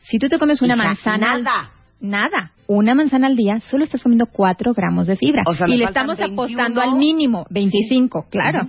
Si 0.03 0.19
tú 0.19 0.27
te 0.27 0.37
comes 0.39 0.61
una 0.61 0.75
Hija, 0.75 0.83
manzana... 0.83 1.37
nada. 1.37 1.71
Nada. 1.99 2.51
Una 2.67 2.95
manzana 2.95 3.27
al 3.27 3.37
día, 3.37 3.61
solo 3.61 3.85
estás 3.85 4.03
comiendo 4.03 4.25
4 4.25 4.73
gramos 4.73 5.07
de 5.07 5.15
fibra. 5.15 5.43
O 5.45 5.53
sea, 5.53 5.67
y 5.69 5.77
le 5.77 5.85
estamos 5.85 6.17
21. 6.17 6.41
apostando 6.41 6.81
al 6.81 6.97
mínimo, 6.97 7.45
25, 7.49 8.27
claro. 8.29 8.67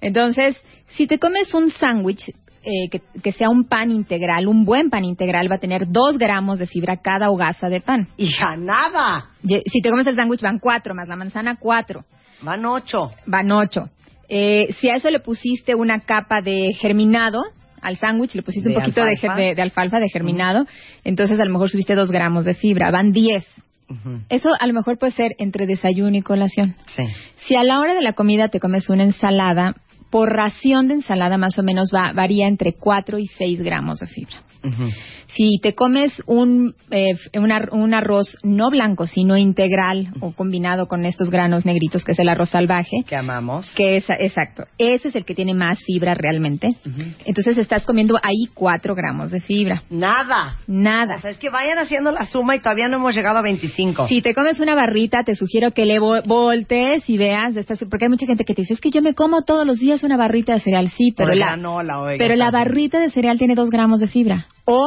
Entonces, 0.00 0.56
si 0.88 1.06
te 1.06 1.18
comes 1.18 1.52
un 1.54 1.70
sándwich 1.70 2.28
eh, 2.62 2.88
que, 2.90 3.00
que 3.22 3.32
sea 3.32 3.48
un 3.48 3.64
pan 3.68 3.90
integral, 3.92 4.48
un 4.48 4.64
buen 4.64 4.90
pan 4.90 5.04
integral 5.04 5.50
va 5.50 5.54
a 5.56 5.58
tener 5.58 5.86
2 5.88 6.18
gramos 6.18 6.58
de 6.58 6.66
fibra 6.66 6.96
cada 6.96 7.30
hogaza 7.30 7.68
de 7.68 7.80
pan. 7.80 8.08
Hija, 8.16 8.56
nada. 8.56 9.30
Si 9.46 9.80
te 9.80 9.90
comes 9.90 10.06
el 10.06 10.16
sándwich 10.16 10.40
van 10.42 10.58
4, 10.58 10.94
más 10.94 11.08
la 11.08 11.16
manzana 11.16 11.56
4 11.56 12.04
Van 12.42 12.64
ocho. 12.66 13.12
van 13.26 13.50
ocho. 13.52 13.88
Eh, 14.28 14.74
si 14.80 14.90
a 14.90 14.96
eso 14.96 15.08
le 15.10 15.20
pusiste 15.20 15.74
una 15.76 16.00
capa 16.00 16.40
de 16.42 16.72
germinado 16.74 17.42
al 17.80 17.96
sándwich, 17.98 18.34
le 18.34 18.42
pusiste 18.42 18.68
De 18.68 18.74
un 18.74 18.80
poquito 18.82 19.00
de, 19.04 19.10
alfalfa. 19.10 19.36
de- 19.36 19.54
de 19.54 19.62
alfalfa, 19.62 20.00
de 20.00 20.08
germinado, 20.08 20.66
entonces 21.04 21.38
a 21.38 21.44
lo 21.44 21.52
mejor 21.52 21.70
subiste 21.70 21.94
dos 21.94 22.10
gramos 22.10 22.44
de 22.44 22.54
fibra, 22.54 22.90
van 22.90 23.12
diez. 23.12 23.46
Eso 24.28 24.50
a 24.58 24.66
lo 24.66 24.72
mejor 24.72 24.98
puede 24.98 25.12
ser 25.12 25.36
entre 25.38 25.64
desayuno 25.66 26.16
y 26.16 26.20
colación. 26.22 26.74
Sí. 26.96 27.04
Si 27.46 27.54
a 27.54 27.62
la 27.62 27.78
hora 27.78 27.94
de 27.94 28.02
la 28.02 28.14
comida 28.14 28.48
te 28.48 28.58
comes 28.58 28.90
una 28.90 29.04
ensalada, 29.04 29.76
por 30.16 30.32
ración 30.32 30.88
de 30.88 30.94
ensalada 30.94 31.36
más 31.36 31.58
o 31.58 31.62
menos 31.62 31.90
va, 31.94 32.14
varía 32.14 32.48
entre 32.48 32.72
4 32.72 33.18
y 33.18 33.26
6 33.26 33.60
gramos 33.60 33.98
de 33.98 34.06
fibra. 34.06 34.36
Ujú. 34.64 34.90
Si 35.28 35.58
te 35.60 35.74
comes 35.74 36.12
un, 36.26 36.74
eh, 36.90 37.14
un, 37.38 37.50
ar- 37.52 37.70
un 37.72 37.94
arroz 37.94 38.38
no 38.42 38.70
blanco, 38.70 39.06
sino 39.06 39.36
integral 39.36 40.12
o 40.20 40.32
combinado 40.32 40.86
con 40.86 41.04
estos 41.04 41.30
granos 41.30 41.66
negritos, 41.66 42.04
que 42.04 42.12
es 42.12 42.18
el 42.18 42.28
arroz 42.28 42.50
salvaje, 42.50 42.98
Que 43.06 43.16
amamos. 43.16 43.68
que 43.74 43.96
es, 43.96 44.04
exacto, 44.08 44.64
ese 44.78 45.08
es 45.08 45.16
el 45.16 45.24
que 45.24 45.34
tiene 45.34 45.52
más 45.54 45.82
fibra 45.84 46.14
realmente. 46.14 46.70
Entonces 47.24 47.58
estás 47.58 47.84
comiendo 47.84 48.16
ahí 48.22 48.46
4 48.54 48.94
gramos 48.94 49.30
de 49.30 49.40
fibra. 49.40 49.82
Nada. 49.90 50.58
Nada. 50.66 51.16
O 51.16 51.20
sea, 51.20 51.30
es 51.32 51.38
que 51.38 51.50
vayan 51.50 51.78
haciendo 51.78 52.12
la 52.12 52.26
suma 52.26 52.54
y 52.56 52.60
todavía 52.60 52.88
no 52.88 52.98
hemos 52.98 53.14
llegado 53.14 53.38
a 53.38 53.42
25. 53.42 54.08
Si 54.08 54.22
te 54.22 54.34
comes 54.34 54.60
una 54.60 54.74
barrita, 54.74 55.22
te 55.24 55.34
sugiero 55.34 55.72
que 55.72 55.84
le 55.84 55.98
vo- 55.98 56.22
voltees 56.24 57.08
y 57.10 57.18
veas, 57.18 57.56
estas- 57.56 57.84
porque 57.90 58.04
hay 58.06 58.10
mucha 58.10 58.26
gente 58.26 58.44
que 58.44 58.54
te 58.54 58.62
dice, 58.62 58.74
es 58.74 58.80
que 58.80 58.90
yo 58.90 59.02
me 59.02 59.14
como 59.14 59.42
todos 59.42 59.66
los 59.66 59.78
días 59.78 60.02
una 60.04 60.16
barrita 60.16 60.54
de 60.54 60.60
cereal. 60.60 60.88
Sí, 60.90 61.12
pero 61.16 61.30
de 61.30 61.36
la, 61.36 61.54
oiga, 61.56 62.14
pero 62.18 62.36
la 62.36 62.50
barrita 62.50 63.00
de 63.00 63.10
cereal 63.10 63.38
tiene 63.38 63.54
2 63.54 63.70
gramos 63.70 63.98
de 64.00 64.08
fibra. 64.08 64.46
O 64.64 64.84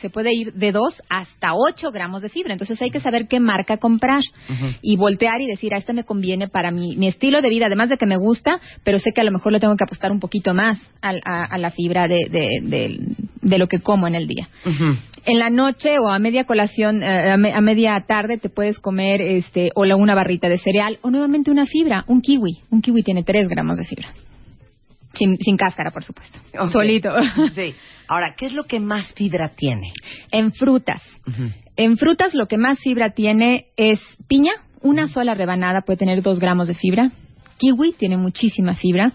se 0.00 0.10
puede 0.10 0.30
ir 0.34 0.52
de 0.52 0.72
2 0.72 0.82
hasta 1.08 1.54
8 1.54 1.90
gramos 1.90 2.22
de 2.22 2.28
fibra. 2.28 2.52
Entonces 2.52 2.80
hay 2.82 2.90
que 2.90 3.00
saber 3.00 3.26
qué 3.28 3.40
marca 3.40 3.78
comprar 3.78 4.20
y 4.82 4.96
voltear 4.96 5.40
y 5.40 5.46
decir, 5.46 5.72
a 5.74 5.78
esta 5.78 5.92
me 5.92 6.04
conviene 6.04 6.48
para 6.48 6.70
mi, 6.70 6.96
mi 6.96 7.08
estilo 7.08 7.40
de 7.42 7.48
vida, 7.48 7.66
además 7.66 7.88
de 7.88 7.96
que 7.96 8.06
me 8.06 8.16
gusta, 8.16 8.60
pero 8.84 8.98
sé 8.98 9.12
que 9.12 9.20
a 9.20 9.24
lo 9.24 9.30
mejor 9.32 9.52
le 9.52 9.60
tengo 9.60 9.74
que 9.76 9.84
apostar 9.84 10.12
un 10.12 10.20
poquito 10.20 10.54
más 10.54 10.78
a, 11.02 11.10
a 11.44 11.58
la 11.58 11.70
fibra 11.70 12.08
de, 12.08 12.26
de, 12.30 12.48
de- 12.62 12.98
de 13.42 13.58
lo 13.58 13.68
que 13.68 13.78
como 13.78 14.06
en 14.08 14.14
el 14.16 14.26
día. 14.26 14.48
En 15.24 15.38
la 15.38 15.50
noche 15.50 15.98
o 15.98 16.08
a 16.08 16.18
media 16.18 16.44
colación, 16.44 17.02
eh, 17.02 17.30
a, 17.32 17.36
me- 17.36 17.52
a 17.52 17.60
media 17.60 17.98
tarde 18.06 18.38
te 18.38 18.48
puedes 18.48 18.78
comer 18.80 19.20
este 19.20 19.70
o 19.74 19.84
la- 19.84 19.96
una 19.96 20.14
barrita 20.14 20.48
de 20.48 20.58
cereal 20.58 20.98
o 21.02 21.10
nuevamente 21.10 21.50
una 21.50 21.64
fibra, 21.66 22.04
un 22.08 22.20
kiwi. 22.20 22.58
Un 22.70 22.80
kiwi 22.82 23.02
tiene 23.02 23.22
3 23.24 23.48
gramos 23.48 23.78
de 23.78 23.84
fibra. 23.84 24.08
Sin, 25.18 25.36
sin 25.38 25.56
cáscara, 25.56 25.90
por 25.90 26.04
supuesto. 26.04 26.38
Solito. 26.70 27.14
Sí. 27.54 27.74
Ahora, 28.08 28.34
¿qué 28.36 28.46
es 28.46 28.52
lo 28.52 28.64
que 28.64 28.80
más 28.80 29.12
fibra 29.14 29.50
tiene? 29.56 29.92
en 30.30 30.52
frutas. 30.52 31.02
En 31.76 31.96
frutas 31.96 32.34
lo 32.34 32.46
que 32.46 32.56
más 32.58 32.78
fibra 32.80 33.10
tiene 33.10 33.66
es 33.76 34.00
piña. 34.28 34.52
Una 34.80 35.08
sola 35.08 35.34
rebanada 35.34 35.82
puede 35.82 35.96
tener 35.98 36.22
2 36.22 36.38
gramos 36.38 36.68
de 36.68 36.74
fibra. 36.74 37.10
Kiwi 37.58 37.92
tiene 37.92 38.16
muchísima 38.16 38.74
fibra. 38.74 39.12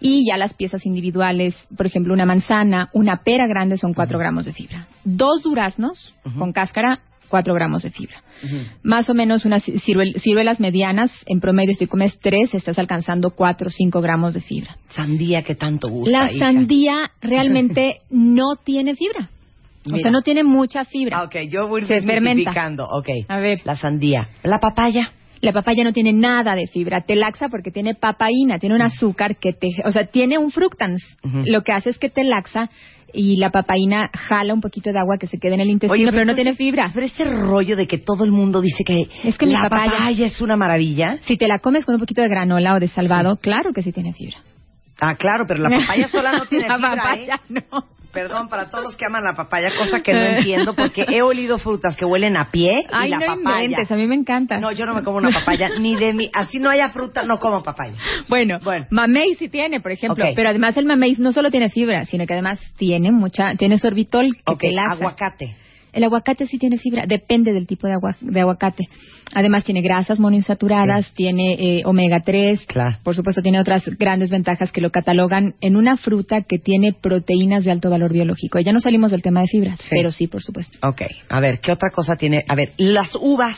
Y 0.00 0.26
ya 0.28 0.36
las 0.36 0.54
piezas 0.54 0.86
individuales, 0.86 1.54
por 1.76 1.86
ejemplo, 1.86 2.14
una 2.14 2.24
manzana, 2.24 2.88
una 2.92 3.22
pera 3.24 3.46
grande 3.46 3.76
son 3.76 3.92
4 3.92 4.18
gramos 4.18 4.46
de 4.46 4.52
fibra. 4.52 4.86
Dos 5.04 5.42
duraznos 5.42 6.14
con 6.38 6.52
cáscara, 6.52 7.00
4 7.28 7.54
gramos 7.54 7.82
de 7.82 7.90
fibra. 7.90 8.16
Más 8.82 9.08
o 9.08 9.14
menos 9.14 9.44
unas 9.44 9.64
ciruel- 9.66 10.18
ciruelas 10.20 10.60
medianas, 10.60 11.10
en 11.26 11.40
promedio, 11.40 11.74
si 11.74 11.86
comes 11.86 12.18
3, 12.20 12.54
estás 12.54 12.78
alcanzando 12.78 13.30
4 13.30 13.68
o 13.68 13.70
5 13.70 14.00
gramos 14.00 14.34
de 14.34 14.40
fibra. 14.40 14.76
Sandía 14.90 15.42
que 15.42 15.54
tanto 15.54 15.88
gusta. 15.88 16.10
La 16.10 16.30
hija. 16.32 16.38
sandía 16.46 17.10
realmente 17.20 18.00
no 18.10 18.56
tiene 18.62 18.94
fibra. 18.94 19.30
O 19.92 19.96
sea, 19.98 20.10
no 20.10 20.22
tiene 20.22 20.42
mucha 20.42 20.84
fibra. 20.84 21.20
Ah, 21.20 21.24
ok, 21.24 21.36
yo 21.48 21.68
voy 21.68 21.82
Se 21.86 22.02
fermenta. 22.02 22.30
especificando. 22.50 22.84
Ok. 22.88 23.08
A 23.28 23.38
ver. 23.38 23.58
La 23.64 23.76
sandía. 23.76 24.28
La 24.42 24.58
papaya. 24.58 25.12
La 25.42 25.52
papaya 25.52 25.84
no 25.84 25.92
tiene 25.92 26.12
nada 26.14 26.56
de 26.56 26.66
fibra, 26.66 27.02
te 27.02 27.14
laxa 27.14 27.48
porque 27.50 27.70
tiene 27.70 27.94
papaína, 27.94 28.58
tiene 28.58 28.74
un 28.74 28.80
azúcar 28.82 29.36
que 29.36 29.52
te, 29.52 29.68
o 29.84 29.92
sea, 29.92 30.06
tiene 30.06 30.38
un 30.38 30.50
fructans. 30.50 31.02
Lo 31.44 31.62
que 31.62 31.72
hace 31.72 31.90
es 31.90 31.98
que 31.98 32.08
te 32.08 32.24
laxa 32.24 32.70
y 33.12 33.36
la 33.36 33.50
papaína 33.50 34.10
jala 34.12 34.52
un 34.54 34.60
poquito 34.60 34.92
de 34.92 34.98
agua 34.98 35.16
que 35.18 35.26
se 35.26 35.38
queda 35.38 35.54
en 35.54 35.60
el 35.60 35.70
intestino, 35.70 36.10
pero, 36.10 36.24
no 36.24 36.34
tiene 36.34 36.54
fibra. 36.54 36.90
Pero 36.92 37.06
este 37.06 37.24
rollo 37.24 37.76
de 37.76 37.86
que 37.86 37.98
todo 37.98 38.24
el 38.24 38.32
mundo 38.32 38.60
dice 38.60 38.84
que, 38.84 39.02
Es 39.24 39.38
que 39.38 39.46
la 39.46 39.68
papaya- 39.68 40.10
es 40.10 40.40
una 40.40 40.56
maravilla. 40.56 41.18
Si 41.26 41.36
te 41.36 41.48
la 41.48 41.58
comes 41.60 41.84
con 41.84 41.94
un 41.94 42.00
poquito 42.00 42.20
de 42.22 42.28
granola 42.28 42.74
o 42.74 42.80
de 42.80 42.88
salvado, 42.88 43.36
claro 43.36 43.72
que 43.72 43.82
sí 43.82 43.92
tiene 43.92 44.12
fibra. 44.12 44.36
Ah, 45.00 45.14
claro, 45.16 45.44
pero 45.46 45.60
la 45.62 45.68
papaya 45.80 46.08
sola 46.08 46.32
no 46.32 46.46
tiene 46.46 46.68
la 46.68 46.76
fibra, 46.76 46.90
papaya 46.96 47.34
¿eh? 47.36 47.40
no. 47.70 47.84
Perdón, 48.16 48.48
para 48.48 48.70
todos 48.70 48.82
los 48.84 48.96
que 48.96 49.04
aman 49.04 49.22
la 49.22 49.34
papaya, 49.34 49.68
cosa 49.76 50.02
que 50.02 50.12
no 50.12 50.20
entiendo, 50.20 50.74
porque 50.74 51.04
he 51.08 51.22
olido 51.22 51.58
frutas 51.58 51.96
que 51.96 52.04
huelen 52.04 52.36
a 52.36 52.50
pie 52.50 52.70
y 52.82 52.86
Ay, 52.90 53.10
la 53.10 53.18
no 53.20 53.26
papaya. 53.26 53.64
inventes, 53.64 53.90
a 53.92 53.96
mí 53.96 54.06
me 54.06 54.14
encanta. 54.14 54.58
No, 54.58 54.72
yo 54.72 54.86
no 54.86 54.94
me 54.94 55.02
como 55.02 55.18
una 55.18 55.30
papaya, 55.30 55.70
ni 55.78 55.96
de 55.96 56.12
mi... 56.14 56.30
Así 56.32 56.58
no 56.58 56.70
haya 56.70 56.88
fruta, 56.88 57.22
no 57.24 57.38
como 57.38 57.62
papaya. 57.62 57.94
Bueno, 58.28 58.58
Bueno. 58.64 58.86
mamey 58.90 59.34
sí 59.34 59.48
tiene, 59.48 59.80
por 59.80 59.92
ejemplo, 59.92 60.24
pero 60.34 60.48
además 60.48 60.76
el 60.76 60.86
mamey 60.86 61.14
no 61.18 61.32
solo 61.32 61.50
tiene 61.50 61.68
fibra, 61.70 62.04
sino 62.06 62.26
que 62.26 62.32
además 62.32 62.58
tiene 62.76 63.12
mucha, 63.12 63.54
tiene 63.56 63.78
sorbitol 63.78 64.34
que 64.34 64.42
Ok, 64.52 64.60
te 64.60 64.72
laza. 64.72 64.92
aguacate. 64.92 65.56
El 65.96 66.04
aguacate 66.04 66.46
sí 66.46 66.58
tiene 66.58 66.78
fibra, 66.78 67.06
depende 67.06 67.52
del 67.52 67.66
tipo 67.66 67.86
de, 67.86 67.94
agua- 67.94 68.16
de 68.20 68.40
aguacate. 68.40 68.86
Además 69.34 69.64
tiene 69.64 69.80
grasas 69.82 70.20
monoinsaturadas, 70.20 71.10
tiene 71.14 71.54
eh, 71.58 71.82
omega 71.84 72.20
3, 72.20 72.64
Claro. 72.66 72.98
por 73.02 73.16
supuesto 73.16 73.42
tiene 73.42 73.58
otras 73.58 73.84
grandes 73.98 74.30
ventajas 74.30 74.70
que 74.70 74.80
lo 74.80 74.90
catalogan 74.90 75.54
en 75.60 75.74
una 75.74 75.96
fruta 75.96 76.42
que 76.42 76.58
tiene 76.58 76.92
proteínas 76.92 77.64
de 77.64 77.72
alto 77.72 77.90
valor 77.90 78.12
biológico. 78.12 78.60
Ya 78.60 78.72
no 78.72 78.80
salimos 78.80 79.10
del 79.10 79.22
tema 79.22 79.40
de 79.40 79.48
fibras, 79.48 79.80
Sí. 79.80 79.88
pero 79.90 80.12
sí, 80.12 80.26
por 80.28 80.42
supuesto. 80.42 80.78
Ok, 80.86 81.00
a 81.28 81.40
ver, 81.40 81.60
¿qué 81.60 81.72
otra 81.72 81.90
cosa 81.90 82.14
tiene? 82.16 82.44
A 82.46 82.54
ver, 82.54 82.74
las 82.76 83.14
uvas. 83.16 83.56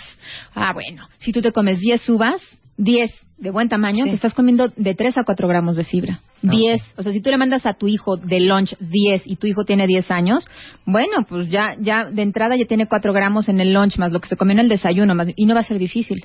Ah, 0.55 0.73
bueno, 0.73 1.09
si 1.19 1.33
tú 1.33 1.43
te 1.43 1.53
comes 1.53 1.81
10 1.81 2.09
uvas, 2.09 2.41
10 2.77 3.13
de 3.39 3.51
buen 3.51 3.69
tamaño, 3.69 4.05
Sí. 4.05 4.11
te 4.11 4.17
estás 4.17 4.35
comiendo 4.35 4.69
de 4.77 4.95
3 4.95 5.19
a 5.19 5.25
4 5.25 5.49
gramos 5.49 5.77
de 5.77 5.85
fibra. 5.85 6.21
10, 6.43 6.83
o 6.97 7.03
sea, 7.03 7.13
si 7.13 7.21
tú 7.21 7.31
le 7.31 7.39
mandas 7.39 7.67
a 7.67 7.75
tu 7.75 7.89
hijo 7.89 8.17
de 8.17 8.41
lunch 8.41 8.77
10 8.79 9.23
y 9.27 9.37
tu 9.37 9.47
hijo 9.47 9.65
tiene 9.65 9.87
10 9.87 10.11
años, 10.11 10.49
bueno, 10.85 11.25
pues 11.29 11.49
ya, 11.49 11.77
ya 11.81 12.05
de 12.05 12.23
entrada 12.23 12.57
ya 12.57 12.65
tiene 12.67 12.87
4 12.87 13.13
gramos 13.13 13.49
en 13.49 13.61
el 13.61 13.73
lunch 13.73 13.99
más 13.99 14.13
lo 14.13 14.21
que 14.21 14.29
se 14.29 14.37
comió 14.37 14.53
en 14.53 14.61
el 14.61 14.69
desayuno 14.69 15.15
más, 15.15 15.29
y 15.35 15.47
no 15.47 15.55
va 15.55 15.61
a 15.61 15.65
ser 15.65 15.79
difícil, 15.79 16.25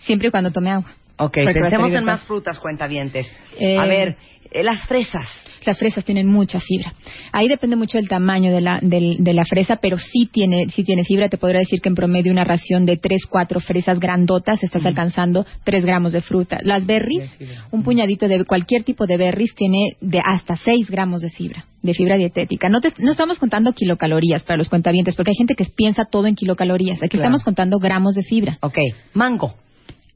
siempre 0.00 0.28
y 0.28 0.30
cuando 0.30 0.50
tome 0.50 0.70
agua. 0.70 0.94
Ok, 1.20 1.36
Porque 1.44 1.60
pensemos 1.60 1.92
en 1.92 2.04
más 2.04 2.24
frutas, 2.24 2.60
cuentavientes. 2.60 3.30
Eh, 3.58 3.76
a 3.76 3.86
ver, 3.86 4.16
las 4.52 4.86
fresas. 4.86 5.26
Las 5.66 5.78
fresas 5.78 6.04
tienen 6.04 6.28
mucha 6.28 6.60
fibra. 6.60 6.94
Ahí 7.32 7.48
depende 7.48 7.76
mucho 7.76 7.98
del 7.98 8.08
tamaño 8.08 8.50
de 8.52 8.60
la, 8.60 8.78
del- 8.80 9.16
de 9.18 9.32
la 9.34 9.44
fresa, 9.44 9.76
pero 9.76 9.98
sí 9.98 10.28
tiene, 10.32 10.66
sí 10.70 10.84
tiene 10.84 11.04
fibra. 11.04 11.28
Te 11.28 11.36
podría 11.36 11.60
decir 11.60 11.80
que 11.80 11.88
en 11.88 11.94
promedio 11.94 12.32
una 12.32 12.44
ración 12.44 12.86
de 12.86 12.96
3, 12.96 13.26
4 13.28 13.60
fresas 13.60 13.98
grandotas 13.98 14.62
estás 14.62 14.86
alcanzando 14.86 15.44
3 15.64 15.84
gramos 15.84 16.12
de 16.12 16.22
fruta. 16.22 16.58
Las 16.62 16.86
berries, 16.86 17.30
un 17.72 17.82
puñadito 17.82 18.28
de 18.28 18.44
cualquier 18.44 18.84
tipo 18.84 19.06
de 19.06 19.16
berries 19.18 19.54
tiene 19.54 19.96
de 20.00 20.20
hasta 20.24 20.54
6 20.56 20.90
gramos 20.90 21.20
de 21.22 21.28
fibra, 21.30 21.64
de 21.82 21.92
fibra 21.92 22.16
dietética. 22.16 22.68
No, 22.68 22.80
te- 22.80 22.94
no 22.98 23.10
estamos 23.10 23.38
contando 23.38 23.72
kilocalorías 23.72 24.44
para 24.44 24.56
los 24.56 24.68
cuentavientes, 24.68 25.16
porque 25.16 25.32
hay 25.32 25.36
gente 25.38 25.54
que 25.54 25.64
piensa 25.66 26.04
todo 26.04 26.26
en 26.28 26.36
kilocalorías. 26.36 26.98
Aquí 27.02 27.18
Claro. 27.18 27.24
estamos 27.24 27.42
contando 27.42 27.78
gramos 27.78 28.14
de 28.14 28.22
fibra. 28.22 28.58
Ok, 28.62 28.78
mango. 29.12 29.54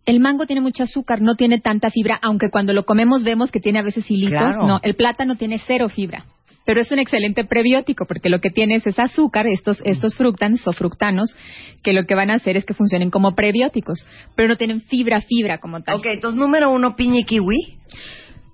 El 0.04 0.20
mango 0.20 0.46
tiene 0.46 0.60
mucho 0.60 0.82
azúcar, 0.82 1.20
no 1.22 1.36
tiene 1.36 1.60
tanta 1.60 1.90
fibra, 1.90 2.18
aunque 2.22 2.50
cuando 2.50 2.72
lo 2.72 2.84
comemos 2.84 3.22
vemos 3.22 3.50
que 3.50 3.60
tiene 3.60 3.78
a 3.78 3.82
veces 3.82 4.10
hilitos. 4.10 4.56
Claro. 4.56 4.66
No, 4.66 4.80
el 4.82 4.94
plátano 4.94 5.36
tiene 5.36 5.60
cero 5.64 5.88
fibra. 5.88 6.24
Pero 6.64 6.80
es 6.80 6.92
un 6.92 7.00
excelente 7.00 7.44
prebiótico 7.44 8.04
porque 8.06 8.28
lo 8.28 8.40
que 8.40 8.50
tiene 8.50 8.76
es, 8.76 8.86
es 8.86 8.98
azúcar, 8.98 9.46
estos, 9.46 9.80
estos 9.84 10.14
fructans 10.14 10.66
o 10.66 10.72
fructanos, 10.72 11.34
que 11.82 11.92
lo 11.92 12.04
que 12.04 12.14
van 12.14 12.30
a 12.30 12.34
hacer 12.34 12.56
es 12.56 12.64
que 12.64 12.74
funcionen 12.74 13.10
como 13.10 13.34
prebióticos, 13.34 14.06
pero 14.36 14.48
no 14.48 14.56
tienen 14.56 14.80
fibra, 14.80 15.20
fibra 15.22 15.58
como 15.58 15.82
tal. 15.82 15.96
Ok, 15.96 16.06
entonces 16.06 16.38
número 16.38 16.70
uno, 16.70 16.94
piña 16.94 17.20
y 17.20 17.24
kiwi. 17.24 17.78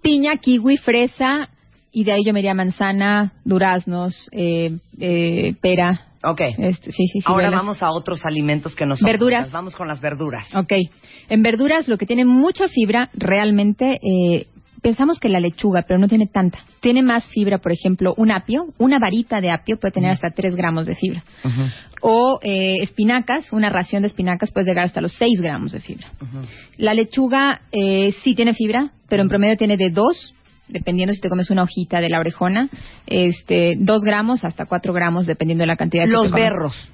Piña, 0.02 0.36
kiwi, 0.36 0.78
fresa, 0.78 1.50
y 1.92 2.04
de 2.04 2.12
ahí 2.12 2.24
yo 2.24 2.32
me 2.32 2.40
iría 2.40 2.54
manzana, 2.54 3.32
duraznos, 3.44 4.28
eh, 4.32 4.78
eh, 4.98 5.54
pera. 5.60 6.07
Ok. 6.22 6.40
Este, 6.58 6.92
sí, 6.92 7.06
sí, 7.06 7.20
sí. 7.20 7.24
Ahora 7.26 7.46
velas. 7.46 7.60
vamos 7.60 7.82
a 7.82 7.90
otros 7.90 8.24
alimentos 8.24 8.74
que 8.74 8.86
no 8.86 8.96
son 8.96 9.06
Verduras. 9.06 9.50
Vamos 9.52 9.76
con 9.76 9.88
las 9.88 10.00
verduras. 10.00 10.52
Ok. 10.54 10.72
En 11.28 11.42
verduras, 11.42 11.88
lo 11.88 11.98
que 11.98 12.06
tiene 12.06 12.24
mucha 12.24 12.68
fibra, 12.68 13.10
realmente, 13.14 14.00
eh, 14.02 14.46
pensamos 14.82 15.18
que 15.18 15.28
la 15.28 15.40
lechuga, 15.40 15.82
pero 15.82 15.98
no 15.98 16.08
tiene 16.08 16.26
tanta. 16.26 16.58
Tiene 16.80 17.02
más 17.02 17.28
fibra, 17.28 17.58
por 17.58 17.72
ejemplo, 17.72 18.14
un 18.16 18.30
apio, 18.30 18.66
una 18.78 18.98
varita 18.98 19.40
de 19.40 19.50
apio 19.50 19.78
puede 19.78 19.92
tener 19.92 20.10
hasta 20.10 20.30
3 20.30 20.54
gramos 20.56 20.86
de 20.86 20.94
fibra. 20.94 21.22
O 22.00 22.38
eh, 22.42 22.76
espinacas, 22.80 23.52
una 23.52 23.70
ración 23.70 24.02
de 24.02 24.08
espinacas 24.08 24.50
puede 24.50 24.66
llegar 24.66 24.84
hasta 24.84 25.00
los 25.00 25.12
6 25.14 25.40
gramos 25.40 25.72
de 25.72 25.80
fibra. 25.80 26.08
La 26.76 26.94
lechuga 26.94 27.62
eh, 27.72 28.12
sí 28.22 28.34
tiene 28.34 28.54
fibra, 28.54 28.92
pero 29.08 29.22
en 29.22 29.28
promedio 29.28 29.56
tiene 29.56 29.76
de 29.76 29.90
2, 29.90 30.34
dependiendo 30.68 31.14
si 31.14 31.20
te 31.20 31.28
comes 31.28 31.50
una 31.50 31.62
hojita 31.62 32.00
de 32.00 32.08
la 32.08 32.18
orejona, 32.20 32.68
este, 33.06 33.76
2 33.78 34.02
gramos 34.02 34.44
hasta 34.44 34.66
4 34.66 34.92
gramos, 34.92 35.26
dependiendo 35.26 35.62
de 35.62 35.66
la 35.68 35.76
cantidad 35.76 36.04
que 36.04 36.10
Los 36.12 36.24
te 36.24 36.30
comes. 36.30 36.44
berros. 36.44 36.88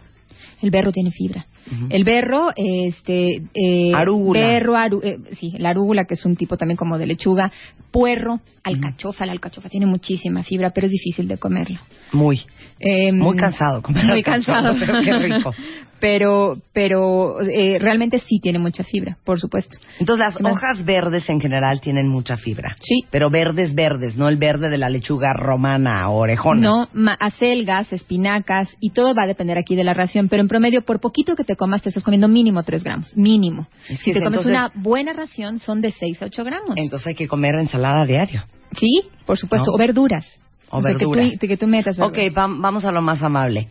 El 0.62 0.70
berro 0.70 0.92
tiene 0.92 1.10
fibra. 1.10 1.44
El 1.90 2.04
berro, 2.04 2.48
este, 2.56 3.42
eh, 3.54 3.92
Arúgula. 3.94 4.40
berro, 4.40 4.74
aru- 4.74 5.00
eh, 5.02 5.18
sí, 5.34 5.52
la 5.58 5.70
arúgula 5.70 6.04
que 6.06 6.14
es 6.14 6.24
un 6.24 6.36
tipo 6.36 6.56
también 6.56 6.76
como 6.76 6.96
de 6.96 7.06
lechuga, 7.06 7.52
puerro, 7.90 8.40
alcachofa, 8.62 9.26
la 9.26 9.32
alcachofa 9.32 9.68
tiene 9.68 9.84
muchísima 9.86 10.42
fibra, 10.42 10.70
pero 10.70 10.86
es 10.86 10.92
difícil 10.92 11.28
de 11.28 11.36
comerla. 11.36 11.82
Muy. 12.12 12.40
Eh, 12.80 13.12
Muy 13.12 13.36
cansado 13.36 13.82
comer 13.82 14.04
Muy 14.06 14.22
cansado. 14.22 14.74
pero 14.78 15.00
qué 15.02 15.12
rico. 15.18 15.52
pero, 16.04 16.58
pero 16.74 17.40
eh, 17.40 17.78
realmente 17.80 18.18
sí 18.18 18.38
tiene 18.38 18.58
mucha 18.58 18.84
fibra, 18.84 19.16
por 19.24 19.40
supuesto. 19.40 19.78
Entonces 19.98 20.22
las 20.34 20.52
hojas 20.52 20.84
verdes 20.84 21.26
en 21.30 21.40
general 21.40 21.80
tienen 21.80 22.08
mucha 22.08 22.36
fibra. 22.36 22.76
Sí. 22.82 23.06
Pero 23.10 23.30
verdes, 23.30 23.74
verdes, 23.74 24.14
no 24.14 24.28
el 24.28 24.36
verde 24.36 24.68
de 24.68 24.76
la 24.76 24.90
lechuga 24.90 25.32
romana 25.32 26.10
o 26.10 26.18
orejona. 26.18 26.60
No, 26.60 26.88
ma- 26.92 27.16
acelgas, 27.18 27.90
espinacas 27.90 28.68
y 28.80 28.90
todo 28.90 29.14
va 29.14 29.22
a 29.22 29.26
depender 29.26 29.56
aquí 29.56 29.76
de 29.76 29.84
la 29.84 29.94
ración, 29.94 30.28
pero 30.28 30.42
en 30.42 30.48
promedio 30.48 30.82
por 30.82 31.00
poquito 31.00 31.36
que 31.36 31.44
te 31.44 31.56
comas 31.56 31.80
te 31.80 31.88
estás 31.88 32.04
comiendo 32.04 32.28
mínimo 32.28 32.62
3 32.64 32.84
gramos, 32.84 33.16
mínimo. 33.16 33.66
Es 33.88 34.00
si 34.00 34.12
que 34.12 34.18
te 34.20 34.24
comes 34.26 34.40
entonces- 34.40 34.50
una 34.50 34.70
buena 34.74 35.14
ración 35.14 35.58
son 35.58 35.80
de 35.80 35.90
6 35.90 36.20
a 36.20 36.26
8 36.26 36.44
gramos. 36.44 36.74
Entonces 36.76 37.06
hay 37.06 37.14
que 37.14 37.26
comer 37.28 37.54
ensalada 37.54 38.04
diario. 38.04 38.44
Sí, 38.78 39.04
por 39.24 39.38
supuesto, 39.38 39.70
¿No? 39.70 39.76
o 39.76 39.78
verduras. 39.78 40.26
O 40.70 40.82
sea, 40.82 40.92
que 40.96 41.04
tú- 41.04 41.10
verduras. 41.12 41.38
Que 41.38 41.56
tú, 41.56 41.66
metas 41.66 41.98
Ok, 41.98 42.16
verduras. 42.16 42.34
vam- 42.34 42.60
vamos 42.60 42.84
a 42.84 42.92
lo 42.92 43.00
más 43.00 43.22
amable. 43.22 43.68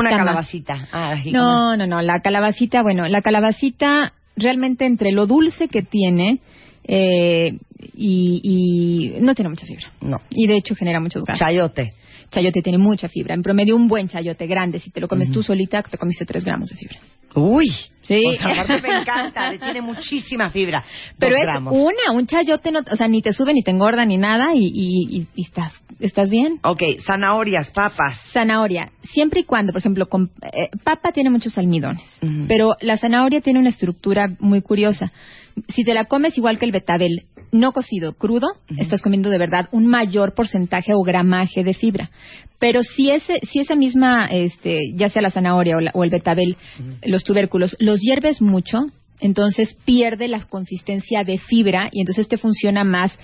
Una 0.00 0.10
calabacita. 0.10 0.88
Ah. 0.92 1.14
No, 1.26 1.76
no, 1.76 1.86
no, 1.86 2.02
la 2.02 2.20
calabacita, 2.20 2.82
bueno, 2.82 3.06
la 3.06 3.22
calabacita 3.22 4.12
realmente 4.36 4.84
entre 4.84 5.12
lo 5.12 5.26
dulce 5.26 5.68
que 5.68 5.82
tiene 5.82 6.40
eh, 6.84 7.58
y, 7.94 8.40
y 9.16 9.20
no 9.20 9.34
tiene 9.34 9.50
mucha 9.50 9.66
fibra. 9.66 9.92
No. 10.00 10.20
Y 10.30 10.46
de 10.46 10.56
hecho 10.56 10.74
genera 10.74 11.00
muchos 11.00 11.24
gases. 11.24 11.40
Chayote. 11.40 11.94
Chayote 12.30 12.60
tiene 12.62 12.78
mucha 12.78 13.08
fibra. 13.08 13.34
En 13.34 13.42
promedio, 13.42 13.76
un 13.76 13.88
buen 13.88 14.08
chayote 14.08 14.46
grande, 14.46 14.80
si 14.80 14.90
te 14.90 15.00
lo 15.00 15.08
comes 15.08 15.30
tú 15.30 15.42
solita, 15.42 15.82
te 15.82 15.96
comiste 15.98 16.24
3 16.26 16.44
gramos 16.44 16.68
de 16.70 16.76
fibra. 16.76 16.96
Uy. 17.34 17.66
Sí. 18.02 18.22
O 18.28 18.32
sea, 18.32 18.62
aparte 18.62 18.88
me 18.88 18.98
encanta, 19.00 19.50
tiene 19.58 19.82
muchísima 19.82 20.48
fibra. 20.50 20.84
Pero 21.18 21.36
es 21.36 21.42
gramos. 21.42 21.74
una, 21.74 22.12
un 22.12 22.26
chayote, 22.26 22.70
no, 22.72 22.80
o 22.90 22.96
sea, 22.96 23.08
ni 23.08 23.20
te 23.22 23.32
sube 23.32 23.52
ni 23.52 23.62
te 23.62 23.70
engorda 23.72 24.04
ni 24.04 24.16
nada 24.16 24.54
y, 24.54 24.64
y, 24.66 25.16
y- 25.18 25.26
y 25.34 25.42
estás, 25.42 25.72
estás 26.00 26.30
bien. 26.30 26.58
Ok, 26.62 26.80
zanahorias, 27.04 27.70
papas. 27.72 28.18
Zanahoria, 28.32 28.90
siempre 29.12 29.40
y 29.40 29.44
cuando, 29.44 29.72
por 29.72 29.80
ejemplo, 29.80 30.06
con, 30.06 30.30
eh, 30.42 30.70
papa 30.84 31.12
tiene 31.12 31.30
muchos 31.30 31.56
almidones, 31.58 32.20
pero 32.48 32.76
la 32.80 32.96
zanahoria 32.98 33.40
tiene 33.40 33.58
una 33.60 33.70
estructura 33.70 34.30
muy 34.38 34.62
curiosa. 34.62 35.12
Si 35.74 35.84
te 35.84 35.94
la 35.94 36.04
comes 36.06 36.36
igual 36.38 36.58
que 36.58 36.64
el 36.66 36.72
betabel, 36.72 37.24
no 37.52 37.72
cocido, 37.72 38.12
crudo, 38.14 38.48
estás 38.76 39.02
comiendo 39.02 39.30
de 39.30 39.38
verdad 39.38 39.68
un 39.72 39.86
mayor 39.86 40.34
porcentaje 40.34 40.92
o 40.94 41.02
gramaje 41.02 41.62
de 41.64 41.74
fibra. 41.74 42.10
Pero 42.58 42.82
si 42.82 43.10
ese, 43.10 43.38
si 43.50 43.60
esa 43.60 43.74
misma, 43.74 44.26
este, 44.26 44.80
ya 44.94 45.08
sea 45.10 45.22
la 45.22 45.30
zanahoria 45.30 45.76
o, 45.76 45.80
la- 45.80 45.90
o 45.94 46.04
el 46.04 46.10
betabel, 46.10 46.56
los 47.04 47.22
tubérculos, 47.24 47.76
los 47.80 48.00
hierves 48.00 48.40
mucho, 48.40 48.86
entonces 49.20 49.76
pierde 49.84 50.28
la 50.28 50.44
consistencia 50.44 51.24
de 51.24 51.38
fibra 51.38 51.88
y 51.92 52.00
entonces 52.00 52.28
te 52.28 52.38
funciona 52.38 52.84
más 52.84 53.18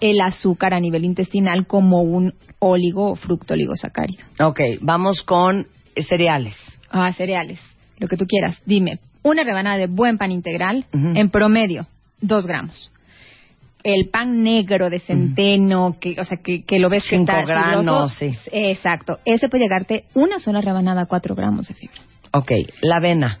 el 0.00 0.20
azúcar 0.20 0.74
a 0.74 0.80
nivel 0.80 1.04
intestinal 1.04 1.66
como 1.66 2.02
un 2.02 2.34
óligo 2.60 3.10
o 3.12 3.16
fructoligosacárido. 3.16 4.22
Ok, 4.40 4.60
vamos 4.80 5.22
con 5.22 5.66
cereales. 6.08 6.54
Ah, 6.90 7.10
cereales, 7.12 7.60
lo 7.98 8.08
que 8.08 8.16
tú 8.16 8.26
quieras. 8.26 8.60
Dime, 8.66 8.98
una 9.22 9.42
rebanada 9.44 9.76
de 9.76 9.86
buen 9.88 10.16
pan 10.18 10.32
integral, 10.32 10.86
en 10.92 11.30
promedio, 11.30 11.86
dos 12.20 12.46
gramos. 12.46 12.90
El 13.82 14.08
pan 14.08 14.42
negro 14.42 14.90
de 14.90 14.98
centeno, 14.98 15.96
que, 16.00 16.16
o 16.20 16.24
sea, 16.24 16.38
que, 16.42 16.64
que 16.64 16.78
lo 16.78 16.88
ves 16.90 17.04
que 17.04 17.16
Cinco 17.16 17.30
está 17.32 17.44
granos, 17.44 18.12
sí. 18.14 18.34
Exacto. 18.52 19.18
Ese 19.24 19.48
puede 19.48 19.64
llegarte 19.64 20.04
una 20.14 20.40
sola 20.40 20.60
rebanada 20.60 21.02
a 21.02 21.06
cuatro 21.06 21.34
gramos 21.34 21.68
de 21.68 21.74
fibra. 21.74 22.00
Ok, 22.32 22.52
la 22.82 22.96
avena. 22.96 23.38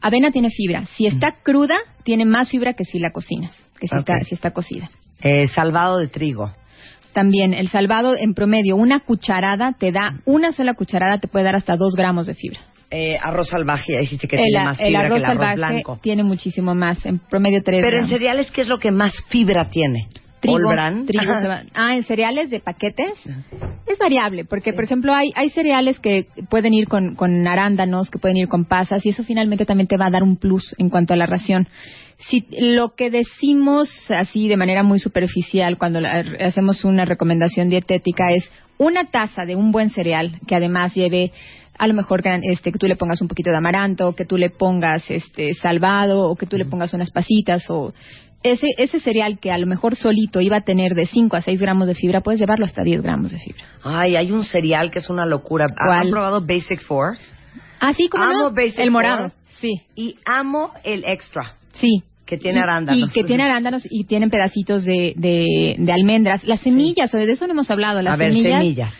Avena 0.00 0.30
tiene 0.30 0.50
fibra. 0.50 0.86
Si 0.96 1.06
está 1.06 1.36
cruda, 1.42 1.76
tiene 2.04 2.24
más 2.24 2.50
fibra 2.50 2.72
que 2.72 2.84
si 2.84 2.98
la 2.98 3.10
cocinas, 3.10 3.54
que 3.78 3.88
si, 3.88 3.96
está, 3.96 4.24
si 4.24 4.34
está 4.34 4.52
cocida. 4.52 4.90
Eh, 5.22 5.48
salvado 5.48 5.98
de 5.98 6.08
trigo. 6.08 6.52
También 7.12 7.52
el 7.52 7.68
salvado, 7.68 8.16
en 8.16 8.34
promedio, 8.34 8.76
una 8.76 9.00
cucharada 9.00 9.72
te 9.72 9.92
da, 9.92 10.20
una 10.24 10.52
sola 10.52 10.74
cucharada 10.74 11.18
te 11.18 11.28
puede 11.28 11.46
dar 11.46 11.56
hasta 11.56 11.76
dos 11.76 11.94
gramos 11.96 12.26
de 12.26 12.34
fibra. 12.34 12.60
Eh, 12.90 13.16
arroz 13.20 13.48
salvaje, 13.50 13.98
ahí 13.98 14.06
sí 14.06 14.16
que 14.16 14.36
el, 14.36 14.44
tiene 14.44 14.64
más 14.64 14.80
el 14.80 14.86
fibra 14.86 15.00
arroz 15.00 15.18
que 15.18 15.18
el 15.18 15.24
arroz 15.30 15.56
blanco. 15.56 15.98
tiene 16.02 16.22
muchísimo 16.24 16.74
más, 16.74 17.04
en 17.04 17.18
promedio 17.18 17.62
tres 17.62 17.82
Pero 17.84 17.98
en 17.98 18.08
cereales, 18.08 18.50
¿qué 18.50 18.62
es 18.62 18.68
lo 18.68 18.78
que 18.78 18.90
más 18.90 19.12
fibra 19.28 19.68
tiene? 19.68 20.08
Trigo, 20.40 20.70
trigo. 21.06 21.32
Ah, 21.74 21.96
en 21.96 22.04
cereales 22.04 22.48
de 22.48 22.60
paquetes 22.60 23.12
es 23.86 23.98
variable, 23.98 24.44
porque 24.44 24.72
por 24.72 24.84
ejemplo 24.84 25.12
hay, 25.12 25.32
hay 25.34 25.50
cereales 25.50 25.98
que 25.98 26.28
pueden 26.48 26.72
ir 26.72 26.86
con, 26.88 27.14
con 27.16 27.46
arándanos, 27.46 28.08
que 28.08 28.18
pueden 28.20 28.36
ir 28.38 28.48
con 28.48 28.64
pasas, 28.64 29.04
y 29.04 29.08
eso 29.10 29.24
finalmente 29.24 29.66
también 29.66 29.88
te 29.88 29.96
va 29.96 30.06
a 30.06 30.10
dar 30.10 30.22
un 30.22 30.36
plus 30.36 30.74
en 30.78 30.88
cuanto 30.90 31.12
a 31.12 31.16
la 31.16 31.26
ración. 31.26 31.66
Si 32.18 32.46
lo 32.58 32.94
que 32.94 33.10
decimos 33.10 33.88
así 34.10 34.48
de 34.48 34.56
manera 34.56 34.82
muy 34.82 34.98
superficial 34.98 35.76
cuando 35.76 36.00
la- 36.00 36.24
hacemos 36.40 36.84
una 36.84 37.04
recomendación 37.04 37.68
dietética 37.68 38.30
es 38.32 38.50
una 38.78 39.06
taza 39.10 39.44
de 39.44 39.56
un 39.56 39.72
buen 39.72 39.90
cereal 39.90 40.38
que 40.46 40.54
además 40.54 40.94
lleve 40.94 41.32
a 41.78 41.86
lo 41.86 41.94
mejor 41.94 42.22
este 42.42 42.72
que 42.72 42.78
tú 42.78 42.86
le 42.86 42.96
pongas 42.96 43.20
un 43.22 43.28
poquito 43.28 43.50
de 43.50 43.56
amaranto, 43.56 44.14
que 44.14 44.24
tú 44.24 44.36
le 44.36 44.50
pongas 44.50 45.08
este 45.10 45.54
salvado 45.54 46.28
o 46.28 46.36
que 46.36 46.46
tú 46.46 46.56
le 46.58 46.64
pongas 46.64 46.92
unas 46.92 47.10
pasitas 47.10 47.70
o 47.70 47.94
ese, 48.42 48.66
ese 48.76 49.00
cereal 49.00 49.38
que 49.40 49.50
a 49.50 49.58
lo 49.58 49.66
mejor 49.66 49.96
solito 49.96 50.40
iba 50.40 50.56
a 50.56 50.60
tener 50.60 50.94
de 50.94 51.06
5 51.06 51.36
a 51.36 51.42
6 51.42 51.60
gramos 51.60 51.88
de 51.88 51.94
fibra, 51.94 52.20
puedes 52.20 52.40
llevarlo 52.40 52.66
hasta 52.66 52.82
10 52.82 53.02
gramos 53.02 53.32
de 53.32 53.38
fibra. 53.38 53.64
Ay, 53.82 54.16
hay 54.16 54.30
un 54.30 54.44
cereal 54.44 54.90
que 54.90 55.00
es 55.00 55.10
una 55.10 55.26
locura. 55.26 55.66
¿Cuál? 55.68 56.06
¿Han 56.06 56.10
probado 56.10 56.40
Basic 56.40 56.82
Four? 56.82 57.16
Ah, 57.80 57.92
sí, 57.94 58.08
¿cómo 58.08 58.24
Amo 58.24 58.38
no? 58.38 58.50
Basic 58.52 58.78
El 58.78 58.90
morado, 58.90 59.32
sí, 59.60 59.82
Y 59.94 60.16
amo 60.24 60.72
el 60.84 61.04
extra, 61.04 61.56
sí. 61.72 62.02
que 62.26 62.36
tiene 62.38 62.60
arándanos. 62.60 63.08
Y 63.08 63.12
que 63.12 63.24
tiene 63.24 63.42
arándanos 63.44 63.82
y 63.88 64.04
tienen 64.04 64.30
pedacitos 64.30 64.84
de, 64.84 65.14
de, 65.16 65.76
de 65.78 65.92
almendras. 65.92 66.44
Las 66.44 66.60
semillas, 66.60 67.12
o 67.14 67.16
de 67.16 67.30
eso 67.30 67.46
no 67.46 67.52
hemos 67.52 67.70
hablado, 67.70 68.02
las 68.02 68.14
A 68.14 68.16
ver, 68.16 68.32
semillas, 68.32 68.60
semillas. 68.60 68.94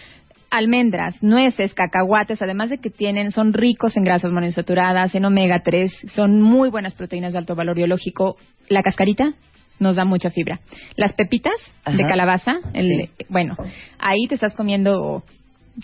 Almendras, 0.51 1.23
nueces, 1.23 1.75
cacahuates, 1.75 2.41
además 2.43 2.70
de 2.70 2.79
que 2.79 2.91
tienen, 2.91 3.31
son 3.31 3.53
ricos 3.53 3.97
en 3.97 4.05
grasas 4.05 4.33
monoinsaturadas, 4.33 5.15
en 5.15 5.25
omega 5.25 5.62
3, 5.62 5.93
son 6.15 6.41
muy 6.41 6.70
buenas 6.70 6.95
proteínas 6.95 7.33
de 7.33 7.39
alto 7.39 7.55
valor 7.55 7.77
biológico. 7.77 8.37
La 8.69 8.83
cascarita 8.83 9.35
nos 9.79 9.97
da 9.97 10.05
mucha 10.05 10.31
fibra. 10.31 10.61
Las 10.97 11.12
pepitas 11.12 11.55
de 11.87 12.03
calabaza, 12.03 12.57
el, 12.75 12.89
Sí. 12.89 13.11
bueno, 13.29 13.57
ahí 13.99 14.27
te 14.29 14.35
estás 14.35 14.55
comiendo 14.55 15.23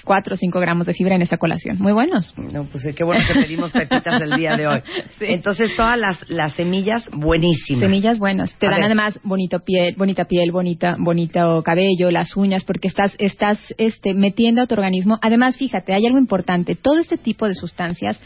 4 0.02 0.34
o 0.34 0.36
5 0.36 0.60
gramos 0.60 0.86
de 0.86 0.94
fibra 0.94 1.14
en 1.14 1.22
esa 1.22 1.36
colación. 1.36 1.78
Muy 1.78 1.92
buenos. 1.92 2.34
No, 2.36 2.64
pues 2.64 2.84
eh, 2.86 2.94
qué 2.94 3.04
bueno 3.04 3.24
que 3.26 3.34
pedimos 3.34 3.70
pepitas 3.72 4.20
el 4.20 4.36
día 4.36 4.56
de 4.56 4.66
hoy. 4.66 4.80
Sí. 5.18 5.26
Entonces, 5.28 5.76
todas 5.76 5.96
las, 5.96 6.28
las 6.28 6.54
semillas 6.54 7.08
buenísimas. 7.12 7.82
Semillas 7.82 8.18
buenas. 8.18 8.52
Te 8.58 8.66
A 8.66 8.70
dan 8.70 8.80
ver. 8.80 8.86
además 8.86 9.20
bonito 9.22 9.60
piel, 9.60 9.94
bonita 9.96 10.24
piel, 10.24 10.50
bonita, 10.50 10.96
bonito 10.98 11.62
cabello, 11.64 12.10
las 12.10 12.36
uñas, 12.36 12.64
porque 12.64 12.88
estás, 12.88 13.14
estás 13.18 13.58
este, 13.78 14.12
metiendo 14.14 14.62
a 14.62 14.66
tu 14.66 14.74
organismo. 14.74 15.18
Además, 15.22 15.56
fíjate, 15.56 15.92
hay 15.92 16.06
algo 16.06 16.18
importante. 16.18 16.74
Todo 16.74 16.98
este 16.98 17.16
tipo 17.16 17.46
de 17.46 17.54
sustancias, 17.54 18.20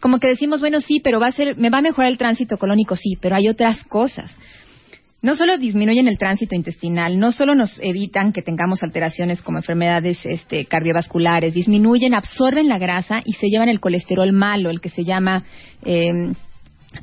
como 0.00 0.18
que 0.18 0.26
decimos, 0.28 0.58
bueno, 0.60 0.80
sí, 0.80 1.00
pero 1.02 1.20
va 1.20 1.28
a 1.28 1.32
ser, 1.32 1.56
me 1.58 1.70
va 1.70 1.78
a 1.78 1.82
mejorar 1.82 2.10
el 2.10 2.18
tránsito 2.18 2.58
colónico, 2.58 2.96
sí, 2.96 3.16
pero 3.20 3.36
hay 3.36 3.48
otras 3.48 3.84
cosas. 3.84 4.34
No 5.22 5.36
solo 5.36 5.56
disminuyen 5.56 6.08
el 6.08 6.18
tránsito 6.18 6.56
intestinal, 6.56 7.16
no 7.16 7.30
solo 7.30 7.54
nos 7.54 7.78
evitan 7.80 8.32
que 8.32 8.42
tengamos 8.42 8.82
alteraciones 8.82 9.40
como 9.40 9.58
enfermedades 9.58 10.18
este, 10.26 10.64
cardiovasculares, 10.64 11.54
disminuyen, 11.54 12.12
absorben 12.12 12.68
la 12.68 12.78
grasa 12.78 13.22
y 13.24 13.34
se 13.34 13.46
llevan 13.46 13.68
el 13.68 13.78
colesterol 13.78 14.32
malo, 14.32 14.68
el 14.68 14.80
que 14.80 14.90
se 14.90 15.04
llama 15.04 15.44
eh, 15.84 16.32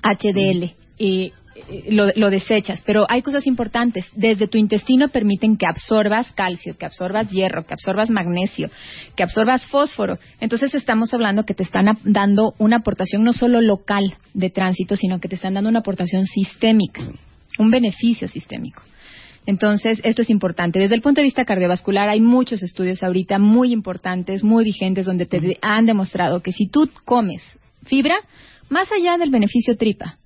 HDL. 0.03 0.73
Y 0.97 1.31
eh, 1.69 1.85
lo, 1.91 2.07
lo 2.13 2.29
desechas, 2.29 2.83
pero 2.85 3.05
hay 3.07 3.21
cosas 3.21 3.47
importantes. 3.47 4.11
Desde 4.13 4.47
tu 4.47 4.57
intestino 4.57 5.07
permiten 5.07 5.55
que 5.55 5.65
absorbas 5.65 6.33
calcio, 6.33 6.77
que 6.77 6.85
absorbas 6.85 7.29
hierro, 7.29 7.65
que 7.65 7.73
absorbas 7.73 8.09
magnesio, 8.09 8.69
que 9.15 9.23
absorbas 9.23 9.65
fósforo. 9.67 10.19
Entonces 10.41 10.75
estamos 10.75 11.13
hablando 11.13 11.45
que 11.45 11.53
te 11.53 11.63
están 11.63 11.85
dando 12.03 12.53
una 12.57 12.77
aportación 12.77 13.23
no 13.23 13.31
solo 13.31 13.61
local 13.61 14.17
de 14.33 14.49
tránsito, 14.49 14.97
sino 14.97 15.21
que 15.21 15.29
te 15.29 15.35
están 15.35 15.53
dando 15.53 15.69
una 15.69 15.79
aportación 15.79 16.25
sistémica, 16.25 17.01
un 17.57 17.71
beneficio 17.71 18.27
sistémico. 18.27 18.83
Entonces, 19.45 19.99
esto 20.03 20.21
es 20.21 20.29
importante. 20.29 20.79
Desde 20.79 20.95
el 20.95 21.01
punto 21.01 21.21
de 21.21 21.25
vista 21.25 21.45
cardiovascular, 21.45 22.07
hay 22.09 22.21
muchos 22.21 22.61
estudios 22.61 23.01
ahorita 23.01 23.39
muy 23.39 23.71
importantes, 23.71 24.43
muy 24.43 24.63
vigentes, 24.63 25.05
donde 25.05 25.25
te 25.25 25.57
han 25.61 25.85
demostrado 25.85 26.41
que 26.41 26.51
si 26.51 26.67
tú 26.67 26.89
comes 27.05 27.41
fibra, 27.85 28.15
más 28.69 28.91
allá 28.91 29.17
del 29.17 29.31
beneficio 29.31 29.75
tripa, 29.77 30.19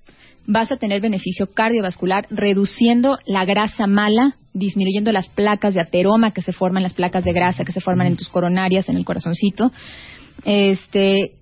vas 0.46 0.70
a 0.70 0.76
tener 0.76 1.00
beneficio 1.00 1.46
cardiovascular 1.46 2.26
reduciendo 2.30 3.18
la 3.24 3.44
grasa 3.44 3.86
mala, 3.86 4.36
disminuyendo 4.52 5.10
las 5.10 5.28
placas 5.30 5.74
de 5.74 5.80
ateroma 5.80 6.32
que 6.32 6.42
se 6.42 6.52
forman, 6.52 6.82
las 6.82 6.94
placas 6.94 7.24
de 7.24 7.32
grasa 7.32 7.64
que 7.64 7.72
se 7.72 7.80
forman 7.80 8.08
en 8.08 8.16
tus 8.16 8.28
coronarias, 8.28 8.88
en 8.88 8.96
el 8.96 9.04
corazoncito. 9.04 9.72
Este, 10.44 11.32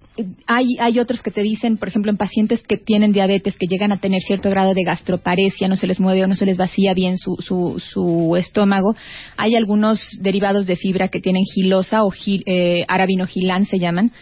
hay, 0.47 0.67
hay 0.79 0.99
otros 0.99 1.23
que 1.23 1.31
te 1.31 1.43
dicen, 1.43 1.79
por 1.79 1.89
ejemplo, 1.89 2.11
en 2.11 2.19
pacientes 2.19 2.63
que 2.63 2.77
tienen 2.77 3.13
diabetes, 3.13 3.57
que 3.57 3.67
llegan 3.67 3.93
a 3.93 3.99
tener 4.01 4.21
cierto 4.23 4.51
grado 4.51 4.75
de 4.75 4.83
gastroparesia, 4.85 5.69
no 5.69 5.77
se 5.77 5.87
les 5.87 6.01
mueve 6.01 6.23
o 6.25 6.27
no 6.27 6.35
se 6.35 6.45
les 6.47 6.57
vacía 6.59 6.93
bien 6.95 7.17
su, 7.17 7.37
su, 7.37 7.81
su 7.81 8.37
estómago, 8.37 8.95
hay 9.37 9.55
algunos 9.55 9.99
derivados 10.21 10.67
de 10.67 10.77
fibra 10.77 11.09
que 11.09 11.21
tienen 11.21 11.43
gilosa 11.45 12.05
o 12.05 12.11
gil, 12.11 12.43
eh, 12.47 12.85
arabinogilán 12.89 13.65
se 13.67 13.79
llaman. 13.79 14.13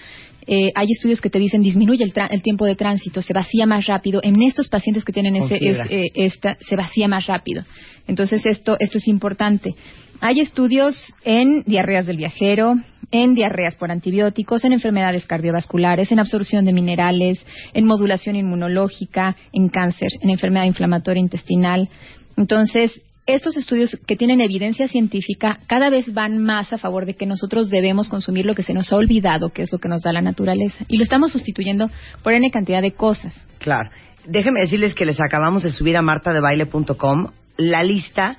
Eh, 0.46 0.72
hay 0.74 0.88
estudios 0.90 1.20
que 1.20 1.28
te 1.30 1.38
dicen 1.38 1.62
disminuye 1.62 2.02
el, 2.02 2.12
tra- 2.14 2.28
el 2.30 2.42
tiempo 2.42 2.64
de 2.64 2.74
tránsito, 2.74 3.20
se 3.22 3.32
vacía 3.34 3.66
más 3.66 3.86
rápido. 3.86 4.20
En 4.24 4.40
estos 4.42 4.68
pacientes 4.68 5.04
que 5.04 5.12
tienen 5.12 5.36
ese, 5.36 5.54
es- 5.56 5.76
eh, 5.90 6.10
esta, 6.14 6.56
se 6.60 6.76
vacía 6.76 7.08
más 7.08 7.26
rápido. 7.26 7.62
Entonces 8.08 8.44
esto, 8.46 8.76
esto 8.80 8.98
es 8.98 9.06
importante. 9.06 9.74
Hay 10.20 10.40
estudios 10.40 10.96
en 11.24 11.62
diarreas 11.66 12.06
del 12.06 12.16
viajero, 12.16 12.74
en 13.10 13.34
diarreas 13.34 13.76
por 13.76 13.90
antibióticos, 13.90 14.64
en 14.64 14.72
enfermedades 14.72 15.26
cardiovasculares, 15.26 16.12
en 16.12 16.20
absorción 16.20 16.64
de 16.64 16.72
minerales, 16.72 17.44
en 17.74 17.86
modulación 17.86 18.36
inmunológica, 18.36 19.36
en 19.52 19.68
cáncer, 19.68 20.08
en 20.20 20.30
enfermedad 20.30 20.64
inflamatoria 20.64 21.20
intestinal. 21.20 21.88
Entonces, 22.36 23.00
estos 23.26 23.56
estudios 23.56 23.96
que 24.06 24.16
tienen 24.16 24.40
evidencia 24.40 24.88
científica 24.88 25.58
cada 25.66 25.90
vez 25.90 26.12
van 26.12 26.38
más 26.38 26.72
a 26.72 26.78
favor 26.78 27.06
de 27.06 27.14
que 27.14 27.26
nosotros 27.26 27.70
debemos 27.70 28.08
consumir 28.08 28.46
lo 28.46 28.54
que 28.54 28.62
se 28.62 28.74
nos 28.74 28.92
ha 28.92 28.96
olvidado, 28.96 29.50
que 29.50 29.62
es 29.62 29.72
lo 29.72 29.78
que 29.78 29.88
nos 29.88 30.02
da 30.02 30.12
la 30.12 30.22
naturaleza. 30.22 30.84
Y 30.88 30.96
lo 30.96 31.04
estamos 31.04 31.32
sustituyendo 31.32 31.90
por 32.22 32.32
N 32.32 32.50
cantidad 32.50 32.82
de 32.82 32.92
cosas. 32.92 33.34
Claro. 33.58 33.90
Déjenme 34.26 34.60
decirles 34.60 34.94
que 34.94 35.06
les 35.06 35.20
acabamos 35.20 35.62
de 35.62 35.72
subir 35.72 35.96
a 35.96 36.02
martadebaile.com 36.02 37.28
la 37.56 37.82
lista 37.82 38.36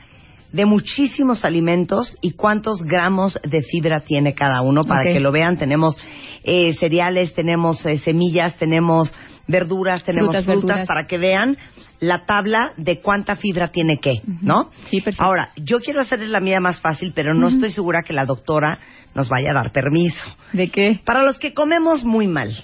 de 0.52 0.66
muchísimos 0.66 1.46
alimentos 1.46 2.18
y 2.22 2.32
cuántos 2.34 2.82
gramos 2.84 3.40
de 3.44 3.62
fibra 3.62 4.02
tiene 4.02 4.34
cada 4.34 4.62
uno 4.62 4.84
para 4.84 5.04
que 5.04 5.20
lo 5.20 5.32
vean. 5.32 5.58
Tenemos 5.58 5.96
eh, 6.44 6.74
cereales, 6.74 7.34
tenemos 7.34 7.86
eh, 7.86 7.98
semillas, 7.98 8.58
tenemos 8.58 9.14
verduras, 9.48 10.04
tenemos 10.04 10.32
Frutas, 10.32 10.46
frutas, 10.46 10.68
verduras. 10.68 10.88
para 10.88 11.08
que 11.08 11.18
vean 11.18 11.58
la 12.00 12.26
tabla 12.26 12.74
de 12.78 13.00
cuánta 13.00 13.36
fibra 13.36 13.68
tiene 13.68 14.00
qué, 14.02 14.22
¿no? 14.42 14.72
Sí, 14.90 15.02
perfecto. 15.02 15.24
Ahora, 15.24 15.52
yo 15.56 15.80
quiero 15.80 16.02
hacerles 16.02 16.30
la 16.30 16.40
mía 16.40 16.60
más 16.60 16.82
fácil, 16.82 17.12
pero 17.14 17.34
no 17.36 17.50
estoy 17.50 17.72
segura 17.72 18.02
que 18.02 18.14
la 18.14 18.26
doctora 18.26 18.80
nos 19.14 19.30
vaya 19.30 19.52
a 19.52 19.54
dar 19.54 19.72
permiso. 19.72 20.18
¿De 20.52 20.70
qué? 20.70 21.00
Para 21.06 21.22
los 21.24 21.38
que 21.38 21.54
comemos 21.54 22.04
muy 22.04 22.28
mal. 22.28 22.56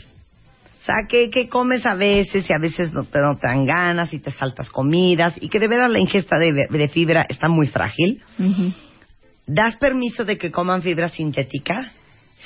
Sea, 0.88 1.06
que, 1.10 1.30
que 1.30 1.50
comes 1.50 1.86
a 1.86 1.96
veces 1.96 2.50
y 2.50 2.54
a 2.54 2.60
veces 2.60 2.94
no 2.94 3.04
te, 3.04 3.20
no 3.20 3.36
te 3.36 3.46
dan 3.46 3.66
ganas 3.66 4.14
y 4.14 4.20
te 4.20 4.32
saltas 4.32 4.70
comidas 4.70 5.36
y 5.42 5.50
que 5.50 5.60
de 5.60 5.68
veras 5.68 5.92
la 5.92 6.00
ingesta 6.00 6.38
de, 6.40 6.54
de 6.70 6.88
fibra 6.88 7.26
está 7.28 7.50
muy 7.50 7.68
frágil. 7.68 8.24
¿Das 9.46 9.76
permiso 9.76 10.24
de 10.24 10.38
que 10.38 10.50
coman 10.50 10.82
fibra 10.82 11.10
sintética? 11.10 11.92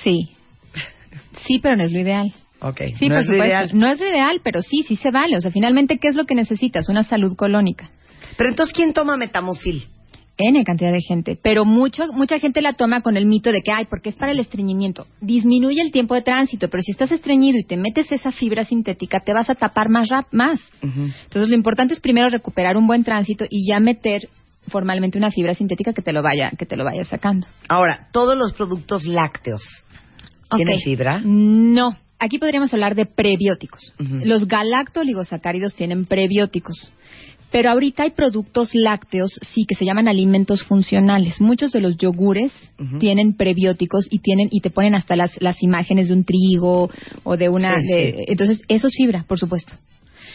Sí. 0.04 0.32
Sí, 1.46 1.60
pero 1.62 1.76
no 1.76 1.84
es 1.84 1.92
lo 1.92 2.00
ideal. 2.00 2.34
Ok. 2.62 2.82
Sí, 2.98 3.10
no 3.10 3.16
por 3.16 3.24
supuesto. 3.24 3.46
ideal. 3.46 3.70
No 3.74 3.88
es 3.88 4.00
lo 4.00 4.08
ideal, 4.08 4.42
pero 4.44 4.62
sí, 4.62 4.84
sí 4.88 4.96
se 4.96 5.12
vale. 5.12 5.38
O 5.38 5.42
sea, 5.42 5.52
finalmente, 5.52 5.98
¿qué 6.00 6.08
es 6.08 6.16
lo 6.16 6.26
que 6.26 6.36
necesitas? 6.36 6.88
Una 6.90 7.04
salud 7.04 7.36
colónica. 7.36 7.90
Pero 8.38 8.50
entonces, 8.50 8.74
¿quién 8.74 8.94
toma 8.94 9.18
metamucil? 9.18 9.84
N 10.42 10.64
cantidad 10.64 10.92
de 10.92 11.02
gente. 11.02 11.38
Pero 11.42 11.66
mucho, 11.66 12.04
mucha 12.14 12.40
gente 12.40 12.62
la 12.62 12.74
toma 12.74 13.02
con 13.02 13.18
el 13.18 13.26
mito 13.26 13.52
de 13.52 13.62
que, 13.62 13.72
ay, 13.72 13.86
porque 13.90 14.10
es 14.10 14.16
para 14.16 14.32
el 14.32 14.40
estreñimiento. 14.40 15.08
Disminuye 15.22 15.82
el 15.82 15.92
tiempo 15.92 16.16
de 16.16 16.22
tránsito, 16.22 16.70
pero 16.70 16.84
si 16.84 16.92
estás 16.92 17.12
estreñido 17.12 17.58
y 17.60 17.64
te 17.64 17.78
metes 17.78 18.12
esa 18.12 18.32
fibra 18.32 18.66
sintética, 18.66 19.20
te 19.20 19.34
vas 19.34 19.50
a 19.50 19.56
tapar 19.56 19.90
más 19.90 20.10
rap 20.10 20.28
más. 20.32 20.60
Entonces, 20.82 21.50
lo 21.50 21.56
importante 21.56 21.94
es 21.94 22.00
primero 22.00 22.30
recuperar 22.30 22.78
un 22.78 22.88
buen 22.88 23.04
tránsito 23.04 23.46
y 23.50 23.68
ya 23.70 23.80
meter 23.80 24.30
formalmente 24.68 25.18
una 25.18 25.32
fibra 25.32 25.56
sintética 25.56 25.94
que 25.94 26.02
te 26.02 26.14
lo 26.14 26.22
vaya, 26.22 26.52
que 26.58 26.66
te 26.66 26.76
lo 26.76 26.84
vaya 26.84 27.04
sacando. 27.04 27.48
Ahora, 27.68 28.08
todos 28.12 28.38
los 28.38 28.54
productos 28.54 29.06
lácteos 29.06 29.64
tienen 30.56 30.80
fibra. 30.80 31.22
No. 31.24 31.98
Aquí 32.20 32.38
podríamos 32.38 32.72
hablar 32.74 32.94
de 32.94 33.08
prebióticos. 33.08 33.94
Ujú. 34.00 34.20
Los 34.26 34.48
galactoligosacáridos 34.48 35.74
tienen 35.74 36.06
prebióticos. 36.06 36.92
Pero 37.52 37.70
ahorita 37.70 38.04
hay 38.04 38.12
productos 38.12 38.70
lácteos, 38.74 39.32
sí, 39.54 39.66
que 39.68 39.76
se 39.76 39.84
llaman 39.86 40.08
alimentos 40.08 40.64
funcionales. 40.64 41.42
Muchos 41.42 41.72
de 41.74 41.82
los 41.82 41.98
yogures 41.98 42.52
tienen 43.00 43.34
prebióticos 43.36 44.08
y 44.10 44.20
tienen 44.20 44.48
y 44.52 44.62
te 44.62 44.70
ponen 44.70 44.96
hasta 44.96 45.16
las, 45.16 45.32
las 45.42 45.62
imágenes 45.62 46.08
de 46.08 46.14
un 46.14 46.24
trigo 46.24 46.90
o 47.24 47.38
de 47.38 47.50
una. 47.50 47.76
Sí, 47.82 47.88
de- 47.88 48.14
sí. 48.18 48.24
Entonces, 48.28 48.62
eso 48.70 48.88
es 48.88 48.94
fibra, 48.96 49.26
por 49.28 49.38
supuesto. 49.38 49.74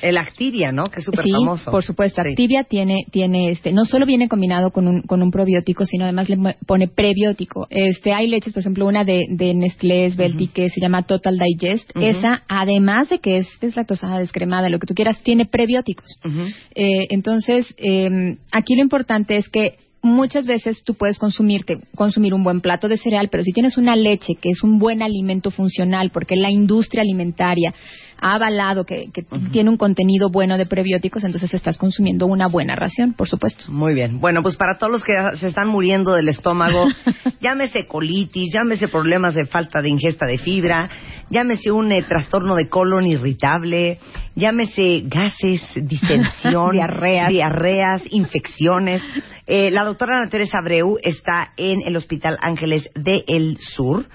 El 0.02 0.18
Activia, 0.18 0.73
¿no? 0.73 0.85
Que 0.85 1.01
es 1.01 1.05
súper 1.05 1.24
sí, 1.24 1.31
famoso. 1.32 1.70
por 1.70 1.85
supuesto. 1.85 2.23
Sí. 2.23 2.31
Activia 2.31 2.64
tiene, 2.64 3.06
tiene 3.10 3.51
este, 3.51 3.73
no 3.73 3.85
solo 3.85 4.06
viene 4.06 4.28
combinado 4.28 4.70
con 4.70 4.89
un, 4.89 5.02
con 5.02 5.23
un 5.23 5.31
probiótico, 5.31 5.86
sino 5.86 6.05
además 6.05 6.28
le 6.28 6.56
pone 6.66 6.89
prebiótico. 6.89 7.66
Este, 7.70 8.12
hay 8.12 8.28
leches, 8.28 8.52
por 8.52 8.60
ejemplo, 8.60 8.86
una 8.86 9.05
de, 9.05 9.27
de 9.31 9.55
Nestlé, 9.55 10.10
Svelti, 10.10 10.48
que 10.48 10.68
se 10.70 10.81
llama 10.81 11.02
Total 11.02 11.39
Digest. 11.39 11.90
Esa, 11.94 12.43
además 12.48 13.09
de 13.09 13.18
que 13.18 13.39
es 13.39 13.48
deslactosada, 13.60 14.18
descremada, 14.18 14.68
lo 14.68 14.78
que 14.78 14.86
tú 14.86 14.94
quieras, 14.94 15.20
tiene 15.23 15.47
prebióticos. 15.47 16.06
Eh, 16.74 17.06
entonces, 17.10 17.74
eh, 17.78 18.36
aquí 18.52 18.77
lo 18.77 18.82
importante 18.82 19.36
es 19.36 19.48
que 19.48 19.77
muchas 20.06 20.47
veces 20.47 20.82
tú 20.82 20.94
puedes 20.94 21.18
consumirte, 21.18 21.81
consumir 21.94 22.32
un 22.32 22.44
buen 22.44 22.60
plato 22.60 22.89
de 22.89 22.97
cereal, 22.97 23.28
pero 23.31 23.43
si 23.43 23.52
tienes 23.52 23.77
una 23.77 23.97
leche 23.97 24.36
que 24.36 24.51
es 24.51 24.62
un 24.62 24.78
buen 24.78 25.02
alimento 25.02 25.51
funcional, 25.51 26.10
porque 26.10 26.36
la 26.36 26.51
industria 26.51 27.02
alimentaria 27.02 27.74
ha 28.20 28.34
avalado 28.34 28.84
que, 28.84 29.10
que 29.12 29.24
tiene 29.52 29.70
un 29.70 29.76
contenido 29.76 30.30
bueno 30.30 30.56
de 30.59 30.66
prebióticos, 30.66 31.24
entonces 31.24 31.52
estás 31.55 31.76
consumiendo 31.76 32.26
una 32.26 32.47
buena 32.48 32.74
ración, 32.74 33.12
por 33.12 33.28
supuesto. 33.28 33.64
Muy 33.68 33.94
bien. 33.94 34.20
Bueno, 34.20 34.43
pues 34.43 34.56
para 34.56 34.78
todos 34.78 34.93
los 34.93 35.05
que 35.05 35.12
se 35.36 35.48
están 35.48 35.68
muriendo 35.68 36.14
del 36.14 36.28
estómago, 36.28 36.86
llámese 37.40 37.86
colitis, 37.86 38.52
llámese 38.52 38.88
problemas 38.88 39.34
de 39.34 39.47
falta 39.47 39.82
de 39.82 39.88
ingesta 39.90 40.26
de 40.26 40.38
fibra, 40.38 40.88
llámese 41.30 41.70
un 41.72 41.93
eh, 41.93 42.02
trastorno 42.09 42.55
de 42.55 42.68
colon 42.68 43.06
irritable, 43.06 43.98
llámese 44.34 45.02
gases, 45.05 45.62
distensión, 45.76 46.70
Diarreas. 46.72 47.28
diarreas, 47.28 48.02
infecciones. 48.10 49.02
Eh, 49.47 49.70
la 49.70 49.84
doctora 49.84 50.18
Ana 50.18 50.28
Teresa 50.28 50.59
Abreu 50.59 50.97
está 51.02 51.52
en 51.56 51.80
el 51.86 51.97
Hospital 51.97 52.36
Ángeles 52.40 52.88
de 52.94 53.24
El 53.26 53.59
Sur, 53.59 54.06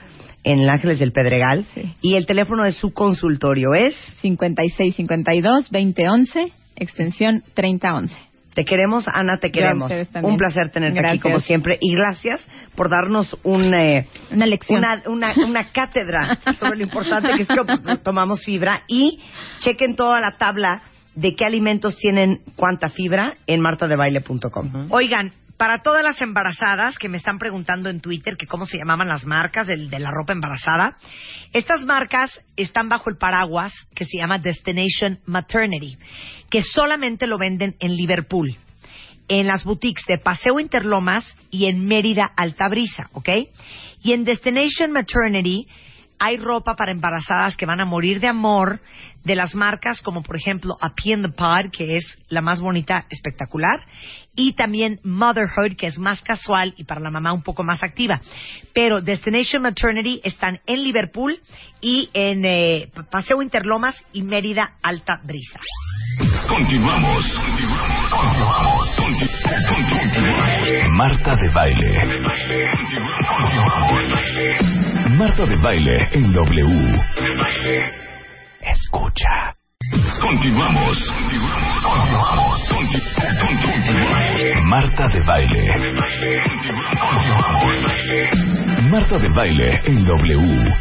en 0.43 0.59
el 0.59 0.69
Ángeles 0.69 0.99
del 0.99 1.11
Pedregal, 1.11 1.65
Sí. 1.73 1.95
y 2.01 2.15
el 2.15 2.25
teléfono 2.25 2.63
de 2.63 2.71
su 2.71 2.93
consultorio 2.93 3.73
es 3.73 3.95
5652-2011, 4.23 6.51
extensión 6.75 7.43
3011. 7.53 8.15
Te 8.53 8.65
queremos, 8.65 9.07
Ana, 9.07 9.37
te 9.37 9.49
queremos. 9.49 9.89
Un 10.21 10.35
placer 10.35 10.71
tenerte 10.71 10.99
aquí 11.07 11.19
como 11.19 11.39
siempre 11.39 11.77
y 11.79 11.95
gracias 11.95 12.45
por 12.75 12.89
darnos 12.89 13.37
un, 13.43 13.73
eh, 13.73 14.05
Una 14.29 14.45
lección. 14.45 14.79
una, 14.79 15.01
una, 15.07 15.33
una 15.47 15.71
cátedra 15.71 16.37
sobre 16.59 16.79
lo 16.79 16.83
importante 16.83 17.33
que 17.35 17.43
es 17.43 17.47
que 17.47 17.97
tomamos 18.03 18.43
fibra 18.43 18.83
y 18.89 19.21
chequen 19.59 19.95
toda 19.95 20.19
la 20.19 20.33
tabla 20.37 20.81
de 21.15 21.33
qué 21.35 21.45
alimentos 21.45 21.95
tienen 21.97 22.41
cuánta 22.57 22.89
fibra 22.89 23.35
en 23.47 23.61
martadebaile.com. 23.61 24.87
Oigan, 24.89 25.31
para 25.61 25.83
todas 25.83 26.03
las 26.03 26.19
embarazadas 26.23 26.97
que 26.97 27.07
me 27.07 27.17
están 27.17 27.37
preguntando 27.37 27.91
en 27.91 28.01
Twitter 28.01 28.35
que 28.35 28.47
cómo 28.47 28.65
se 28.65 28.79
llamaban 28.79 29.07
las 29.07 29.25
marcas 29.27 29.67
del- 29.67 29.91
de, 29.91 29.99
la 29.99 30.09
ropa 30.09 30.33
embarazada, 30.33 30.97
estas 31.53 31.85
marcas 31.85 32.31
están 32.57 32.89
bajo 32.89 33.11
el 33.11 33.17
paraguas 33.17 33.71
que 33.93 34.05
se 34.05 34.17
llama 34.17 34.39
Destination 34.39 35.19
Maternity, 35.27 35.99
que 36.49 36.63
solamente 36.63 37.27
lo 37.27 37.37
venden 37.37 37.75
en 37.79 37.95
Liverpool 37.95 38.57
en 39.27 39.45
las 39.45 39.63
boutiques 39.63 40.03
de 40.07 40.17
Paseo 40.17 40.59
Interlomas 40.59 41.23
y 41.51 41.67
en 41.67 41.85
Mérida 41.85 42.31
Altabrisa, 42.35 43.11
¿ok? 43.13 43.29
Y 44.01 44.13
en 44.13 44.25
Destination 44.25 44.91
Maternity 44.91 45.67
hay 46.23 46.37
ropa 46.37 46.75
para 46.75 46.91
embarazadas 46.91 47.57
que 47.57 47.65
van 47.65 47.81
a 47.81 47.85
morir 47.85 48.19
de 48.19 48.27
amor 48.27 48.79
de 49.23 49.35
las 49.35 49.55
marcas 49.55 50.01
como 50.01 50.21
por 50.21 50.35
ejemplo 50.35 50.77
A 50.79 50.93
Pea 50.93 51.15
in 51.15 51.23
the 51.23 51.29
Pod, 51.29 51.71
que 51.71 51.95
es 51.95 52.05
la 52.29 52.41
más 52.41 52.59
bonita, 52.61 53.05
espectacular, 53.09 53.79
y 54.35 54.53
también 54.53 54.99
Motherhood, 55.03 55.75
que 55.77 55.87
es 55.87 55.97
más 55.97 56.21
casual 56.21 56.75
y 56.77 56.83
para 56.83 57.01
la 57.01 57.09
mamá 57.09 57.33
un 57.33 57.41
poco 57.41 57.63
más 57.63 57.81
activa. 57.81 58.21
Pero 58.73 59.01
Destination 59.01 59.63
Maternity 59.63 60.21
están 60.23 60.59
en 60.67 60.83
Liverpool 60.83 61.39
y 61.81 62.09
en 62.13 62.45
eh, 62.45 62.91
Paseo 63.09 63.41
Interlomas 63.41 63.95
y 64.13 64.21
Mérida 64.21 64.75
Alta 64.83 65.19
Brisa. 65.23 65.59
Continuamos. 66.47 67.25
Continuamos. 68.11 68.95
Conti- 68.95 69.27
conti- 69.49 70.89
Marta 70.91 71.35
de 71.35 71.49
baile. 71.49 71.97
Marta 75.21 75.45
de 75.45 75.55
baile 75.57 76.07
en 76.13 76.33
W. 76.33 76.99
Escucha. 78.59 79.53
Continuamos. 80.19 80.97
Continuamos. 81.83 82.67
Conti- 82.67 83.01
conti- 83.39 84.61
Marta 84.63 85.07
de 85.09 85.19
baile. 85.21 85.77
Marta 88.89 89.19
de 89.19 89.29
baile 89.29 89.79
en 89.85 90.05
W. 90.05 90.73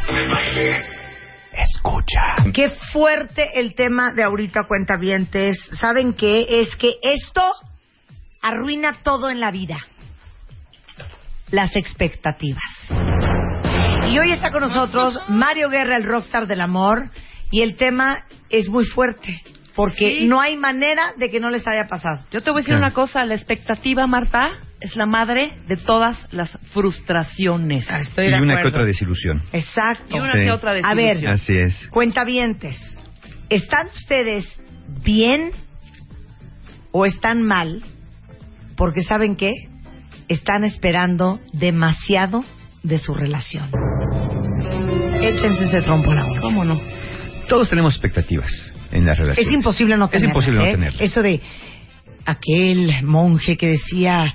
Escucha. 1.52 2.50
Qué 2.54 2.70
fuerte 2.94 3.60
el 3.60 3.74
tema 3.74 4.12
de 4.14 4.22
ahorita, 4.22 4.62
cuentavientes. 4.64 5.58
¿Saben 5.78 6.14
qué? 6.14 6.46
Es 6.62 6.74
que 6.76 6.94
esto 7.02 7.42
arruina 8.40 9.02
todo 9.02 9.28
en 9.28 9.38
la 9.38 9.50
vida. 9.50 9.76
Las 11.50 11.76
expectativas. 11.76 12.62
Y 14.10 14.18
hoy 14.18 14.32
está 14.32 14.50
con 14.50 14.62
nosotros 14.62 15.18
Mario 15.28 15.68
Guerra, 15.68 15.96
el 15.96 16.04
rockstar 16.04 16.46
del 16.46 16.60
amor, 16.60 17.10
y 17.50 17.62
el 17.62 17.76
tema 17.76 18.24
es 18.48 18.68
muy 18.68 18.84
fuerte, 18.84 19.40
porque 19.76 20.18
Sí. 20.20 20.26
no 20.26 20.40
hay 20.40 20.56
manera 20.56 21.12
de 21.16 21.30
que 21.30 21.38
no 21.38 21.48
les 21.48 21.66
haya 21.66 21.86
pasado. 21.86 22.24
Yo 22.32 22.40
te 22.40 22.50
voy 22.50 22.60
a 22.60 22.62
decir 22.62 22.74
una 22.74 22.90
cosa, 22.90 23.24
la 23.24 23.34
expectativa, 23.34 24.06
Marta, 24.08 24.48
es 24.80 24.96
la 24.96 25.06
madre 25.06 25.52
de 25.68 25.76
todas 25.76 26.26
las 26.32 26.50
frustraciones. 26.72 27.88
Estoy 27.88 28.26
y 28.26 28.30
de 28.30 28.36
una 28.36 28.60
que 28.60 28.68
otra 28.68 28.84
desilusión. 28.84 29.42
Exacto. 29.52 30.16
Y 30.16 30.18
una 30.18 30.32
Sí. 30.32 30.38
que 30.44 30.50
otra 30.52 30.70
A 30.82 30.94
ver, 30.94 31.16
desilusión. 31.18 31.32
Así 31.32 31.56
es. 31.58 31.88
Cuentavientes, 31.90 32.76
¿están 33.48 33.86
ustedes 33.94 34.44
bien 35.04 35.52
o 36.90 37.06
están 37.06 37.42
mal? 37.42 37.82
Porque 38.76 39.02
¿saben 39.02 39.36
qué? 39.36 39.52
Están 40.28 40.64
esperando 40.64 41.38
demasiado 41.52 42.44
de 42.82 42.98
su 42.98 43.14
relación. 43.14 43.70
Échense 45.22 45.64
ese 45.64 45.82
trompo 45.82 46.10
a 46.12 46.14
la. 46.14 46.40
¿Cómo 46.40 46.64
no? 46.64 46.80
Todos 47.48 47.68
tenemos 47.68 47.94
expectativas 47.94 48.50
en 48.92 49.04
las 49.04 49.18
relaciones. 49.18 49.46
Es 49.48 49.52
imposible 49.52 49.96
no 49.96 50.06
Es 50.06 50.10
tenerlas. 50.12 50.30
imposible 50.30 50.58
no 50.60 50.66
¿eh? 50.66 50.70
tenerlas. 50.72 51.00
Eso 51.02 51.22
de 51.22 51.40
aquel 52.24 52.94
monje 53.04 53.56
que 53.56 53.68
decía, 53.68 54.34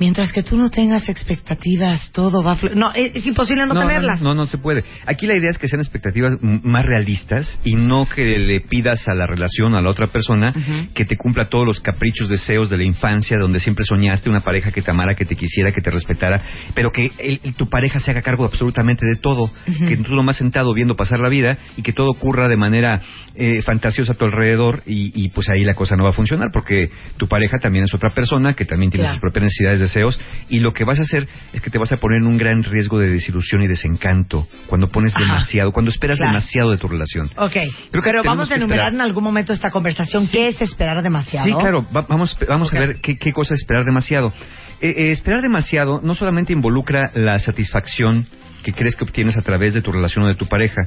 mientras 0.00 0.32
que 0.32 0.42
tú 0.42 0.56
no 0.56 0.70
tengas 0.70 1.08
expectativas, 1.08 2.10
todo 2.12 2.42
va 2.42 2.52
a 2.52 2.56
fluir. 2.56 2.76
No, 2.76 2.92
es, 2.92 3.12
es 3.14 3.26
imposible 3.26 3.66
no, 3.66 3.74
tenerlas. 3.78 4.20
No, 4.20 4.34
no, 4.34 4.46
se 4.46 4.58
puede. 4.58 4.84
Aquí 5.06 5.26
la 5.26 5.36
idea 5.36 5.50
es 5.50 5.58
que 5.58 5.68
sean 5.68 5.80
expectativas 5.80 6.32
más 6.42 6.84
realistas 6.84 7.58
y 7.64 7.74
no 7.74 8.08
que 8.08 8.38
le 8.38 8.60
pidas 8.60 9.06
a 9.08 9.14
la 9.14 9.26
relación, 9.26 9.74
a 9.74 9.82
la 9.82 9.90
otra 9.90 10.08
persona, 10.08 10.52
que 10.94 11.04
te 11.04 11.16
cumpla 11.16 11.44
todos 11.48 11.66
los 11.66 11.80
caprichos, 11.80 12.28
deseos 12.28 12.70
de 12.70 12.76
la 12.78 12.84
infancia, 12.84 13.36
donde 13.40 13.60
siempre 13.60 13.84
soñaste 13.84 14.28
una 14.30 14.40
pareja 14.40 14.72
que 14.72 14.82
te 14.82 14.90
amara, 14.90 15.14
que 15.14 15.24
te 15.24 15.36
quisiera, 15.36 15.70
que 15.72 15.80
te 15.80 15.90
respetara, 15.90 16.42
pero 16.74 16.90
que 16.90 17.08
el- 17.18 17.54
tu 17.54 17.68
pareja 17.68 18.00
se 18.00 18.10
haga 18.10 18.22
cargo 18.22 18.44
absolutamente 18.44 19.04
de 19.06 19.20
todo, 19.20 19.50
que 19.86 19.96
tú 19.98 20.14
lo 20.14 20.22
más 20.22 20.36
sentado 20.36 20.72
viendo 20.74 20.96
pasar 20.96 21.20
la 21.20 21.28
vida 21.28 21.58
y 21.76 21.82
que 21.82 21.92
todo 21.92 22.08
ocurra 22.10 22.48
de 22.48 22.56
manera 22.56 23.00
eh, 23.34 23.62
fantasiosa 23.62 24.12
a 24.12 24.14
tu 24.16 24.24
alrededor 24.24 24.82
y, 24.86 25.12
y, 25.14 25.28
pues 25.30 25.48
ahí 25.50 25.62
la 25.64 25.74
cosa 25.74 25.96
no 25.96 26.04
va 26.04 26.10
a 26.10 26.12
funcionar 26.12 26.48
porque 26.52 26.86
tu 27.16 27.26
pareja 27.28 27.58
también 27.58 27.84
es 27.84 27.94
otra 27.94 28.10
persona 28.10 28.54
que 28.54 28.64
también 28.64 28.90
tiene 28.90 29.04
Claro. 29.04 29.14
sus 29.14 29.20
propias 29.20 29.44
necesidades, 29.44 29.80
deseos 29.90 30.18
y 30.48 30.60
lo 30.60 30.72
que 30.72 30.84
vas 30.84 30.98
a 30.98 31.02
hacer 31.02 31.26
es 31.52 31.60
que 31.60 31.70
te 31.70 31.78
vas 31.78 31.92
a 31.92 31.96
poner 31.96 32.18
en 32.18 32.26
un 32.26 32.38
gran 32.38 32.62
riesgo 32.62 32.98
de 32.98 33.08
desilusión 33.08 33.62
y 33.62 33.66
desencanto 33.66 34.46
cuando 34.66 34.88
pones 34.88 35.12
Ajá. 35.14 35.24
demasiado, 35.24 35.72
cuando 35.72 35.90
esperas 35.90 36.18
Claro. 36.18 36.32
demasiado 36.32 36.70
de 36.70 36.78
tu 36.78 36.88
relación. 36.88 37.30
Ok, 37.36 37.52
que 37.52 37.68
pero 38.02 38.22
vamos 38.24 38.50
a 38.50 38.56
enumerar 38.56 38.92
en 38.94 39.00
algún 39.00 39.24
momento 39.24 39.52
esta 39.52 39.70
conversación 39.70 40.26
qué 40.30 40.48
es 40.48 40.60
esperar 40.60 41.02
demasiado. 41.02 41.46
Sí, 41.46 41.54
claro, 41.54 41.84
va- 41.94 42.06
vamos, 42.08 42.36
vamos 42.48 42.72
a 42.74 42.78
ver 42.78 42.96
qué, 43.02 43.16
qué 43.16 43.32
cosa 43.32 43.54
es 43.54 43.60
esperar 43.60 43.84
demasiado. 43.84 44.32
Eh, 44.80 44.94
eh, 44.96 45.10
esperar 45.10 45.42
demasiado 45.42 46.00
no 46.02 46.14
solamente 46.14 46.52
involucra 46.52 47.10
la 47.14 47.38
satisfacción 47.38 48.26
que 48.62 48.72
crees 48.72 48.96
que 48.96 49.04
obtienes 49.04 49.36
a 49.38 49.42
través 49.42 49.72
de 49.74 49.82
tu 49.82 49.90
relación 49.92 50.24
o 50.24 50.28
de 50.28 50.34
tu 50.36 50.46
pareja, 50.46 50.82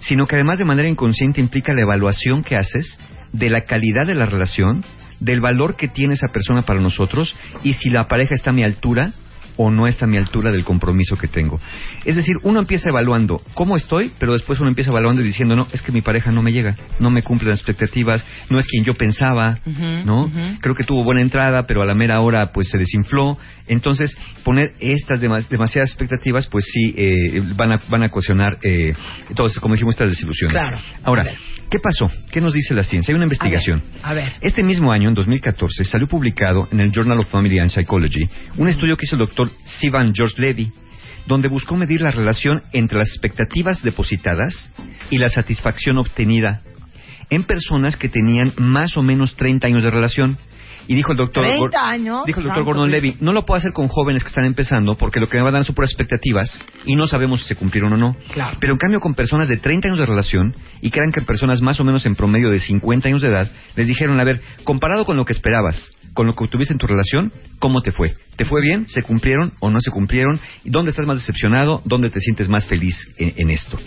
sino 0.00 0.26
que 0.26 0.34
además 0.36 0.58
de 0.58 0.64
manera 0.64 0.88
inconsciente 0.88 1.40
implica 1.40 1.72
la 1.72 1.82
evaluación 1.82 2.42
que 2.42 2.56
haces 2.56 2.98
de 3.32 3.50
la 3.50 3.62
calidad 3.64 4.06
de 4.06 4.14
la 4.14 4.24
relación, 4.26 4.82
del 5.20 5.40
valor 5.40 5.76
que 5.76 5.88
tiene 5.88 6.14
esa 6.14 6.28
persona 6.28 6.62
para 6.62 6.80
nosotros 6.80 7.36
y 7.62 7.74
si 7.74 7.90
la 7.90 8.08
pareja 8.08 8.34
está 8.34 8.50
a 8.50 8.54
mi 8.54 8.64
altura 8.64 9.12
o 9.58 9.70
no 9.70 9.86
está 9.86 10.06
a 10.06 10.08
mi 10.08 10.16
altura 10.16 10.50
del 10.50 10.64
compromiso 10.64 11.16
que 11.16 11.28
tengo. 11.28 11.60
Es 12.04 12.16
decir, 12.16 12.36
uno 12.44 12.60
empieza 12.60 12.88
evaluando 12.88 13.42
cómo 13.54 13.76
estoy, 13.76 14.12
pero 14.18 14.32
después 14.32 14.58
uno 14.60 14.68
empieza 14.68 14.90
evaluando 14.90 15.20
y 15.20 15.24
diciendo, 15.24 15.54
no, 15.56 15.66
es 15.72 15.82
que 15.82 15.92
mi 15.92 16.00
pareja 16.00 16.30
no 16.30 16.40
me 16.42 16.52
llega, 16.52 16.76
no 17.00 17.10
me 17.10 17.22
cumple 17.22 17.50
las 17.50 17.58
expectativas, 17.58 18.24
no 18.48 18.58
es 18.58 18.66
quien 18.66 18.84
yo 18.84 18.94
pensaba, 18.94 19.58
¿no? 20.06 20.30
Creo 20.60 20.74
que 20.74 20.84
tuvo 20.84 21.04
buena 21.04 21.20
entrada, 21.20 21.66
pero 21.66 21.82
a 21.82 21.86
la 21.86 21.94
mera 21.94 22.20
hora 22.20 22.46
pues 22.52 22.68
se 22.70 22.78
desinfló. 22.78 23.36
Entonces, 23.66 24.16
poner 24.44 24.72
estas 24.80 25.20
demas- 25.20 25.48
demasiadas 25.48 25.90
expectativas, 25.90 26.46
pues 26.46 26.64
sí, 26.72 26.94
eh, 26.96 27.42
van, 27.54 27.72
a, 27.72 27.80
van 27.90 28.04
a 28.04 28.06
ocasionar, 28.06 28.58
eh, 28.62 28.92
todas, 29.34 29.58
como 29.60 29.74
dijimos, 29.74 29.94
estas 29.94 30.08
desilusiones. 30.08 30.54
Claro. 30.54 30.78
Ahora. 31.04 31.24
¿qué 31.70 31.78
pasó? 31.80 32.10
¿Qué 32.30 32.40
nos 32.40 32.54
dice 32.54 32.72
la 32.72 32.82
ciencia? 32.82 33.12
Hay 33.12 33.16
una 33.16 33.26
investigación. 33.26 33.82
A 34.02 34.14
ver. 34.14 34.32
Este 34.40 34.62
mismo 34.62 34.90
año, 34.90 35.10
en 35.10 35.14
2014, 35.14 35.84
salió 35.84 36.06
publicado 36.06 36.66
en 36.72 36.80
el 36.80 36.90
Journal 36.90 37.18
of 37.18 37.28
Family 37.30 37.58
and 37.58 37.68
Psychology 37.68 38.26
un 38.56 38.68
estudio 38.68 38.96
que 38.96 39.04
hizo 39.04 39.16
el 39.16 39.20
doctor 39.26 39.47
Sivan 39.64 40.14
George 40.14 40.40
Levy, 40.40 40.72
donde 41.26 41.48
buscó 41.48 41.76
medir 41.76 42.00
la 42.00 42.10
relación 42.10 42.62
entre 42.72 42.98
las 42.98 43.08
expectativas 43.08 43.82
depositadas 43.82 44.72
y 45.10 45.18
la 45.18 45.28
satisfacción 45.28 45.98
obtenida 45.98 46.62
en 47.30 47.44
personas 47.44 47.96
que 47.96 48.08
tenían 48.08 48.52
más 48.56 48.96
o 48.96 49.02
menos 49.02 49.34
30 49.36 49.66
años 49.66 49.84
de 49.84 49.90
relación 49.90 50.38
Y 50.88 50.94
dijo 50.94 51.12
el 51.12 51.18
doctor... 51.18 51.44
30 51.44 51.60
Gor- 51.60 51.76
años, 51.76 52.24
Dijo 52.26 52.40
el 52.40 52.46
doctor 52.46 52.64
Gordon 52.64 52.90
Cristo. 52.90 53.06
Levy, 53.06 53.16
no 53.20 53.32
lo 53.32 53.44
puedo 53.44 53.58
hacer 53.58 53.72
con 53.72 53.86
jóvenes 53.88 54.24
que 54.24 54.28
están 54.30 54.46
empezando 54.46 54.96
porque 54.96 55.20
lo 55.20 55.28
que 55.28 55.36
me 55.36 55.44
va 55.44 55.50
a 55.50 55.52
dar 55.52 55.64
son 55.64 55.74
puras 55.74 55.90
expectativas 55.90 56.58
y 56.86 56.96
no 56.96 57.06
sabemos 57.06 57.40
si 57.42 57.46
se 57.48 57.56
cumplieron 57.56 57.92
o 57.92 57.96
no. 57.96 58.16
Claro. 58.32 58.56
Pero 58.58 58.72
en 58.72 58.78
cambio 58.78 58.98
con 58.98 59.14
personas 59.14 59.48
de 59.48 59.58
30 59.58 59.88
años 59.88 59.98
de 60.00 60.06
relación 60.06 60.54
y 60.80 60.90
que 60.90 60.98
eran 60.98 61.12
que 61.12 61.20
personas 61.22 61.60
más 61.62 61.78
o 61.78 61.84
menos 61.84 62.04
en 62.06 62.14
promedio 62.16 62.50
de 62.50 62.58
50 62.58 63.06
años 63.08 63.20
de 63.22 63.28
edad, 63.28 63.50
les 63.76 63.86
dijeron, 63.86 64.18
a 64.18 64.24
ver, 64.24 64.40
comparado 64.64 65.04
con 65.04 65.16
lo 65.16 65.24
que 65.24 65.32
esperabas, 65.34 65.92
con 66.14 66.26
lo 66.26 66.34
que 66.34 66.48
tuviste 66.48 66.72
en 66.72 66.78
tu 66.78 66.86
relación, 66.86 67.32
¿cómo 67.58 67.82
te 67.82 67.92
fue? 67.92 68.16
¿Te 68.36 68.44
fue 68.46 68.62
bien? 68.62 68.88
¿Se 68.88 69.02
cumplieron 69.02 69.52
o 69.60 69.70
no 69.70 69.80
se 69.80 69.90
cumplieron? 69.90 70.40
¿Dónde 70.64 70.90
estás 70.92 71.06
más 71.06 71.18
decepcionado? 71.18 71.82
¿Dónde 71.84 72.08
te 72.10 72.18
sientes 72.20 72.48
más 72.48 72.66
feliz 72.66 72.96
en, 73.18 73.34
en 73.36 73.50
esto? 73.50 73.78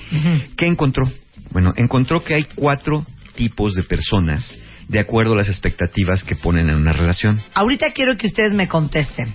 ¿Qué 0.56 0.68
encontró? 0.68 1.06
Bueno, 1.52 1.72
encontró 1.76 2.24
que 2.24 2.36
hay 2.36 2.46
cuatro 2.56 3.06
tipos 3.36 3.74
de 3.74 3.84
personas 3.84 4.56
de 4.92 5.00
acuerdo 5.00 5.34
a 5.34 5.38
las 5.38 5.48
expectativas 5.48 6.26
que 6.26 6.36
ponen 6.36 6.70
en 6.70 6.76
una 6.76 6.92
relación. 6.92 7.42
Ahorita 7.54 7.88
quiero 7.96 8.18
que 8.18 8.28
ustedes 8.28 8.52
me 8.52 8.68
contesten. 8.68 9.34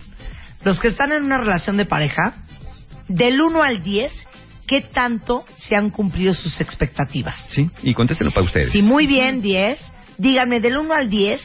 Los 0.62 0.78
que 0.78 0.88
están 0.88 1.12
en 1.12 1.24
una 1.24 1.38
relación 1.38 1.78
de 1.78 1.86
pareja, 1.86 2.34
del 3.08 3.40
1 3.40 3.62
al 3.62 3.82
10, 3.82 4.12
¿qué 4.66 4.82
tanto 4.82 5.46
se 5.56 5.74
han 5.74 5.88
cumplido 5.88 6.34
sus 6.34 6.60
expectativas? 6.60 7.34
¿Sí? 7.48 7.70
Y 7.82 7.94
contéstenlo 7.94 8.32
para 8.32 8.44
ustedes. 8.44 8.70
Si 8.70 8.82
muy 8.82 9.06
bien, 9.06 9.40
10, 9.40 9.78
díganme 10.18 10.60
del 10.60 10.76
1 10.76 10.92
al 10.92 11.08
10, 11.08 11.40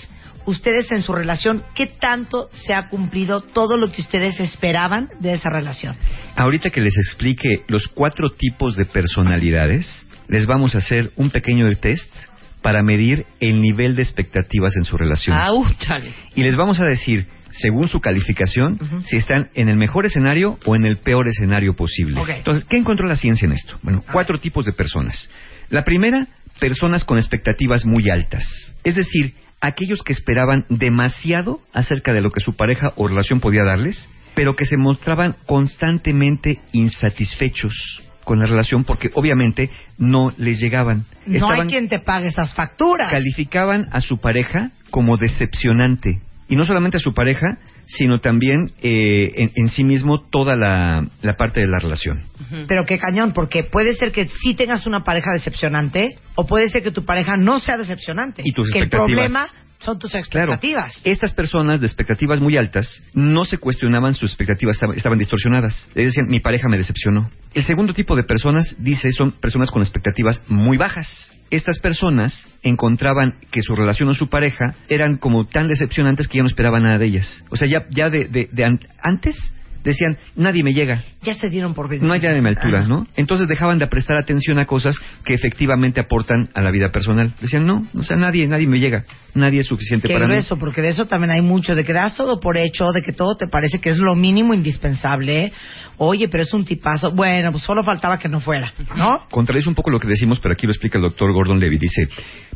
ustedes 0.46 0.92
en 0.92 1.04
su 1.04 1.14
relación, 1.14 1.64
¿qué 1.74 1.88
tanto 1.88 2.50
se 2.52 2.74
ha 2.74 2.90
cumplido 2.90 3.40
todo 3.40 3.78
lo 3.78 3.94
que 3.94 4.02
ustedes 4.02 4.42
esperaban 4.42 5.10
de 5.22 5.34
esa 5.34 5.50
relación? 5.50 5.96
Ahorita 6.36 6.70
que 6.70 6.82
les 6.82 6.98
explique 6.98 7.64
los 7.70 7.88
cuatro 7.88 8.32
tipos 8.32 8.76
de 8.76 8.86
personalidades, 8.86 10.06
les 10.28 10.46
vamos 10.46 10.76
a 10.76 10.80
hacer 10.80 11.14
un 11.16 11.30
pequeño 11.30 11.74
test 11.78 12.14
para 12.62 12.84
medir 12.84 13.26
el 13.40 13.62
nivel 13.62 13.96
de 13.96 14.04
expectativas 14.04 14.76
en 14.78 14.84
su 14.84 14.98
relación. 14.98 15.38
Au, 15.38 15.66
chale. 15.80 16.12
Y 16.36 16.44
les 16.44 16.56
vamos 16.56 16.80
a 16.80 16.86
decir, 16.86 17.28
según 17.52 17.88
su 17.88 18.00
calificación, 18.00 18.80
si 19.06 19.18
están 19.18 19.50
en 19.56 19.70
el 19.70 19.78
mejor 19.78 20.06
escenario 20.06 20.58
o 20.66 20.76
en 20.76 20.86
el 20.86 20.98
peor 20.98 21.28
escenario 21.28 21.76
posible. 21.76 22.22
Entonces, 22.30 22.66
¿qué 22.66 22.78
encontró 22.78 23.08
la 23.08 23.16
ciencia 23.16 23.46
en 23.46 23.54
esto? 23.54 23.78
Bueno, 23.82 24.04
cuatro 24.12 24.38
tipos 24.38 24.66
de 24.66 24.74
personas. 24.74 25.30
La 25.70 25.84
primera, 25.84 26.28
personas 26.60 27.04
con 27.04 27.18
expectativas 27.18 27.86
muy 27.86 28.10
altas. 28.10 28.44
Es 28.84 28.96
decir, 28.96 29.34
aquellos 29.60 30.04
que 30.04 30.14
esperaban 30.14 30.66
demasiado 30.70 31.62
acerca 31.74 32.14
de 32.14 32.22
lo 32.22 32.32
que 32.32 32.40
su 32.40 32.56
pareja 32.56 32.94
o 32.96 33.08
relación 33.08 33.40
podía 33.40 33.64
darles, 33.64 34.10
pero 34.36 34.56
que 34.56 34.66
se 34.66 34.78
mostraban 34.78 35.36
constantemente 35.46 36.60
insatisfechos 36.72 38.02
con 38.24 38.40
la 38.40 38.46
relación 38.46 38.84
porque 38.84 39.10
obviamente 39.14 39.70
no 39.98 40.32
les 40.38 40.60
llegaban. 40.60 41.06
No 41.26 41.36
Estaban- 41.36 41.62
hay 41.62 41.68
quien 41.68 41.90
te 41.90 42.00
pague 42.00 42.28
esas 42.28 42.54
facturas. 42.54 43.10
calificaban 43.12 43.88
a 43.92 44.02
su 44.02 44.20
pareja 44.20 44.72
como 44.90 45.18
decepcionante. 45.18 46.22
Y 46.48 46.56
no 46.58 46.66
solamente 46.66 46.98
a 46.98 47.00
su 47.00 47.14
pareja, 47.14 47.60
sino 47.86 48.20
también 48.20 48.74
eh, 48.82 49.32
en, 49.38 49.52
en 49.56 49.68
sí 49.70 49.86
mismo 49.86 50.20
toda 50.30 50.58
la, 50.58 51.06
la 51.22 51.36
parte 51.38 51.62
de 51.62 51.68
la 51.68 51.80
relación. 51.80 52.24
Pero 52.68 52.84
qué 52.86 52.98
cañón, 53.00 53.32
porque 53.34 53.64
puede 53.64 53.94
ser 53.96 54.12
que 54.12 54.28
sí 54.42 54.54
tengas 54.54 54.86
una 54.86 55.06
pareja 55.06 55.32
decepcionante 55.32 56.18
o 56.36 56.46
puede 56.46 56.68
ser 56.70 56.84
que 56.84 56.92
tu 56.92 57.06
pareja 57.06 57.38
no 57.38 57.60
sea 57.60 57.78
decepcionante. 57.78 58.42
Y 58.46 58.52
tus 58.52 58.70
que 58.70 58.80
el 58.80 58.90
problema 58.90 59.48
son 59.82 60.00
tus 60.00 60.12
Claro, 60.12 60.54
expectativas. 60.54 61.02
estas 61.04 61.34
personas 61.34 61.80
de 61.82 61.88
expectativas 61.88 62.40
muy 62.40 62.58
altas 62.58 63.04
no 63.14 63.44
se 63.46 63.58
cuestionaban 63.58 64.14
sus 64.14 64.30
expectativas, 64.32 64.80
estaban, 64.96 65.18
distorsionadas. 65.20 65.88
Les 65.96 66.08
decían, 66.08 66.28
mi 66.28 66.40
pareja 66.40 66.68
me 66.70 66.78
decepcionó. 66.78 67.30
El 67.54 67.64
segundo 67.64 67.94
tipo 67.94 68.16
de 68.16 68.24
personas, 68.24 68.76
dice, 68.80 69.12
son 69.12 69.32
personas 69.32 69.72
con 69.72 69.82
expectativas 69.82 70.44
muy 70.48 70.78
bajas. 70.78 71.32
Estas 71.50 71.80
personas 71.80 72.48
encontraban 72.64 73.34
que 73.52 73.62
su 73.62 73.76
relación 73.76 74.08
o 74.10 74.14
su 74.14 74.30
pareja 74.30 74.76
eran 74.88 75.18
como 75.18 75.46
tan 75.48 75.68
decepcionantes 75.68 76.28
que 76.28 76.38
ya 76.38 76.44
no 76.44 76.48
esperaban 76.48 76.84
nada 76.84 76.98
de 76.98 77.06
ellas. 77.08 77.44
O 77.50 77.58
sea, 77.58 77.68
ya, 77.68 77.86
ya 77.90 78.10
de, 78.10 78.26
de- 78.26 78.48
de 78.52 78.64
an- 78.64 78.80
antes 79.04 79.36
decían, 79.84 80.18
nadie 80.36 80.64
me 80.64 80.74
llega. 80.74 81.04
Ya 81.24 81.34
se 81.34 81.50
dieron 81.50 81.74
por 81.74 81.88
vencidos. 81.90 82.08
No 82.08 82.14
hay 82.14 82.20
nadie 82.22 82.36
de 82.36 82.42
mi 82.42 82.50
altura, 82.50 82.82
Ah. 82.84 82.88
¿no? 82.88 83.08
Entonces 83.16 83.48
dejaban 83.48 83.80
de 83.80 83.88
prestar 83.88 84.18
atención 84.18 84.60
a 84.60 84.66
cosas 84.66 84.98
que 85.24 85.34
efectivamente 85.34 86.00
aportan 86.00 86.50
a 86.54 86.62
la 86.62 86.72
vida 86.72 86.90
personal. 86.92 87.34
Decían, 87.42 87.66
no, 87.66 87.88
o 87.98 88.04
sea, 88.04 88.18
nadie, 88.18 88.48
nadie 88.48 88.68
me 88.68 88.80
llega. 88.80 89.06
Nadie 89.34 89.60
es 89.62 89.68
suficiente 89.68 90.08
Qué 90.08 90.14
para 90.14 90.26
mí. 90.28 90.34
grueso, 90.34 90.58
porque 90.58 90.82
de 90.82 90.90
eso 90.90 91.06
también 91.08 91.32
hay 91.32 91.42
mucho, 91.42 91.76
de 91.76 91.84
que 91.84 91.94
das 91.94 92.16
todo 92.16 92.40
por 92.40 92.58
hecho, 92.58 92.92
de 92.92 93.02
que 93.02 93.12
todo 93.14 93.36
te 93.38 93.48
parece 93.48 93.80
que 93.80 93.90
es 93.90 93.98
lo 93.98 94.16
mínimo 94.16 94.54
indispensable. 94.54 95.52
Oye, 95.98 96.28
pero 96.30 96.44
es 96.44 96.54
un 96.54 96.66
tipazo. 96.66 97.12
Bueno, 97.12 97.52
pues 97.52 97.64
solo 97.64 97.84
faltaba 97.84 98.18
que 98.18 98.28
no 98.28 98.40
fuera, 98.40 98.74
¿no? 98.96 99.26
Contradice 99.30 99.70
un 99.70 99.76
poco 99.76 99.92
lo 99.92 100.00
que 100.00 100.08
decimos, 100.08 100.40
pero 100.40 100.54
aquí 100.54 100.66
lo 100.66 100.72
explica 100.74 100.98
el 100.98 101.04
doctor 101.04 101.32
Gordon 101.32 101.60
Levy. 101.60 101.78
Dice, 101.78 102.08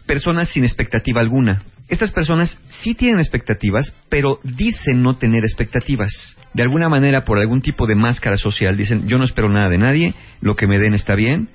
personas 0.06 0.50
sin 0.50 0.64
expectativa 0.64 1.22
alguna. 1.22 1.64
Estas 1.88 2.12
personas 2.12 2.58
sí 2.70 2.96
tienen 2.96 3.20
expectativas, 3.20 3.94
pero 4.10 4.40
dicen 4.44 5.04
no 5.04 5.18
tener 5.18 5.44
expectativas. 5.44 6.12
De 6.54 6.64
alguna 6.64 6.90
manera, 6.90 7.24
por 7.24 7.38
algún 7.38 7.62
tipo 7.62 7.86
de 7.86 7.96
máscara 7.96 8.38
social, 8.38 8.76
dicen, 8.76 9.08
yo 9.08 9.18
no 9.18 9.26
espero 9.26 9.50
nada 9.50 9.70
de 9.70 9.78
nadie, 9.78 10.14
lo 10.42 10.56
que 10.56 10.68
me 10.68 10.80
den 10.80 10.94
está 10.96 11.16
bien. 11.16 11.50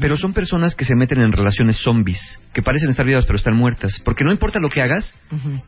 Pero 0.00 0.16
son 0.16 0.32
personas 0.32 0.74
que 0.74 0.84
se 0.84 0.94
meten 0.94 1.20
en 1.20 1.32
relaciones 1.32 1.76
zombies, 1.76 2.40
que 2.52 2.62
parecen 2.62 2.90
estar 2.90 3.06
vivas 3.06 3.26
pero 3.26 3.36
están 3.36 3.56
muertas. 3.56 4.00
Porque 4.04 4.24
no 4.24 4.32
importa 4.32 4.60
lo 4.60 4.68
que 4.68 4.82
hagas, 4.82 5.14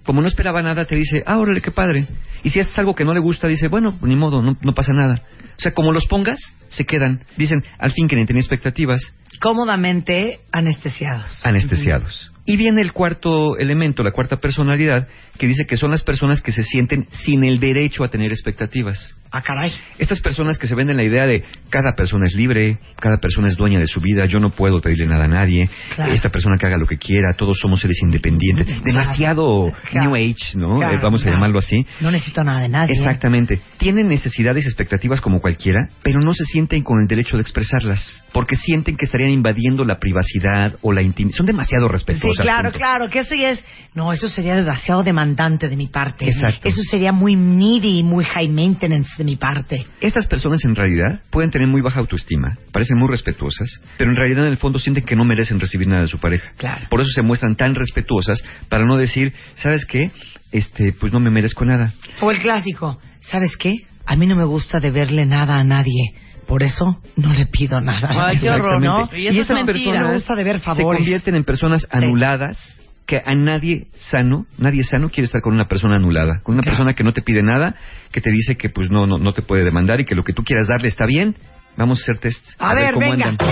como 0.05 0.21
no 0.21 0.29
esperaba 0.29 0.63
nada, 0.63 0.85
te 0.85 0.97
dice, 0.97 1.23
ah, 1.27 1.39
órale, 1.39 1.61
qué 1.61 1.71
padre. 1.71 2.07
Y 2.43 2.51
si 2.51 2.61
haces 2.61 2.79
algo 2.79 2.95
que 2.95 3.05
no 3.05 3.15
le 3.15 3.21
gusta, 3.21 3.49
dice, 3.49 3.69
bueno, 3.69 3.99
ni 4.03 4.17
modo, 4.17 4.43
no, 4.43 4.57
no 4.61 4.73
pasa 4.73 4.93
nada. 4.93 5.23
O 5.57 5.61
sea, 5.61 5.73
como 5.73 5.93
los 5.93 6.07
pongas, 6.07 6.39
se 6.69 6.85
quedan. 6.85 7.25
Dicen, 7.37 7.63
al 7.79 7.93
fin 7.93 8.09
que 8.09 8.17
ni 8.17 8.25
tenía 8.27 8.41
expectativas, 8.41 9.15
Cómodamente 9.41 10.41
anestesiados. 10.53 11.45
anestesiados. 11.45 12.32
Y 12.45 12.57
viene 12.57 12.81
el 12.83 12.93
cuarto 12.93 13.57
elemento, 13.57 14.03
la 14.03 14.11
cuarta 14.11 14.37
personalidad, 14.39 15.07
que 15.39 15.47
dice 15.47 15.65
que 15.65 15.77
son 15.77 15.93
las 15.93 16.03
personas 16.03 16.41
que 16.43 16.51
se 16.51 16.65
sienten 16.65 17.07
sin 17.11 17.45
el 17.45 17.61
derecho 17.61 18.03
a 18.03 18.09
tener 18.09 18.33
expectativas. 18.33 19.17
Ah, 19.31 19.41
caray. 19.43 19.73
Estas 19.99 20.21
personas 20.21 20.59
que 20.59 20.67
se 20.67 20.75
venden 20.75 20.97
la 20.97 21.05
idea 21.05 21.27
de 21.27 21.43
cada 21.71 21.95
persona 21.95 22.27
es 22.27 22.35
libre, 22.35 22.79
cada 23.01 23.17
persona 23.19 23.49
es 23.49 23.57
dueña 23.57 23.79
de 23.79 23.87
su 23.87 24.01
vida, 24.01 24.27
yo 24.27 24.41
no 24.41 24.51
puedo 24.51 24.81
pedirle 24.81 25.07
nada 25.07 25.25
a 25.25 25.29
nadie, 25.29 25.71
Claro. 25.95 26.13
esta 26.13 26.29
persona 26.29 26.57
que 26.59 26.67
haga 26.67 26.77
lo 26.77 26.87
que 26.87 26.99
quiera, 26.99 27.33
todos 27.35 27.59
somos 27.59 27.81
seres 27.81 27.97
independientes. 28.03 28.83
Demasiado 28.83 29.73
Claro. 29.91 30.11
New 30.11 30.17
Age, 30.17 30.57
¿no? 30.57 30.83
Eh, 30.83 30.99
Vamos 31.03 31.25
a 31.27 31.31
llamarlo 31.31 31.61
así. 31.61 31.87
No 32.01 32.11
necesito 32.11 32.45
nada 32.45 32.61
de 32.61 32.69
nadie. 32.69 32.95
Exactamente. 32.95 33.61
Tienen 33.79 34.09
necesidades 34.09 34.65
y 34.65 34.69
expectativas 34.69 35.21
como 35.21 35.41
cualquiera, 35.41 35.89
pero 36.03 36.21
no 36.21 36.33
se 36.33 36.45
sienten 36.45 36.83
con 36.83 37.01
el 37.01 37.07
derecho 37.09 37.37
de 37.37 37.43
expresarlas, 37.43 38.25
porque 38.33 38.57
sienten 38.57 38.97
que 38.97 39.05
estarían 39.07 39.31
invadiendo 39.31 39.85
la 39.85 39.99
privacidad 39.99 40.77
o 40.83 40.93
la 40.93 41.03
intimidad. 41.03 41.37
Son 41.37 41.47
demasiado 41.47 41.89
Sí, 41.89 41.93
claro, 42.41 42.73
claro, 42.73 43.09
que 43.09 43.21
eso 43.21 43.35
ya 43.35 43.51
es... 43.51 43.65
No, 43.95 44.13
eso 44.13 44.29
sería 44.29 44.57
demasiado 44.57 45.03
demandante 45.03 45.69
de 45.69 45.77
mi 45.77 45.89
parte. 45.89 46.27
Exacto. 46.27 46.67
Eso 46.67 46.83
sería 46.83 47.13
muy 47.13 47.37
needy, 47.37 48.03
muy 48.03 48.25
high 48.25 48.49
maintenance 48.49 49.11
de 49.19 49.25
mi 49.25 49.37
parte. 49.37 49.87
Estas 50.01 50.27
personas 50.27 50.65
en 50.65 50.75
realidad 50.75 51.21
pueden 51.31 51.51
tener 51.51 51.69
muy 51.69 51.83
baja 51.83 52.01
autoestima, 52.01 52.57
parecen 52.73 52.97
muy 52.99 53.09
respetuosas, 53.09 53.83
pero 53.99 54.11
en 54.11 54.17
realidad 54.17 54.47
en 54.47 54.53
el 54.53 54.57
fondo 54.57 54.79
sienten 54.79 55.05
que 55.05 55.15
no 55.15 55.25
merecen 55.25 55.61
recibir 55.61 55.89
nada 55.89 56.03
de 56.03 56.09
su 56.09 56.19
pareja. 56.19 56.53
Claro. 56.57 56.87
Por 56.89 57.03
eso 57.03 57.11
se 57.15 57.23
muestran 57.23 57.55
tan 57.55 57.75
respetuosas 57.75 58.43
para 58.69 58.87
no 58.87 58.97
decir, 58.97 59.35
¿sabes 59.55 59.85
qué? 59.85 60.11
Este, 60.51 60.93
pues 60.93 61.13
no 61.13 61.21
me 61.21 61.31
merezco 61.31 61.65
nada. 61.65 61.93
O 62.23 62.31
el 62.31 62.39
clásico, 62.39 62.99
¿sabes 63.21 63.57
qué? 63.59 63.75
A 64.07 64.17
mí 64.17 64.27
no 64.27 64.37
me 64.37 64.45
gusta 64.45 64.81
deberle 64.81 65.27
nada 65.27 65.57
a 65.57 65.65
nadie. 65.65 66.15
Por 66.53 66.63
eso 66.63 67.01
no 67.17 67.33
le 67.33 67.47
pido 67.47 67.81
nada. 67.81 68.11
Ay, 68.27 68.37
qué 68.39 68.51
horror, 68.51 68.79
¿no? 68.79 69.09
Y 69.17 69.27
eso 69.27 69.37
es 69.41 69.49
estas 69.49 69.65
mentira. 69.65 70.03
personas 70.03 70.13
gusta 70.13 70.75
se 70.77 70.83
convierten 70.83 71.35
en 71.35 71.45
personas 71.45 71.89
anuladas 71.91 72.79
que 73.07 73.17
a 73.25 73.35
nadie 73.35 73.87
sano, 74.11 74.45
nadie 74.59 74.83
sano 74.85 75.09
quiere 75.09 75.25
estar 75.25 75.41
con 75.41 75.55
una 75.55 75.65
persona 75.65 75.97
anulada, 75.97 76.41
con 76.43 76.55
una 76.57 76.63
Claro. 76.63 76.77
persona 76.77 76.93
que 76.93 77.05
no 77.05 77.13
te 77.13 77.23
pide 77.23 77.43
nada, 77.43 77.75
que 78.13 78.21
te 78.21 78.31
dice 78.31 78.59
que 78.59 78.69
pues 78.69 78.91
no, 78.91 79.07
no, 79.07 79.17
no 79.17 79.33
te 79.33 79.41
puede 79.41 79.65
demandar 79.65 80.03
y 80.03 80.05
que 80.05 80.15
lo 80.15 80.25
que 80.25 80.35
tú 80.35 80.43
quieras 80.45 80.67
darle 80.69 80.89
está 80.89 81.07
bien. 81.07 81.35
Vamos 81.79 82.01
a 82.01 82.03
hacer 82.03 82.19
test. 82.19 82.47
A 82.59 82.75
ver, 82.75 82.93
cómo 82.93 83.11
venga. 83.11 83.29
andan. 83.31 83.49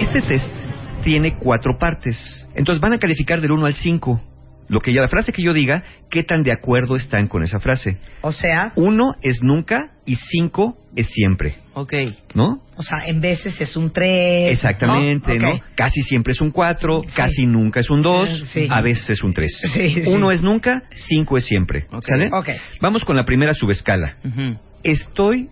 Este 0.00 0.22
test 0.22 0.48
tiene 1.04 1.36
cuatro 1.38 1.76
partes. 1.78 2.48
Entonces 2.54 2.80
van 2.80 2.94
a 2.94 2.98
calificar 2.98 3.42
del 3.42 3.52
1 3.52 3.66
al 3.66 3.74
5. 3.74 4.22
Lo 4.68 4.80
que 4.80 4.92
ya 4.92 5.00
la 5.00 5.08
frase 5.08 5.32
que 5.32 5.42
yo 5.42 5.52
diga, 5.52 5.82
qué 6.10 6.22
tan 6.22 6.42
de 6.42 6.52
acuerdo 6.52 6.94
están 6.96 7.26
con 7.28 7.42
esa 7.42 7.58
frase. 7.58 7.98
O 8.20 8.32
sea, 8.32 8.72
Uno 8.76 9.14
es 9.22 9.42
nunca 9.42 9.92
y 10.04 10.16
cinco 10.16 10.76
es 10.94 11.08
siempre, 11.08 11.56
Ok. 11.74 11.92
¿no? 12.34 12.60
o 12.76 12.82
sea, 12.82 13.06
en 13.06 13.20
veces 13.20 13.60
es 13.60 13.76
un 13.76 13.90
3. 13.92 14.52
Exactamente, 14.52 15.38
¿no? 15.38 15.50
Ok. 15.54 15.62
Casi 15.74 16.02
siempre 16.02 16.32
es 16.32 16.40
un 16.40 16.50
4, 16.50 17.02
Sí. 17.06 17.12
casi 17.14 17.46
nunca 17.46 17.80
es 17.80 17.88
un 17.90 18.02
2, 18.02 18.28
Eh, 18.28 18.44
sí. 18.52 18.66
a 18.70 18.80
veces 18.82 19.10
es 19.10 19.22
un 19.22 19.32
3. 19.32 19.50
Sí. 19.74 20.02
Uno 20.06 20.30
es 20.30 20.42
nunca, 20.42 20.82
5 20.92 21.36
es 21.38 21.44
siempre. 21.44 21.86
Ok. 21.90 22.02
¿Sale? 22.04 22.28
Ok. 22.32 22.48
Vamos 22.80 23.04
con 23.04 23.16
la 23.16 23.24
primera 23.24 23.54
subescala. 23.54 24.16
Ujú. 24.24 24.58
Estoy 24.82 25.48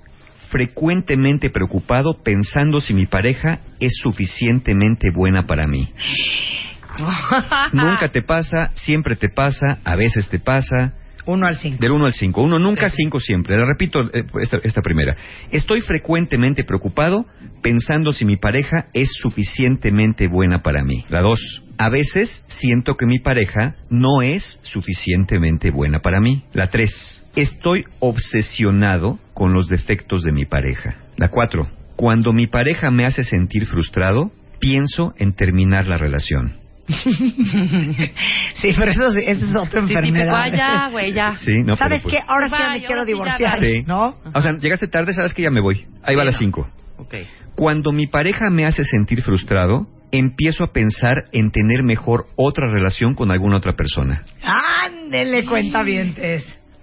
frecuentemente 0.51 1.51
preocupado 1.51 2.23
pensando 2.23 2.81
si 2.81 2.95
mi 2.95 3.07
pareja 3.07 3.61
es 3.81 3.93
suficientemente 4.03 5.11
buena 5.15 5.43
para 5.47 5.67
mí. 5.67 5.89
Nunca 7.73 8.09
te 8.09 8.23
pasa, 8.23 8.71
siempre 8.75 9.17
te 9.17 9.29
pasa, 9.29 9.79
a 9.85 9.97
veces 9.97 10.29
te 10.29 10.39
pasa. 10.39 10.95
Uno 11.27 11.47
al 11.47 11.59
5. 11.59 11.79
Del 11.81 11.91
1 11.91 12.07
al 12.07 12.13
5. 12.13 12.41
Uno 12.41 12.59
nunca, 12.61 12.89
5 12.89 13.19
siempre. 13.19 13.57
Le 13.57 13.65
repito 13.65 14.01
eh, 14.01 14.25
esta, 14.41 14.59
esta 14.63 14.81
primera. 14.81 15.17
Estoy 15.51 15.81
frecuentemente 15.81 16.63
preocupado 16.63 17.27
pensando 17.63 18.13
si 18.13 18.25
mi 18.25 18.37
pareja 18.37 18.87
es 18.93 19.11
suficientemente 19.21 20.29
buena 20.29 20.63
para 20.63 20.85
mí. 20.85 21.05
La 21.09 21.23
2. 21.23 21.65
A 21.79 21.89
veces 21.91 22.45
siento 22.47 22.97
que 22.97 23.07
mi 23.07 23.19
pareja 23.19 23.75
no 23.91 24.23
es 24.23 24.61
suficientemente 24.63 25.73
buena 25.73 25.99
para 25.99 26.21
mí. 26.21 26.45
La 26.53 26.69
3. 26.69 27.25
Estoy 27.35 27.85
obsesionado 27.99 29.19
con 29.35 29.53
los 29.53 29.69
defectos 29.69 30.23
de 30.23 30.33
mi 30.33 30.47
pareja. 30.47 30.97
La 31.17 31.29
4. 31.29 31.69
Cuando 31.97 32.33
mi 32.33 32.47
pareja 32.47 32.91
me 32.93 33.05
hace 33.05 33.25
sentir 33.25 33.67
frustrado, 33.67 34.31
pienso 34.61 35.13
en 35.19 35.35
terminar 35.35 35.89
la 35.89 35.97
relación. 35.97 36.66
Sí, 38.57 38.71
pero 38.77 38.91
eso, 38.91 39.09
eso 39.13 39.45
es 39.47 39.55
otra 39.57 39.85
Sí, 39.85 39.93
enfermedad. 39.93 40.53
ya, 40.53 40.89
güey, 40.91 41.13
ya. 41.13 41.37
Sí, 41.37 41.63
no, 41.65 41.77
¿Sabes 41.77 42.03
pero, 42.03 42.11
qué? 42.11 42.19
pues, 42.19 42.31
Ahora 42.31 42.49
sí 42.49 42.55
ya 42.59 42.71
me 42.71 42.83
quiero 42.83 43.01
sí 43.03 43.07
divorciar, 43.13 43.59
Sí. 43.61 43.83
¿no? 43.87 44.17
O 44.35 44.41
sea, 44.41 44.57
llegaste 44.59 44.89
tarde, 44.89 45.13
sabes 45.13 45.35
que 45.35 45.43
ya 45.43 45.51
me 45.51 45.61
voy. 45.61 45.87
Ahí 46.03 46.15
va 46.17 46.23
Sí, 46.23 46.27
la 46.27 46.33
no. 46.33 46.39
5. 46.39 46.69
Ok. 46.99 47.15
Cuando 47.55 47.93
mi 47.93 48.07
pareja 48.07 48.51
me 48.51 48.65
hace 48.67 48.85
sentir 48.85 49.23
frustrado, 49.23 49.87
empiezo 50.13 50.65
a 50.65 50.73
pensar 50.73 51.25
en 51.33 51.51
tener 51.51 51.83
mejor 51.83 52.27
otra 52.37 52.71
relación 52.71 53.15
con 53.15 53.31
alguna 53.31 53.57
otra 53.57 53.75
persona. 53.75 54.25
Ándele, 54.43 55.45
cuenta 55.45 55.83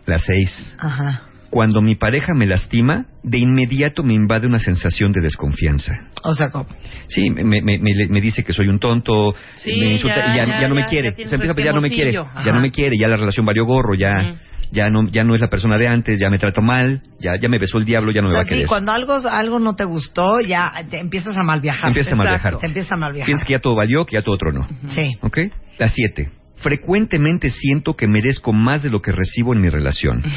La 0.05 0.17
6. 0.17 0.77
Ajá. 0.79 1.23
Cuando 1.53 1.83
mi 1.83 1.93
pareja 1.93 2.33
me 2.33 2.47
lastima, 2.47 3.05
de 3.21 3.37
inmediato 3.37 4.01
me 4.01 4.15
invade 4.15 4.47
una 4.47 4.57
sensación 4.57 5.11
de 5.11 5.21
desconfianza. 5.21 5.93
O 6.23 6.33
sea, 6.33 6.49
¿cómo? 6.49 6.65
Sí, 7.07 7.29
me, 7.29 7.43
me, 7.43 7.61
me, 7.61 7.77
me 7.77 8.21
dice 8.21 8.43
que 8.43 8.53
soy 8.53 8.69
un 8.69 8.79
tonto, 8.79 9.35
Sí, 9.57 9.69
me 9.79 9.91
insulta 9.91 10.15
ya, 10.15 10.33
y 10.33 10.37
ya, 10.39 10.45
ya, 10.47 10.61
ya 10.61 10.67
no 10.67 10.73
me 10.73 10.85
quiere. 10.85 11.11
Se 11.11 11.21
empieza 11.35 11.35
a 11.35 11.37
su 11.37 11.53
pensar, 11.53 11.65
ya 11.65 11.73
no 11.73 11.81
me 11.81 11.89
quiere, 11.91 12.11
ya 12.11 12.51
no 12.51 12.59
me 12.59 12.71
quiere, 12.71 12.97
ya 12.99 13.07
la 13.07 13.17
relación 13.17 13.45
valió 13.45 13.65
gorro, 13.65 13.93
ya, 13.93 14.39
ya 14.71 14.89
no, 14.89 15.07
ya 15.09 15.23
no 15.23 15.35
es 15.35 15.41
la 15.41 15.47
persona 15.47 15.77
de 15.77 15.87
antes, 15.87 16.19
ya 16.19 16.31
me 16.31 16.39
trato 16.39 16.63
mal, 16.63 17.03
ya, 17.19 17.35
ya 17.39 17.47
me 17.49 17.59
besó 17.59 17.77
el 17.77 17.85
diablo, 17.85 18.11
ya 18.11 18.21
no 18.21 18.29
O 18.29 18.31
me 18.31 18.37
va 18.37 18.41
a 18.41 18.45
querer. 18.45 18.63
sí, 18.63 18.67
cuando 18.67 18.91
algo, 18.91 19.13
algo 19.29 19.59
no 19.59 19.75
te 19.75 19.83
gustó, 19.85 20.39
ya 20.41 20.73
te 20.89 20.97
empiezas 20.97 21.37
a 21.37 21.43
mal 21.43 21.61
viajar. 21.61 21.89
Empiezas 21.89 22.13
a 22.13 22.15
mal 22.15 22.29
viajar. 22.29 22.57
Te 22.57 22.65
empiezas 22.65 22.91
a 22.93 22.97
mal 22.97 23.13
viajar. 23.13 23.27
Piensas 23.27 23.45
que 23.45 23.53
ya 23.53 23.59
todo 23.59 23.75
valió, 23.75 24.07
que 24.07 24.15
ya 24.15 24.23
todo 24.23 24.37
tronó. 24.37 24.67
Sí. 24.87 25.05
¿Ok? 25.21 25.37
La 25.77 25.87
7. 25.87 26.31
Frecuentemente 26.55 27.51
siento 27.51 27.95
que 27.95 28.07
merezco 28.07 28.53
más 28.53 28.81
de 28.81 28.89
lo 28.89 29.01
que 29.03 29.11
recibo 29.11 29.53
en 29.53 29.61
mi 29.61 29.69
relación. 29.69 30.23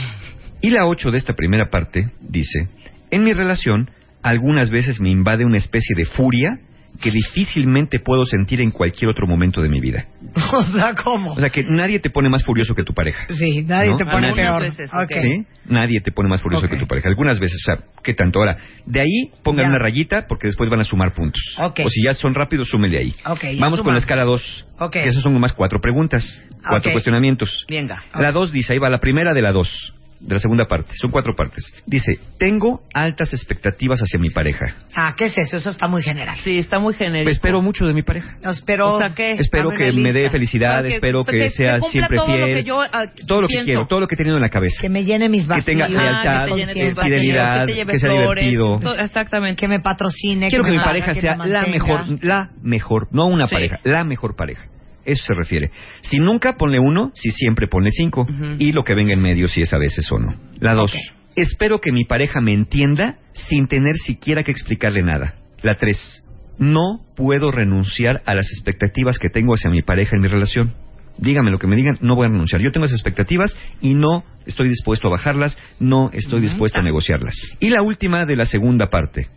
Y 0.60 0.70
la 0.70 0.86
8 0.86 1.10
de 1.10 1.18
esta 1.18 1.34
primera 1.34 1.68
parte 1.70 2.08
dice, 2.20 2.68
en 3.10 3.24
mi 3.24 3.32
relación 3.32 3.90
algunas 4.22 4.70
veces 4.70 5.00
me 5.00 5.10
invade 5.10 5.44
una 5.44 5.58
especie 5.58 5.94
de 5.96 6.04
furia 6.06 6.58
que 7.00 7.10
difícilmente 7.10 8.00
puedo 8.00 8.24
sentir 8.24 8.62
en 8.62 8.70
cualquier 8.70 9.10
otro 9.10 9.26
momento 9.26 9.60
de 9.60 9.68
mi 9.68 9.80
vida. 9.80 10.06
O 10.52 10.62
sea, 10.72 10.94
¿cómo? 10.94 11.32
O 11.34 11.40
sea 11.40 11.50
que 11.50 11.62
nadie 11.64 11.98
te 12.00 12.08
pone 12.08 12.30
más 12.30 12.42
furioso 12.42 12.74
que 12.74 12.82
tu 12.84 12.94
pareja. 12.94 13.26
sí, 13.38 13.62
nadie 13.62 13.90
¿no? 13.90 13.96
te 13.96 14.04
pone 14.06 14.28
Algunas 14.28 14.34
peor. 14.34 14.62
veces, 14.62 14.90
Ok. 14.94 15.02
ok. 15.02 15.10
¿Sí? 15.20 15.46
Nadie 15.66 16.00
te 16.00 16.10
pone 16.10 16.28
más 16.30 16.40
furioso 16.40 16.66
que 16.68 16.76
tu 16.78 16.86
pareja. 16.86 17.08
Algunas 17.08 17.38
veces, 17.38 17.58
o 17.62 17.64
sea, 17.76 17.84
¿qué 18.02 18.14
tanto? 18.14 18.38
Ahora, 18.38 18.56
de 18.86 19.00
ahí 19.00 19.30
pongan 19.42 19.66
Ya. 19.66 19.70
una 19.70 19.78
rayita 19.78 20.26
porque 20.26 20.46
después 20.46 20.70
van 20.70 20.80
a 20.80 20.84
sumar 20.84 21.12
puntos. 21.12 21.42
Ok. 21.60 21.80
O 21.84 21.90
si 21.90 22.02
ya 22.04 22.14
son 22.14 22.34
rápidos, 22.34 22.68
súmele 22.70 22.96
ahí. 22.98 23.14
Vamos 23.60 23.82
con 23.82 23.92
la 23.92 23.98
escala 23.98 24.24
2. 24.24 24.66
Ok. 24.80 24.92
Que 24.92 25.04
esas 25.08 25.22
son 25.22 25.34
nomás 25.34 25.52
cuatro 25.52 25.80
preguntas, 25.80 26.42
cuatro 26.66 26.92
cuestionamientos. 26.92 27.66
Venga. 27.68 28.04
La 28.14 28.32
2 28.32 28.52
dice, 28.52 28.72
ahí 28.72 28.78
va 28.78 28.88
la 28.88 29.00
primera 29.00 29.34
de 29.34 29.42
la 29.42 29.52
2, 29.52 29.94
de 30.20 30.34
la 30.34 30.38
segunda 30.40 30.66
parte. 30.66 30.92
Son 31.00 31.10
cuatro 31.10 31.34
partes. 31.34 31.64
Dice, 31.86 32.18
tengo 32.38 32.82
altas 32.94 33.32
expectativas 33.32 34.00
hacia 34.00 34.18
mi 34.18 34.30
pareja. 34.30 34.74
Ah, 34.94 35.14
¿qué 35.16 35.26
es 35.26 35.38
eso? 35.38 35.56
Eso 35.58 35.70
está 35.70 35.88
muy 35.88 36.02
general. 36.02 36.36
Sí, 36.42 36.58
está 36.58 36.78
muy 36.78 36.94
genérico. 36.94 37.30
Espero 37.30 37.62
mucho 37.62 37.86
de 37.86 37.94
mi 37.94 38.02
pareja. 38.02 38.36
Espero. 38.42 38.86
O 38.94 38.98
sea, 38.98 39.14
¿qué? 39.14 39.32
Espero 39.32 39.70
Dame 39.70 39.84
que 39.84 39.92
me 39.92 40.12
dé 40.12 40.30
felicidad, 40.30 40.82
que- 40.82 40.94
espero 40.94 41.24
que, 41.24 41.48
sea 41.50 41.80
siempre 41.80 42.16
todo 42.16 42.28
lo 42.28 42.44
fiel. 42.46 42.54
que 42.58 42.64
yo, 42.64 42.80
ah, 42.80 43.04
todo 43.26 43.42
lo 43.42 43.48
que 43.48 43.60
quiero, 43.64 43.86
todo 43.86 44.00
lo 44.00 44.06
que 44.08 44.14
he 44.14 44.18
tenido 44.18 44.36
en 44.36 44.42
la 44.42 44.48
cabeza. 44.50 44.80
Que 44.80 44.88
me 44.88 45.04
llene 45.04 45.28
mis 45.28 45.42
Que 45.42 45.48
vacíos. 45.48 45.66
tenga 45.66 45.86
Ah, 45.86 45.88
lealtad, 45.88 46.44
que 46.46 46.50
te 46.52 46.56
llene 46.58 46.72
eh, 46.72 46.88
tus 46.88 46.96
vacíos, 46.96 47.04
fidelidad, 47.04 47.60
que, 47.60 47.66
te 47.72 47.74
lleve 47.78 47.92
que 47.92 47.98
sea 47.98 48.10
flores, 48.10 48.44
divertido. 48.44 48.78
todo- 48.80 48.98
exactamente. 48.98 49.60
Que 49.60 49.68
me 49.68 49.80
patrocine. 49.80 50.48
Quiero 50.48 50.64
que, 50.64 50.70
mi 50.70 50.78
pareja 50.78 51.12
que 51.12 51.20
sea 51.20 51.36
la 51.36 51.62
mejor, 51.66 52.24
la 52.24 52.50
mejor, 52.62 53.08
no 53.12 53.26
una 53.26 53.46
Sí. 53.46 53.54
pareja, 53.54 53.78
la 53.84 54.04
mejor 54.04 54.34
pareja. 54.36 54.64
Eso 55.06 55.24
se 55.24 55.34
refiere. 55.34 55.70
Si 56.02 56.18
nunca 56.18 56.56
ponle 56.56 56.78
uno, 56.80 57.12
si 57.14 57.30
siempre 57.30 57.68
ponle 57.68 57.90
cinco. 57.92 58.26
Y 58.58 58.72
lo 58.72 58.82
que 58.82 58.94
venga 58.94 59.12
en 59.14 59.22
medio, 59.22 59.48
si 59.48 59.62
es 59.62 59.72
a 59.72 59.78
veces 59.78 60.10
o 60.10 60.18
no. 60.18 60.34
La 60.58 60.74
dos. 60.74 60.92
Espero 61.36 61.80
que 61.80 61.92
mi 61.92 62.04
pareja 62.04 62.40
me 62.40 62.52
entienda 62.52 63.18
sin 63.32 63.68
tener 63.68 63.94
siquiera 63.96 64.42
que 64.42 64.50
explicarle 64.50 65.02
nada. 65.02 65.36
La 65.62 65.76
tres. 65.76 66.24
No 66.58 67.00
puedo 67.14 67.50
renunciar 67.50 68.22
a 68.24 68.34
las 68.34 68.50
expectativas 68.50 69.18
que 69.18 69.28
tengo 69.28 69.54
hacia 69.54 69.70
mi 69.70 69.82
pareja 69.82 70.16
en 70.16 70.22
mi 70.22 70.28
relación. 70.28 70.74
Dígame 71.18 71.50
lo 71.50 71.58
que 71.58 71.66
me 71.66 71.76
digan, 71.76 71.98
no 72.00 72.14
voy 72.14 72.26
a 72.26 72.30
renunciar. 72.30 72.60
Yo 72.60 72.72
tengo 72.72 72.86
esas 72.86 72.98
expectativas 72.98 73.56
y 73.80 73.94
no 73.94 74.24
estoy 74.44 74.68
dispuesto 74.68 75.08
a 75.08 75.12
bajarlas, 75.12 75.56
no 75.78 76.10
estoy 76.12 76.40
dispuesto 76.40 76.80
a 76.80 76.82
negociarlas. 76.82 77.34
Y 77.60 77.70
la 77.70 77.82
última 77.82 78.24
de 78.24 78.36
la 78.36 78.44
segunda 78.44 78.90
parte. 78.90 79.28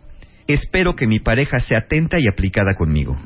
Espero 0.46 0.96
que 0.96 1.06
mi 1.06 1.20
pareja 1.20 1.58
sea 1.60 1.78
atenta 1.80 2.16
y 2.18 2.26
aplicada 2.28 2.74
conmigo. 2.76 3.18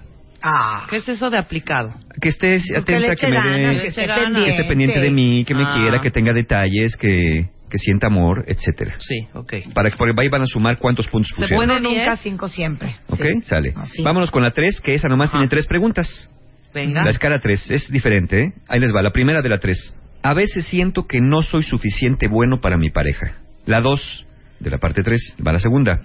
Ah. 0.47 0.87
¿Qué 0.91 0.97
es 0.97 1.09
eso 1.09 1.31
de 1.31 1.39
aplicado? 1.39 1.95
Que 2.21 2.29
esté 2.29 2.49
Pues 2.49 2.65
que 2.69 2.77
atenta, 2.77 3.07
que, 3.07 3.13
eche 3.15 3.27
me 3.29 3.51
dé, 3.51 3.75
que 3.77 3.81
que 3.81 3.87
esté 3.89 4.07
pendiente. 4.07 4.45
que 4.45 4.51
esté 4.51 4.65
pendiente 4.65 5.01
de 5.01 5.11
mí, 5.11 5.45
que 5.47 5.55
me 5.55 5.63
Ah. 5.63 5.75
quiera, 5.75 6.01
que 6.03 6.11
tenga 6.11 6.35
detalles, 6.35 6.97
que, 6.99 7.49
que 7.71 7.79
sienta 7.79 8.09
amor, 8.09 8.45
etcétera. 8.47 8.97
Sí, 8.99 9.27
ok. 9.33 9.55
Para 9.75 9.91
que 9.91 9.97
porque 9.97 10.13
ahí 10.21 10.29
van 10.29 10.43
a 10.43 10.47
sumar 10.47 10.77
cuántos 10.79 11.09
puntos 11.09 11.31
¿Se 11.31 11.37
pusieron. 11.43 11.67
puede 11.67 11.81
nunca, 11.81 12.17
cinco 12.19 12.49
siempre. 12.49 12.97
¿Ok? 13.09 13.17
Sí. 13.19 13.41
Sale. 13.45 13.73
Así. 13.75 14.03
Vámonos 14.03 14.31
con 14.31 14.43
la 14.43 14.51
3, 14.51 14.81
que 14.83 14.95
esa 14.95 15.09
nomás 15.09 15.31
tiene 15.31 15.49
tres 15.49 15.67
preguntas. 15.67 16.31
Venga. 16.75 17.03
La 17.05 17.11
escala 17.11 17.39
3 17.41 17.71
es 17.71 17.91
diferente, 17.91 18.41
¿eh? 18.43 18.53
Ahí 18.69 18.81
les 18.81 18.95
va. 18.95 19.01
La 19.01 19.13
primera 19.13 19.41
de 19.41 19.49
la 19.49 19.59
3. 19.59 19.97
A 20.23 20.35
veces 20.35 20.67
siento 20.67 21.07
que 21.07 21.21
no 21.21 21.41
soy 21.43 21.63
suficiente 21.63 22.29
bueno 22.29 22.61
para 22.61 22.77
mi 22.77 22.91
pareja. 22.91 23.39
La 23.65 23.81
2 23.81 24.27
de 24.61 24.71
la 24.71 24.79
parte 24.79 25.03
3 25.03 25.37
va 25.47 25.53
la 25.53 25.59
segunda. 25.61 26.03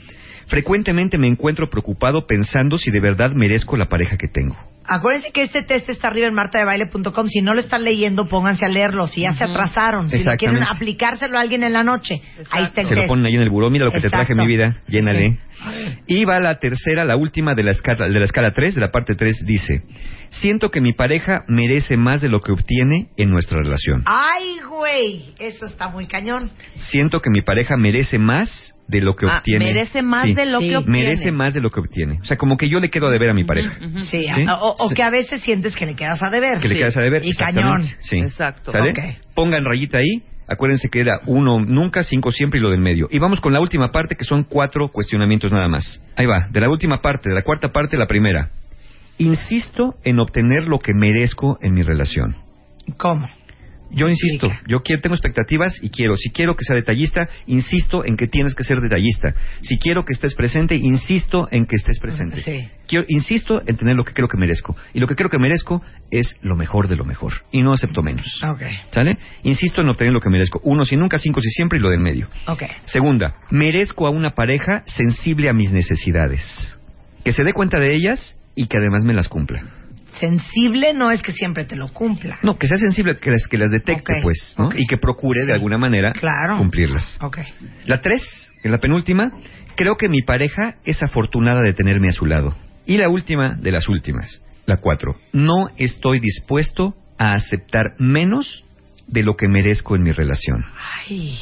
Frecuentemente 0.49 1.19
me 1.19 1.27
encuentro 1.27 1.69
preocupado 1.69 2.26
pensando 2.26 2.80
si 2.80 2.89
de 2.89 2.99
verdad 2.99 3.31
merezco 3.34 3.77
la 3.77 3.88
pareja 3.88 4.17
que 4.17 4.27
tengo. 4.27 4.57
Acuérdense 4.84 5.31
que 5.31 5.43
este 5.43 5.61
test 5.61 5.88
está 5.88 6.07
arriba 6.07 6.27
en 6.27 6.34
martadebaile.com. 6.34 7.27
Si 7.27 7.41
no 7.41 7.53
lo 7.53 7.59
están 7.59 7.84
leyendo, 7.84 8.27
pónganse 8.27 8.65
a 8.65 8.69
leerlo. 8.69 9.05
Si 9.05 9.21
ya 9.21 9.34
se 9.34 9.43
atrasaron, 9.43 10.09
si 10.09 10.23
lo 10.23 10.35
quieren 10.38 10.63
aplicárselo 10.63 11.38
a 11.38 11.41
alguien 11.41 11.61
en 11.61 11.73
la 11.73 11.84
noche, 11.84 12.23
ahí 12.49 12.63
está 12.63 12.81
el 12.81 12.88
Se 12.88 12.95
lo 12.95 13.05
ponen 13.05 13.27
ahí 13.27 13.35
en 13.35 13.43
el 13.43 13.51
buró. 13.51 13.69
Mira 13.69 13.85
lo 13.85 13.91
que 13.91 14.01
te 14.01 14.09
traje, 14.09 14.34
mi 14.34 14.47
vida. 14.47 14.81
Llénale. 14.88 15.38
Y 16.07 16.26
va 16.26 16.39
la 16.39 16.57
tercera, 16.57 17.05
la 17.05 17.15
última 17.15 17.53
de 17.53 17.63
la 17.63 17.71
escala, 17.71 18.07
de 18.07 18.19
la 18.19 18.26
escala 18.26 18.51
3, 18.51 18.73
de 18.73 18.81
la 18.81 18.89
parte 18.89 19.13
3, 19.13 19.45
dice: 19.45 19.84
Siento 20.30 20.71
que 20.71 20.81
mi 20.81 20.93
pareja 20.93 21.43
merece 21.47 21.95
más 21.95 22.21
de 22.21 22.30
lo 22.30 22.41
que 22.41 22.51
obtiene 22.51 23.09
en 23.17 23.30
nuestra 23.30 23.59
relación. 23.59 24.01
Ay, 24.07 24.57
güey, 24.67 25.35
eso 25.38 25.67
está 25.67 25.89
muy 25.89 26.07
cañón. 26.07 26.49
Siento 26.77 27.19
que 27.19 27.30
mi 27.30 27.41
pareja 27.41 27.77
merece 27.77 28.17
más 28.17 28.73
de 28.89 29.01
lo 29.01 29.15
que 29.15 29.27
Ah, 29.27 29.37
obtiene. 29.37 29.65
merece 29.65 30.01
más 30.01 30.25
Sí. 30.25 30.33
de 30.33 30.45
lo 30.47 30.59
Sí. 30.59 30.69
que 30.69 30.77
obtiene. 30.77 30.99
Merece 30.99 31.31
más 31.31 31.53
de 31.53 31.61
lo 31.61 31.69
que 31.69 31.79
obtiene. 31.79 32.17
O 32.21 32.25
sea, 32.25 32.37
como 32.37 32.57
que 32.57 32.67
yo 32.67 32.79
le 32.79 32.89
quedo 32.89 33.07
a 33.07 33.11
deber 33.11 33.29
a 33.29 33.33
mi 33.33 33.43
pareja. 33.43 33.77
Sí, 34.09 34.25
¿Sí? 34.33 34.45
O, 34.59 34.89
que 34.95 35.03
a 35.03 35.11
veces 35.11 35.41
sientes 35.43 35.75
que 35.75 35.85
le 35.85 35.95
quedas 35.95 36.21
a 36.23 36.29
deber. 36.29 36.59
Que 36.59 36.67
le 36.67 36.75
quedas 36.77 36.97
a 36.97 37.01
deber. 37.01 37.23
Y 37.23 37.33
cañón. 37.33 37.83
Sí. 37.99 38.17
Exacto. 38.19 38.71
¿Sale? 38.71 38.91
Ok. 38.91 38.99
Pongan 39.35 39.63
rayita 39.63 39.99
ahí. 39.99 40.23
Acuérdense 40.47 40.89
que 40.89 41.01
era 41.01 41.19
uno 41.27 41.59
nunca, 41.59 42.01
cinco 42.01 42.31
siempre 42.31 42.59
y 42.59 42.63
lo 42.63 42.71
del 42.71 42.79
medio. 42.79 43.07
Y 43.11 43.19
vamos 43.19 43.39
con 43.39 43.53
la 43.53 43.59
última 43.59 43.91
parte 43.91 44.15
que 44.15 44.23
son 44.23 44.43
cuatro 44.43 44.87
cuestionamientos 44.87 45.51
nada 45.51 45.67
más. 45.67 46.03
Ahí 46.15 46.25
va, 46.25 46.47
de 46.49 46.59
la 46.59 46.67
última 46.69 47.01
parte, 47.03 47.29
de 47.29 47.35
la 47.35 47.43
cuarta 47.43 47.71
parte, 47.71 47.95
la 47.97 48.07
primera. 48.07 48.49
Insisto 49.19 49.95
en 50.03 50.19
obtener 50.19 50.63
lo 50.63 50.79
que 50.79 50.93
merezco 50.95 51.59
en 51.61 51.73
mi 51.75 51.83
relación. 51.83 52.35
¿Cómo? 52.97 53.27
Yo 53.91 54.07
insisto, 54.07 54.51
yo 54.67 54.81
quiero, 54.81 55.01
tengo 55.01 55.15
expectativas 55.15 55.81
y 55.81 55.89
quiero. 55.89 56.15
Si 56.15 56.31
quiero 56.31 56.55
que 56.55 56.63
sea 56.63 56.75
detallista, 56.75 57.27
insisto 57.47 58.05
en 58.05 58.17
que 58.17 58.27
tienes 58.27 58.53
que 58.53 58.63
ser 58.63 58.81
detallista. 58.81 59.33
Si 59.61 59.77
quiero 59.79 60.05
que 60.05 60.13
estés 60.13 60.35
presente, 60.35 60.75
insisto 60.75 61.47
en 61.51 61.65
que 61.65 61.75
estés 61.75 61.99
presente. 61.99 62.41
Sí. 62.41 62.69
Quiero, 62.87 63.05
insisto 63.07 63.61
en 63.65 63.77
tener 63.77 63.95
lo 63.95 64.03
que 64.03 64.13
creo 64.13 64.27
que 64.27 64.37
merezco. 64.37 64.75
Y 64.93 64.99
lo 64.99 65.07
que 65.07 65.15
creo 65.15 65.29
que 65.29 65.39
merezco 65.39 65.81
es 66.11 66.37
lo 66.41 66.55
mejor 66.55 66.87
de 66.87 66.95
lo 66.95 67.05
mejor. 67.05 67.33
Y 67.51 67.63
no 67.63 67.73
acepto 67.73 68.03
menos. 68.03 68.27
Ok. 68.43 68.61
¿Sale? 68.91 69.17
Insisto 69.43 69.81
en 69.81 69.89
obtener 69.89 70.13
lo 70.13 70.21
que 70.21 70.29
merezco. 70.29 70.61
Uno, 70.63 70.85
si 70.85 70.95
nunca, 70.95 71.17
cinco, 71.17 71.41
si 71.41 71.49
siempre 71.49 71.79
y 71.79 71.81
lo 71.81 71.89
del 71.89 71.99
medio. 71.99 72.29
Ok. 72.47 72.63
Segunda, 72.85 73.35
merezco 73.49 74.05
a 74.05 74.11
una 74.11 74.31
pareja 74.35 74.83
sensible 74.85 75.49
a 75.49 75.53
mis 75.53 75.71
necesidades. 75.71 76.79
Que 77.23 77.31
se 77.31 77.43
dé 77.43 77.53
cuenta 77.53 77.79
de 77.79 77.95
ellas 77.95 78.37
y 78.55 78.67
que 78.67 78.77
además 78.77 79.03
me 79.03 79.13
las 79.13 79.27
cumpla. 79.27 79.78
Sensible 80.19 80.93
no 80.93 81.11
es 81.11 81.21
que 81.21 81.31
siempre 81.31 81.65
te 81.65 81.75
lo 81.75 81.89
cumpla. 81.93 82.39
No, 82.43 82.57
que 82.57 82.67
sea 82.67 82.77
sensible, 82.77 83.17
que 83.19 83.31
las, 83.31 83.47
que 83.47 83.57
las 83.57 83.71
detecte, 83.71 84.13
pues. 84.21 84.55
Y 84.75 84.85
que 84.87 84.97
procure 84.97 85.41
Sí. 85.41 85.47
de 85.47 85.53
alguna 85.53 85.77
manera 85.77 86.11
Claro. 86.13 86.57
cumplirlas. 86.57 87.17
La 87.85 88.01
tres, 88.01 88.21
en 88.63 88.71
la 88.71 88.79
penúltima, 88.79 89.31
creo 89.75 89.95
que 89.95 90.09
mi 90.09 90.21
pareja 90.21 90.75
es 90.85 91.01
afortunada 91.03 91.61
de 91.61 91.73
tenerme 91.73 92.09
a 92.09 92.11
su 92.11 92.25
lado. 92.25 92.55
Y 92.85 92.97
la 92.97 93.07
última 93.09 93.55
de 93.55 93.71
las 93.71 93.87
últimas, 93.87 94.41
la 94.65 94.77
cuatro, 94.77 95.15
no 95.31 95.69
estoy 95.77 96.19
dispuesto 96.19 96.95
a 97.17 97.33
aceptar 97.33 97.93
menos 97.99 98.65
de 99.07 99.23
lo 99.23 99.35
que 99.35 99.47
merezco 99.47 99.95
en 99.95 100.03
mi 100.03 100.11
relación. 100.11 100.65
Ay, 101.07 101.37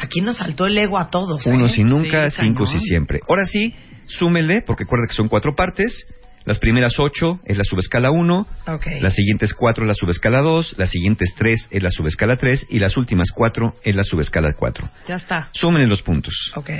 aquí 0.00 0.20
nos 0.20 0.36
saltó 0.38 0.66
el 0.66 0.78
ego 0.78 0.98
a 0.98 1.10
todos. 1.10 1.46
¿eh? 1.46 1.50
Uno 1.52 1.68
si 1.68 1.84
nunca, 1.84 2.30
Sí, 2.30 2.38
cinco 2.42 2.64
cañón. 2.64 2.80
si 2.80 2.86
siempre. 2.86 3.20
Ahora 3.28 3.44
sí, 3.44 3.74
súmele, 4.06 4.62
porque 4.62 4.84
recuerda 4.84 5.06
que 5.08 5.14
son 5.14 5.28
cuatro 5.28 5.54
partes. 5.54 6.06
Las 6.48 6.58
primeras 6.58 6.98
ocho 6.98 7.40
es 7.44 7.58
la 7.58 7.62
subescala 7.62 8.10
1, 8.10 8.46
Ok. 8.68 8.86
las 9.02 9.12
siguientes 9.14 9.52
cuatro 9.52 9.84
es 9.84 9.88
la 9.88 9.92
subescala 9.92 10.40
2, 10.40 10.76
las 10.78 10.88
siguientes 10.88 11.34
tres 11.36 11.68
es 11.70 11.82
la 11.82 11.90
subescala 11.90 12.36
3 12.38 12.68
y 12.70 12.78
las 12.78 12.96
últimas 12.96 13.32
cuatro 13.34 13.74
es 13.84 13.94
la 13.94 14.02
subescala 14.02 14.54
4. 14.58 14.88
Ya 15.08 15.16
está. 15.16 15.50
Súmenle 15.52 15.86
los 15.86 16.00
puntos. 16.00 16.34
Ok. 16.56 16.70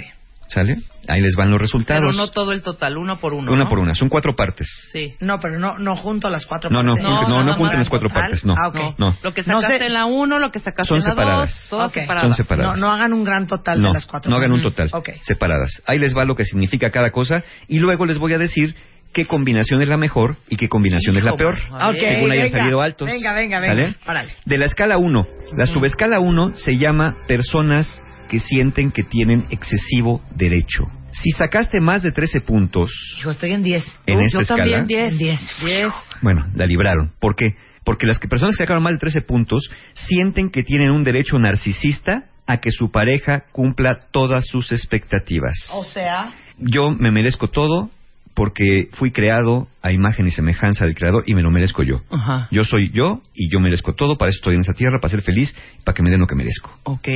¿Sale? 0.46 0.78
Ahí 1.08 1.20
les 1.20 1.36
van 1.36 1.50
los 1.50 1.60
resultados. 1.60 2.00
Pero 2.00 2.12
no 2.16 2.30
todo 2.30 2.52
el 2.52 2.62
total, 2.62 2.96
uno 2.96 3.18
por 3.18 3.34
uno. 3.34 3.52
una 3.52 3.64
¿no? 3.64 3.68
por 3.68 3.78
una. 3.80 3.94
Son 3.94 4.08
cuatro 4.08 4.34
partes. 4.34 4.88
Sí. 4.90 5.14
No, 5.20 5.38
pero 5.40 5.58
no, 5.58 5.76
no 5.76 5.94
junto 5.94 6.30
las 6.30 6.46
cuatro 6.46 6.70
No, 6.70 6.82
no, 6.82 6.94
partes. 6.94 7.06
junten- 7.06 7.28
no, 7.28 7.38
no 7.40 7.44
nada 7.44 7.58
junten 7.58 7.78
las 7.80 7.88
cuatro 7.90 8.08
total. 8.08 8.22
partes, 8.22 8.46
no. 8.46 8.54
Ah, 8.56 8.68
ok. 8.68 8.98
No. 8.98 9.14
Lo 9.22 9.34
que 9.34 9.42
No 9.42 9.60
sacaste 9.60 9.78
sé- 9.80 9.86
en 9.88 9.92
la 9.92 10.06
uno, 10.06 10.38
lo 10.38 10.50
que 10.50 10.58
sacaste 10.60 10.88
Son 10.88 10.96
en 10.96 11.04
la 11.04 11.10
separadas. 11.10 11.50
dos, 11.54 11.68
todas 11.68 11.88
Ok. 11.88 11.94
separadas. 11.96 12.22
Son 12.22 12.34
separadas. 12.34 12.78
No, 12.78 12.86
no 12.86 12.90
hagan 12.94 13.12
un 13.12 13.24
gran 13.24 13.46
total 13.46 13.78
no, 13.82 13.88
de 13.88 13.92
las 13.94 14.06
cuatro 14.06 14.30
no 14.30 14.38
hagan 14.38 14.52
un 14.52 14.62
total. 14.62 14.88
Ok. 14.94 15.10
Separadas. 15.20 15.82
Ahí 15.86 15.98
les 15.98 16.16
va 16.16 16.24
lo 16.24 16.34
que 16.34 16.46
significa 16.46 16.88
cada 16.90 17.10
cosa 17.10 17.44
y 17.68 17.78
luego 17.80 18.06
les 18.06 18.16
voy 18.16 18.32
a 18.32 18.38
decir 18.38 18.74
qué 19.12 19.26
combinación 19.26 19.82
es 19.82 19.88
la 19.88 19.96
mejor 19.96 20.36
y 20.48 20.56
qué 20.56 20.68
combinación 20.68 21.16
es 21.16 21.24
la 21.24 21.36
peor. 21.36 21.54
ver. 21.56 22.00
según 22.00 22.30
hayan 22.32 22.44
venga, 22.46 22.58
salido 22.58 22.82
altos. 22.82 23.08
venga, 23.10 23.32
venga, 23.32 23.60
venga. 23.60 23.96
¿Sale? 24.04 24.28
De 24.44 24.58
la 24.58 24.66
escala 24.66 24.98
1. 24.98 25.26
La 25.56 25.66
subescala 25.66 26.20
1 26.20 26.54
se 26.54 26.76
llama 26.76 27.16
personas 27.26 28.02
que 28.28 28.40
sienten 28.40 28.90
que 28.90 29.02
tienen 29.04 29.46
excesivo 29.50 30.22
derecho. 30.34 30.84
Si 31.12 31.30
sacaste 31.30 31.80
más 31.80 32.02
de 32.02 32.12
13 32.12 32.40
puntos 32.42 32.92
Hijo, 33.18 33.30
estoy 33.30 33.52
en 33.52 33.62
10. 33.62 33.84
en 34.06 34.20
esta 34.22 34.38
Yo 34.38 34.40
escala, 34.42 34.62
también, 34.62 34.84
diez. 34.86 35.12
En 35.12 35.18
10. 35.18 35.40
Diez. 35.64 35.92
bueno, 36.20 36.46
la 36.54 36.66
libraron. 36.66 37.12
¿Por 37.18 37.34
qué? 37.34 37.54
Porque 37.84 38.06
las 38.06 38.18
que 38.18 38.28
personas 38.28 38.54
que 38.56 38.64
sacaron 38.64 38.82
más 38.82 38.92
de 38.92 38.98
13 38.98 39.22
puntos 39.22 39.70
sienten 39.94 40.50
que 40.50 40.62
tienen 40.62 40.90
un 40.90 41.04
derecho 41.04 41.38
narcisista 41.38 42.24
a 42.46 42.58
que 42.58 42.70
su 42.70 42.90
pareja 42.90 43.44
cumpla 43.52 43.98
todas 44.10 44.46
sus 44.46 44.70
expectativas. 44.72 45.54
O 45.72 45.82
sea, 45.84 46.34
Yo 46.58 46.90
me 46.90 47.10
merezco 47.10 47.48
todo 47.48 47.88
porque 48.38 48.88
fui 48.92 49.10
creado 49.10 49.66
a 49.82 49.90
imagen 49.90 50.24
y 50.28 50.30
semejanza 50.30 50.84
del 50.84 50.94
creador 50.94 51.24
y 51.26 51.34
me 51.34 51.42
lo 51.42 51.50
merezco 51.50 51.82
yo. 51.82 52.02
Ajá. 52.08 52.46
Yo 52.52 52.62
soy 52.62 52.88
yo 52.90 53.20
y 53.34 53.50
yo 53.50 53.58
merezco 53.58 53.94
todo, 53.94 54.16
para 54.16 54.28
eso 54.28 54.36
estoy 54.36 54.54
en 54.54 54.60
esa 54.60 54.74
tierra, 54.74 55.00
para 55.00 55.10
ser 55.10 55.22
feliz, 55.22 55.56
para 55.82 55.92
que 55.92 56.04
me 56.04 56.10
den 56.10 56.20
lo 56.20 56.28
que 56.28 56.36
merezco. 56.36 56.70
Ok. 56.84 57.08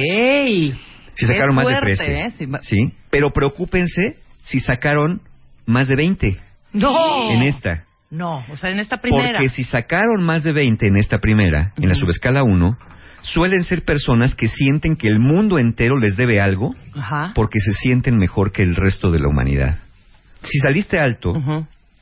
Si 1.15 1.27
sacaron 1.27 1.55
más 1.55 1.69
de 1.69 1.77
13, 1.81 2.21
¿eh? 2.21 2.33
Sí. 2.63 2.93
Pero 3.09 3.31
preocúpense 3.31 4.17
si 4.43 4.59
sacaron 4.59 5.23
más 5.65 5.87
de 5.87 5.95
20 5.95 6.39
no. 6.73 7.31
en 7.31 7.43
esta. 7.43 7.85
No. 8.11 8.45
O 8.51 8.57
sea, 8.57 8.71
en 8.71 8.81
esta 8.81 8.97
primera. 8.97 9.39
Porque 9.39 9.49
si 9.49 9.63
sacaron 9.63 10.25
más 10.25 10.43
de 10.43 10.53
20 10.53 10.89
en 10.89 10.97
esta 10.97 11.19
primera, 11.19 11.73
en 11.77 11.89
la 11.89 11.95
subescala 11.95 12.43
1, 12.43 12.77
suelen 13.21 13.63
ser 13.63 13.85
personas 13.85 14.35
que 14.35 14.49
sienten 14.49 14.97
que 14.97 15.07
el 15.07 15.21
mundo 15.21 15.61
entero 15.61 16.01
les 16.01 16.17
debe 16.17 16.41
algo 16.41 16.75
Ajá. 16.97 17.31
porque 17.37 17.61
se 17.61 17.73
sienten 17.75 18.19
mejor 18.19 18.51
que 18.51 18.65
el 18.65 18.75
resto 18.75 19.13
de 19.13 19.21
la 19.21 19.29
humanidad. 19.29 19.79
Si 20.45 20.59
saliste 20.59 20.99
alto, 20.99 21.33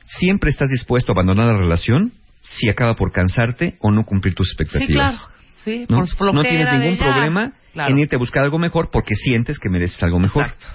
siempre 0.05 0.49
estás 0.49 0.69
dispuesto 0.69 1.11
a 1.11 1.13
abandonar 1.13 1.47
la 1.47 1.57
relación 1.57 2.11
si 2.41 2.69
acaba 2.69 2.95
por 2.95 3.11
cansarte 3.11 3.75
o 3.79 3.91
no 3.91 4.03
cumplir 4.03 4.33
tus 4.33 4.47
Sí, 4.49 4.53
expectativas. 4.59 5.15
claro. 5.25 5.41
Sí, 5.63 5.85
¿no? 5.89 5.97
por 6.17 6.31
tienes 6.43 6.71
ningún 6.73 6.97
problema 6.97 7.53
Claro. 7.73 7.93
en 7.93 7.99
irte 7.99 8.15
a 8.15 8.19
buscar 8.19 8.43
algo 8.43 8.57
mejor 8.57 8.89
porque 8.91 9.13
sientes 9.15 9.59
que 9.59 9.69
mereces 9.69 10.01
algo 10.03 10.19
mejor. 10.19 10.47
Exacto. 10.47 10.65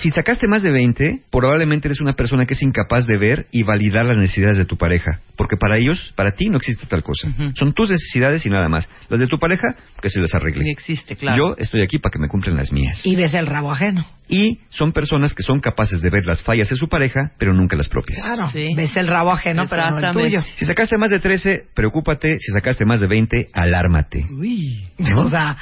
Si 0.00 0.10
sacaste 0.10 0.46
más 0.48 0.62
de 0.62 0.72
20, 0.72 1.22
probablemente 1.30 1.88
eres 1.88 2.00
una 2.00 2.14
persona 2.14 2.46
que 2.46 2.54
es 2.54 2.62
incapaz 2.62 3.06
de 3.06 3.18
ver 3.18 3.46
y 3.52 3.62
validar 3.62 4.04
las 4.04 4.16
necesidades 4.16 4.56
de 4.56 4.64
tu 4.64 4.76
pareja, 4.76 5.20
porque 5.36 5.56
para 5.56 5.78
ellos, 5.78 6.12
para 6.16 6.32
ti 6.32 6.48
no 6.48 6.56
existe 6.56 6.86
tal 6.86 7.02
cosa. 7.02 7.28
Son 7.54 7.72
tus 7.74 7.90
necesidades 7.90 8.44
y 8.46 8.50
nada 8.50 8.68
más. 8.68 8.90
Las 9.08 9.20
de 9.20 9.26
tu 9.26 9.38
pareja, 9.38 9.74
que 10.00 10.10
se 10.10 10.20
las 10.20 10.34
arregle. 10.34 10.64
Ni 10.64 10.70
existe, 10.70 11.16
claro. 11.16 11.36
Yo 11.36 11.54
estoy 11.58 11.82
aquí 11.82 11.98
para 11.98 12.12
que 12.12 12.18
me 12.18 12.28
cumplan 12.28 12.56
las 12.56 12.72
mías. 12.72 13.00
Y 13.04 13.16
ves 13.16 13.34
el 13.34 13.46
rabo 13.46 13.72
ajeno. 13.72 14.04
Y 14.28 14.60
son 14.70 14.92
personas 14.92 15.34
que 15.34 15.42
son 15.42 15.60
capaces 15.60 16.00
de 16.00 16.10
ver 16.10 16.24
las 16.24 16.42
fallas 16.42 16.68
de 16.70 16.76
su 16.76 16.88
pareja, 16.88 17.32
pero 17.38 17.52
nunca 17.52 17.76
las 17.76 17.88
propias. 17.88 18.18
Claro. 18.22 18.48
Sí. 18.48 18.74
Ves 18.74 18.96
el 18.96 19.06
rabo 19.06 19.32
ajeno, 19.32 19.64
pero 19.68 19.90
no 19.90 19.98
el 19.98 20.12
tuyo. 20.12 20.42
Si 20.56 20.64
sacaste 20.64 20.96
más 20.96 21.10
de 21.10 21.20
13, 21.20 21.66
preocúpate. 21.74 22.38
Si 22.38 22.52
sacaste 22.52 22.84
más 22.84 23.00
de 23.00 23.06
20, 23.06 23.48
alármate. 23.52 24.24
Uy. 24.30 24.86
¿No? 24.98 25.26
O 25.26 25.30
sea, 25.30 25.56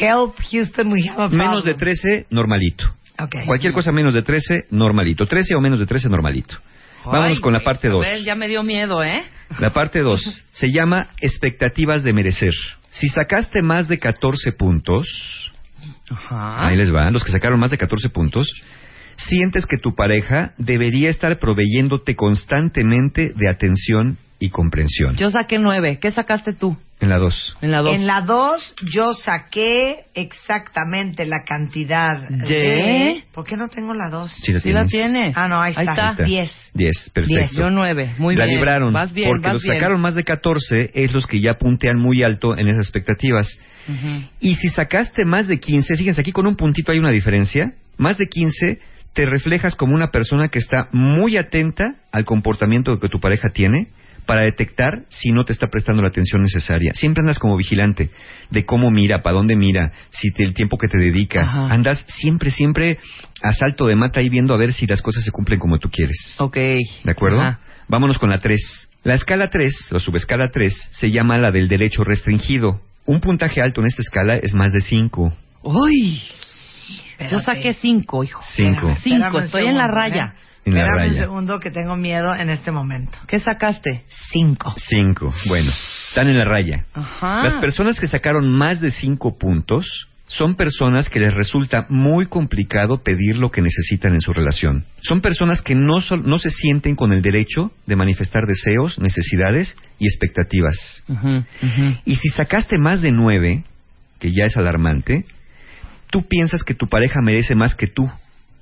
help 0.00 0.34
Houston, 0.50 0.92
we 0.92 1.02
have 1.08 1.12
a 1.12 1.28
problem. 1.28 1.38
Menos 1.38 1.64
de 1.64 1.74
13, 1.74 2.26
normalito. 2.30 2.94
Ok. 3.20 3.34
Cualquier 3.46 3.72
cosa 3.72 3.92
menos 3.92 4.14
de 4.14 4.22
13, 4.22 4.66
normalito. 4.70 5.26
13 5.26 5.54
o 5.56 5.60
menos 5.60 5.78
de 5.78 5.86
13, 5.86 6.08
normalito. 6.08 6.56
Vámonos 7.04 7.36
Ay, 7.36 7.40
con 7.40 7.52
la 7.52 7.60
parte 7.60 7.88
a 7.88 7.90
2. 7.90 8.00
ver, 8.04 8.22
ya 8.24 8.34
me 8.34 8.48
dio 8.48 8.62
miedo, 8.62 9.02
¿eh? 9.02 9.22
La 9.60 9.70
parte 9.70 10.00
2 10.00 10.46
se 10.50 10.70
llama 10.70 11.08
expectativas 11.20 12.02
de 12.04 12.12
merecer. 12.12 12.52
Si 12.90 13.08
sacaste 13.08 13.62
más 13.62 13.88
de 13.88 13.98
14 13.98 14.52
puntos, 14.52 15.06
Ajá. 16.10 16.66
ahí 16.66 16.76
les 16.76 16.92
va, 16.94 17.10
los 17.10 17.24
que 17.24 17.30
sacaron 17.32 17.58
más 17.60 17.70
de 17.70 17.78
14 17.78 18.08
puntos, 18.10 18.46
sientes 19.16 19.64
que 19.66 19.78
tu 19.78 19.94
pareja 19.94 20.52
debería 20.58 21.08
estar 21.08 21.38
proveyéndote 21.38 22.14
constantemente 22.14 23.32
de 23.34 23.48
atención 23.50 24.18
y 24.38 24.50
comprensión. 24.50 25.14
Yo 25.16 25.30
saqué 25.30 25.58
nueve. 25.58 25.98
¿Qué 26.00 26.10
sacaste 26.10 26.52
tú? 26.52 26.76
En 27.00 27.10
la 27.10 27.18
2. 27.18 27.56
En 27.62 27.70
la 27.70 27.78
dos. 27.78 27.94
En 27.94 28.06
la 28.08 28.22
2 28.22 28.74
yo 28.92 29.14
saqué 29.14 30.06
exactamente 30.14 31.26
la 31.26 31.44
cantidad 31.46 32.28
¿De? 32.28 32.46
de... 32.46 33.24
¿Por 33.32 33.44
qué 33.44 33.56
no 33.56 33.68
tengo 33.68 33.94
la 33.94 34.08
2? 34.08 34.32
Sí, 34.32 34.52
la 34.52 34.60
Sí 34.60 34.72
la 34.72 34.86
tienes. 34.86 35.36
Ah, 35.36 35.46
no, 35.46 35.60
ahí 35.60 35.70
está. 35.78 35.82
Ahí 35.82 36.10
está. 36.10 36.24
10. 36.24 36.70
10, 36.74 37.10
perfecto. 37.14 37.56
Yo 37.56 37.70
nueve. 37.70 38.14
Muy 38.18 38.34
la 38.34 38.46
bien. 38.46 38.56
libraron. 38.56 38.92
Vas 38.92 39.12
bien, 39.12 39.30
porque 39.30 39.46
vas 39.46 39.54
los 39.54 39.62
bien. 39.62 39.76
sacaron 39.76 40.00
más 40.00 40.16
de 40.16 40.24
14 40.24 40.90
es 40.94 41.12
los 41.12 41.26
que 41.26 41.40
ya 41.40 41.54
puntean 41.54 41.98
muy 41.98 42.24
alto 42.24 42.58
en 42.58 42.66
esas 42.66 42.86
expectativas. 42.86 43.46
Ujú. 43.86 44.24
Y 44.40 44.56
si 44.56 44.68
sacaste 44.68 45.24
más 45.24 45.46
de 45.46 45.60
15, 45.60 45.96
fíjense, 45.96 46.20
aquí 46.20 46.32
con 46.32 46.48
un 46.48 46.56
puntito 46.56 46.90
hay 46.90 46.98
una 46.98 47.12
diferencia. 47.12 47.74
Más 47.96 48.18
de 48.18 48.26
15 48.26 48.80
te 49.12 49.24
reflejas 49.24 49.76
como 49.76 49.94
una 49.94 50.10
persona 50.10 50.48
que 50.48 50.58
está 50.58 50.88
muy 50.92 51.36
atenta 51.36 51.94
al 52.10 52.24
comportamiento 52.24 52.98
que 52.98 53.08
tu 53.08 53.20
pareja 53.20 53.50
tiene 53.52 53.88
para 54.28 54.42
detectar 54.42 55.04
si 55.08 55.30
no 55.32 55.42
te 55.44 55.54
está 55.54 55.68
prestando 55.68 56.02
la 56.02 56.08
atención 56.08 56.42
necesaria. 56.42 56.92
Siempre 56.92 57.22
andas 57.22 57.38
como 57.38 57.56
vigilante 57.56 58.10
de 58.50 58.64
cómo 58.66 58.90
mira, 58.90 59.22
para 59.22 59.36
dónde 59.36 59.56
mira, 59.56 59.92
si 60.10 60.30
te- 60.32 60.44
el 60.44 60.52
tiempo 60.52 60.76
que 60.76 60.86
te 60.86 60.98
dedica. 60.98 61.40
Ajá. 61.40 61.72
Andas 61.72 62.04
siempre, 62.08 62.50
siempre 62.50 62.98
a 63.42 63.52
salto 63.52 63.86
de 63.86 63.96
mata 63.96 64.20
ahí 64.20 64.28
viendo 64.28 64.52
a 64.52 64.58
ver 64.58 64.74
si 64.74 64.86
las 64.86 65.00
cosas 65.00 65.24
se 65.24 65.30
cumplen 65.32 65.58
como 65.58 65.78
tú 65.78 65.88
quieres. 65.88 66.36
Ok. 66.40 66.56
¿De 66.56 67.10
acuerdo? 67.10 67.40
Ajá. 67.40 67.60
Vámonos 67.88 68.18
con 68.18 68.28
la 68.28 68.38
3. 68.38 68.90
La 69.02 69.14
escala 69.14 69.48
3, 69.48 69.92
o 69.92 69.98
subescala 69.98 70.50
3, 70.52 70.74
se 70.92 71.10
llama 71.10 71.38
la 71.38 71.50
del 71.50 71.66
derecho 71.68 72.04
restringido. 72.04 72.82
Un 73.06 73.20
puntaje 73.20 73.62
alto 73.62 73.80
en 73.80 73.86
esta 73.86 74.02
escala 74.02 74.36
es 74.36 74.52
más 74.54 74.72
de 74.72 74.80
5. 74.82 75.32
Uy. 75.62 76.20
Yo 77.30 77.40
saqué 77.40 77.72
cinco, 77.72 78.22
hijo. 78.22 78.40
Cinco. 78.54 78.90
Espérame 78.90 79.02
Cinco, 79.24 79.38
un 79.38 79.44
estoy 79.44 79.66
en 79.66 79.76
la 79.78 79.88
raya. 79.88 80.34
En 80.64 80.74
la 80.74 80.80
Espérame 80.80 81.08
un 81.08 81.14
segundo 81.14 81.60
que 81.60 81.70
tengo 81.70 81.96
miedo 81.96 82.34
en 82.34 82.50
este 82.50 82.70
momento. 82.70 83.18
¿Qué 83.26 83.38
sacaste? 83.38 84.04
5. 84.32 84.74
5. 84.76 85.34
Bueno, 85.48 85.70
están 86.08 86.28
en 86.28 86.38
la 86.38 86.44
raya. 86.44 86.84
Ajá. 86.92 87.42
Las 87.44 87.56
personas 87.58 87.98
que 87.98 88.06
sacaron 88.06 88.50
más 88.50 88.80
de 88.80 88.90
5 88.90 89.38
puntos 89.38 90.08
son 90.26 90.56
personas 90.56 91.08
que 91.08 91.20
les 91.20 91.32
resulta 91.32 91.86
muy 91.88 92.26
complicado 92.26 93.02
pedir 93.02 93.36
lo 93.36 93.50
que 93.50 93.62
necesitan 93.62 94.12
en 94.12 94.20
su 94.20 94.34
relación. 94.34 94.84
Son 95.00 95.22
personas 95.22 95.62
que 95.62 95.74
no, 95.74 96.00
sol- 96.00 96.24
no 96.26 96.36
se 96.36 96.50
sienten 96.50 96.96
con 96.96 97.14
el 97.14 97.22
derecho 97.22 97.72
de 97.86 97.96
manifestar 97.96 98.42
deseos, 98.46 98.98
necesidades 98.98 99.74
y 99.98 100.06
expectativas. 100.06 101.02
Y 102.04 102.16
si 102.16 102.28
sacaste 102.28 102.76
más 102.76 103.00
de 103.00 103.10
nueve, 103.10 103.64
que 104.18 104.32
ya 104.32 104.44
es 104.44 104.58
alarmante, 104.58 105.24
tú 106.10 106.26
piensas 106.28 106.62
que 106.62 106.74
tu 106.74 106.88
pareja 106.88 107.22
merece 107.22 107.54
más 107.54 107.74
que 107.74 107.86
tú 107.86 108.10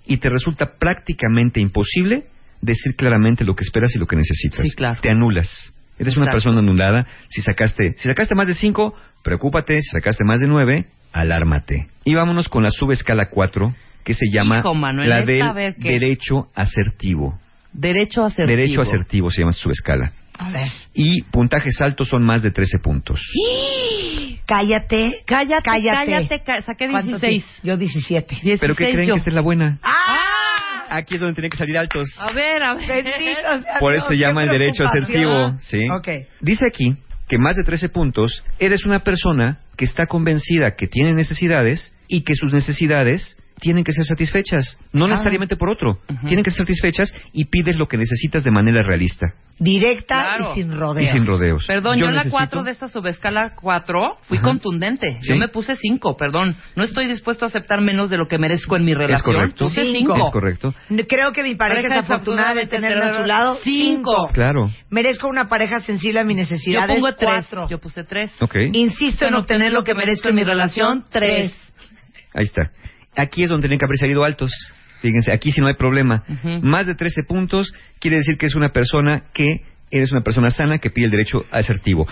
y 0.06 0.18
te 0.18 0.28
resulta 0.28 0.74
prácticamente 0.78 1.60
imposible 1.60 2.24
decir 2.60 2.96
claramente 2.96 3.44
lo 3.44 3.54
que 3.54 3.64
esperas 3.64 3.94
y 3.94 3.98
lo 3.98 4.06
que 4.06 4.16
necesitas. 4.16 4.60
Sí, 4.60 4.70
claro. 4.74 5.00
Te 5.00 5.10
anulas. 5.10 5.72
Eres 5.98 6.16
una 6.16 6.30
persona 6.30 6.58
anulada. 6.58 7.06
Si 7.28 7.42
sacaste, 7.42 7.94
si 7.96 8.08
sacaste 8.08 8.34
más 8.34 8.46
de 8.46 8.54
cinco, 8.54 8.94
preocúpate. 9.22 9.80
Si 9.80 9.90
sacaste 9.90 10.24
más 10.24 10.40
de 10.40 10.46
nueve, 10.46 10.86
alármate. 11.12 11.88
Y 12.04 12.14
vámonos 12.14 12.48
con 12.48 12.62
la 12.62 12.70
subescala 12.70 13.30
4, 13.30 13.74
que 14.04 14.14
se 14.14 14.26
llama 14.30 14.58
Hijo, 14.60 14.74
Manuel, 14.74 15.08
la 15.08 15.22
del 15.22 15.74
derecho 15.78 16.48
asertivo. 16.54 17.38
Derecho 17.72 18.24
asertivo. 18.24 18.56
Derecho 18.56 18.82
asertivo 18.82 19.30
se 19.30 19.40
llama 19.42 19.52
su 19.52 19.70
escala. 19.70 20.12
A 20.38 20.50
ver. 20.50 20.68
Y 20.94 21.22
puntajes 21.22 21.80
altos 21.80 22.08
son 22.08 22.22
más 22.24 22.42
de 22.42 22.50
13 22.50 22.78
puntos. 22.78 23.20
Cállate. 24.46 25.22
Cállate, 25.26 25.62
Cállate. 25.64 25.96
cállate, 26.06 26.42
ca- 26.42 26.62
saqué 26.62 26.88
¿Cuánto 26.88 27.18
16. 27.18 27.44
ti- 27.44 27.50
Yo 27.64 27.76
17. 27.76 28.26
16 28.28 28.60
¿Pero 28.60 28.74
qué 28.76 28.92
creen 28.92 29.08
yo. 29.08 29.14
que 29.14 29.18
esta 29.18 29.30
es 29.30 29.34
la 29.34 29.40
buena? 29.42 29.78
¡Ah! 29.82 30.84
Aquí 30.88 31.14
es 31.14 31.20
donde 31.20 31.34
tienen 31.34 31.50
que 31.50 31.56
salir 31.56 31.76
altos. 31.76 32.08
A 32.20 32.30
ver, 32.32 32.62
a 32.62 32.74
ver. 32.74 32.86
Bendito 33.04 33.62
sea 33.62 33.78
Por 33.80 33.94
eso 33.94 34.06
se 34.08 34.16
llama 34.18 34.44
el 34.44 34.50
derecho 34.50 34.84
asertivo. 34.84 35.56
¿sí? 35.58 35.88
Ok. 35.90 36.08
Dice 36.40 36.64
aquí 36.66 36.96
que 37.28 37.38
más 37.38 37.56
de 37.56 37.64
13 37.64 37.88
puntos, 37.88 38.44
eres 38.60 38.86
una 38.86 39.00
persona 39.00 39.58
que 39.76 39.84
está 39.84 40.06
convencida 40.06 40.76
que 40.76 40.86
tiene 40.86 41.12
necesidades 41.12 41.92
y 42.06 42.22
que 42.22 42.34
sus 42.36 42.52
necesidades 42.54 43.36
tienen 43.58 43.84
que 43.84 43.92
ser 43.92 44.04
satisfechas. 44.04 44.78
No 44.92 45.06
Ah. 45.06 45.08
necesariamente 45.08 45.56
por 45.56 45.70
otro. 45.70 45.98
Tienen 46.26 46.44
que 46.44 46.50
ser 46.50 46.58
satisfechas 46.66 47.12
y 47.32 47.46
pides 47.46 47.78
lo 47.78 47.86
que 47.88 47.96
necesitas 47.96 48.44
de 48.44 48.50
manera 48.50 48.82
realista. 48.82 49.26
Directa 49.58 50.20
Claro. 50.36 50.50
y 50.52 50.54
sin 50.60 50.76
rodeos. 50.78 51.08
Y 51.08 51.12
sin 51.12 51.26
rodeos. 51.26 51.64
Perdón, 51.66 51.96
yo, 51.96 52.06
en 52.08 52.14
la 52.14 52.24
necesito- 52.24 52.36
4 52.36 52.62
de 52.64 52.70
esta 52.72 52.88
subescala 52.88 53.54
4 53.58 54.18
fui 54.24 54.36
Ajá. 54.36 54.46
contundente. 54.48 55.16
¿Sí? 55.22 55.28
Yo 55.30 55.36
me 55.36 55.48
puse 55.48 55.76
5, 55.76 56.14
perdón. 56.18 56.56
No 56.74 56.84
estoy 56.84 57.06
dispuesto 57.06 57.46
a 57.46 57.48
aceptar 57.48 57.80
menos 57.80 58.10
de 58.10 58.18
lo 58.18 58.28
que 58.28 58.36
merezco 58.38 58.76
en 58.76 58.84
mi 58.84 58.92
relación. 58.92 59.34
correcto. 59.34 59.64
Puse 59.68 59.84
Cinco. 59.86 60.14
5. 60.14 60.26
Es 60.26 60.32
correcto. 60.32 60.74
Creo 61.08 61.32
que 61.32 61.42
mi 61.42 61.54
pareja, 61.54 61.88
Pareja 61.88 62.00
es 62.00 62.10
afortunada 62.10 62.52
de 62.54 62.66
tenerme 62.66 63.02
a 63.02 63.16
su 63.18 63.24
lado. 63.24 63.58
Cinco. 63.64 64.14
Cinco. 64.26 64.30
Claro. 64.34 64.70
Merezco 64.90 65.26
una 65.28 65.48
pareja 65.48 65.80
sensible 65.80 66.20
a 66.20 66.24
mis 66.24 66.36
Yo 66.36 66.42
necesidades. 66.42 66.94
pongo 66.96 67.14
3. 67.14 67.46
Cuatro. 67.46 67.68
Yo 67.70 67.78
puse 67.78 68.04
3. 68.04 68.30
Ok. 68.42 68.56
Insisto 68.74 69.24
en 69.26 69.34
obtener 69.36 69.72
lo 69.72 69.82
que 69.82 69.94
merezco 69.94 70.28
en 70.28 70.34
mi 70.34 70.44
relación. 70.44 71.04
Tres. 71.10 71.54
Ahí 72.34 72.44
está. 72.44 72.70
Aquí 73.16 73.42
es 73.44 73.48
donde 73.50 73.66
tienen 73.68 73.78
que 73.78 73.84
haber 73.86 73.98
salido 73.98 74.24
altos. 74.24 74.50
Fíjense, 75.02 75.32
aquí 75.32 75.52
sí 75.52 75.60
no 75.60 75.66
hay 75.68 75.74
problema. 75.74 76.24
Más 76.62 76.86
de 76.86 76.94
13 76.94 77.22
puntos 77.24 77.72
quiere 78.00 78.16
decir 78.18 78.38
que 78.38 78.46
es 78.46 78.54
una 78.54 78.70
persona 78.70 79.24
que 79.32 79.62
eres 79.90 80.10
una 80.12 80.22
persona 80.22 80.50
sana 80.50 80.78
que 80.78 80.90
pide 80.90 81.06
el 81.06 81.10
derecho 81.10 81.44
asertivo. 81.50 82.06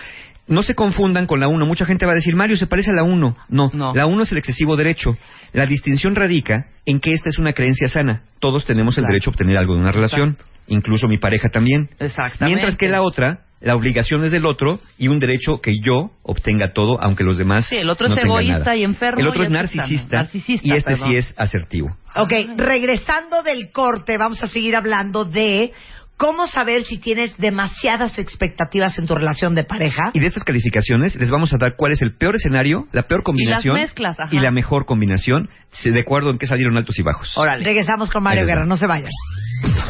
No 0.46 0.62
se 0.62 0.74
confundan 0.74 1.26
con 1.26 1.40
la 1.40 1.48
1. 1.48 1.64
Mucha 1.64 1.86
gente 1.86 2.04
va 2.04 2.12
a 2.12 2.16
decir, 2.16 2.36
Mario, 2.36 2.56
se 2.56 2.66
parece 2.66 2.90
a 2.90 2.94
la 2.94 3.02
1. 3.02 3.36
No, 3.48 3.70
No. 3.72 3.94
la 3.94 4.06
1 4.06 4.22
es 4.22 4.32
el 4.32 4.38
excesivo 4.38 4.76
derecho. 4.76 5.16
La 5.54 5.64
distinción 5.64 6.14
radica 6.14 6.66
en 6.84 7.00
que 7.00 7.14
esta 7.14 7.30
es 7.30 7.38
una 7.38 7.52
creencia 7.54 7.88
sana. 7.88 8.24
Todos 8.40 8.66
tenemos 8.66 8.98
el 8.98 9.04
derecho 9.04 9.30
a 9.30 9.32
obtener 9.32 9.56
algo 9.56 9.74
de 9.74 9.80
una 9.80 9.90
relación, 9.92 10.36
incluso 10.66 11.08
mi 11.08 11.16
pareja 11.16 11.48
también. 11.48 11.88
Exactamente. 11.98 12.44
Mientras 12.44 12.76
que 12.76 12.88
la 12.88 13.00
otra, 13.00 13.40
la 13.64 13.74
obligación 13.74 14.22
es 14.24 14.30
del 14.30 14.46
otro 14.46 14.78
y 14.98 15.08
un 15.08 15.18
derecho 15.18 15.60
que 15.62 15.78
yo 15.80 16.10
obtenga 16.22 16.72
todo, 16.72 17.00
aunque 17.02 17.24
los 17.24 17.38
demás 17.38 17.66
Sí, 17.66 17.76
el 17.76 17.88
otro 17.88 18.08
no 18.08 18.16
es 18.16 18.24
egoísta 18.24 18.58
nada. 18.58 18.76
y 18.76 18.84
enfermo 18.84 19.20
El 19.20 19.28
otro 19.28 19.42
es 19.42 19.48
este 19.48 19.56
es 19.58 20.10
narcisista, 20.12 20.28
y 20.62 20.72
este 20.72 20.90
perdón. 20.92 21.08
sí 21.10 21.16
es 21.16 21.34
asertivo. 21.36 21.96
Ok, 22.16 22.32
regresando 22.56 23.42
del 23.42 23.72
corte, 23.72 24.18
vamos 24.18 24.42
a 24.42 24.48
seguir 24.48 24.76
hablando 24.76 25.24
de 25.24 25.72
cómo 26.16 26.46
saber 26.46 26.84
si 26.84 26.98
tienes 26.98 27.36
demasiadas 27.36 28.18
expectativas 28.18 28.98
en 28.98 29.06
tu 29.06 29.14
relación 29.14 29.54
de 29.54 29.64
pareja. 29.64 30.10
Y 30.12 30.20
de 30.20 30.26
estas 30.26 30.44
calificaciones 30.44 31.16
les 31.16 31.30
vamos 31.30 31.52
a 31.52 31.58
dar 31.58 31.74
cuál 31.76 31.92
es 31.92 32.02
el 32.02 32.16
peor 32.16 32.36
escenario, 32.36 32.86
la 32.92 33.02
peor 33.02 33.22
combinación 33.22 33.76
mezclas, 33.76 34.18
ajá. 34.18 34.34
y 34.34 34.40
la 34.40 34.50
mejor 34.50 34.86
combinación, 34.86 35.48
de 35.82 36.00
acuerdo 36.00 36.30
en 36.30 36.38
qué 36.38 36.46
salieron 36.46 36.76
altos 36.76 36.98
y 36.98 37.02
bajos. 37.02 37.36
Órale. 37.36 37.64
Regresamos 37.64 38.10
con 38.10 38.22
Mario. 38.22 38.46
Guerra, 38.46 38.64
no 38.64 38.76
se 38.76 38.86
vayan. 38.86 39.10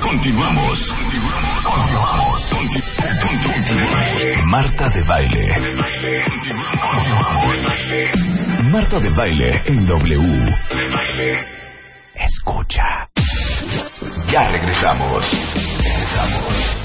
Continuamos. 0.01 0.93
Marta 4.45 4.89
de 4.91 5.03
baile. 5.03 5.55
Marta 8.71 9.01
de 9.01 9.09
baile 9.11 9.63
en 9.67 9.87
W. 9.87 10.55
Escucha. 12.15 13.14
Ya 14.31 14.49
regresamos. 14.49 15.25
Regresamos. 15.79 16.85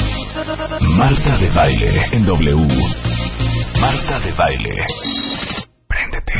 Marta 0.97 1.37
de 1.37 1.49
baile 1.49 2.03
en 2.11 2.25
W. 2.25 2.67
Marta 3.79 4.19
de 4.19 4.31
baile. 4.33 4.85
Préndete. 5.87 6.33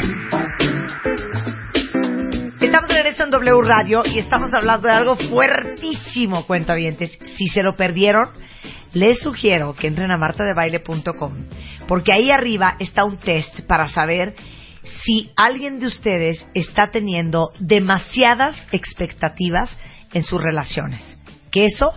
Estamos 2.62 2.88
de 2.88 2.94
regreso 2.96 3.24
en 3.24 3.32
W 3.32 3.62
Radio 3.64 4.02
y 4.06 4.20
estamos 4.20 4.54
hablando 4.54 4.88
de 4.88 4.94
algo 4.94 5.16
fuertísimo, 5.16 6.46
cuentavientes. 6.46 7.18
Si 7.38 7.48
se 7.48 7.64
lo 7.64 7.76
perdieron, 7.76 8.30
les 8.94 9.20
sugiero 9.22 9.74
que 9.74 9.88
entren 9.88 10.12
a 10.12 10.18
martadebaile.com 10.18 11.34
porque 11.88 12.14
ahí 12.14 12.32
arriba 12.32 12.76
está 12.80 13.04
un 13.04 13.18
test 13.18 13.62
para 13.68 13.90
saber 13.90 14.36
si 14.84 15.32
alguien 15.36 15.80
de 15.80 15.88
ustedes 15.88 16.46
está 16.54 16.92
teniendo 16.92 17.50
demasiadas 17.60 18.56
expectativas 18.72 19.76
en 20.14 20.24
sus 20.24 20.42
relaciones. 20.42 21.18
Que 21.52 21.66
eso 21.66 21.94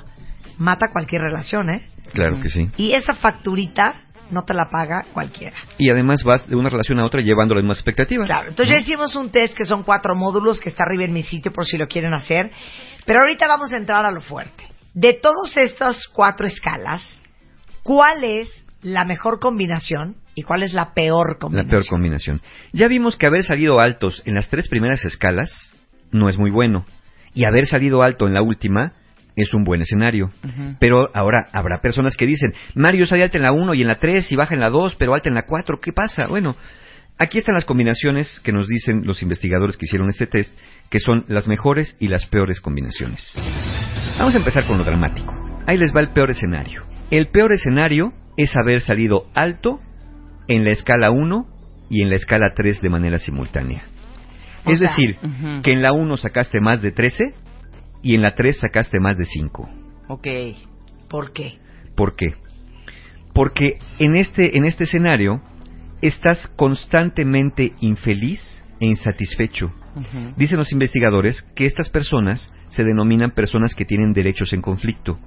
mata 0.59 0.89
cualquier 0.93 1.22
relación, 1.22 1.70
¿eh? 1.70 1.89
Claro 2.12 2.40
que 2.40 2.48
sí. 2.48 2.68
Y 2.76 2.94
esa 2.94 3.14
facturita 3.14 3.94
no 4.30 4.44
te 4.44 4.55
la 4.55 4.70
paga 4.70 5.05
cualquiera. 5.12 5.56
Y 5.78 5.90
además 5.90 6.22
vas 6.24 6.48
de 6.48 6.56
una 6.56 6.68
relación 6.70 6.98
a 6.98 7.05
otra 7.06 7.20
llevando 7.20 7.55
las 7.55 7.62
mismas 7.62 7.78
expectativas. 7.78 8.26
Claro, 8.26 8.48
entonces 8.51 8.74
ya 8.74 8.80
hicimos 8.80 9.14
un 9.14 9.30
test 9.30 9.55
que 9.55 9.64
son 9.64 9.82
cuatro 9.82 10.14
módulos 10.14 10.59
que 10.60 10.68
está 10.70 10.84
arriba 10.84 11.05
en 11.05 11.12
mi 11.12 11.22
sitio 11.22 11.52
por 11.52 11.66
si 11.66 11.76
lo 11.76 11.86
quieren 11.86 12.14
hacer. 12.14 12.51
Pero 13.05 13.20
ahorita 13.20 13.47
vamos 13.47 13.72
a 13.72 13.76
entrar 13.76 14.05
a 14.06 14.10
lo 14.10 14.20
fuerte. 14.22 14.64
De 14.94 15.14
todas 15.14 15.56
estas 15.56 16.06
cuatro 16.09 16.47
escalas, 16.47 17.20
¿cuál 17.82 18.24
es 18.24 18.66
la 18.82 19.05
mejor 19.05 19.39
combinación 19.39 20.16
y 20.34 20.43
cuál 20.43 20.62
es 20.62 20.72
la 20.72 20.93
peor 20.94 21.34
La 21.34 21.39
combinación? 21.39 21.70
peor 21.70 21.86
combinación. 21.89 22.43
Ya 22.72 22.89
vimos 22.89 23.16
que 23.16 23.26
haber 23.26 23.43
salido 23.43 23.80
altos 23.80 24.22
en 24.26 24.34
las 24.34 24.48
tres 24.48 24.68
primeras 24.68 25.05
escalas 25.05 25.51
no 26.10 26.28
es 26.28 26.36
muy 26.39 26.51
bueno. 26.51 26.84
Y 27.34 27.44
haber 27.44 27.66
salido 27.66 28.02
alto 28.02 28.26
en 28.26 28.34
la 28.34 28.42
última 28.42 28.92
es 29.36 29.54
un 29.54 29.64
buen 29.64 29.80
escenario. 29.80 30.30
Pero 30.78 31.09
ahora 31.14 31.46
habrá 31.52 31.80
personas 31.80 32.16
que 32.16 32.26
dicen, 32.26 32.52
Mario 32.74 33.06
sale 33.06 33.22
alta 33.22 33.38
en 33.38 33.44
la 33.44 33.52
1 33.52 33.74
y 33.74 33.82
en 33.82 33.88
la 33.88 33.96
3 33.96 34.30
y 34.30 34.36
baja 34.36 34.54
en 34.54 34.60
la 34.60 34.70
2, 34.70 34.96
pero 34.96 35.14
alta 35.14 35.28
en 35.28 35.34
la 35.34 35.46
4, 35.46 35.80
¿qué 35.80 35.92
pasa? 35.92 36.26
Bueno, 36.26 36.56
aquí 37.18 37.38
están 37.38 37.54
las 37.54 37.64
combinaciones 37.64 38.40
que 38.40 38.52
nos 38.52 38.68
dicen 38.68 39.02
los 39.04 39.22
investigadores 39.22 39.76
que 39.76 39.86
hicieron 39.86 40.09
este 40.10 40.26
test, 40.26 40.59
que 40.90 40.98
son 40.98 41.24
las 41.28 41.48
mejores 41.48 41.96
y 41.98 42.09
las 42.09 42.26
peores 42.26 42.60
combinaciones. 42.60 43.34
Vamos 44.18 44.34
a 44.34 44.38
empezar 44.38 44.66
con 44.66 44.78
lo 44.78 44.84
dramático. 44.84 45.34
Ahí 45.66 45.78
les 45.78 45.94
va 45.94 46.00
el 46.00 46.09
peor 46.09 46.30
escenario. 46.30 46.82
El 47.10 47.28
peor 47.28 47.52
escenario 47.52 48.12
es 48.36 48.54
haber 48.56 48.80
salido 48.80 49.26
alto 49.34 49.80
en 50.48 50.64
la 50.64 50.70
escala 50.70 51.10
1 51.10 51.46
y 51.88 52.02
en 52.02 52.10
la 52.10 52.16
escala 52.16 52.52
3 52.54 52.82
de 52.82 52.88
manera 52.90 53.18
simultánea. 53.18 53.84
O 54.64 54.70
es 54.70 54.78
sea, 54.78 54.89
decir, 54.89 55.16
que 55.62 55.72
en 55.72 55.82
la 55.82 55.93
1 55.93 56.16
sacaste 56.16 56.60
más 56.60 56.82
de 56.82 56.93
13 56.93 57.24
y 58.02 58.14
en 58.14 58.22
la 58.22 58.34
3 58.34 58.59
sacaste 58.59 59.01
más 59.01 59.16
de 59.16 59.24
5. 59.24 59.68
Ok. 60.09 60.26
¿Por 61.09 61.32
qué? 61.32 61.59
¿Por 61.97 62.16
qué? 62.16 62.34
Porque 63.34 63.78
en 63.98 64.16
este, 64.16 64.56
en 64.56 64.64
este 64.64 64.84
escenario 64.84 65.43
estás 66.01 66.47
constantemente 66.56 67.72
infeliz 67.80 68.62
e 68.80 68.86
insatisfecho. 68.86 69.72
Dicen 70.36 70.56
los 70.56 70.72
investigadores 70.72 71.43
que 71.55 71.66
estas 71.66 71.90
personas 71.90 72.52
se 72.68 72.82
denominan 72.82 73.32
personas 73.32 73.74
que 73.74 73.84
tienen 73.84 74.12
derechos 74.12 74.52
en 74.52 74.62
conflicto. 74.62 75.18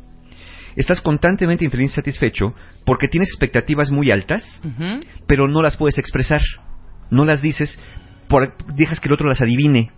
Estás 0.75 1.01
constantemente 1.01 1.63
infeliz 1.63 1.83
e 1.83 1.91
insatisfecho 1.91 2.53
porque 2.83 3.07
tienes 3.07 3.29
expectativas 3.29 3.91
muy 3.91 4.11
altas, 4.11 4.61
pero 5.27 5.47
no 5.47 5.61
las 5.61 5.77
puedes 5.77 5.97
expresar. 5.97 6.41
No 7.11 7.25
las 7.25 7.41
dices, 7.41 7.79
por, 8.27 8.55
dejas 8.75 8.99
que 8.99 9.07
el 9.07 9.13
otro 9.13 9.27
las 9.27 9.41
adivine. 9.41 9.91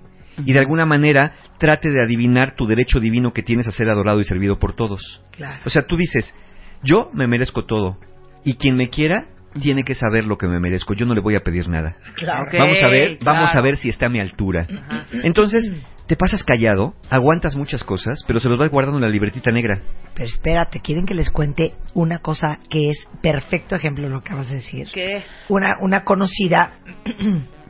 Y 0.45 0.53
de 0.53 0.59
alguna 0.59 0.85
manera 0.85 1.33
trate 1.57 1.89
de 1.89 2.03
adivinar 2.03 2.55
tu 2.55 2.67
derecho 2.67 2.99
divino 2.99 3.33
que 3.33 3.41
tienes 3.41 3.67
a 3.67 3.71
ser 3.71 3.89
adorado 3.89 4.21
y 4.21 4.23
servido 4.23 4.59
por 4.59 4.75
todos. 4.75 5.23
Claro. 5.31 5.61
O 5.65 5.69
sea, 5.69 5.87
tú 5.87 5.95
dices, 5.95 6.35
yo 6.83 7.09
me 7.13 7.25
merezco 7.25 7.65
todo. 7.65 7.97
Y 8.43 8.53
quien 8.55 8.75
me 8.75 8.89
quiera 8.89 9.25
tiene 9.59 9.83
que 9.83 9.95
saber 9.95 10.25
lo 10.25 10.37
que 10.37 10.47
me 10.47 10.59
merezco. 10.59 10.93
Yo 10.93 11.07
no 11.07 11.15
le 11.15 11.21
voy 11.21 11.35
a 11.35 11.39
pedir 11.39 11.67
nada. 11.67 11.95
Claro. 12.15 12.45
Vamos 12.53 12.83
a 12.83 12.87
ver, 12.87 13.17
vamos 13.23 13.49
a 13.49 13.51
claro. 13.51 13.63
ver 13.63 13.77
si 13.77 13.89
está 13.89 14.05
a 14.05 14.09
mi 14.09 14.19
altura. 14.19 14.67
Ajá. 14.69 15.05
Entonces, 15.23 15.71
te 16.07 16.15
pasas 16.15 16.43
callado, 16.43 16.93
aguantas 17.09 17.55
muchas 17.55 17.83
cosas, 17.83 18.23
pero 18.25 18.39
se 18.39 18.47
los 18.47 18.57
vas 18.57 18.69
guardando 18.69 18.97
en 18.97 19.03
la 19.03 19.09
libretita 19.09 19.51
negra. 19.51 19.81
Pero 20.13 20.27
espérate, 20.27 20.79
¿quieren 20.79 21.05
que 21.05 21.13
les 21.13 21.29
cuente 21.29 21.73
una 21.93 22.19
cosa 22.19 22.59
que 22.69 22.89
es 22.89 23.07
perfecto 23.21 23.75
ejemplo 23.75 24.05
de 24.05 24.13
lo 24.13 24.21
que 24.21 24.29
acabas 24.29 24.49
de 24.49 24.55
decir? 24.55 24.87
¿Qué? 24.93 25.23
Una, 25.49 25.75
una 25.81 26.03
conocida, 26.03 26.79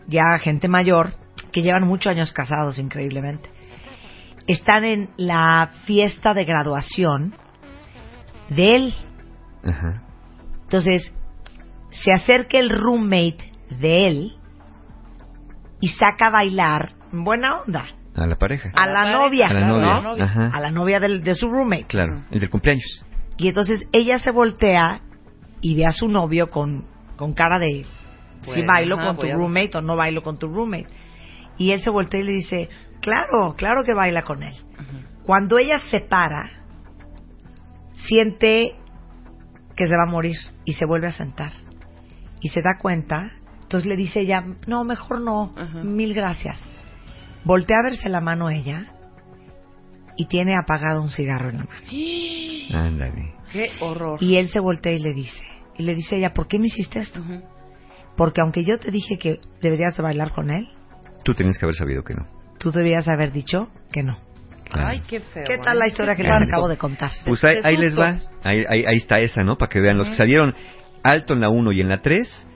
ya 0.07 0.23
gente 0.39 0.67
mayor, 0.67 1.11
que 1.51 1.61
llevan 1.61 1.87
muchos 1.87 2.11
años 2.11 2.31
casados 2.31 2.79
increíblemente. 2.79 3.49
Están 4.47 4.85
en 4.85 5.09
la 5.17 5.71
fiesta 5.85 6.33
de 6.33 6.45
graduación 6.45 7.33
de 8.49 8.75
él. 8.75 8.93
Ajá. 9.63 10.03
Entonces, 10.63 11.13
se 11.91 12.11
acerca 12.13 12.57
el 12.57 12.69
roommate 12.69 13.51
de 13.79 14.07
él 14.07 14.31
y 15.81 15.89
saca 15.89 16.27
a 16.27 16.31
bailar, 16.31 16.89
en 17.11 17.23
buena 17.23 17.61
onda, 17.61 17.85
A 18.15 18.25
la 18.25 18.35
pareja. 18.37 18.71
a 18.75 18.87
la 18.87 19.11
novia, 19.11 19.47
A 19.47 19.53
la 19.53 19.67
¿no? 19.67 20.01
novia. 20.01 20.23
Ajá. 20.23 20.47
A 20.53 20.59
la 20.59 20.71
novia 20.71 20.99
del- 20.99 21.21
de 21.23 21.35
su 21.35 21.49
roommate. 21.49 21.85
Claro, 21.85 22.23
el 22.31 22.39
del 22.39 22.49
cumpleaños. 22.49 23.05
Y 23.37 23.49
entonces 23.49 23.87
ella 23.91 24.17
se 24.19 24.31
voltea 24.31 25.01
y 25.61 25.75
ve 25.75 25.85
a 25.85 25.91
su 25.91 26.07
novio 26.07 26.49
con, 26.49 26.85
con 27.17 27.33
cara 27.33 27.59
de 27.59 27.67
si 28.43 28.45
Pues, 28.45 28.65
bailo 28.67 28.95
ajá, 28.97 29.07
con 29.07 29.17
tu 29.17 29.27
a- 29.27 29.35
roommate 29.35 29.77
o 29.77 29.81
no 29.81 29.95
bailo 29.95 30.21
con 30.23 30.37
tu 30.37 30.47
roommate. 30.47 30.87
Y 31.57 31.71
él 31.71 31.81
se 31.81 31.89
voltea 31.89 32.19
y 32.19 32.23
le 32.23 32.33
dice, 32.33 32.69
claro, 33.01 33.53
claro 33.57 33.83
que 33.85 33.93
baila 33.93 34.21
con 34.23 34.43
él. 34.43 34.53
Cuando 35.23 35.57
ella 35.57 35.79
se 35.91 35.99
para, 36.01 36.49
siente 38.07 38.75
que 39.75 39.87
se 39.87 39.95
va 39.95 40.03
a 40.03 40.11
morir 40.11 40.35
y 40.65 40.73
se 40.73 40.85
vuelve 40.85 41.07
a 41.07 41.11
sentar. 41.11 41.51
Y 42.41 42.49
se 42.49 42.61
da 42.61 42.77
cuenta, 42.79 43.31
entonces 43.61 43.87
le 43.87 43.95
dice 43.95 44.21
ella, 44.21 44.43
no, 44.67 44.83
mejor 44.83 45.21
no, 45.21 45.53
Ajá. 45.57 45.83
mil 45.83 46.13
gracias. 46.13 46.59
Voltea 47.43 47.77
a 47.79 47.89
verse 47.89 48.09
la 48.09 48.21
mano 48.21 48.49
ella 48.49 48.93
y 50.15 50.25
tiene 50.27 50.57
apagado 50.57 51.01
un 51.01 51.09
cigarro 51.09 51.49
en 51.49 51.57
la 51.57 51.63
mano. 51.65 51.81
Ándale. 52.87 53.33
Qué 53.51 53.71
horror. 53.81 54.21
Y 54.21 54.37
él 54.37 54.49
se 54.49 54.59
voltea 54.59 54.91
y 54.91 54.99
le 54.99 55.13
dice, 55.13 55.41
y 55.77 55.83
le 55.83 55.95
dice 55.95 56.17
ella, 56.17 56.33
¿por 56.33 56.47
qué 56.47 56.59
me 56.59 56.67
hiciste 56.67 56.99
esto? 56.99 57.21
Porque 58.17 58.41
aunque 58.41 58.63
yo 58.65 58.77
te 58.79 58.91
dije 58.91 59.17
que 59.17 59.39
deberías 59.61 59.95
de 59.95 60.03
bailar 60.03 60.31
con 60.33 60.49
él, 60.49 60.67
Tú 61.23 61.33
tenías 61.33 61.57
que 61.57 61.65
haber 61.65 61.75
sabido 61.75 62.03
que 62.03 62.13
no. 62.13 62.25
tú 62.59 62.71
deberías 62.71 63.07
haber 63.07 63.31
dicho 63.31 63.69
que 63.91 64.01
no. 64.03 64.17
Claro. 64.69 64.87
Ay, 64.89 65.01
qué 65.07 65.19
feo. 65.21 65.43
¿Qué 65.47 65.57
tal 65.59 65.75
¿eh? 65.77 65.79
la 65.79 65.87
historia 65.87 66.15
que 66.15 66.23
les 66.23 66.31
acabo 66.31 66.67
de 66.67 66.77
contar? 66.77 67.11
Pues 67.25 67.43
ahí, 67.45 67.77
les 67.77 67.97
va. 67.97 68.13
sustos. 68.13 68.31
Ahí, 68.43 68.63
ahí, 68.69 68.83
ahí 68.85 68.97
está 68.97 69.19
esa, 69.19 69.43
¿no? 69.43 69.57
Para 69.57 69.69
que 69.69 69.79
vean. 69.79 69.97
Los 69.97 70.09
que 70.09 70.15
salieron 70.15 70.53
alto 71.03 71.33
en 71.33 71.39
la 71.41 71.49
1 71.49 71.71
y 71.73 71.81
en 71.81 71.87
la 71.89 72.01
3, 72.01 72.47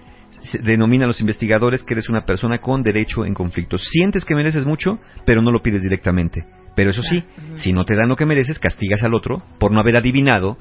se 0.42 0.58
denominan 0.60 1.08
los 1.08 1.22
investigadores 1.22 1.84
que 1.84 1.94
eres 1.94 2.10
una 2.10 2.26
persona 2.26 2.60
con 2.60 2.82
derecho 2.82 3.26
en 3.26 3.34
conflicto. 3.34 3.78
Sientes 3.78 4.26
que 4.26 4.36
mereces 4.36 4.66
mucho, 4.66 5.00
pero 5.26 5.42
no 5.42 5.52
lo 5.52 5.62
pides 5.62 5.84
directamente. 5.84 6.44
Pero 6.76 6.90
eso 6.92 7.02
sí, 7.04 7.24
si 7.56 7.72
no 7.74 7.84
te 7.86 7.96
dan 7.96 8.08
lo 8.10 8.16
que 8.16 8.26
mereces, 8.26 8.58
castigas 8.60 9.04
al 9.04 9.14
otro 9.14 9.38
por 9.60 9.72
no 9.72 9.80
haber 9.82 9.98
adivinado 9.98 10.58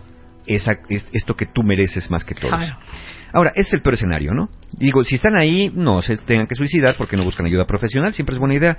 esa, 0.47 0.73
es- 0.89 1.07
esto 1.13 1.35
que 1.37 1.47
tú 1.47 1.63
mereces 1.63 2.11
más 2.11 2.25
que 2.25 2.35
todos. 2.35 2.55
Claro. 2.57 2.77
Ahora, 3.33 3.51
ese 3.55 3.69
es 3.69 3.73
el 3.75 3.83
peor 3.83 3.95
escenario, 3.95 4.33
¿no? 4.33 4.49
Digo, 4.73 5.05
si 5.05 5.17
están 5.17 5.37
ahí, 5.37 5.73
no 5.75 6.03
se 6.03 6.17
tengan 6.17 6.47
que 6.47 6.55
suicidar 6.55 6.95
porque 6.97 7.17
no 7.17 7.25
buscan 7.25 7.47
ayuda 7.47 7.67
profesional, 7.67 8.13
siempre 8.13 8.35
es 8.35 8.39
buena 8.39 8.55
idea. 8.55 8.79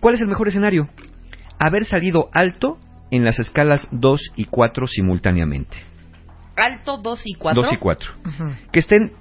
¿Cuál 0.00 0.14
es 0.14 0.20
el 0.20 0.28
mejor 0.28 0.48
escenario? 0.48 0.88
haber 1.58 1.84
salido 1.84 2.28
alto 2.32 2.78
en 3.10 3.24
las 3.24 3.38
escalas 3.38 3.88
2 3.90 4.32
y 4.36 4.44
4 4.44 4.86
simultáneamente. 4.86 5.76
Alto, 6.56 6.98
2 6.98 7.22
y 7.24 7.34
4. 7.34 7.62
2 7.62 7.72
y 7.72 7.76
4. 7.76 8.10
Que 8.72 8.80
estén 8.80 9.12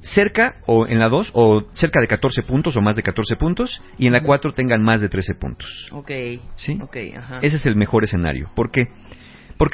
cerca 0.00 0.56
o 0.66 0.86
en 0.86 0.98
la 0.98 1.10
2 1.10 1.32
o 1.34 1.64
cerca 1.74 2.00
de 2.00 2.06
14 2.06 2.42
puntos 2.42 2.76
o 2.76 2.80
más 2.80 2.96
de 2.96 3.02
14 3.02 3.36
puntos 3.36 3.82
y 3.98 4.06
en 4.06 4.14
la 4.14 4.22
4 4.22 4.54
tengan 4.54 4.82
más 4.82 5.00
de 5.02 5.08
13 5.08 5.34
puntos. 5.34 5.88
Ok. 5.92 6.10
¿Sí? 6.56 6.78
Ok, 6.80 6.96
ajá. 7.16 7.38
Ese 7.42 7.56
es 7.56 7.66
el 7.66 7.76
mejor 7.76 8.04
escenario. 8.04 8.50
¿Por 8.54 8.70
qué? 8.70 8.86
Porque 8.86 8.92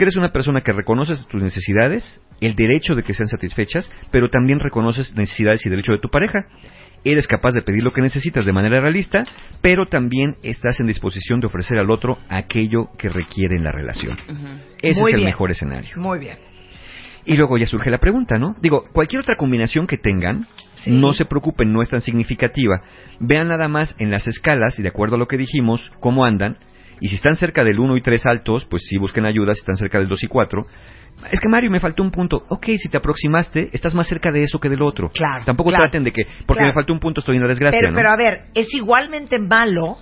eres 0.01 0.17
una 0.17 0.33
persona 0.33 0.61
que 0.63 0.73
reconoces 0.73 1.27
tus 1.29 1.43
necesidades, 1.43 2.21
el 2.41 2.55
derecho 2.55 2.95
de 2.95 3.03
que 3.03 3.15
sean 3.15 3.29
satisfechas, 3.29 3.91
pero 4.11 4.29
también 4.31 4.61
reconoces 4.61 5.15
necesidades 5.17 5.65
y 5.67 5.71
derecho 5.71 5.93
de 5.93 5.99
tu 5.99 6.09
pareja. 6.09 6.47
Eres 7.05 7.27
capaz 7.27 7.53
de 7.53 7.63
pedir 7.63 7.85
lo 7.85 7.93
que 7.93 8.01
necesitas 8.01 8.45
de 8.45 8.53
manera 8.53 8.81
realista, 8.81 9.25
pero 9.63 9.87
también 9.87 10.37
estás 10.43 10.81
en 10.81 10.87
disposición 10.89 11.41
de 11.41 11.47
ofrecer 11.47 11.79
al 11.79 11.91
otro 11.91 12.19
aquello 12.29 12.89
que 12.99 13.09
requiere 13.09 13.57
en 13.57 13.65
la 13.65 13.71
relación. 13.73 14.17
Ese 14.83 15.01
Muy 15.01 15.11
es 15.11 15.15
el 15.15 15.21
bien. 15.21 15.27
mejor 15.27 15.51
escenario. 15.51 15.91
Muy 15.97 16.19
bien. 16.19 16.39
Y 17.25 17.37
luego 17.37 17.59
ya 17.59 17.67
surge 17.67 17.91
la 17.91 17.99
pregunta, 17.99 18.39
¿no? 18.39 18.57
Digo, 18.61 18.85
cualquier 18.93 19.21
otra 19.21 19.37
combinación 19.37 19.87
que 19.87 19.99
tengan, 19.99 20.47
Sí. 20.75 20.91
no 20.91 21.13
se 21.13 21.25
preocupen, 21.25 21.73
no 21.73 21.83
es 21.83 21.89
tan 21.91 22.01
significativa. 22.01 22.83
Vean 23.21 23.49
nada 23.49 23.69
más 23.69 23.95
en 23.99 24.11
las 24.11 24.27
escalas 24.27 24.79
y 24.79 24.83
de 24.83 24.89
acuerdo 24.89 25.17
a 25.17 25.19
lo 25.19 25.27
que 25.27 25.37
dijimos, 25.37 25.93
cómo 26.01 26.25
andan. 26.25 26.57
Y 27.01 27.09
si 27.09 27.17
están 27.17 27.37
cerca 27.37 27.63
del 27.65 27.79
1 27.79 27.97
y 27.97 28.01
3 28.01 28.27
altos, 28.27 28.65
pues 28.67 28.83
sí 28.89 28.99
busquen 28.99 29.27
ayuda. 29.27 29.55
Si 29.55 29.61
están 29.61 29.77
cerca 29.77 29.99
del 29.99 30.09
2 30.09 30.25
y 30.25 30.27
4, 30.27 30.67
es 31.33 31.41
que 31.41 31.49
Mario 31.49 31.71
me 31.71 31.81
faltó 31.81 32.03
un 32.03 32.11
punto. 32.11 32.45
Ok, 32.49 32.67
si 32.79 32.89
te 32.89 32.97
aproximaste, 32.97 33.71
estás 33.73 33.95
más 33.95 34.07
cerca 34.09 34.31
de 34.33 34.43
eso 34.43 34.59
que 34.61 34.69
del 34.69 34.83
otro. 34.83 35.11
Claro, 35.11 35.45
Tampoco 35.45 35.71
claro. 35.71 35.85
traten 35.85 36.05
de 36.05 36.13
que, 36.13 36.23
porque 36.47 36.61
Claro. 36.61 36.67
me 36.69 36.73
faltó 36.75 36.93
un 36.93 37.01
punto, 37.01 37.21
estoy 37.21 37.37
en 37.37 37.43
la 37.43 37.49
desgracia, 37.49 37.79
Pero, 37.81 37.93
¿no? 37.93 37.97
pero 37.97 38.11
a 38.11 38.17
ver, 38.17 38.43
es 38.55 38.73
igualmente 38.75 39.39
malo 39.39 39.99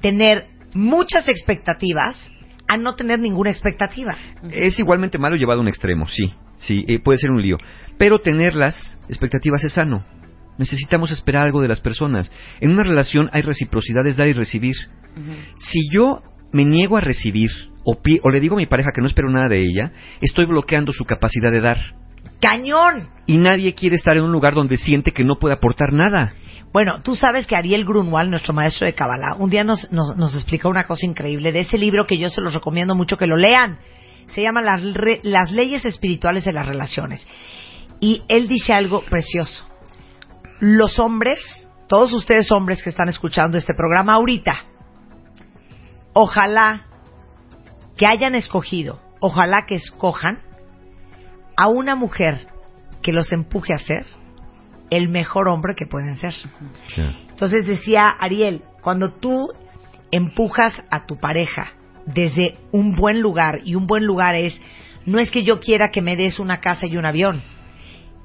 tener 0.00 0.46
muchas 0.74 1.28
expectativas 1.28 2.30
a 2.68 2.76
no 2.76 2.94
tener 2.94 3.18
ninguna 3.18 3.50
expectativa. 3.50 4.16
Es 4.50 4.78
igualmente 4.78 5.18
malo 5.18 5.36
llevado 5.36 5.60
a 5.60 5.62
un 5.62 5.68
extremo, 5.68 6.06
sí, 6.06 6.32
sí, 6.58 6.84
eh, 6.86 6.98
puede 7.00 7.18
ser 7.18 7.30
un 7.30 7.40
lío. 7.40 7.56
Pero 7.96 8.18
tener 8.20 8.54
las 8.54 8.98
expectativas 9.08 9.64
es 9.64 9.72
sano. 9.72 10.04
Necesitamos 10.58 11.10
esperar 11.10 11.44
algo 11.44 11.60
de 11.62 11.68
las 11.68 11.80
personas. 11.80 12.30
En 12.60 12.70
una 12.72 12.82
relación 12.82 13.30
hay 13.32 13.42
reciprocidades, 13.42 14.16
dar 14.16 14.28
y 14.28 14.32
recibir. 14.32 14.74
Si 15.56 15.88
yo 15.90 16.22
me 16.52 16.64
niego 16.64 16.96
a 16.96 17.00
recibir 17.00 17.50
o, 17.84 18.00
pi- 18.00 18.20
o 18.22 18.30
le 18.30 18.40
digo 18.40 18.54
a 18.54 18.58
mi 18.58 18.66
pareja 18.66 18.90
que 18.94 19.00
no 19.00 19.06
espero 19.06 19.30
nada 19.30 19.48
de 19.48 19.60
ella, 19.60 19.92
estoy 20.20 20.46
bloqueando 20.46 20.92
su 20.92 21.04
capacidad 21.04 21.50
de 21.50 21.60
dar. 21.60 21.78
¡Cañón! 22.40 23.08
Y 23.26 23.36
nadie 23.38 23.74
quiere 23.74 23.96
estar 23.96 24.16
en 24.16 24.24
un 24.24 24.32
lugar 24.32 24.54
donde 24.54 24.76
siente 24.76 25.12
que 25.12 25.24
no 25.24 25.36
puede 25.38 25.54
aportar 25.54 25.92
nada. 25.92 26.34
Bueno, 26.72 27.00
tú 27.02 27.14
sabes 27.14 27.46
que 27.46 27.56
Ariel 27.56 27.84
Grunwald, 27.84 28.30
nuestro 28.30 28.52
maestro 28.52 28.86
de 28.86 28.92
Kabbalah, 28.92 29.36
un 29.38 29.50
día 29.50 29.64
nos, 29.64 29.90
nos, 29.90 30.16
nos 30.16 30.34
explicó 30.34 30.68
una 30.68 30.84
cosa 30.84 31.06
increíble 31.06 31.50
de 31.50 31.60
ese 31.60 31.78
libro 31.78 32.06
que 32.06 32.18
yo 32.18 32.28
se 32.28 32.40
los 32.42 32.54
recomiendo 32.54 32.94
mucho 32.94 33.16
que 33.16 33.26
lo 33.26 33.36
lean. 33.36 33.78
Se 34.34 34.42
llama 34.42 34.60
Las, 34.60 34.82
re- 34.94 35.20
Las 35.22 35.50
leyes 35.50 35.84
espirituales 35.84 36.44
de 36.44 36.52
las 36.52 36.66
relaciones. 36.66 37.26
Y 38.00 38.22
él 38.28 38.46
dice 38.48 38.72
algo 38.74 39.02
precioso. 39.02 39.67
Los 40.60 40.98
hombres, 40.98 41.70
todos 41.88 42.12
ustedes 42.12 42.50
hombres 42.50 42.82
que 42.82 42.90
están 42.90 43.08
escuchando 43.08 43.56
este 43.58 43.74
programa 43.74 44.14
ahorita, 44.14 44.64
ojalá 46.12 46.82
que 47.96 48.06
hayan 48.06 48.34
escogido, 48.34 49.00
ojalá 49.20 49.66
que 49.66 49.76
escojan 49.76 50.38
a 51.56 51.68
una 51.68 51.94
mujer 51.94 52.46
que 53.02 53.12
los 53.12 53.32
empuje 53.32 53.72
a 53.72 53.78
ser 53.78 54.06
el 54.90 55.08
mejor 55.08 55.48
hombre 55.48 55.74
que 55.76 55.86
pueden 55.86 56.16
ser. 56.16 56.34
Entonces 57.28 57.66
decía 57.66 58.08
Ariel, 58.08 58.62
cuando 58.80 59.12
tú 59.12 59.48
empujas 60.10 60.82
a 60.90 61.06
tu 61.06 61.18
pareja 61.18 61.72
desde 62.06 62.54
un 62.72 62.94
buen 62.94 63.20
lugar, 63.20 63.60
y 63.64 63.74
un 63.74 63.86
buen 63.86 64.04
lugar 64.04 64.34
es, 64.34 64.60
no 65.04 65.18
es 65.18 65.30
que 65.30 65.44
yo 65.44 65.60
quiera 65.60 65.90
que 65.90 66.02
me 66.02 66.16
des 66.16 66.38
una 66.38 66.60
casa 66.60 66.86
y 66.86 66.96
un 66.96 67.04
avión, 67.04 67.42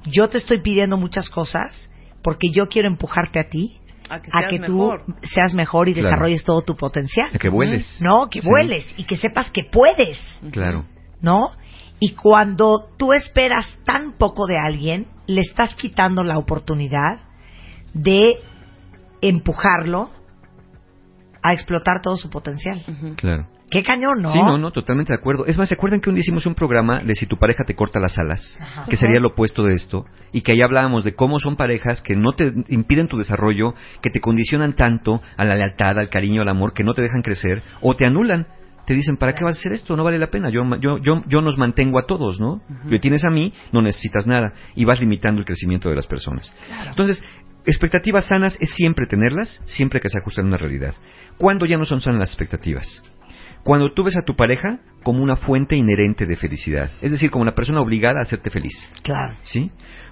yo 0.05 0.29
te 0.29 0.37
estoy 0.37 0.61
pidiendo 0.61 0.97
muchas 0.97 1.29
cosas 1.29 1.89
porque 2.23 2.47
yo 2.51 2.67
quiero 2.67 2.87
empujarte 2.87 3.39
a 3.39 3.49
ti 3.49 3.79
A 4.09 4.21
que 4.21 4.29
a 4.31 4.39
seas 4.39 4.49
que 4.49 4.59
mejor. 4.59 5.03
tú 5.05 5.13
seas 5.23 5.53
mejor 5.53 5.89
y 5.89 5.93
Claro. 5.93 6.07
desarrolles 6.09 6.43
todo 6.43 6.61
tu 6.61 6.75
potencial. 6.75 7.29
A 7.33 7.37
que 7.37 7.49
vueles. 7.49 7.97
No, 8.01 8.29
que 8.29 8.41
Sí. 8.41 8.47
vueles 8.49 8.93
y 8.97 9.03
que 9.03 9.17
sepas 9.17 9.51
que 9.51 9.63
puedes. 9.65 10.41
Claro. 10.51 10.85
¿no? 11.21 11.51
Y 11.99 12.13
cuando 12.15 12.89
tú 12.97 13.13
esperas 13.13 13.77
tan 13.85 14.13
poco 14.17 14.45
de 14.45 14.57
alguien, 14.57 15.07
le 15.25 15.39
estás 15.41 15.75
quitando 15.75 16.23
la 16.25 16.37
oportunidad 16.37 17.21
de 17.93 18.39
empujarlo 19.21 20.09
a 21.41 21.53
explotar 21.53 22.01
todo 22.01 22.17
su 22.17 22.29
potencial. 22.29 22.81
Claro. 23.15 23.47
Qué 23.73 23.81
cañón, 23.81 24.21
¿no? 24.21 24.31
Sí, 24.31 24.39
no, 24.39 24.59
no, 24.59 24.69
totalmente 24.69 25.13
de 25.13 25.17
acuerdo. 25.17 25.47
Es 25.47 25.57
más, 25.57 25.67
¿se 25.67 25.73
acuerdan 25.73 25.99
que 25.99 26.07
un 26.07 26.15
día 26.15 26.21
hicimos 26.21 26.45
un 26.45 26.53
programa 26.53 26.99
de 26.99 27.15
si 27.15 27.25
tu 27.25 27.37
pareja 27.37 27.63
te 27.65 27.73
corta 27.73 27.99
las 27.99 28.19
alas? 28.19 28.55
Ajá. 28.61 28.85
Que 28.87 28.97
sería 28.97 29.19
lo 29.19 29.29
opuesto 29.29 29.63
de 29.63 29.73
esto. 29.73 30.05
Y 30.31 30.41
que 30.41 30.51
ahí 30.51 30.61
hablábamos 30.61 31.03
de 31.03 31.15
cómo 31.15 31.39
son 31.39 31.55
parejas 31.55 32.03
que 32.03 32.15
no 32.15 32.33
te 32.33 32.53
impiden 32.67 33.07
tu 33.07 33.17
desarrollo, 33.17 33.73
que 34.03 34.11
te 34.11 34.19
condicionan 34.19 34.73
tanto 34.73 35.23
a 35.37 35.43
la 35.43 35.55
lealtad, 35.55 35.97
al 35.97 36.09
cariño, 36.09 36.43
al 36.43 36.49
amor, 36.49 36.73
que 36.73 36.83
no 36.83 36.93
te 36.93 37.01
dejan 37.01 37.23
crecer 37.23 37.63
o 37.81 37.95
te 37.95 38.05
anulan. 38.05 38.45
Te 38.85 38.93
dicen, 38.93 39.17
¿para 39.17 39.33
qué 39.33 39.43
vas 39.43 39.57
a 39.57 39.59
hacer 39.59 39.71
esto? 39.71 39.95
No 39.95 40.03
vale 40.03 40.19
la 40.19 40.27
pena. 40.27 40.51
Yo, 40.51 40.61
yo, 40.79 40.99
yo, 40.99 41.23
yo 41.25 41.41
nos 41.41 41.57
mantengo 41.57 41.97
a 41.97 42.03
todos, 42.03 42.39
¿no? 42.39 42.61
Me 42.83 42.99
tienes 42.99 43.25
a 43.25 43.31
mí, 43.31 43.53
no 43.71 43.81
necesitas 43.81 44.27
nada. 44.27 44.53
Y 44.75 44.85
vas 44.85 44.99
limitando 44.99 45.39
el 45.39 45.45
crecimiento 45.47 45.89
de 45.89 45.95
las 45.95 46.05
personas. 46.05 46.55
Entonces, 46.89 47.23
expectativas 47.65 48.25
sanas 48.25 48.55
es 48.59 48.69
siempre 48.75 49.07
tenerlas, 49.07 49.63
siempre 49.65 49.99
que 49.99 50.09
se 50.09 50.19
ajustan 50.19 50.45
a 50.45 50.47
una 50.49 50.57
realidad. 50.57 50.93
¿Cuándo 51.37 51.65
ya 51.65 51.77
no 51.77 51.85
son 51.85 52.01
sanas 52.01 52.19
las 52.19 52.29
expectativas? 52.29 53.01
Cuando 53.63 53.91
tú 53.93 54.03
ves 54.03 54.17
a 54.17 54.21
tu 54.23 54.35
pareja 54.35 54.79
como 55.03 55.23
una 55.23 55.35
fuente 55.35 55.75
inherente 55.75 56.25
de 56.25 56.35
felicidad, 56.35 56.89
es 57.01 57.11
decir, 57.11 57.29
como 57.31 57.41
una 57.43 57.55
persona 57.55 57.81
obligada 57.81 58.19
a 58.19 58.23
hacerte 58.23 58.49
feliz, 58.49 58.73
Claro. 59.03 59.35
¿sí? 59.43 59.71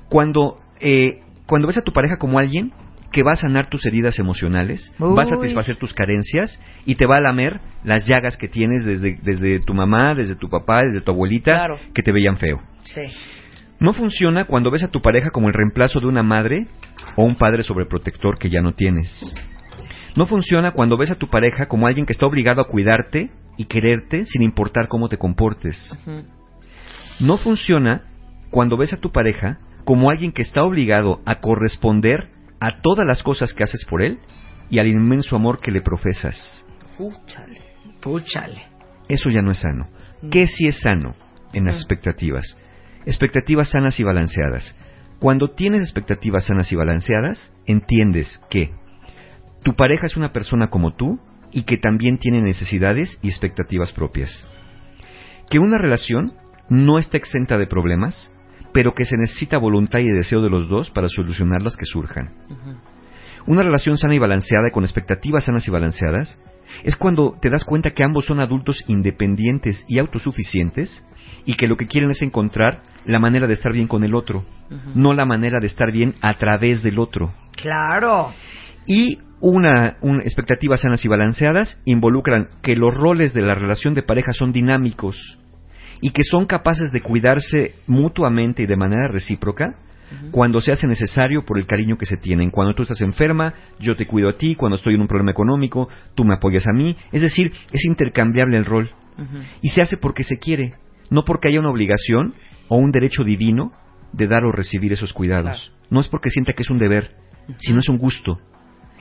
Cuando, 0.10 0.60
eh, 0.80 1.22
cuando 1.48 1.68
ves 1.68 1.78
a 1.78 1.82
tu 1.84 1.92
pareja 1.94 2.18
como 2.18 2.40
alguien 2.40 2.72
que 3.12 3.24
va 3.24 3.32
a 3.34 3.36
sanar 3.36 3.68
tus 3.68 3.86
heridas 3.86 4.20
emocionales, 4.20 4.94
va 5.02 5.22
a 5.24 5.26
satisfacer 5.26 5.76
tus 5.76 5.94
carencias 5.94 6.58
y 6.86 6.96
te 6.96 7.06
va 7.06 7.18
a 7.18 7.22
lamer 7.22 7.60
las 7.84 8.08
llagas 8.08 8.38
que 8.38 8.48
tienes 8.48 8.86
desde, 8.86 9.18
desde 9.22 9.60
tu 9.60 9.74
mamá, 9.74 10.16
desde 10.16 10.36
tu 10.36 10.50
papá, 10.50 10.84
desde 10.84 11.02
tu 11.02 11.12
abuelita, 11.12 11.54
Claro. 11.56 11.80
que 11.94 12.04
te 12.04 12.14
veían 12.14 12.38
feo. 12.38 12.62
Sí. 12.86 13.02
No 13.82 13.92
funciona 13.94 14.46
cuando 14.46 14.72
ves 14.72 14.84
a 14.84 14.88
tu 14.92 15.02
pareja 15.02 15.30
como 15.32 15.50
el 15.50 15.54
reemplazo 15.54 16.00
de 16.00 16.08
una 16.08 16.24
madre 16.24 16.68
o 17.18 17.24
un 17.26 17.36
padre 17.36 17.64
sobreprotector 17.64 18.38
que 18.40 18.50
ya 18.50 18.62
no 18.62 18.74
tienes. 18.74 19.36
No 20.16 20.26
funciona 20.26 20.72
cuando 20.72 20.98
ves 20.98 21.12
a 21.12 21.16
tu 21.16 21.28
pareja 21.28 21.66
como 21.68 21.88
alguien 21.88 22.06
que 22.06 22.14
está 22.14 22.26
obligado 22.26 22.62
a 22.62 22.68
cuidarte 22.68 23.30
y 23.58 23.66
quererte 23.66 24.26
sin 24.26 24.44
importar 24.44 24.88
cómo 24.88 25.10
te 25.10 25.18
comportes. 25.18 25.98
No 27.20 27.38
funciona 27.38 28.04
cuando 28.50 28.78
ves 28.78 28.94
a 28.94 28.98
tu 28.98 29.12
pareja 29.12 29.60
como 29.84 30.10
alguien 30.10 30.32
que 30.32 30.42
está 30.42 30.64
obligado 30.64 31.22
a 31.26 31.40
corresponder 31.40 32.30
a 32.60 32.82
todas 32.82 33.06
las 33.06 33.24
cosas 33.24 33.54
que 33.54 33.64
haces 33.64 33.86
por 33.86 34.02
él 34.02 34.20
y 34.70 34.80
al 34.80 34.88
inmenso 34.88 35.36
amor 35.36 35.60
que 35.60 35.72
le 35.72 35.82
profesas. 35.82 36.66
Fúchale. 36.98 37.62
Púchale. 38.02 38.62
Eso 39.08 39.30
ya 39.30 39.42
no 39.42 39.52
es 39.52 39.60
sano. 39.60 39.88
¿Qué 40.30 40.48
sí 40.48 40.68
es 40.68 40.80
sano 40.80 41.16
en 41.54 41.66
las 41.66 41.78
expectativas? 41.78 42.58
Expectativas 43.06 43.70
sanas 43.70 44.00
y 44.00 44.04
balanceadas. 44.04 44.76
Cuando 45.20 45.52
tienes 45.52 45.82
expectativas 45.82 46.46
sanas 46.46 46.72
y 46.72 46.76
balanceadas, 46.76 47.52
entiendes 47.66 48.42
que 48.50 48.72
tu 49.64 49.76
pareja 49.76 50.06
es 50.06 50.18
una 50.18 50.32
persona 50.32 50.70
como 50.70 50.96
tú 50.96 51.20
y 51.52 51.64
que 51.64 51.78
también 51.78 52.18
tiene 52.18 52.42
necesidades 52.42 53.20
y 53.22 53.30
expectativas 53.30 53.92
propias. 53.92 54.48
Que 55.50 55.60
una 55.60 55.78
relación 55.78 56.34
no 56.70 57.00
está 57.00 57.18
exenta 57.18 57.58
de 57.58 57.68
problemas, 57.68 58.32
pero 58.74 58.94
que 58.94 59.06
se 59.06 59.18
necesita 59.18 59.58
voluntad 59.58 60.00
y 60.00 60.10
deseo 60.10 60.42
de 60.42 60.50
los 60.50 60.70
dos 60.70 60.90
para 60.92 61.10
solucionar 61.10 61.62
las 61.62 61.76
que 61.76 61.86
surjan. 61.86 62.34
Una 63.48 63.64
relación 63.64 63.98
sana 63.98 64.16
y 64.16 64.20
balanceada 64.20 64.68
y 64.70 64.72
con 64.72 64.84
expectativas 64.84 65.46
sanas 65.46 65.68
y 65.68 65.72
balanceadas 65.72 66.40
es 66.84 66.96
cuando 66.96 67.38
te 67.42 67.50
das 67.50 67.66
cuenta 67.66 67.92
que 67.92 68.04
ambos 68.04 68.26
son 68.26 68.40
adultos 68.40 68.84
independientes 68.88 69.84
y 69.88 70.00
autosuficientes 70.00 71.04
y 71.46 71.56
que 71.56 71.68
lo 71.68 71.76
que 71.76 71.88
quieren 71.88 72.12
es 72.12 72.22
encontrar 72.22 72.84
la 73.06 73.20
manera 73.20 73.48
de 73.48 73.54
estar 73.54 73.74
bien 73.74 73.88
con 73.88 74.04
el 74.04 74.16
otro, 74.16 74.46
no 74.96 75.14
la 75.14 75.26
manera 75.26 75.60
de 75.60 75.68
estar 75.68 75.92
bien 75.92 76.16
a 76.22 76.36
través 76.36 76.84
del 76.84 77.00
otro. 77.00 77.34
Claro. 77.56 78.32
Y 78.86 79.20
una, 79.42 79.98
un- 80.02 80.22
expectativas 80.22 80.82
sanas 80.82 81.04
y 81.04 81.08
balanceadas 81.08 81.80
involucran 81.86 82.48
que 82.62 82.76
los 82.76 82.94
roles 82.94 83.34
de 83.34 83.42
la 83.42 83.56
relación 83.56 83.94
de 83.94 84.04
pareja 84.04 84.32
son 84.34 84.52
dinámicos 84.52 85.18
y 86.00 86.12
que 86.12 86.24
son 86.24 86.46
capaces 86.46 86.92
de 86.92 87.02
cuidarse 87.02 87.74
mutuamente 87.88 88.64
y 88.64 88.66
de 88.68 88.78
manera 88.78 89.08
recíproca 89.08 89.76
cuando 90.32 90.60
se 90.60 90.74
hace 90.74 90.88
necesario 90.88 91.46
por 91.46 91.58
el 91.58 91.66
cariño 91.66 91.98
que 91.98 92.06
se 92.06 92.18
tienen. 92.18 92.50
Cuando 92.50 92.74
tú 92.74 92.84
estás 92.84 93.00
enferma, 93.02 93.54
yo 93.80 93.96
te 93.96 94.06
cuido 94.06 94.28
a 94.30 94.34
ti, 94.34 94.56
cuando 94.56 94.76
estoy 94.76 94.96
en 94.96 95.02
un 95.02 95.08
problema 95.08 95.32
económico, 95.32 95.88
tú 96.16 96.26
me 96.26 96.34
apoyas 96.34 96.68
a 96.68 96.74
mí. 96.74 96.98
Es 97.14 97.22
decir, 97.22 97.54
es 97.72 97.86
intercambiable 97.86 98.58
el 98.58 98.66
rol. 98.66 98.92
Y 99.62 99.70
se 99.70 99.82
hace 99.82 99.96
porque 99.98 100.24
se 100.26 100.38
quiere, 100.38 100.74
no 101.10 101.24
porque 101.24 101.48
haya 101.48 101.60
una 101.62 101.70
obligación 101.70 102.34
o 102.68 102.76
un 102.78 102.92
derecho 102.92 103.24
divino 103.24 103.72
de 104.12 104.28
dar 104.28 104.44
o 104.44 104.52
recibir 104.52 104.92
esos 104.92 105.14
cuidados. 105.14 105.72
No 105.90 106.02
es 106.02 106.10
porque 106.10 106.30
sienta 106.30 106.52
que 106.54 106.64
es 106.64 106.70
un 106.70 106.80
deber, 106.80 107.12
sino 107.60 107.80
es 107.80 107.88
un 107.88 107.98
gusto. 107.98 108.38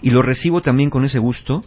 Y 0.02 0.10
lo 0.10 0.22
recibo 0.22 0.62
también 0.62 0.90
con 0.90 1.04
ese 1.04 1.18
gusto 1.18 1.60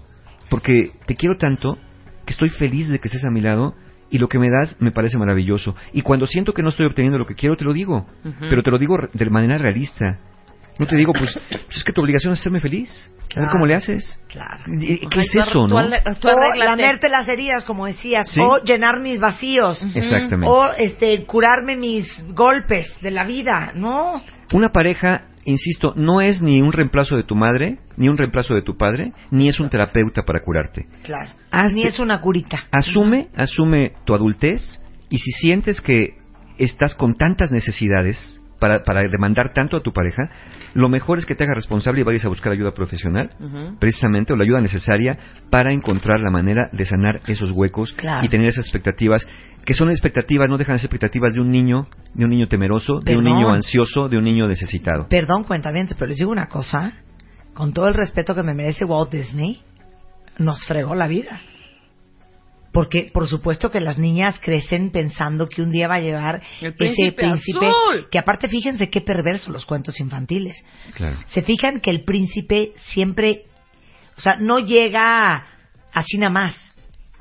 porque 0.49 0.91
te 1.05 1.15
quiero 1.15 1.37
tanto 1.37 1.77
que 2.25 2.31
estoy 2.33 2.49
feliz 2.49 2.89
de 2.89 2.99
que 2.99 3.07
estés 3.07 3.25
a 3.25 3.29
mi 3.31 3.41
lado 3.41 3.75
y 4.09 4.17
lo 4.17 4.27
que 4.29 4.39
me 4.39 4.49
das 4.49 4.75
me 4.79 4.91
parece 4.91 5.17
maravilloso. 5.17 5.75
Y 5.91 6.01
cuando 6.01 6.25
siento 6.27 6.53
que 6.53 6.61
no 6.61 6.69
estoy 6.69 6.85
obteniendo 6.85 7.17
lo 7.17 7.25
que 7.25 7.35
quiero, 7.35 7.55
te 7.57 7.65
lo 7.65 7.73
digo. 7.73 8.05
Pero 8.39 8.61
te 8.63 8.71
lo 8.71 8.77
digo 8.77 8.97
de 9.11 9.29
manera 9.29 9.57
realista. 9.57 10.19
No 10.79 10.87
te 10.87 10.95
digo, 10.95 11.13
pues, 11.13 11.37
pues 11.49 11.77
es 11.77 11.83
que 11.83 11.93
tu 11.93 12.01
obligación 12.01 12.33
es 12.33 12.39
hacerme 12.39 12.59
feliz. 12.59 12.89
A 13.35 13.39
ver 13.41 13.49
cómo 13.51 13.65
le 13.65 13.75
haces. 13.75 14.19
Claro. 14.27 14.63
¿Y- 14.67 15.07
¿Qué 15.07 15.21
es 15.21 15.31
tú 15.31 15.39
eso, 15.39 15.67
no? 15.67 15.75
Tú 16.19 16.27
O 16.29 16.55
lamerte 16.55 17.09
las 17.09 17.27
heridas, 17.27 17.63
como 17.65 17.85
decías, 17.87 18.29
Sí. 18.29 18.39
o 18.41 18.63
llenar 18.63 18.99
mis 18.99 19.19
vacíos, 19.19 19.83
Exactamente. 19.95 20.45
o 20.47 20.71
este 20.73 21.25
curarme 21.25 21.75
mis 21.75 22.07
golpes 22.33 22.95
de 23.01 23.11
la 23.11 23.23
vida, 23.23 23.71
¿no? 23.75 24.21
Una 24.51 24.69
pareja, 24.69 25.25
insisto, 25.45 25.93
no 25.95 26.21
es 26.21 26.41
ni 26.41 26.61
un 26.61 26.71
reemplazo 26.71 27.15
de 27.17 27.23
tu 27.23 27.35
madre, 27.35 27.77
ni 27.97 28.09
un 28.09 28.17
reemplazo 28.17 28.53
de 28.55 28.61
tu 28.61 28.75
padre, 28.77 29.13
ni 29.31 29.49
es 29.49 29.59
un 29.59 29.69
terapeuta 29.69 30.23
para 30.23 30.41
curarte. 30.41 30.87
Claro. 31.03 31.31
Ni 31.73 31.83
es 31.83 31.99
una 31.99 32.19
curita. 32.21 32.59
Asume, 32.71 33.27
asume 33.35 33.93
tu 34.05 34.13
adultez 34.13 34.81
y 35.09 35.17
si 35.19 35.31
sientes 35.31 35.81
que 35.81 36.17
estás 36.57 36.95
con 36.95 37.15
tantas 37.15 37.51
necesidades 37.51 38.39
para, 38.59 38.83
para 38.83 39.01
demandar 39.01 39.53
tanto 39.53 39.75
a 39.75 39.81
tu 39.81 39.91
pareja, 39.91 40.23
lo 40.73 40.87
mejor 40.87 41.17
es 41.17 41.25
que 41.25 41.35
te 41.35 41.43
hagas 41.43 41.57
responsable 41.57 41.99
y 41.99 42.03
vayas 42.03 42.23
a 42.23 42.29
buscar 42.29 42.53
ayuda 42.53 42.71
profesional, 42.71 43.29
precisamente, 43.79 44.31
o 44.31 44.37
la 44.37 44.43
ayuda 44.45 44.61
necesaria 44.61 45.17
para 45.49 45.73
encontrar 45.73 46.21
la 46.21 46.31
manera 46.31 46.69
de 46.71 46.85
sanar 46.85 47.19
esos 47.27 47.51
huecos 47.51 47.91
Claro. 47.93 48.25
y 48.25 48.29
tener 48.29 48.47
esas 48.47 48.65
expectativas, 48.65 49.27
que 49.65 49.73
son 49.73 49.89
expectativas, 49.89 50.47
no 50.49 50.57
dejan 50.57 50.75
de 50.75 50.79
ser 50.79 50.85
expectativas 50.87 51.33
de 51.33 51.41
un 51.41 51.51
niño, 51.51 51.87
de 52.13 52.23
un 52.23 52.29
niño 52.29 52.47
temeroso, 52.47 52.99
de 52.99 53.17
un 53.17 53.25
niño 53.25 53.49
ansioso, 53.49 54.07
de 54.07 54.17
un 54.17 54.23
niño 54.23 54.47
necesitado. 54.47 55.07
Perdón, 55.09 55.43
cuentavientes, 55.43 55.95
pero 55.97 56.07
les 56.09 56.17
digo 56.19 56.31
una 56.31 56.47
cosa, 56.47 56.93
con 57.53 57.73
todo 57.73 57.87
el 57.87 57.93
respeto 57.93 58.33
que 58.35 58.43
me 58.43 58.53
merece 58.53 58.85
Walt 58.85 59.11
Disney, 59.11 59.61
nos 60.37 60.63
fregó 60.65 60.95
la 60.95 61.07
vida. 61.07 61.41
Porque, 62.71 63.11
por 63.13 63.27
supuesto 63.27 63.69
que 63.69 63.79
las 63.79 63.99
niñas 63.99 64.39
crecen 64.41 64.89
pensando 64.91 65.47
que 65.47 65.61
un 65.61 65.69
día 65.69 65.87
va 65.87 65.95
a 65.95 65.99
llevar 65.99 66.41
El 66.59 66.73
ese 66.79 67.11
príncipe 67.11 67.67
azul. 67.67 68.07
que 68.09 68.17
aparte 68.17 68.47
fíjense 68.47 68.89
qué 68.89 68.99
perverso 69.01 69.51
los 69.51 69.63
cuentos 69.65 69.99
infantiles. 69.99 70.65
Claro. 70.95 71.17
Se 71.27 71.43
fijan 71.43 71.81
que 71.81 71.91
el 71.91 72.03
príncipe 72.03 72.71
siempre, 72.75 73.43
o 74.17 74.21
sea, 74.21 74.37
no 74.37 74.57
llega 74.57 75.45
así 75.93 76.17
nada 76.17 76.31
más, 76.33 76.75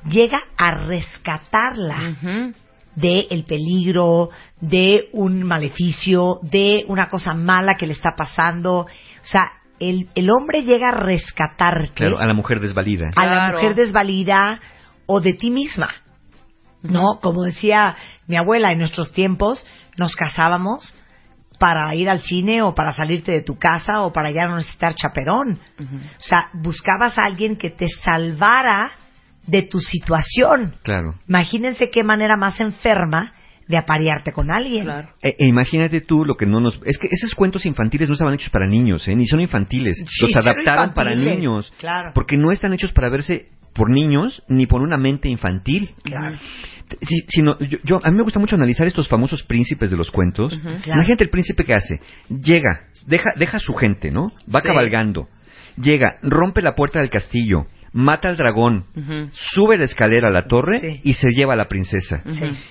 llega 0.08 0.42
a 0.56 0.70
rescatarla 0.86 2.14
Ujú. 2.22 2.54
de 2.96 3.26
el 3.30 3.44
peligro, 3.44 4.30
de 4.58 5.10
un 5.12 5.42
maleficio, 5.42 6.38
de 6.40 6.86
una 6.88 7.10
cosa 7.10 7.34
mala 7.34 7.76
que 7.76 7.86
le 7.86 7.92
está 7.92 8.12
pasando. 8.16 8.72
O 8.80 8.86
sea, 9.20 9.52
el, 9.80 10.08
el 10.14 10.30
hombre 10.30 10.62
llega 10.62 10.90
a 10.90 10.92
rescatarte 10.92 11.92
Claro, 11.94 12.18
a 12.18 12.26
la 12.26 12.34
mujer 12.34 12.60
desvalida. 12.60 13.10
a 13.16 13.26
la 13.26 13.52
mujer 13.52 13.74
desvalida 13.74 14.60
o 15.06 15.20
de 15.20 15.34
ti 15.34 15.50
misma. 15.50 15.88
¿No? 16.82 17.20
Como 17.20 17.42
decía 17.44 17.94
mi 18.26 18.36
abuela, 18.36 18.72
en 18.72 18.78
nuestros 18.78 19.12
tiempos 19.12 19.64
nos 19.96 20.16
casábamos 20.16 20.96
para 21.60 21.94
ir 21.94 22.10
al 22.10 22.20
cine 22.22 22.60
o 22.62 22.74
para 22.74 22.92
salirte 22.92 23.30
de 23.30 23.42
tu 23.42 23.56
casa 23.56 24.02
o 24.02 24.12
para 24.12 24.32
ya 24.32 24.46
no 24.48 24.56
necesitar 24.56 24.94
chaperón. 24.96 25.60
O 25.78 26.20
sea, 26.22 26.48
buscabas 26.54 27.18
a 27.18 27.24
alguien 27.24 27.56
que 27.56 27.70
te 27.70 27.86
salvara 27.88 28.90
de 29.46 29.62
tu 29.62 29.78
situación. 29.78 30.74
Claro. 30.82 31.14
Imagínense 31.28 31.88
qué 31.90 32.02
manera 32.02 32.36
más 32.36 32.58
enferma 32.58 33.32
de 33.72 33.78
aparearte 33.78 34.32
con 34.32 34.50
alguien. 34.52 34.84
Claro. 34.84 35.08
E, 35.22 35.30
e 35.38 35.48
imagínate 35.48 36.02
tú 36.02 36.24
lo 36.26 36.36
que 36.36 36.44
no 36.46 36.60
nos... 36.60 36.78
Es 36.84 36.98
que 36.98 37.08
esos 37.10 37.34
cuentos 37.34 37.64
infantiles 37.66 38.06
no 38.08 38.12
estaban 38.12 38.34
hechos 38.34 38.50
para 38.50 38.68
niños, 38.68 39.08
¿eh? 39.08 39.16
ni 39.16 39.26
son 39.26 39.40
infantiles. 39.40 39.96
Sí, 40.06 40.26
Los 40.26 40.36
adaptaron 40.36 40.92
para 40.94 41.14
niños. 41.14 41.72
claro. 41.78 42.12
Porque 42.14 42.36
no 42.36 42.52
están 42.52 42.74
hechos 42.74 42.92
para 42.92 43.08
verse 43.08 43.48
por 43.74 43.88
niños 43.90 44.42
ni 44.48 44.66
por 44.66 44.82
una 44.82 44.98
mente 44.98 45.30
infantil. 45.30 45.90
Claro. 46.04 46.36
Si- 47.00 47.24
sino- 47.28 47.58
yo, 47.60 47.78
yo- 47.82 48.00
a 48.04 48.10
mí 48.10 48.16
me 48.18 48.22
gusta 48.22 48.38
mucho 48.38 48.54
analizar 48.56 48.86
estos 48.86 49.08
famosos 49.08 49.42
príncipes 49.44 49.90
de 49.90 49.96
los 49.96 50.10
cuentos. 50.10 50.54
Claro. 50.58 50.80
Imagínate 51.00 51.24
el 51.24 51.30
príncipe 51.30 51.64
que 51.64 51.72
hace. 51.74 51.98
Llega, 52.28 52.82
deja, 53.06 53.30
deja 53.38 53.56
a 53.56 53.60
su 53.60 53.72
gente, 53.74 54.10
¿no? 54.10 54.30
Va 54.54 54.60
Sí. 54.60 54.68
cabalgando. 54.68 55.28
Llega, 55.78 56.16
rompe 56.22 56.60
la 56.60 56.74
puerta 56.74 57.00
del 57.00 57.08
castillo, 57.08 57.64
mata 57.92 58.28
al 58.28 58.36
dragón, 58.36 58.84
sube 59.32 59.76
la 59.78 59.84
escalera 59.84 60.28
a 60.28 60.30
la 60.30 60.46
torre 60.46 60.80
Sí. 60.80 61.00
y 61.04 61.12
se 61.14 61.28
lleva 61.30 61.52
a 61.52 61.56
la 61.56 61.66
princesa. 61.66 62.22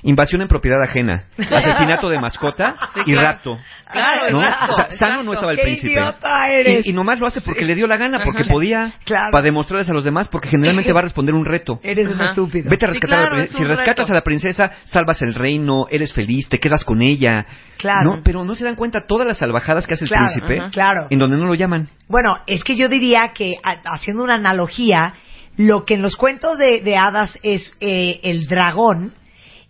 Invasión 0.04 0.42
en 0.42 0.48
propiedad 0.48 0.82
ajena, 0.84 1.26
asesinato 1.38 2.10
de 2.10 2.20
mascota 2.20 2.76
Sí, 2.94 3.02
y 3.06 3.14
claro. 3.14 3.28
rapto. 3.28 3.58
Claro, 3.92 4.32
¿no? 4.32 4.42
exacto, 4.42 4.72
o 4.72 4.76
sea, 4.76 4.86
sano 4.86 4.94
exacto. 4.94 5.24
no 5.24 5.34
estaba 5.34 5.52
el 5.52 5.58
¡Qué 5.58 5.64
príncipe. 5.64 5.94
idiota 5.94 6.38
eres! 6.50 6.86
Y, 6.86 6.90
y 6.92 6.94
nomás 6.94 7.20
lo 7.20 7.28
hace 7.28 7.42
porque 7.42 7.66
le 7.66 7.76
dio 7.76 7.88
la 7.88 7.98
gana, 7.98 8.22
porque 8.24 8.44
Ajá. 8.44 8.52
podía, 8.52 8.94
Claro. 9.04 9.28
para 9.32 9.44
demostrarles 9.44 9.90
a 9.90 9.94
los 9.94 10.04
demás, 10.06 10.30
porque 10.30 10.50
generalmente 10.50 10.94
va 10.94 11.00
a 11.00 11.04
responder 11.04 11.36
un 11.36 11.46
reto. 11.46 11.80
Eres 11.84 12.08
un 12.10 12.22
Ajá. 12.22 12.30
estúpido. 12.32 12.70
Vete 12.70 12.86
a 12.86 12.90
Sí, 12.90 12.94
rescatar 12.94 13.18
a 13.20 13.22
la 13.24 13.28
claro, 13.30 13.36
princesa. 13.36 13.52
es 13.54 13.58
Si 13.58 13.64
un 13.64 13.70
rescatas 13.70 14.06
reto. 14.08 14.12
a 14.12 14.16
la 14.16 14.22
princesa, 14.22 14.72
salvas 14.86 15.22
el 15.22 15.34
reino, 15.34 15.86
eres 15.92 16.14
feliz, 16.14 16.48
te 16.50 16.58
quedas 16.58 16.84
con 16.86 17.02
ella. 17.02 17.46
Claro. 17.78 18.16
¿no? 18.18 18.22
Pero 18.24 18.46
no 18.46 18.54
se 18.56 18.64
dan 18.64 18.76
cuenta 18.76 19.02
todas 19.08 19.28
las 19.28 19.38
salvajadas 19.40 19.86
que 19.88 19.96
hace 19.96 20.06
el 20.06 20.10
Claro, 20.10 20.26
príncipe, 20.32 20.60
ajá. 20.60 20.70
Claro. 20.72 21.08
en 21.10 21.20
donde 21.20 21.36
no 21.38 21.46
lo 21.46 21.56
llaman. 21.56 21.90
Bueno, 22.08 22.38
es 22.48 22.64
que 22.64 22.76
yo 22.76 22.88
diría 22.88 23.30
que, 23.34 23.56
haciendo 23.86 24.24
una 24.24 24.36
analogía, 24.36 25.11
lo 25.58 25.86
que 25.86 25.96
en 25.96 26.02
los 26.02 26.16
cuentos 26.16 26.58
de, 26.58 26.82
de 26.82 26.96
hadas 26.96 27.38
es 27.44 27.76
eh, 27.80 28.20
el 28.24 28.48
dragón, 28.48 29.14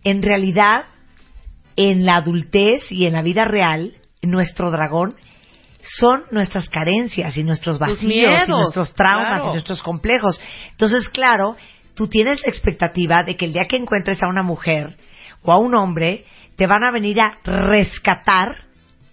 en 0.03 0.21
realidad, 0.21 0.85
en 1.75 2.05
la 2.05 2.17
adultez 2.17 2.91
y 2.91 3.05
en 3.05 3.13
la 3.13 3.21
vida 3.21 3.45
real, 3.45 3.93
nuestro 4.21 4.71
dragón 4.71 5.15
son 5.81 6.23
nuestras 6.31 6.69
carencias 6.69 7.35
y 7.37 7.43
nuestros 7.43 7.79
vacíos 7.79 8.47
y 8.47 8.51
nuestros 8.51 8.93
traumas 8.93 9.37
claro. 9.37 9.49
y 9.49 9.51
nuestros 9.53 9.81
complejos. 9.81 10.39
Entonces, 10.71 11.09
claro, 11.09 11.55
tú 11.95 12.07
tienes 12.07 12.41
la 12.43 12.49
expectativa 12.49 13.23
de 13.25 13.35
que 13.35 13.45
el 13.45 13.53
día 13.53 13.65
que 13.67 13.77
encuentres 13.77 14.21
a 14.21 14.27
una 14.27 14.43
mujer 14.43 14.95
o 15.43 15.51
a 15.51 15.57
un 15.57 15.73
hombre, 15.75 16.25
te 16.55 16.67
van 16.67 16.83
a 16.83 16.91
venir 16.91 17.19
a 17.19 17.37
rescatar 17.43 18.65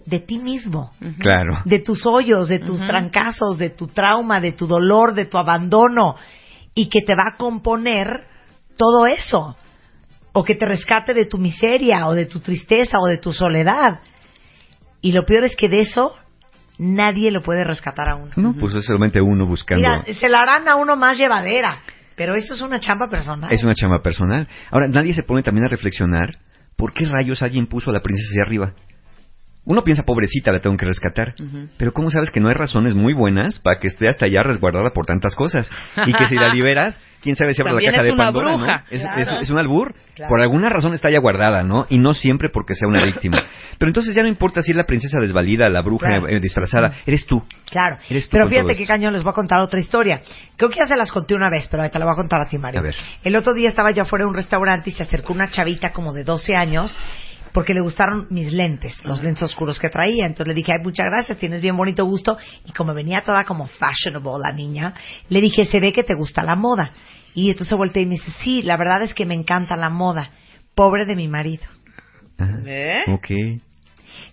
de 0.05 0.19
ti 0.19 0.39
mismo 0.39 0.91
Claro. 1.19 1.61
de 1.65 1.79
tus 1.79 2.05
hoyos, 2.05 2.49
de 2.49 2.59
tus 2.59 2.79
trancazos, 2.85 3.57
de 3.57 3.69
tu 3.69 3.87
trauma, 3.87 4.39
de 4.39 4.51
tu 4.51 4.67
dolor, 4.67 5.13
de 5.13 5.25
tu 5.25 5.37
abandono, 5.37 6.15
y 6.79 6.87
que 6.87 7.01
te 7.01 7.13
va 7.13 7.23
a 7.33 7.35
componer 7.35 8.23
todo 8.77 9.05
eso, 9.05 9.57
o 10.31 10.45
que 10.45 10.55
te 10.55 10.65
rescate 10.65 11.13
de 11.13 11.25
tu 11.25 11.37
miseria, 11.37 12.07
o 12.07 12.13
de 12.13 12.25
tu 12.25 12.39
tristeza, 12.39 12.99
o 13.01 13.07
de 13.07 13.17
tu 13.17 13.33
soledad. 13.33 13.99
Y 15.01 15.11
lo 15.11 15.25
peor 15.25 15.43
es 15.43 15.57
que 15.57 15.67
de 15.67 15.81
eso 15.81 16.15
nadie 16.77 17.31
lo 17.31 17.41
puede 17.41 17.65
rescatar 17.65 18.07
a 18.07 18.15
uno. 18.15 18.31
No, 18.37 18.53
pues 18.53 18.75
es 18.75 18.85
solamente 18.85 19.19
uno 19.19 19.45
buscando. 19.45 19.85
Mira, 19.85 20.13
se 20.13 20.29
la 20.29 20.39
harán 20.39 20.69
a 20.69 20.77
uno 20.77 20.95
más 20.95 21.17
llevadera, 21.17 21.81
pero 22.15 22.33
eso 22.33 22.53
es 22.53 22.61
una 22.61 22.79
chamba 22.79 23.09
personal. 23.09 23.51
Es 23.51 23.61
una 23.61 23.73
chamba 23.73 24.01
personal. 24.01 24.47
Ahora, 24.71 24.87
nadie 24.87 25.13
se 25.13 25.23
pone 25.23 25.43
también 25.43 25.65
a 25.65 25.69
reflexionar 25.69 26.37
por 26.77 26.93
qué 26.93 27.05
rayos 27.07 27.41
alguien 27.41 27.67
puso 27.67 27.89
a 27.89 27.93
la 27.93 28.01
princesa 28.01 28.29
hacia 28.31 28.43
arriba. 28.45 28.73
Uno 29.65 29.83
piensa, 29.83 30.03
pobrecita, 30.03 30.51
la 30.51 30.61
tengo 30.61 30.75
que 30.77 30.85
rescatar. 30.85 31.35
Pero 31.77 31.93
¿cómo 31.93 32.09
sabes 32.09 32.31
que 32.31 32.39
no 32.39 32.47
hay 32.47 32.55
razones 32.55 32.95
muy 32.95 33.13
buenas 33.13 33.59
para 33.59 33.79
que 33.79 33.87
esté 33.87 34.07
hasta 34.07 34.25
allá 34.25 34.41
resguardada 34.41 34.89
por 34.91 35.05
tantas 35.05 35.35
cosas? 35.35 35.69
Y 36.07 36.13
que 36.13 36.25
si 36.25 36.35
la 36.35 36.47
liberas, 36.53 36.99
quién 37.21 37.35
sabe 37.35 37.53
si 37.53 37.61
abre 37.61 37.73
la 37.73 37.91
caja 37.91 38.03
de 38.03 38.15
Pandora, 38.15 38.55
bruja. 38.55 38.65
¿no? 38.65 38.83
Es, 38.89 39.01
Claro. 39.01 39.21
es- 39.21 39.41
es 39.43 39.49
un 39.51 39.59
albur. 39.59 39.93
Claro. 40.15 40.29
Por 40.29 40.41
alguna 40.41 40.69
razón 40.69 40.93
está 40.93 41.09
allá 41.09 41.19
guardada, 41.19 41.61
¿no? 41.63 41.85
Y 41.89 41.97
no 41.99 42.13
siempre 42.13 42.49
porque 42.51 42.73
sea 42.73 42.87
una 42.87 43.03
víctima. 43.03 43.37
Pero 43.77 43.89
entonces 43.89 44.15
ya 44.15 44.23
no 44.23 44.27
importa 44.27 44.61
si 44.61 44.71
es 44.71 44.77
la 44.77 44.85
princesa 44.85 45.17
desvalida, 45.21 45.69
la 45.69 45.81
bruja 45.81 46.07
Claro. 46.07 46.27
eh, 46.27 46.39
disfrazada. 46.39 46.93
Eres 47.05 47.25
tú. 47.27 47.43
Claro. 47.69 47.97
Eres 48.09 48.25
tú 48.27 48.31
Pero 48.31 48.47
fíjate 48.47 48.75
qué 48.75 48.85
cañón, 48.87 49.13
les 49.13 49.23
voy 49.23 49.31
a 49.31 49.33
contar 49.35 49.61
otra 49.61 49.79
historia. 49.79 50.19
Creo 50.57 50.69
que 50.71 50.79
ya 50.79 50.87
se 50.87 50.95
las 50.97 51.11
conté 51.11 51.35
una 51.35 51.49
vez, 51.49 51.67
pero 51.69 51.83
ahorita 51.83 51.99
la 51.99 52.05
voy 52.05 52.13
a 52.13 52.17
contar 52.17 52.41
a 52.41 52.47
ti, 52.49 52.57
Mario. 52.57 52.79
A 52.79 52.83
ver. 52.83 52.95
El 53.23 53.35
otro 53.35 53.53
día 53.53 53.69
estaba 53.69 53.91
yo 53.91 54.01
afuera 54.01 54.23
de 54.25 54.29
un 54.29 54.35
restaurante 54.35 54.89
y 54.89 54.93
se 54.93 55.03
acercó 55.03 55.31
una 55.33 55.49
chavita 55.49 55.91
como 55.93 56.11
de 56.11 56.23
12 56.23 56.55
años 56.55 56.97
porque 57.53 57.73
le 57.73 57.81
gustaron 57.81 58.27
mis 58.29 58.53
lentes, 58.53 59.03
los 59.05 59.23
lentes 59.23 59.43
oscuros 59.43 59.79
que 59.79 59.89
traía. 59.89 60.25
Entonces 60.25 60.47
le 60.47 60.53
dije, 60.53 60.71
ay, 60.71 60.79
muchas 60.83 61.05
gracias, 61.11 61.37
tienes 61.37 61.61
bien 61.61 61.75
bonito 61.75 62.05
gusto. 62.05 62.37
Y 62.65 62.71
como 62.71 62.93
venía 62.93 63.21
toda 63.21 63.43
como 63.45 63.67
fashionable 63.67 64.39
la 64.41 64.51
niña, 64.51 64.93
le 65.29 65.41
dije, 65.41 65.65
se 65.65 65.79
ve 65.79 65.93
que 65.93 66.03
te 66.03 66.15
gusta 66.15 66.43
la 66.43 66.55
moda. 66.55 66.91
Y 67.33 67.49
entonces 67.49 67.77
volteé 67.77 68.03
y 68.03 68.05
me 68.05 68.15
dice, 68.15 68.31
sí, 68.39 68.61
la 68.61 68.77
verdad 68.77 69.03
es 69.03 69.13
que 69.13 69.25
me 69.25 69.35
encanta 69.35 69.75
la 69.75 69.89
moda. 69.89 70.31
Pobre 70.75 71.05
de 71.05 71.15
mi 71.15 71.27
marido. 71.27 71.63
Ah, 72.37 72.59
¿Eh? 72.65 73.03
Ok, 73.07 73.27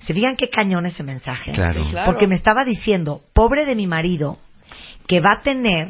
¿Se 0.07 0.15
fijan 0.15 0.37
qué 0.37 0.49
cañón 0.49 0.87
ese 0.87 1.03
mensaje? 1.03 1.51
claro. 1.53 1.85
Sí, 1.85 1.91
claro. 1.91 2.07
Porque 2.07 2.29
me 2.29 2.37
estaba 2.37 2.65
diciendo, 2.65 3.23
pobre 3.33 3.67
de 3.67 3.75
mi 3.75 3.89
marido, 3.89 4.39
que 5.09 5.21
va 5.21 5.39
a 5.39 5.43
tener 5.43 5.89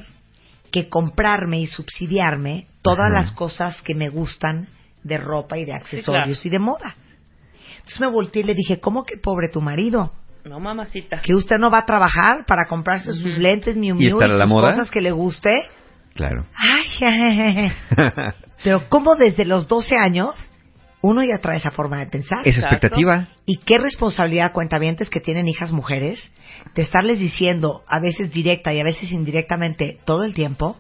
que 0.71 0.89
comprarme 0.89 1.61
y 1.61 1.67
subsidiarme 1.67 2.67
todas 2.83 3.11
Ajá. 3.11 3.21
las 3.21 3.33
cosas 3.33 3.81
que 3.83 3.95
me 3.95 4.09
gustan 4.09 4.69
de 5.03 5.19
ropa 5.19 5.59
y 5.59 5.65
de 5.65 5.75
accesorios 5.75 6.25
claro. 6.25 6.41
y 6.45 6.51
de 6.51 6.59
moda. 6.59 6.97
Entonces 7.87 8.01
me 8.01 8.11
volteé 8.11 8.43
y 8.43 8.47
le 8.47 8.55
dije, 8.55 8.81
¿cómo 8.81 9.05
que 9.05 9.17
pobre 9.17 9.49
tu 9.49 9.61
marido? 9.61 10.11
No, 10.45 10.59
mamacita. 10.59 11.21
¿Que 11.23 11.37
usted 11.37 11.55
no 11.57 11.71
va 11.71 11.79
a 11.79 11.87
trabajar 11.87 12.45
para 12.45 12.67
comprarse 12.67 13.13
sus 13.13 13.39
lentes 13.39 13.77
Miu 13.77 13.95
¿Y 13.95 13.99
Miu 13.99 14.09
estar 14.09 14.29
a 14.29 14.35
la 14.35 14.45
sus 14.45 14.53
moda? 14.53 14.71
cosas 14.71 14.91
que 14.91 15.01
le 15.01 15.13
guste? 15.13 15.55
Claro. 16.15 16.47
Ay, 16.57 16.83
jejeje. 16.99 17.77
Pero 18.65 18.89
¿cómo 18.89 19.15
desde 19.15 19.45
los 19.45 19.69
12 19.69 19.97
años 19.99 20.35
uno 21.01 21.23
ya 21.23 21.39
trae 21.39 21.59
esa 21.59 21.71
forma 21.71 21.99
de 21.99 22.07
pensar? 22.07 22.41
Esa 22.45 22.59
expectativa. 22.59 23.29
Y 23.45 23.59
qué 23.59 23.79
responsabilidad, 23.79 24.51
cuentavientes 24.51 25.09
que 25.09 25.21
tienen 25.21 25.47
hijas 25.47 25.71
mujeres, 25.71 26.35
de 26.75 26.83
estarles 26.83 27.21
diciendo, 27.21 27.85
a 27.87 28.01
veces 28.01 28.33
directa 28.33 28.75
y 28.75 28.81
a 28.81 28.85
veces 28.85 29.13
indirectamente, 29.13 30.01
todo 30.05 30.25
el 30.25 30.35
tiempo, 30.35 30.77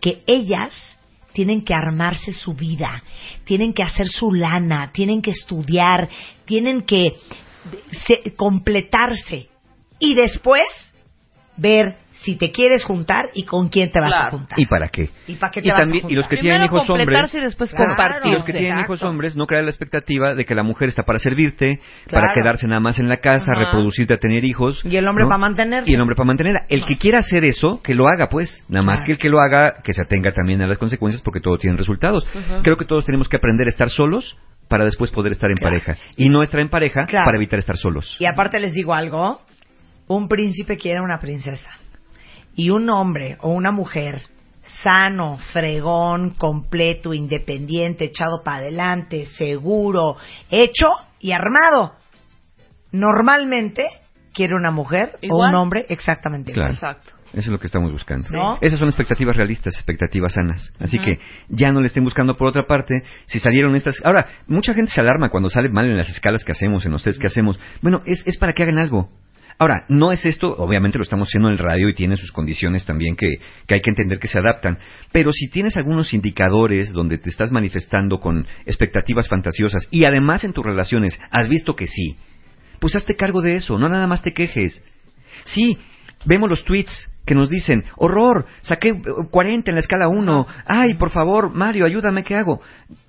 que 0.00 0.24
ellas 0.26 0.93
tienen 1.34 1.62
que 1.62 1.74
armarse 1.74 2.32
su 2.32 2.54
vida, 2.54 3.02
tienen 3.44 3.74
que 3.74 3.82
hacer 3.82 4.06
su 4.08 4.32
lana, 4.32 4.90
tienen 4.92 5.20
que 5.20 5.32
estudiar, 5.32 6.08
tienen 6.46 6.82
que 6.82 7.12
se- 8.06 8.34
completarse 8.36 9.48
y 9.98 10.14
después 10.14 10.64
ver 11.56 11.96
si 12.24 12.36
te 12.36 12.50
quieres 12.50 12.84
juntar 12.84 13.26
y 13.34 13.44
con 13.44 13.68
quién 13.68 13.90
te 13.92 14.00
vas 14.00 14.12
a 14.12 14.30
juntar. 14.30 14.58
¿Y 14.58 14.66
para 14.66 14.88
qué? 14.88 15.10
¿Y 15.26 15.34
para 15.34 15.50
qué 15.52 15.60
te 15.60 15.68
y, 15.68 15.70
vas 15.70 15.80
a 15.80 15.82
también, 15.84 16.04
y 16.08 16.14
los 16.14 16.26
que 16.26 16.36
juntar? 16.36 16.42
tienen 16.42 16.62
hijos 16.64 16.88
hombres 16.90 17.34
y 17.34 17.40
después 17.40 17.70
Claro. 17.70 17.88
compartir. 17.90 18.32
y 18.32 18.34
los 18.34 18.44
que 18.44 18.52
tienen 18.52 18.70
Exacto. 18.72 18.92
hijos 18.94 19.02
hombres 19.02 19.36
no 19.36 19.46
crean 19.46 19.64
la 19.66 19.70
expectativa 19.70 20.34
de 20.34 20.44
que 20.44 20.54
la 20.54 20.62
mujer 20.62 20.88
está 20.88 21.02
para 21.02 21.18
servirte, 21.18 21.80
Claro. 22.06 22.26
para 22.28 22.34
quedarse 22.34 22.66
nada 22.66 22.80
más 22.80 22.98
en 22.98 23.08
la 23.08 23.18
casa, 23.18 23.52
Ajá. 23.52 23.64
reproducirte 23.66 24.14
a 24.14 24.18
tener 24.18 24.44
hijos. 24.44 24.82
Y 24.84 24.96
el 24.96 25.06
hombre 25.06 25.24
¿no? 25.24 25.28
para 25.28 25.38
mantenerla. 25.38 25.88
Y 25.90 25.94
el 25.94 26.00
hombre 26.00 26.16
para 26.16 26.26
mantenerla. 26.26 26.60
El 26.68 26.84
que 26.86 26.96
quiera 26.96 27.18
hacer 27.18 27.44
eso, 27.44 27.80
que 27.82 27.94
lo 27.94 28.08
haga, 28.08 28.28
pues. 28.28 28.64
Nada 28.68 28.84
más 28.86 29.02
que 29.04 29.12
el 29.12 29.18
que 29.18 29.28
lo 29.28 29.40
haga, 29.40 29.76
que 29.82 29.92
se 29.92 30.02
atenga 30.02 30.32
también 30.32 30.62
a 30.62 30.66
las 30.66 30.78
consecuencias, 30.78 31.22
porque 31.22 31.40
todo 31.40 31.58
tiene 31.58 31.76
resultados. 31.76 32.26
Creo 32.62 32.76
que 32.76 32.84
todos 32.86 33.04
tenemos 33.04 33.28
que 33.28 33.36
aprender 33.36 33.66
a 33.66 33.70
estar 33.70 33.88
solos 33.90 34.36
para 34.68 34.84
después 34.86 35.10
poder 35.10 35.32
estar 35.32 35.50
en 35.50 35.56
Claro. 35.56 35.78
pareja. 35.78 36.00
Y 36.16 36.30
no 36.30 36.42
estar 36.42 36.58
en 36.60 36.68
pareja 36.70 37.04
Claro. 37.06 37.26
para 37.26 37.36
evitar 37.36 37.58
estar 37.58 37.76
solos. 37.76 38.16
Y 38.18 38.24
aparte 38.26 38.58
les 38.60 38.72
digo 38.72 38.94
algo, 38.94 39.40
un 40.06 40.26
príncipe 40.28 40.76
quiere 40.76 41.00
una 41.00 41.18
princesa. 41.18 41.70
Y 42.54 42.70
un 42.70 42.88
hombre 42.90 43.36
o 43.40 43.50
una 43.50 43.72
mujer 43.72 44.22
sano, 44.82 45.38
fregón, 45.52 46.30
completo, 46.30 47.12
independiente, 47.12 48.06
echado 48.06 48.42
para 48.42 48.58
adelante, 48.58 49.26
seguro, 49.26 50.16
hecho 50.50 50.88
y 51.20 51.32
armado. 51.32 51.94
Normalmente 52.92 53.88
quiere 54.32 54.54
una 54.54 54.70
mujer 54.70 55.18
o 55.30 55.36
un 55.36 55.54
hombre 55.54 55.86
exactamente 55.88 56.52
igual. 56.52 56.76
Claro. 56.76 56.96
Exacto. 56.98 57.24
Eso 57.34 57.40
es 57.40 57.48
lo 57.48 57.58
que 57.58 57.66
estamos 57.66 57.90
buscando. 57.90 58.28
¿No? 58.30 58.58
Esas 58.60 58.78
son 58.78 58.86
expectativas 58.86 59.36
realistas, 59.36 59.74
expectativas 59.74 60.34
sanas. 60.34 60.72
Así 60.78 61.00
que 61.00 61.18
ya 61.48 61.72
no 61.72 61.80
le 61.80 61.86
estén 61.86 62.04
buscando 62.04 62.36
por 62.36 62.46
otra 62.46 62.64
parte. 62.64 63.02
Si 63.26 63.40
salieron 63.40 63.74
estas. 63.74 64.00
Ahora, 64.04 64.26
mucha 64.46 64.72
gente 64.72 64.92
se 64.92 65.00
alarma 65.00 65.30
cuando 65.30 65.48
sale 65.48 65.68
mal 65.68 65.86
en 65.86 65.96
las 65.96 66.08
escalas 66.08 66.44
que 66.44 66.52
hacemos, 66.52 66.86
en 66.86 66.92
los 66.92 67.02
test 67.02 67.20
que 67.20 67.26
hacemos. 67.26 67.58
Bueno, 67.82 68.02
es, 68.06 68.22
es 68.24 68.38
para 68.38 68.52
que 68.52 68.62
hagan 68.62 68.78
algo. 68.78 69.10
Ahora, 69.58 69.84
no 69.88 70.10
es 70.10 70.26
esto, 70.26 70.48
obviamente 70.48 70.98
lo 70.98 71.04
estamos 71.04 71.28
haciendo 71.28 71.48
en 71.48 71.54
el 71.54 71.58
radio 71.58 71.88
y 71.88 71.94
tiene 71.94 72.16
sus 72.16 72.32
condiciones 72.32 72.84
también 72.84 73.14
que, 73.16 73.38
que 73.66 73.74
hay 73.74 73.80
que 73.80 73.90
entender 73.90 74.18
que 74.18 74.28
se 74.28 74.38
adaptan. 74.38 74.78
Pero 75.12 75.32
si 75.32 75.48
tienes 75.48 75.76
algunos 75.76 76.12
indicadores 76.12 76.92
donde 76.92 77.18
te 77.18 77.30
estás 77.30 77.52
manifestando 77.52 78.18
con 78.18 78.46
expectativas 78.66 79.28
fantasiosas 79.28 79.86
y 79.90 80.04
además 80.06 80.44
en 80.44 80.52
tus 80.52 80.64
relaciones 80.66 81.20
has 81.30 81.48
visto 81.48 81.76
que 81.76 81.86
sí, 81.86 82.16
pues 82.80 82.96
hazte 82.96 83.16
cargo 83.16 83.42
de 83.42 83.54
eso, 83.54 83.78
no 83.78 83.88
nada 83.88 84.06
más 84.06 84.22
te 84.22 84.32
quejes. 84.32 84.82
Sí, 85.44 85.78
vemos 86.24 86.48
los 86.50 86.64
tweets 86.64 87.10
que 87.24 87.34
nos 87.34 87.48
dicen, 87.48 87.84
horror, 87.96 88.46
saqué 88.62 88.90
eh, 88.90 89.02
40 89.30 89.70
en 89.70 89.74
la 89.76 89.80
escala 89.80 90.08
1, 90.08 90.46
ay, 90.66 90.94
por 90.94 91.10
favor, 91.10 91.50
Mario, 91.54 91.86
ayúdame, 91.86 92.22
¿qué 92.22 92.34
hago? 92.36 92.60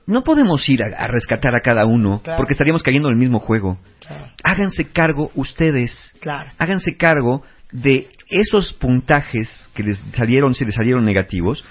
No 0.08 0.24
podemos 0.24 0.68
ir 0.70 0.82
a, 0.84 0.88
a 1.04 1.08
rescatar 1.08 1.54
a 1.56 1.60
cada 1.62 1.86
uno, 1.86 2.22
Claro. 2.24 2.38
porque 2.38 2.54
estaríamos 2.54 2.82
cayendo 2.84 3.10
en 3.10 3.14
el 3.16 3.20
mismo 3.20 3.40
juego. 3.40 3.78
Claro. 4.06 4.28
Háganse 4.44 4.92
cargo 4.92 5.32
ustedes, 5.36 6.14
Claro. 6.22 6.50
háganse 6.58 6.96
cargo 6.96 7.44
de 7.72 8.08
esos 8.30 8.72
puntajes 8.74 9.70
que 9.74 9.84
les 9.84 9.98
salieron, 10.14 10.56
si 10.56 10.64
les 10.66 10.76
salieron 10.76 11.04
negativos. 11.04 11.66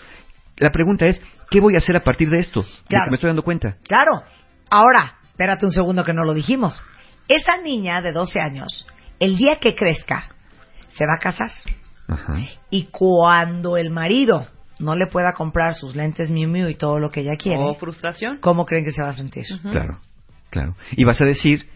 La 0.59 0.71
pregunta 0.71 1.07
es, 1.07 1.23
¿qué 1.51 1.61
voy 1.61 1.75
a 1.75 1.79
hacer 1.79 1.97
a 1.97 2.01
partir 2.05 2.29
de 2.29 2.39
esto? 2.41 2.63
De 2.63 2.99
que 3.03 3.11
me 3.11 3.15
estoy 3.15 3.29
dando 3.29 3.43
cuenta. 3.43 3.77
Claro. 3.89 4.23
Ahora, 4.71 5.15
espérate 5.31 5.65
un 5.65 5.73
segundo 5.73 6.05
que 6.05 6.13
no 6.13 6.25
lo 6.25 6.35
dijimos. 6.35 6.83
Esa 7.29 7.57
niña 7.59 8.03
de 8.03 8.13
12 8.13 8.41
años, 8.41 8.87
el 9.19 9.37
día 9.37 9.55
que 9.61 9.75
crezca, 9.75 10.29
se 10.97 11.07
va 11.07 11.15
a 11.15 11.19
casar. 11.19 11.51
Ajá. 12.09 12.35
Y 12.71 12.85
cuando 12.85 13.77
el 13.77 13.91
marido 13.91 14.47
no 14.79 14.95
le 14.95 15.07
pueda 15.07 15.33
comprar 15.33 15.75
sus 15.75 15.95
lentes 15.95 16.31
Miu 16.31 16.49
Miu 16.49 16.69
y 16.69 16.77
todo 16.77 16.99
lo 16.99 17.11
que 17.11 17.21
ella 17.21 17.37
quiere, 17.37 17.63
O 17.63 17.75
frustración. 17.75 18.39
¿cómo 18.41 18.67
creen 18.67 18.85
que 18.85 18.93
se 18.93 19.03
va 19.03 19.11
a 19.11 19.15
sentir? 19.15 19.45
Claro, 19.71 20.01
claro. 20.51 20.77
Y 20.93 21.05
vas 21.05 21.21
a 21.21 21.25
decir 21.25 21.69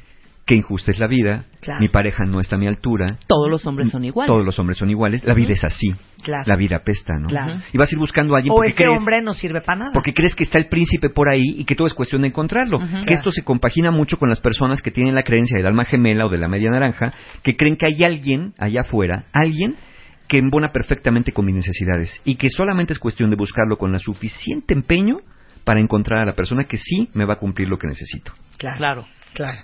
que 0.48 0.54
injusta 0.54 0.90
es 0.92 0.98
la 0.98 1.06
vida, 1.06 1.44
Claro. 1.60 1.78
mi 1.80 1.88
pareja 1.90 2.24
no 2.24 2.40
está 2.40 2.56
a 2.56 2.58
mi 2.58 2.66
altura, 2.66 3.18
Todos 3.26 3.50
los 3.50 3.66
hombres 3.66 3.90
son 3.90 4.02
iguales. 4.02 4.26
todos 4.32 4.44
los 4.46 4.58
hombres 4.58 4.78
son 4.78 4.88
iguales, 4.88 5.22
la 5.22 5.34
vida 5.34 5.52
es 5.52 5.62
así, 5.62 5.94
Claro. 6.22 6.44
la 6.46 6.56
vida 6.56 6.76
apesta, 6.76 7.18
¿no? 7.18 7.26
Claro. 7.28 7.60
Y 7.70 7.76
vas 7.76 7.92
a 7.92 7.94
ir 7.94 7.98
buscando 7.98 8.34
a 8.34 8.38
alguien 8.38 8.52
O 8.52 8.56
porque 8.56 8.70
este 8.70 8.84
crees, 8.84 8.98
hombre 8.98 9.20
no 9.20 9.34
sirve 9.34 9.60
para 9.60 9.78
nada. 9.80 9.90
porque 9.92 10.14
crees 10.14 10.34
que 10.34 10.44
está 10.44 10.58
el 10.58 10.68
príncipe 10.68 11.10
por 11.10 11.28
ahí 11.28 11.44
y 11.58 11.64
que 11.66 11.74
todo 11.74 11.86
es 11.86 11.92
cuestión 11.92 12.22
de 12.22 12.28
encontrarlo. 12.28 12.78
Que 13.06 13.12
esto 13.12 13.30
se 13.30 13.44
compagina 13.44 13.90
mucho 13.90 14.16
con 14.18 14.30
las 14.30 14.40
personas 14.40 14.80
que 14.80 14.90
tienen 14.90 15.14
la 15.14 15.22
creencia 15.22 15.58
del 15.58 15.66
alma 15.66 15.84
gemela 15.84 16.24
o 16.24 16.30
de 16.30 16.38
la 16.38 16.48
media 16.48 16.70
naranja, 16.70 17.12
que 17.42 17.54
creen 17.54 17.76
que 17.76 17.84
hay 17.84 18.02
alguien 18.02 18.54
allá 18.58 18.80
afuera, 18.80 19.26
alguien 19.34 19.76
que 20.28 20.38
embona 20.38 20.72
perfectamente 20.72 21.32
con 21.32 21.44
mis 21.44 21.56
necesidades 21.56 22.20
y 22.24 22.36
que 22.36 22.48
solamente 22.48 22.94
es 22.94 22.98
cuestión 22.98 23.28
de 23.28 23.36
buscarlo 23.36 23.76
con 23.76 23.92
la 23.92 23.98
suficiente 23.98 24.72
empeño 24.72 25.18
para 25.64 25.78
encontrar 25.80 26.20
a 26.20 26.24
la 26.24 26.32
persona 26.34 26.64
que 26.64 26.78
sí 26.78 27.10
me 27.12 27.26
va 27.26 27.34
a 27.34 27.38
cumplir 27.38 27.68
lo 27.68 27.76
que 27.78 27.86
necesito. 27.86 28.32
Claro. 28.56 29.06
Claro. 29.34 29.58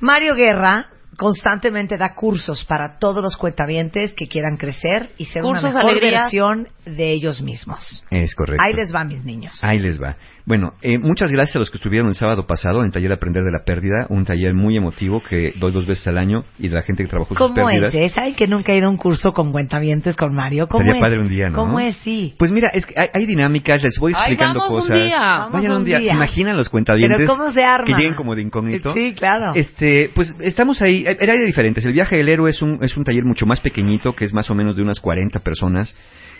Mario 0.00 0.34
Guerra 0.34 0.86
constantemente 1.16 1.96
da 1.96 2.14
cursos 2.14 2.64
para 2.64 2.98
todos 2.98 3.22
los 3.22 3.36
cuentavientes 3.36 4.14
que 4.14 4.28
quieran 4.28 4.56
crecer 4.56 5.10
y 5.18 5.24
ser 5.24 5.42
Cursos, 5.42 5.64
una 5.64 5.72
mejor 5.72 5.90
alegría. 5.90 6.20
versión 6.20 6.68
de 6.96 7.12
ellos 7.12 7.40
mismos. 7.42 8.04
Es 8.10 8.34
correcto. 8.34 8.62
Ahí 8.66 8.74
les 8.74 8.94
va, 8.94 9.04
mis 9.04 9.24
niños. 9.24 9.58
Ahí 9.62 9.78
les 9.78 10.00
va. 10.02 10.16
Bueno, 10.46 10.72
eh, 10.80 10.98
muchas 10.98 11.30
gracias 11.30 11.56
a 11.56 11.58
los 11.58 11.70
que 11.70 11.76
estuvieron 11.76 12.08
el 12.08 12.14
sábado 12.14 12.46
pasado 12.46 12.80
en 12.80 12.86
el 12.86 12.92
taller 12.92 13.12
Aprender 13.12 13.42
de 13.44 13.50
la 13.52 13.64
Pérdida, 13.66 14.06
un 14.08 14.24
taller 14.24 14.54
muy 14.54 14.78
emotivo 14.78 15.22
que 15.22 15.52
doy 15.58 15.72
dos 15.72 15.84
veces 15.86 16.06
al 16.08 16.16
año 16.16 16.42
y 16.58 16.68
de 16.68 16.74
la 16.74 16.80
gente 16.80 17.02
que 17.02 17.08
trabajó 17.10 17.34
sus 17.34 17.36
¿Cómo 17.54 17.68
es? 17.68 18.12
¿Saben 18.14 18.34
que 18.34 18.46
nunca 18.46 18.72
he 18.72 18.78
ido 18.78 18.86
a 18.86 18.90
un 18.90 18.96
curso 18.96 19.32
con 19.32 19.52
cuentavientes 19.52 20.16
con 20.16 20.34
Mario? 20.34 20.66
¿Cómo 20.66 20.80
Estaría 20.84 21.00
es? 21.02 21.04
padre 21.06 21.18
un 21.20 21.28
día, 21.28 21.50
¿no? 21.50 21.58
¿Cómo 21.58 21.78
es? 21.80 21.96
Sí. 21.98 22.34
Pues 22.38 22.50
mira, 22.50 22.70
es 22.72 22.86
que 22.86 22.94
hay, 22.98 23.08
hay 23.12 23.26
dinámicas, 23.26 23.82
les 23.82 23.98
voy 23.98 24.14
Ay, 24.16 24.20
explicando 24.32 24.60
vamos 24.60 24.74
un 24.74 24.80
cosas. 24.88 24.96
día. 25.04 25.18
Vamos 25.20 25.52
Vayan 25.52 25.72
un 25.72 25.76
un 25.78 25.84
día. 25.84 25.98
día. 25.98 26.14
Imaginan 26.14 26.56
los 26.56 26.70
cuentavientes 26.70 27.18
Pero 27.18 27.36
¿cómo 27.36 27.52
se 27.52 27.62
arma? 27.62 27.84
que 27.84 27.92
lleguen 27.92 28.14
como 28.14 28.34
de 28.34 28.40
incógnito. 28.40 28.94
Sí, 28.94 29.12
claro. 29.12 29.52
Este, 29.54 30.10
pues 30.14 30.34
estamos 30.40 30.80
ahí, 30.80 31.04
era 31.06 31.34
de 31.34 31.44
diferentes. 31.44 31.84
El 31.84 31.92
viaje 31.92 32.16
del 32.16 32.28
héroe 32.30 32.48
es 32.48 32.62
un, 32.62 32.78
es 32.82 32.96
un 32.96 33.04
taller 33.04 33.24
mucho 33.26 33.44
más 33.44 33.60
pequeñito, 33.60 34.14
que 34.14 34.24
es 34.24 34.32
más 34.32 34.48
o 34.50 34.54
menos 34.54 34.76
de 34.76 34.82
unas 34.82 34.98
40 34.98 35.40
personas. 35.40 35.94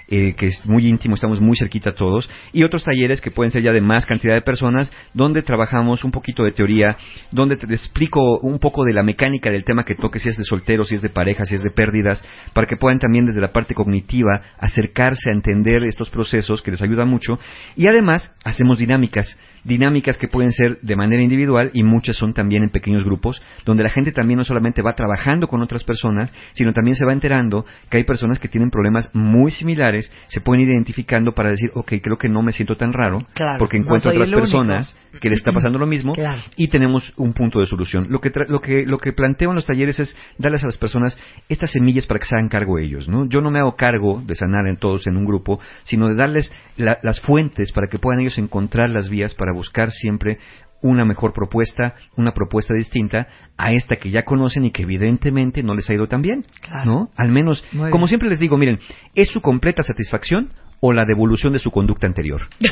Eh, 0.09 0.35
que 0.35 0.47
es 0.47 0.67
muy 0.67 0.87
íntimo, 0.87 1.15
estamos 1.15 1.41
muy 1.41 1.57
cerquita 1.57 1.93
todos, 1.93 2.31
y 2.53 2.63
otros 2.63 2.85
talleres 2.85 3.21
que 3.21 3.31
pueden 3.31 3.51
ser 3.51 3.63
ya 3.63 3.73
de 3.73 3.81
más 3.81 4.07
cantidad 4.07 4.35
de 4.35 4.43
personas, 4.43 4.93
donde 5.13 5.43
trabajamos 5.43 6.03
un 6.05 6.11
poquito 6.11 6.45
de 6.45 6.53
teoría, 6.53 6.97
donde 7.31 7.57
te 7.57 7.67
explico 7.67 8.39
un 8.39 8.59
poco 8.59 8.85
de 8.85 8.95
la 8.95 9.03
mecánica 9.03 9.51
del 9.51 9.65
tema 9.65 9.85
que 9.85 9.95
toque, 9.95 10.19
si 10.19 10.31
es 10.31 10.37
de 10.37 10.45
soltero, 10.45 10.85
si 10.85 10.95
es 10.95 11.03
de 11.03 11.11
pareja, 11.11 11.45
si 11.45 11.55
es 11.55 11.63
de 11.63 11.71
pérdidas, 11.71 12.25
para 12.53 12.67
que 12.67 12.77
puedan 12.77 12.99
también 12.99 13.27
desde 13.27 13.41
la 13.41 13.53
parte 13.53 13.75
cognitiva 13.75 14.41
acercarse 14.59 15.31
a 15.31 15.35
entender 15.35 15.85
estos 15.85 16.11
procesos 16.11 16.63
que 16.63 16.71
les 16.71 16.83
ayuda 16.83 17.05
mucho, 17.05 17.39
y 17.77 17.87
además 17.87 18.35
hacemos 18.45 18.79
dinámicas, 18.79 19.39
dinámicas 19.69 20.19
que 20.19 20.27
pueden 20.29 20.51
ser 20.51 20.81
de 20.81 20.97
manera 20.97 21.23
individual 21.23 21.71
y 21.75 21.85
muchas 21.85 22.17
son 22.17 22.33
también 22.33 22.65
en 22.65 22.71
pequeños 22.71 23.05
grupos, 23.05 23.41
donde 23.65 23.85
la 23.85 23.91
gente 23.91 24.11
también 24.13 24.39
no 24.39 24.45
solamente 24.45 24.83
va 24.83 24.95
trabajando 24.95 25.47
con 25.47 25.63
otras 25.63 25.85
personas, 25.85 26.33
sino 26.55 26.73
también 26.73 26.97
se 26.97 27.05
va 27.05 27.13
enterando 27.13 27.67
que 27.91 27.99
hay 27.99 28.05
personas 28.05 28.39
que 28.39 28.49
tienen 28.49 28.71
problemas 28.71 29.11
muy 29.13 29.51
similares, 29.51 30.11
se 30.29 30.41
pueden 30.41 30.63
ir 30.63 30.71
identificando 30.71 31.33
para 31.33 31.51
decir, 31.51 31.71
ok, 31.75 31.93
creo 32.03 32.17
que 32.17 32.29
no 32.29 32.43
me 32.43 32.53
siento 32.53 32.77
tan 32.77 32.93
raro, 32.93 33.19
Claro, 33.35 33.59
porque 33.59 33.79
no 33.79 33.85
encuentro 33.85 34.11
soy 34.11 34.21
otras 34.21 34.31
personas 34.31 34.97
que 35.21 35.29
les 35.29 35.39
está 35.39 35.53
pasando 35.53 35.79
lo 35.79 35.87
mismo 35.87 36.13
Claro. 36.13 36.41
y 36.57 36.69
tenemos 36.69 37.13
un 37.17 37.33
punto 37.33 37.61
de 37.61 37.67
solución. 37.67 38.07
Lo 38.11 38.21
que, 38.21 38.33
tra- 38.33 38.47
lo 38.49 38.61
que, 38.61 38.85
lo 38.87 38.99
que 38.99 39.13
planteo 39.13 39.51
en 39.51 39.57
los 39.57 39.67
talleres 39.67 39.99
es 40.01 40.17
darles 40.39 40.63
a 40.63 40.67
las 40.67 40.77
personas 40.79 41.19
estas 41.49 41.71
semillas 41.73 42.07
para 42.07 42.21
que 42.21 42.27
se 42.27 42.37
hagan 42.37 42.49
cargo 42.49 42.79
ellos, 42.79 43.09
¿no? 43.09 43.27
Yo 43.29 43.41
no 43.41 43.51
me 43.51 43.59
hago 43.59 43.77
cargo 43.77 44.23
de 44.25 44.35
sanar 44.35 44.67
en 44.67 44.77
todos 44.77 45.07
en 45.07 45.17
un 45.17 45.25
grupo, 45.25 45.61
sino 45.85 46.09
de 46.09 46.15
darles 46.15 46.53
la- 46.77 46.99
las 47.03 47.21
fuentes 47.21 47.73
para 47.73 47.89
que 47.89 47.99
puedan 47.99 48.21
ellos 48.21 48.39
encontrar 48.39 48.91
las 48.91 49.09
vías 49.09 49.35
para 49.35 49.53
buscar 49.53 49.91
siempre 49.91 50.39
una 50.81 51.05
mejor 51.05 51.33
propuesta, 51.33 51.95
una 52.17 52.31
propuesta 52.33 52.73
distinta 52.73 53.27
a 53.57 53.73
esta 53.73 53.97
que 53.97 54.11
ya 54.11 54.23
conocen 54.23 54.65
y 54.65 54.71
que 54.71 54.83
evidentemente 54.83 55.63
no 55.65 55.75
les 55.75 55.91
ha 55.91 55.95
ido 55.95 56.07
tan 56.07 56.23
bien, 56.23 56.45
Claro. 56.61 56.85
¿no? 56.85 57.11
Al 57.17 57.31
menos, 57.33 57.65
Muy 57.73 57.91
como 57.91 58.03
bien. 58.05 58.09
siempre 58.11 58.29
les 58.29 58.39
digo, 58.39 58.57
miren, 58.57 58.79
¿es 59.17 59.29
su 59.29 59.41
completa 59.41 59.83
satisfacción 59.83 60.51
o 60.81 60.93
la 60.93 61.05
devolución 61.05 61.53
de 61.53 61.59
su 61.59 61.71
conducta 61.71 62.07
anterior? 62.07 62.49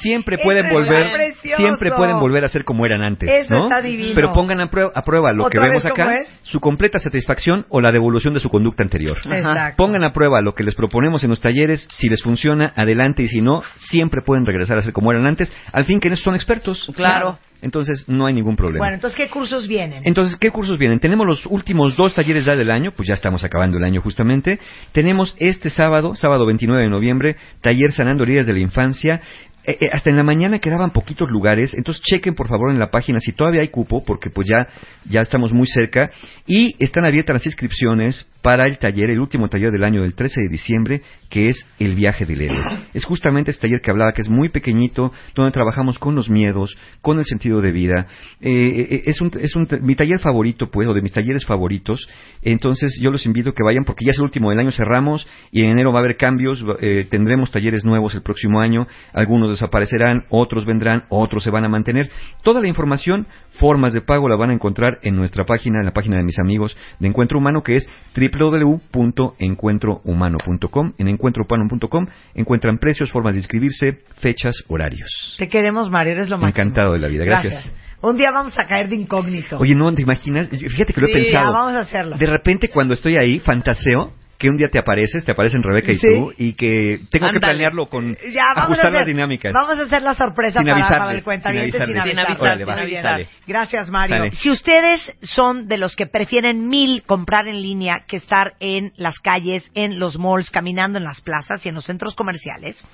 siempre 0.00 0.38
pueden 0.38 0.66
Eso 0.66 0.74
volver, 0.74 1.32
siempre 1.34 1.90
pueden 1.90 2.18
volver 2.18 2.44
a 2.44 2.48
ser 2.48 2.64
como 2.64 2.86
eran 2.86 3.02
antes, 3.02 3.28
Eso 3.28 3.54
¿no? 3.54 3.62
está 3.64 3.82
divino. 3.82 4.12
Pero 4.14 4.32
pongan 4.32 4.60
a 4.60 4.70
prueba, 4.70 4.92
a 4.94 5.02
prueba 5.02 5.32
lo 5.32 5.44
que 5.48 5.58
¿Otra 5.58 5.68
vemos 5.68 5.86
acá, 5.86 6.10
su 6.42 6.60
completa 6.60 6.98
satisfacción 6.98 7.66
o 7.68 7.80
la 7.80 7.92
devolución 7.92 8.34
de 8.34 8.40
su 8.40 8.48
conducta 8.48 8.82
anterior. 8.82 9.18
Exacto. 9.24 9.76
Pongan 9.76 10.04
a 10.04 10.12
prueba 10.12 10.40
lo 10.40 10.54
que 10.54 10.64
les 10.64 10.74
proponemos 10.74 11.24
en 11.24 11.30
los 11.30 11.40
talleres, 11.40 11.88
si 11.92 12.08
les 12.08 12.22
funciona, 12.22 12.72
adelante, 12.76 13.22
y 13.22 13.28
si 13.28 13.40
no, 13.40 13.62
siempre 13.76 14.22
pueden 14.22 14.46
regresar 14.46 14.78
a 14.78 14.82
ser 14.82 14.92
como 14.92 15.10
eran 15.12 15.26
antes, 15.26 15.52
al 15.72 15.84
fin 15.84 16.00
que 16.00 16.08
en 16.08 16.14
eso 16.14 16.24
son 16.24 16.34
expertos. 16.34 16.90
Claro. 16.94 17.38
Entonces, 17.62 18.04
no 18.08 18.26
hay 18.26 18.34
ningún 18.34 18.56
problema. 18.56 18.84
Bueno, 18.84 18.96
entonces, 18.96 19.16
¿qué 19.16 19.30
cursos 19.30 19.68
vienen? 19.68 20.02
Entonces, 20.04 20.36
¿qué 20.36 20.50
cursos 20.50 20.78
vienen? 20.78 20.98
Tenemos 20.98 21.26
los 21.26 21.46
últimos 21.46 21.96
dos 21.96 22.14
talleres 22.14 22.44
ya 22.44 22.56
del 22.56 22.70
año, 22.72 22.90
pues 22.90 23.08
ya 23.08 23.14
estamos 23.14 23.44
acabando 23.44 23.78
el 23.78 23.84
año 23.84 24.02
justamente. 24.02 24.58
Tenemos 24.90 25.36
este 25.38 25.70
sábado, 25.70 26.16
sábado 26.16 26.44
29 26.44 26.82
de 26.82 26.90
noviembre, 26.90 27.36
taller 27.60 27.92
Sanando 27.92 28.24
Heridas 28.24 28.46
de 28.46 28.52
la 28.52 28.58
Infancia. 28.58 29.22
Eh, 29.64 29.78
eh, 29.80 29.88
hasta 29.92 30.10
en 30.10 30.16
la 30.16 30.22
mañana 30.22 30.58
quedaban 30.58 30.90
poquitos 30.90 31.30
lugares, 31.30 31.74
entonces 31.74 32.02
chequen 32.02 32.34
por 32.34 32.48
favor 32.48 32.70
en 32.70 32.78
la 32.78 32.90
página 32.90 33.20
si 33.20 33.32
todavía 33.32 33.60
hay 33.60 33.68
cupo, 33.68 34.02
porque 34.04 34.30
pues 34.30 34.48
ya, 34.48 34.66
ya 35.08 35.20
estamos 35.20 35.52
muy 35.52 35.66
cerca, 35.66 36.10
y 36.46 36.74
están 36.82 37.04
abiertas 37.04 37.34
las 37.34 37.46
inscripciones 37.46 38.28
para 38.42 38.66
el 38.66 38.78
taller, 38.78 39.10
el 39.10 39.20
último 39.20 39.48
taller 39.48 39.70
del 39.70 39.84
año 39.84 40.02
del 40.02 40.14
13 40.14 40.42
de 40.42 40.48
diciembre, 40.48 41.02
que 41.30 41.48
es 41.48 41.64
el 41.78 41.94
viaje 41.94 42.26
del 42.26 42.42
héroe. 42.42 42.58
Es 42.92 43.04
justamente 43.04 43.52
este 43.52 43.62
taller 43.62 43.80
que 43.80 43.90
hablaba, 43.90 44.12
que 44.12 44.20
es 44.20 44.28
muy 44.28 44.48
pequeñito, 44.48 45.12
donde 45.34 45.52
trabajamos 45.52 45.98
con 45.98 46.14
los 46.16 46.28
miedos, 46.28 46.76
con 47.00 47.18
el 47.18 47.24
sentido 47.24 47.60
de 47.60 47.70
vida. 47.70 48.08
Eh, 48.40 48.88
eh, 48.90 49.02
es 49.06 49.20
un, 49.20 49.30
es 49.40 49.54
un, 49.54 49.68
mi 49.82 49.94
taller 49.94 50.18
favorito, 50.18 50.70
pues, 50.70 50.88
o 50.88 50.92
de 50.92 51.00
mis 51.00 51.12
talleres 51.12 51.46
favoritos. 51.46 52.08
Entonces 52.42 52.98
yo 53.00 53.12
los 53.12 53.24
invito 53.26 53.50
a 53.50 53.54
que 53.54 53.62
vayan, 53.62 53.84
porque 53.84 54.04
ya 54.04 54.10
es 54.10 54.18
el 54.18 54.24
último 54.24 54.50
del 54.50 54.58
año, 54.58 54.72
cerramos, 54.72 55.26
y 55.52 55.62
en 55.62 55.70
enero 55.70 55.92
va 55.92 56.00
a 56.00 56.02
haber 56.02 56.16
cambios, 56.16 56.64
eh, 56.80 57.06
tendremos 57.08 57.52
talleres 57.52 57.84
nuevos 57.84 58.14
el 58.14 58.22
próximo 58.22 58.60
año, 58.60 58.88
algunos 59.12 59.51
desaparecerán, 59.52 60.24
otros 60.28 60.64
vendrán, 60.66 61.04
otros 61.08 61.42
se 61.44 61.50
van 61.50 61.64
a 61.64 61.68
mantener. 61.68 62.10
Toda 62.42 62.60
la 62.60 62.66
información, 62.68 63.26
formas 63.58 63.92
de 63.92 64.00
pago, 64.00 64.28
la 64.28 64.36
van 64.36 64.50
a 64.50 64.54
encontrar 64.54 64.98
en 65.02 65.14
nuestra 65.16 65.44
página, 65.44 65.78
en 65.78 65.84
la 65.86 65.92
página 65.92 66.16
de 66.16 66.24
mis 66.24 66.38
amigos 66.38 66.76
de 66.98 67.08
Encuentro 67.08 67.38
Humano, 67.38 67.62
que 67.62 67.76
es 67.76 67.88
www.encuentrohumano.com. 68.16 70.92
En 70.98 71.08
encuentrohumano.com 71.08 72.06
encuentran 72.34 72.78
precios, 72.78 73.10
formas 73.12 73.34
de 73.34 73.40
inscribirse, 73.40 74.00
fechas, 74.20 74.54
horarios. 74.68 75.36
Te 75.38 75.48
queremos, 75.48 75.90
Mario, 75.90 76.12
eres 76.14 76.28
lo 76.28 76.38
máximo. 76.38 76.48
Encantado 76.62 76.92
de 76.94 76.98
la 77.00 77.08
vida, 77.08 77.24
gracias. 77.24 77.74
Un 78.02 78.16
día 78.16 78.30
vamos 78.32 78.58
a 78.58 78.64
caer 78.66 78.88
de 78.88 78.96
incógnito. 78.96 79.58
Oye, 79.58 79.74
no, 79.76 79.92
¿te 79.94 80.02
imaginas? 80.02 80.48
Fíjate 80.48 80.92
que 80.92 81.00
lo 81.00 81.06
he 81.06 81.10
Sí, 81.10 81.14
pensado. 81.20 81.46
ya, 81.46 81.50
vamos 81.52 81.74
a 81.74 81.78
hacerlo. 81.80 82.16
De 82.16 82.26
repente, 82.26 82.68
cuando 82.68 82.94
estoy 82.94 83.16
ahí, 83.16 83.38
fantaseo 83.38 84.12
que 84.42 84.48
un 84.48 84.56
día 84.56 84.66
te 84.72 84.80
apareces, 84.80 85.24
te 85.24 85.30
aparecen 85.30 85.62
Rebeca 85.62 85.92
y 85.92 85.98
Sí. 85.98 86.08
tú, 86.10 86.32
y 86.36 86.54
que 86.54 86.98
tengo 87.10 87.30
que 87.30 87.38
planearlo 87.38 87.86
con 87.86 88.14
Ya, 88.16 88.42
vamos 88.48 88.58
a 88.58 88.62
ajustar 88.64 88.86
hacer, 88.86 88.98
las 89.00 89.06
dinámicas. 89.06 89.52
Vamos 89.54 89.78
a 89.78 89.82
hacer 89.84 90.02
la 90.02 90.14
sorpresa 90.14 90.58
Sin 90.58 90.68
para, 90.68 91.12
el 91.12 91.22
cuentaviente 91.22 91.78
sin 91.78 91.86
sin 91.86 91.96
avisarles. 91.96 92.08
avisar. 92.08 92.08
Sin 92.08 92.18
avisar, 92.18 92.40
Órale, 92.72 92.88
sin 92.90 93.06
avisar. 93.06 93.26
Gracias, 93.46 93.90
Mario. 93.90 94.16
Sale. 94.16 94.30
Si 94.32 94.50
ustedes 94.50 95.12
son 95.22 95.68
de 95.68 95.78
los 95.78 95.94
que 95.94 96.06
prefieren 96.06 96.66
mil 96.68 97.04
comprar 97.04 97.46
en 97.46 97.62
línea 97.62 98.00
que 98.08 98.16
estar 98.16 98.54
en 98.58 98.92
las 98.96 99.20
calles, 99.20 99.70
en 99.74 100.00
los 100.00 100.18
malls, 100.18 100.50
caminando 100.50 100.98
en 100.98 101.04
las 101.04 101.20
plazas 101.20 101.64
y 101.64 101.68
en 101.68 101.76
los 101.76 101.84
centros 101.84 102.16
comerciales, 102.16 102.84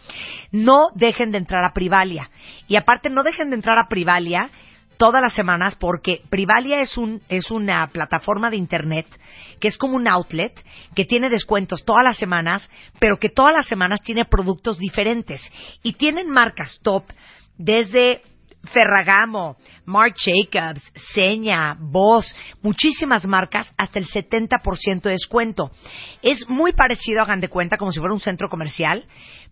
no 0.52 0.88
dejen 0.96 1.30
de 1.30 1.38
entrar 1.38 1.64
a 1.64 1.72
Privalia. 1.72 2.28
Y 2.68 2.76
aparte, 2.76 3.08
no 3.08 3.22
dejen 3.22 3.48
de 3.48 3.56
entrar 3.56 3.78
a 3.78 3.88
Privalia 3.88 4.50
todas 4.98 5.22
las 5.22 5.32
semanas 5.32 5.76
porque 5.76 6.22
Privalia 6.28 6.80
es 6.82 6.98
un 6.98 7.22
es 7.28 7.50
una 7.52 7.86
plataforma 7.86 8.50
de 8.50 8.56
internet 8.56 9.06
que 9.58 9.68
es 9.68 9.78
como 9.78 9.96
un 9.96 10.08
outlet 10.08 10.52
que 10.94 11.04
tiene 11.04 11.30
descuentos 11.30 11.84
todas 11.84 12.04
las 12.04 12.16
semanas, 12.16 12.68
pero 12.98 13.18
que 13.18 13.28
todas 13.28 13.54
las 13.54 13.66
semanas 13.66 14.00
tiene 14.02 14.24
productos 14.24 14.78
diferentes 14.78 15.40
y 15.82 15.94
tienen 15.94 16.30
marcas 16.30 16.78
top 16.82 17.04
desde 17.56 18.22
Ferragamo, 18.64 19.56
Marc 19.84 20.16
Jacobs, 20.18 20.82
Seña, 21.14 21.76
Boss, 21.78 22.34
muchísimas 22.62 23.24
marcas 23.24 23.72
hasta 23.76 23.98
el 23.98 24.06
70% 24.06 25.02
de 25.02 25.10
descuento. 25.10 25.70
Es 26.22 26.48
muy 26.48 26.72
parecido, 26.72 27.22
hagan 27.22 27.40
de 27.40 27.48
cuenta, 27.48 27.76
como 27.76 27.92
si 27.92 28.00
fuera 28.00 28.14
un 28.14 28.20
centro 28.20 28.48
comercial, 28.48 29.06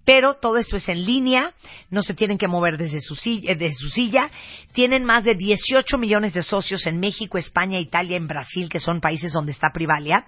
pero 0.07 0.35
todo 0.35 0.57
esto 0.57 0.77
es 0.77 0.89
en 0.89 1.05
línea, 1.05 1.53
no 1.91 2.01
se 2.01 2.15
tienen 2.15 2.39
que 2.39 2.47
mover 2.47 2.79
desde 2.79 3.01
su 3.01 3.17
silla, 3.17 3.53
eh, 3.53 3.57
desde 3.57 3.77
su 3.77 3.89
silla. 3.89 4.31
Tienen 4.73 5.05
más 5.05 5.25
de 5.25 5.35
18 5.35 5.99
millones 5.99 6.33
de 6.33 6.45
socios 6.45 6.87
en 6.87 7.01
México, 7.01 7.39
España, 7.39 7.81
Italia, 7.81 8.17
en 8.17 8.29
Brasil, 8.29 8.69
que 8.69 8.79
son 8.79 9.01
países 9.01 9.33
donde 9.33 9.51
está 9.51 9.71
Privalia, 9.75 10.25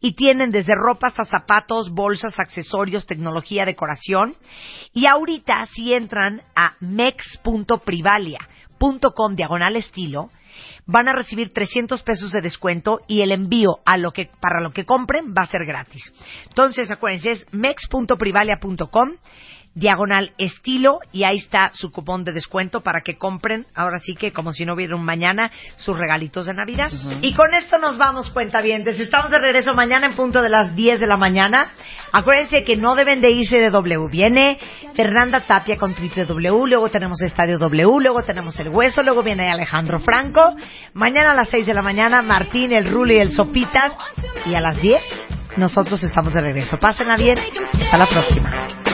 y 0.00 0.14
tienen 0.14 0.50
desde 0.50 0.74
ropa 0.74 1.06
hasta 1.06 1.24
zapatos, 1.24 1.90
bolsas, 1.90 2.40
accesorios, 2.40 3.06
tecnología, 3.06 3.64
decoración. 3.64 4.34
Y 4.92 5.06
ahorita 5.06 5.64
si 5.66 5.94
entran 5.94 6.42
a 6.56 6.74
mex.privalia.com 6.80 9.36
diagonal 9.36 9.76
estilo, 9.76 10.30
van 10.86 11.08
a 11.08 11.12
recibir 11.12 11.52
300 11.52 12.02
pesos 12.02 12.32
de 12.32 12.40
descuento 12.40 13.00
y 13.06 13.22
el 13.22 13.32
envío 13.32 13.78
para 14.40 14.60
lo 14.60 14.72
que 14.72 14.84
compren 14.84 15.32
va 15.32 15.44
a 15.44 15.46
ser 15.46 15.64
gratis. 15.64 16.12
Entonces, 16.48 16.90
acuérdense, 16.90 17.32
es 17.32 17.46
mex.privalia.com 17.52 19.10
diagonal 19.74 20.32
estilo 20.36 20.98
y 21.12 21.24
ahí 21.24 21.38
está 21.38 21.70
su 21.74 21.92
cupón 21.92 22.24
de 22.24 22.32
descuento 22.32 22.80
para 22.80 23.02
que 23.02 23.16
compren, 23.16 23.66
ahora 23.74 23.98
sí 23.98 24.14
que 24.14 24.32
como 24.32 24.52
si 24.52 24.64
no 24.64 24.74
hubiera 24.74 24.96
un 24.96 25.04
mañana, 25.04 25.50
sus 25.76 25.96
regalitos 25.96 26.46
de 26.46 26.54
Navidad. 26.54 26.90
Y 27.22 27.34
con 27.34 27.54
esto 27.54 27.78
nos 27.78 27.96
vamos, 27.96 28.30
cuentavientes. 28.30 28.98
Estamos 28.98 29.30
de 29.30 29.38
regreso 29.38 29.74
mañana 29.74 30.06
en 30.06 30.14
punto 30.14 30.42
de 30.42 30.48
las 30.48 30.74
10 30.74 31.00
de 31.00 31.06
la 31.06 31.16
mañana. 31.16 31.70
Acuérdense 32.12 32.64
que 32.64 32.76
no 32.76 32.96
deben 32.96 33.20
de 33.20 33.30
irse 33.30 33.58
de 33.58 33.70
W. 33.70 34.08
Viene 34.10 34.58
Fernanda 34.94 35.40
Tapia 35.46 35.76
con 35.76 35.94
Triple 35.94 36.24
W, 36.24 36.68
luego 36.68 36.88
tenemos 36.88 37.22
Estadio 37.22 37.58
W, 37.58 38.00
luego 38.00 38.24
tenemos 38.24 38.58
El 38.58 38.70
Hueso, 38.70 39.02
luego 39.02 39.22
viene 39.22 39.50
Alejandro 39.50 40.00
Franco. 40.00 40.56
Mañana 40.94 41.32
a 41.32 41.34
las 41.34 41.48
6 41.48 41.66
de 41.66 41.74
la 41.74 41.82
mañana, 41.82 42.22
Martín, 42.22 42.72
el 42.72 42.90
Rulo 42.90 43.12
y 43.12 43.18
el 43.18 43.30
Sopitas. 43.30 43.92
Y 44.46 44.54
a 44.54 44.60
las 44.60 44.80
10 44.80 45.00
nosotros 45.56 46.02
estamos 46.02 46.34
de 46.34 46.40
regreso. 46.40 46.78
Pásenla 46.78 47.16
bien. 47.16 47.38
Hasta 47.38 47.96
la 47.96 48.06
próxima. 48.06 48.89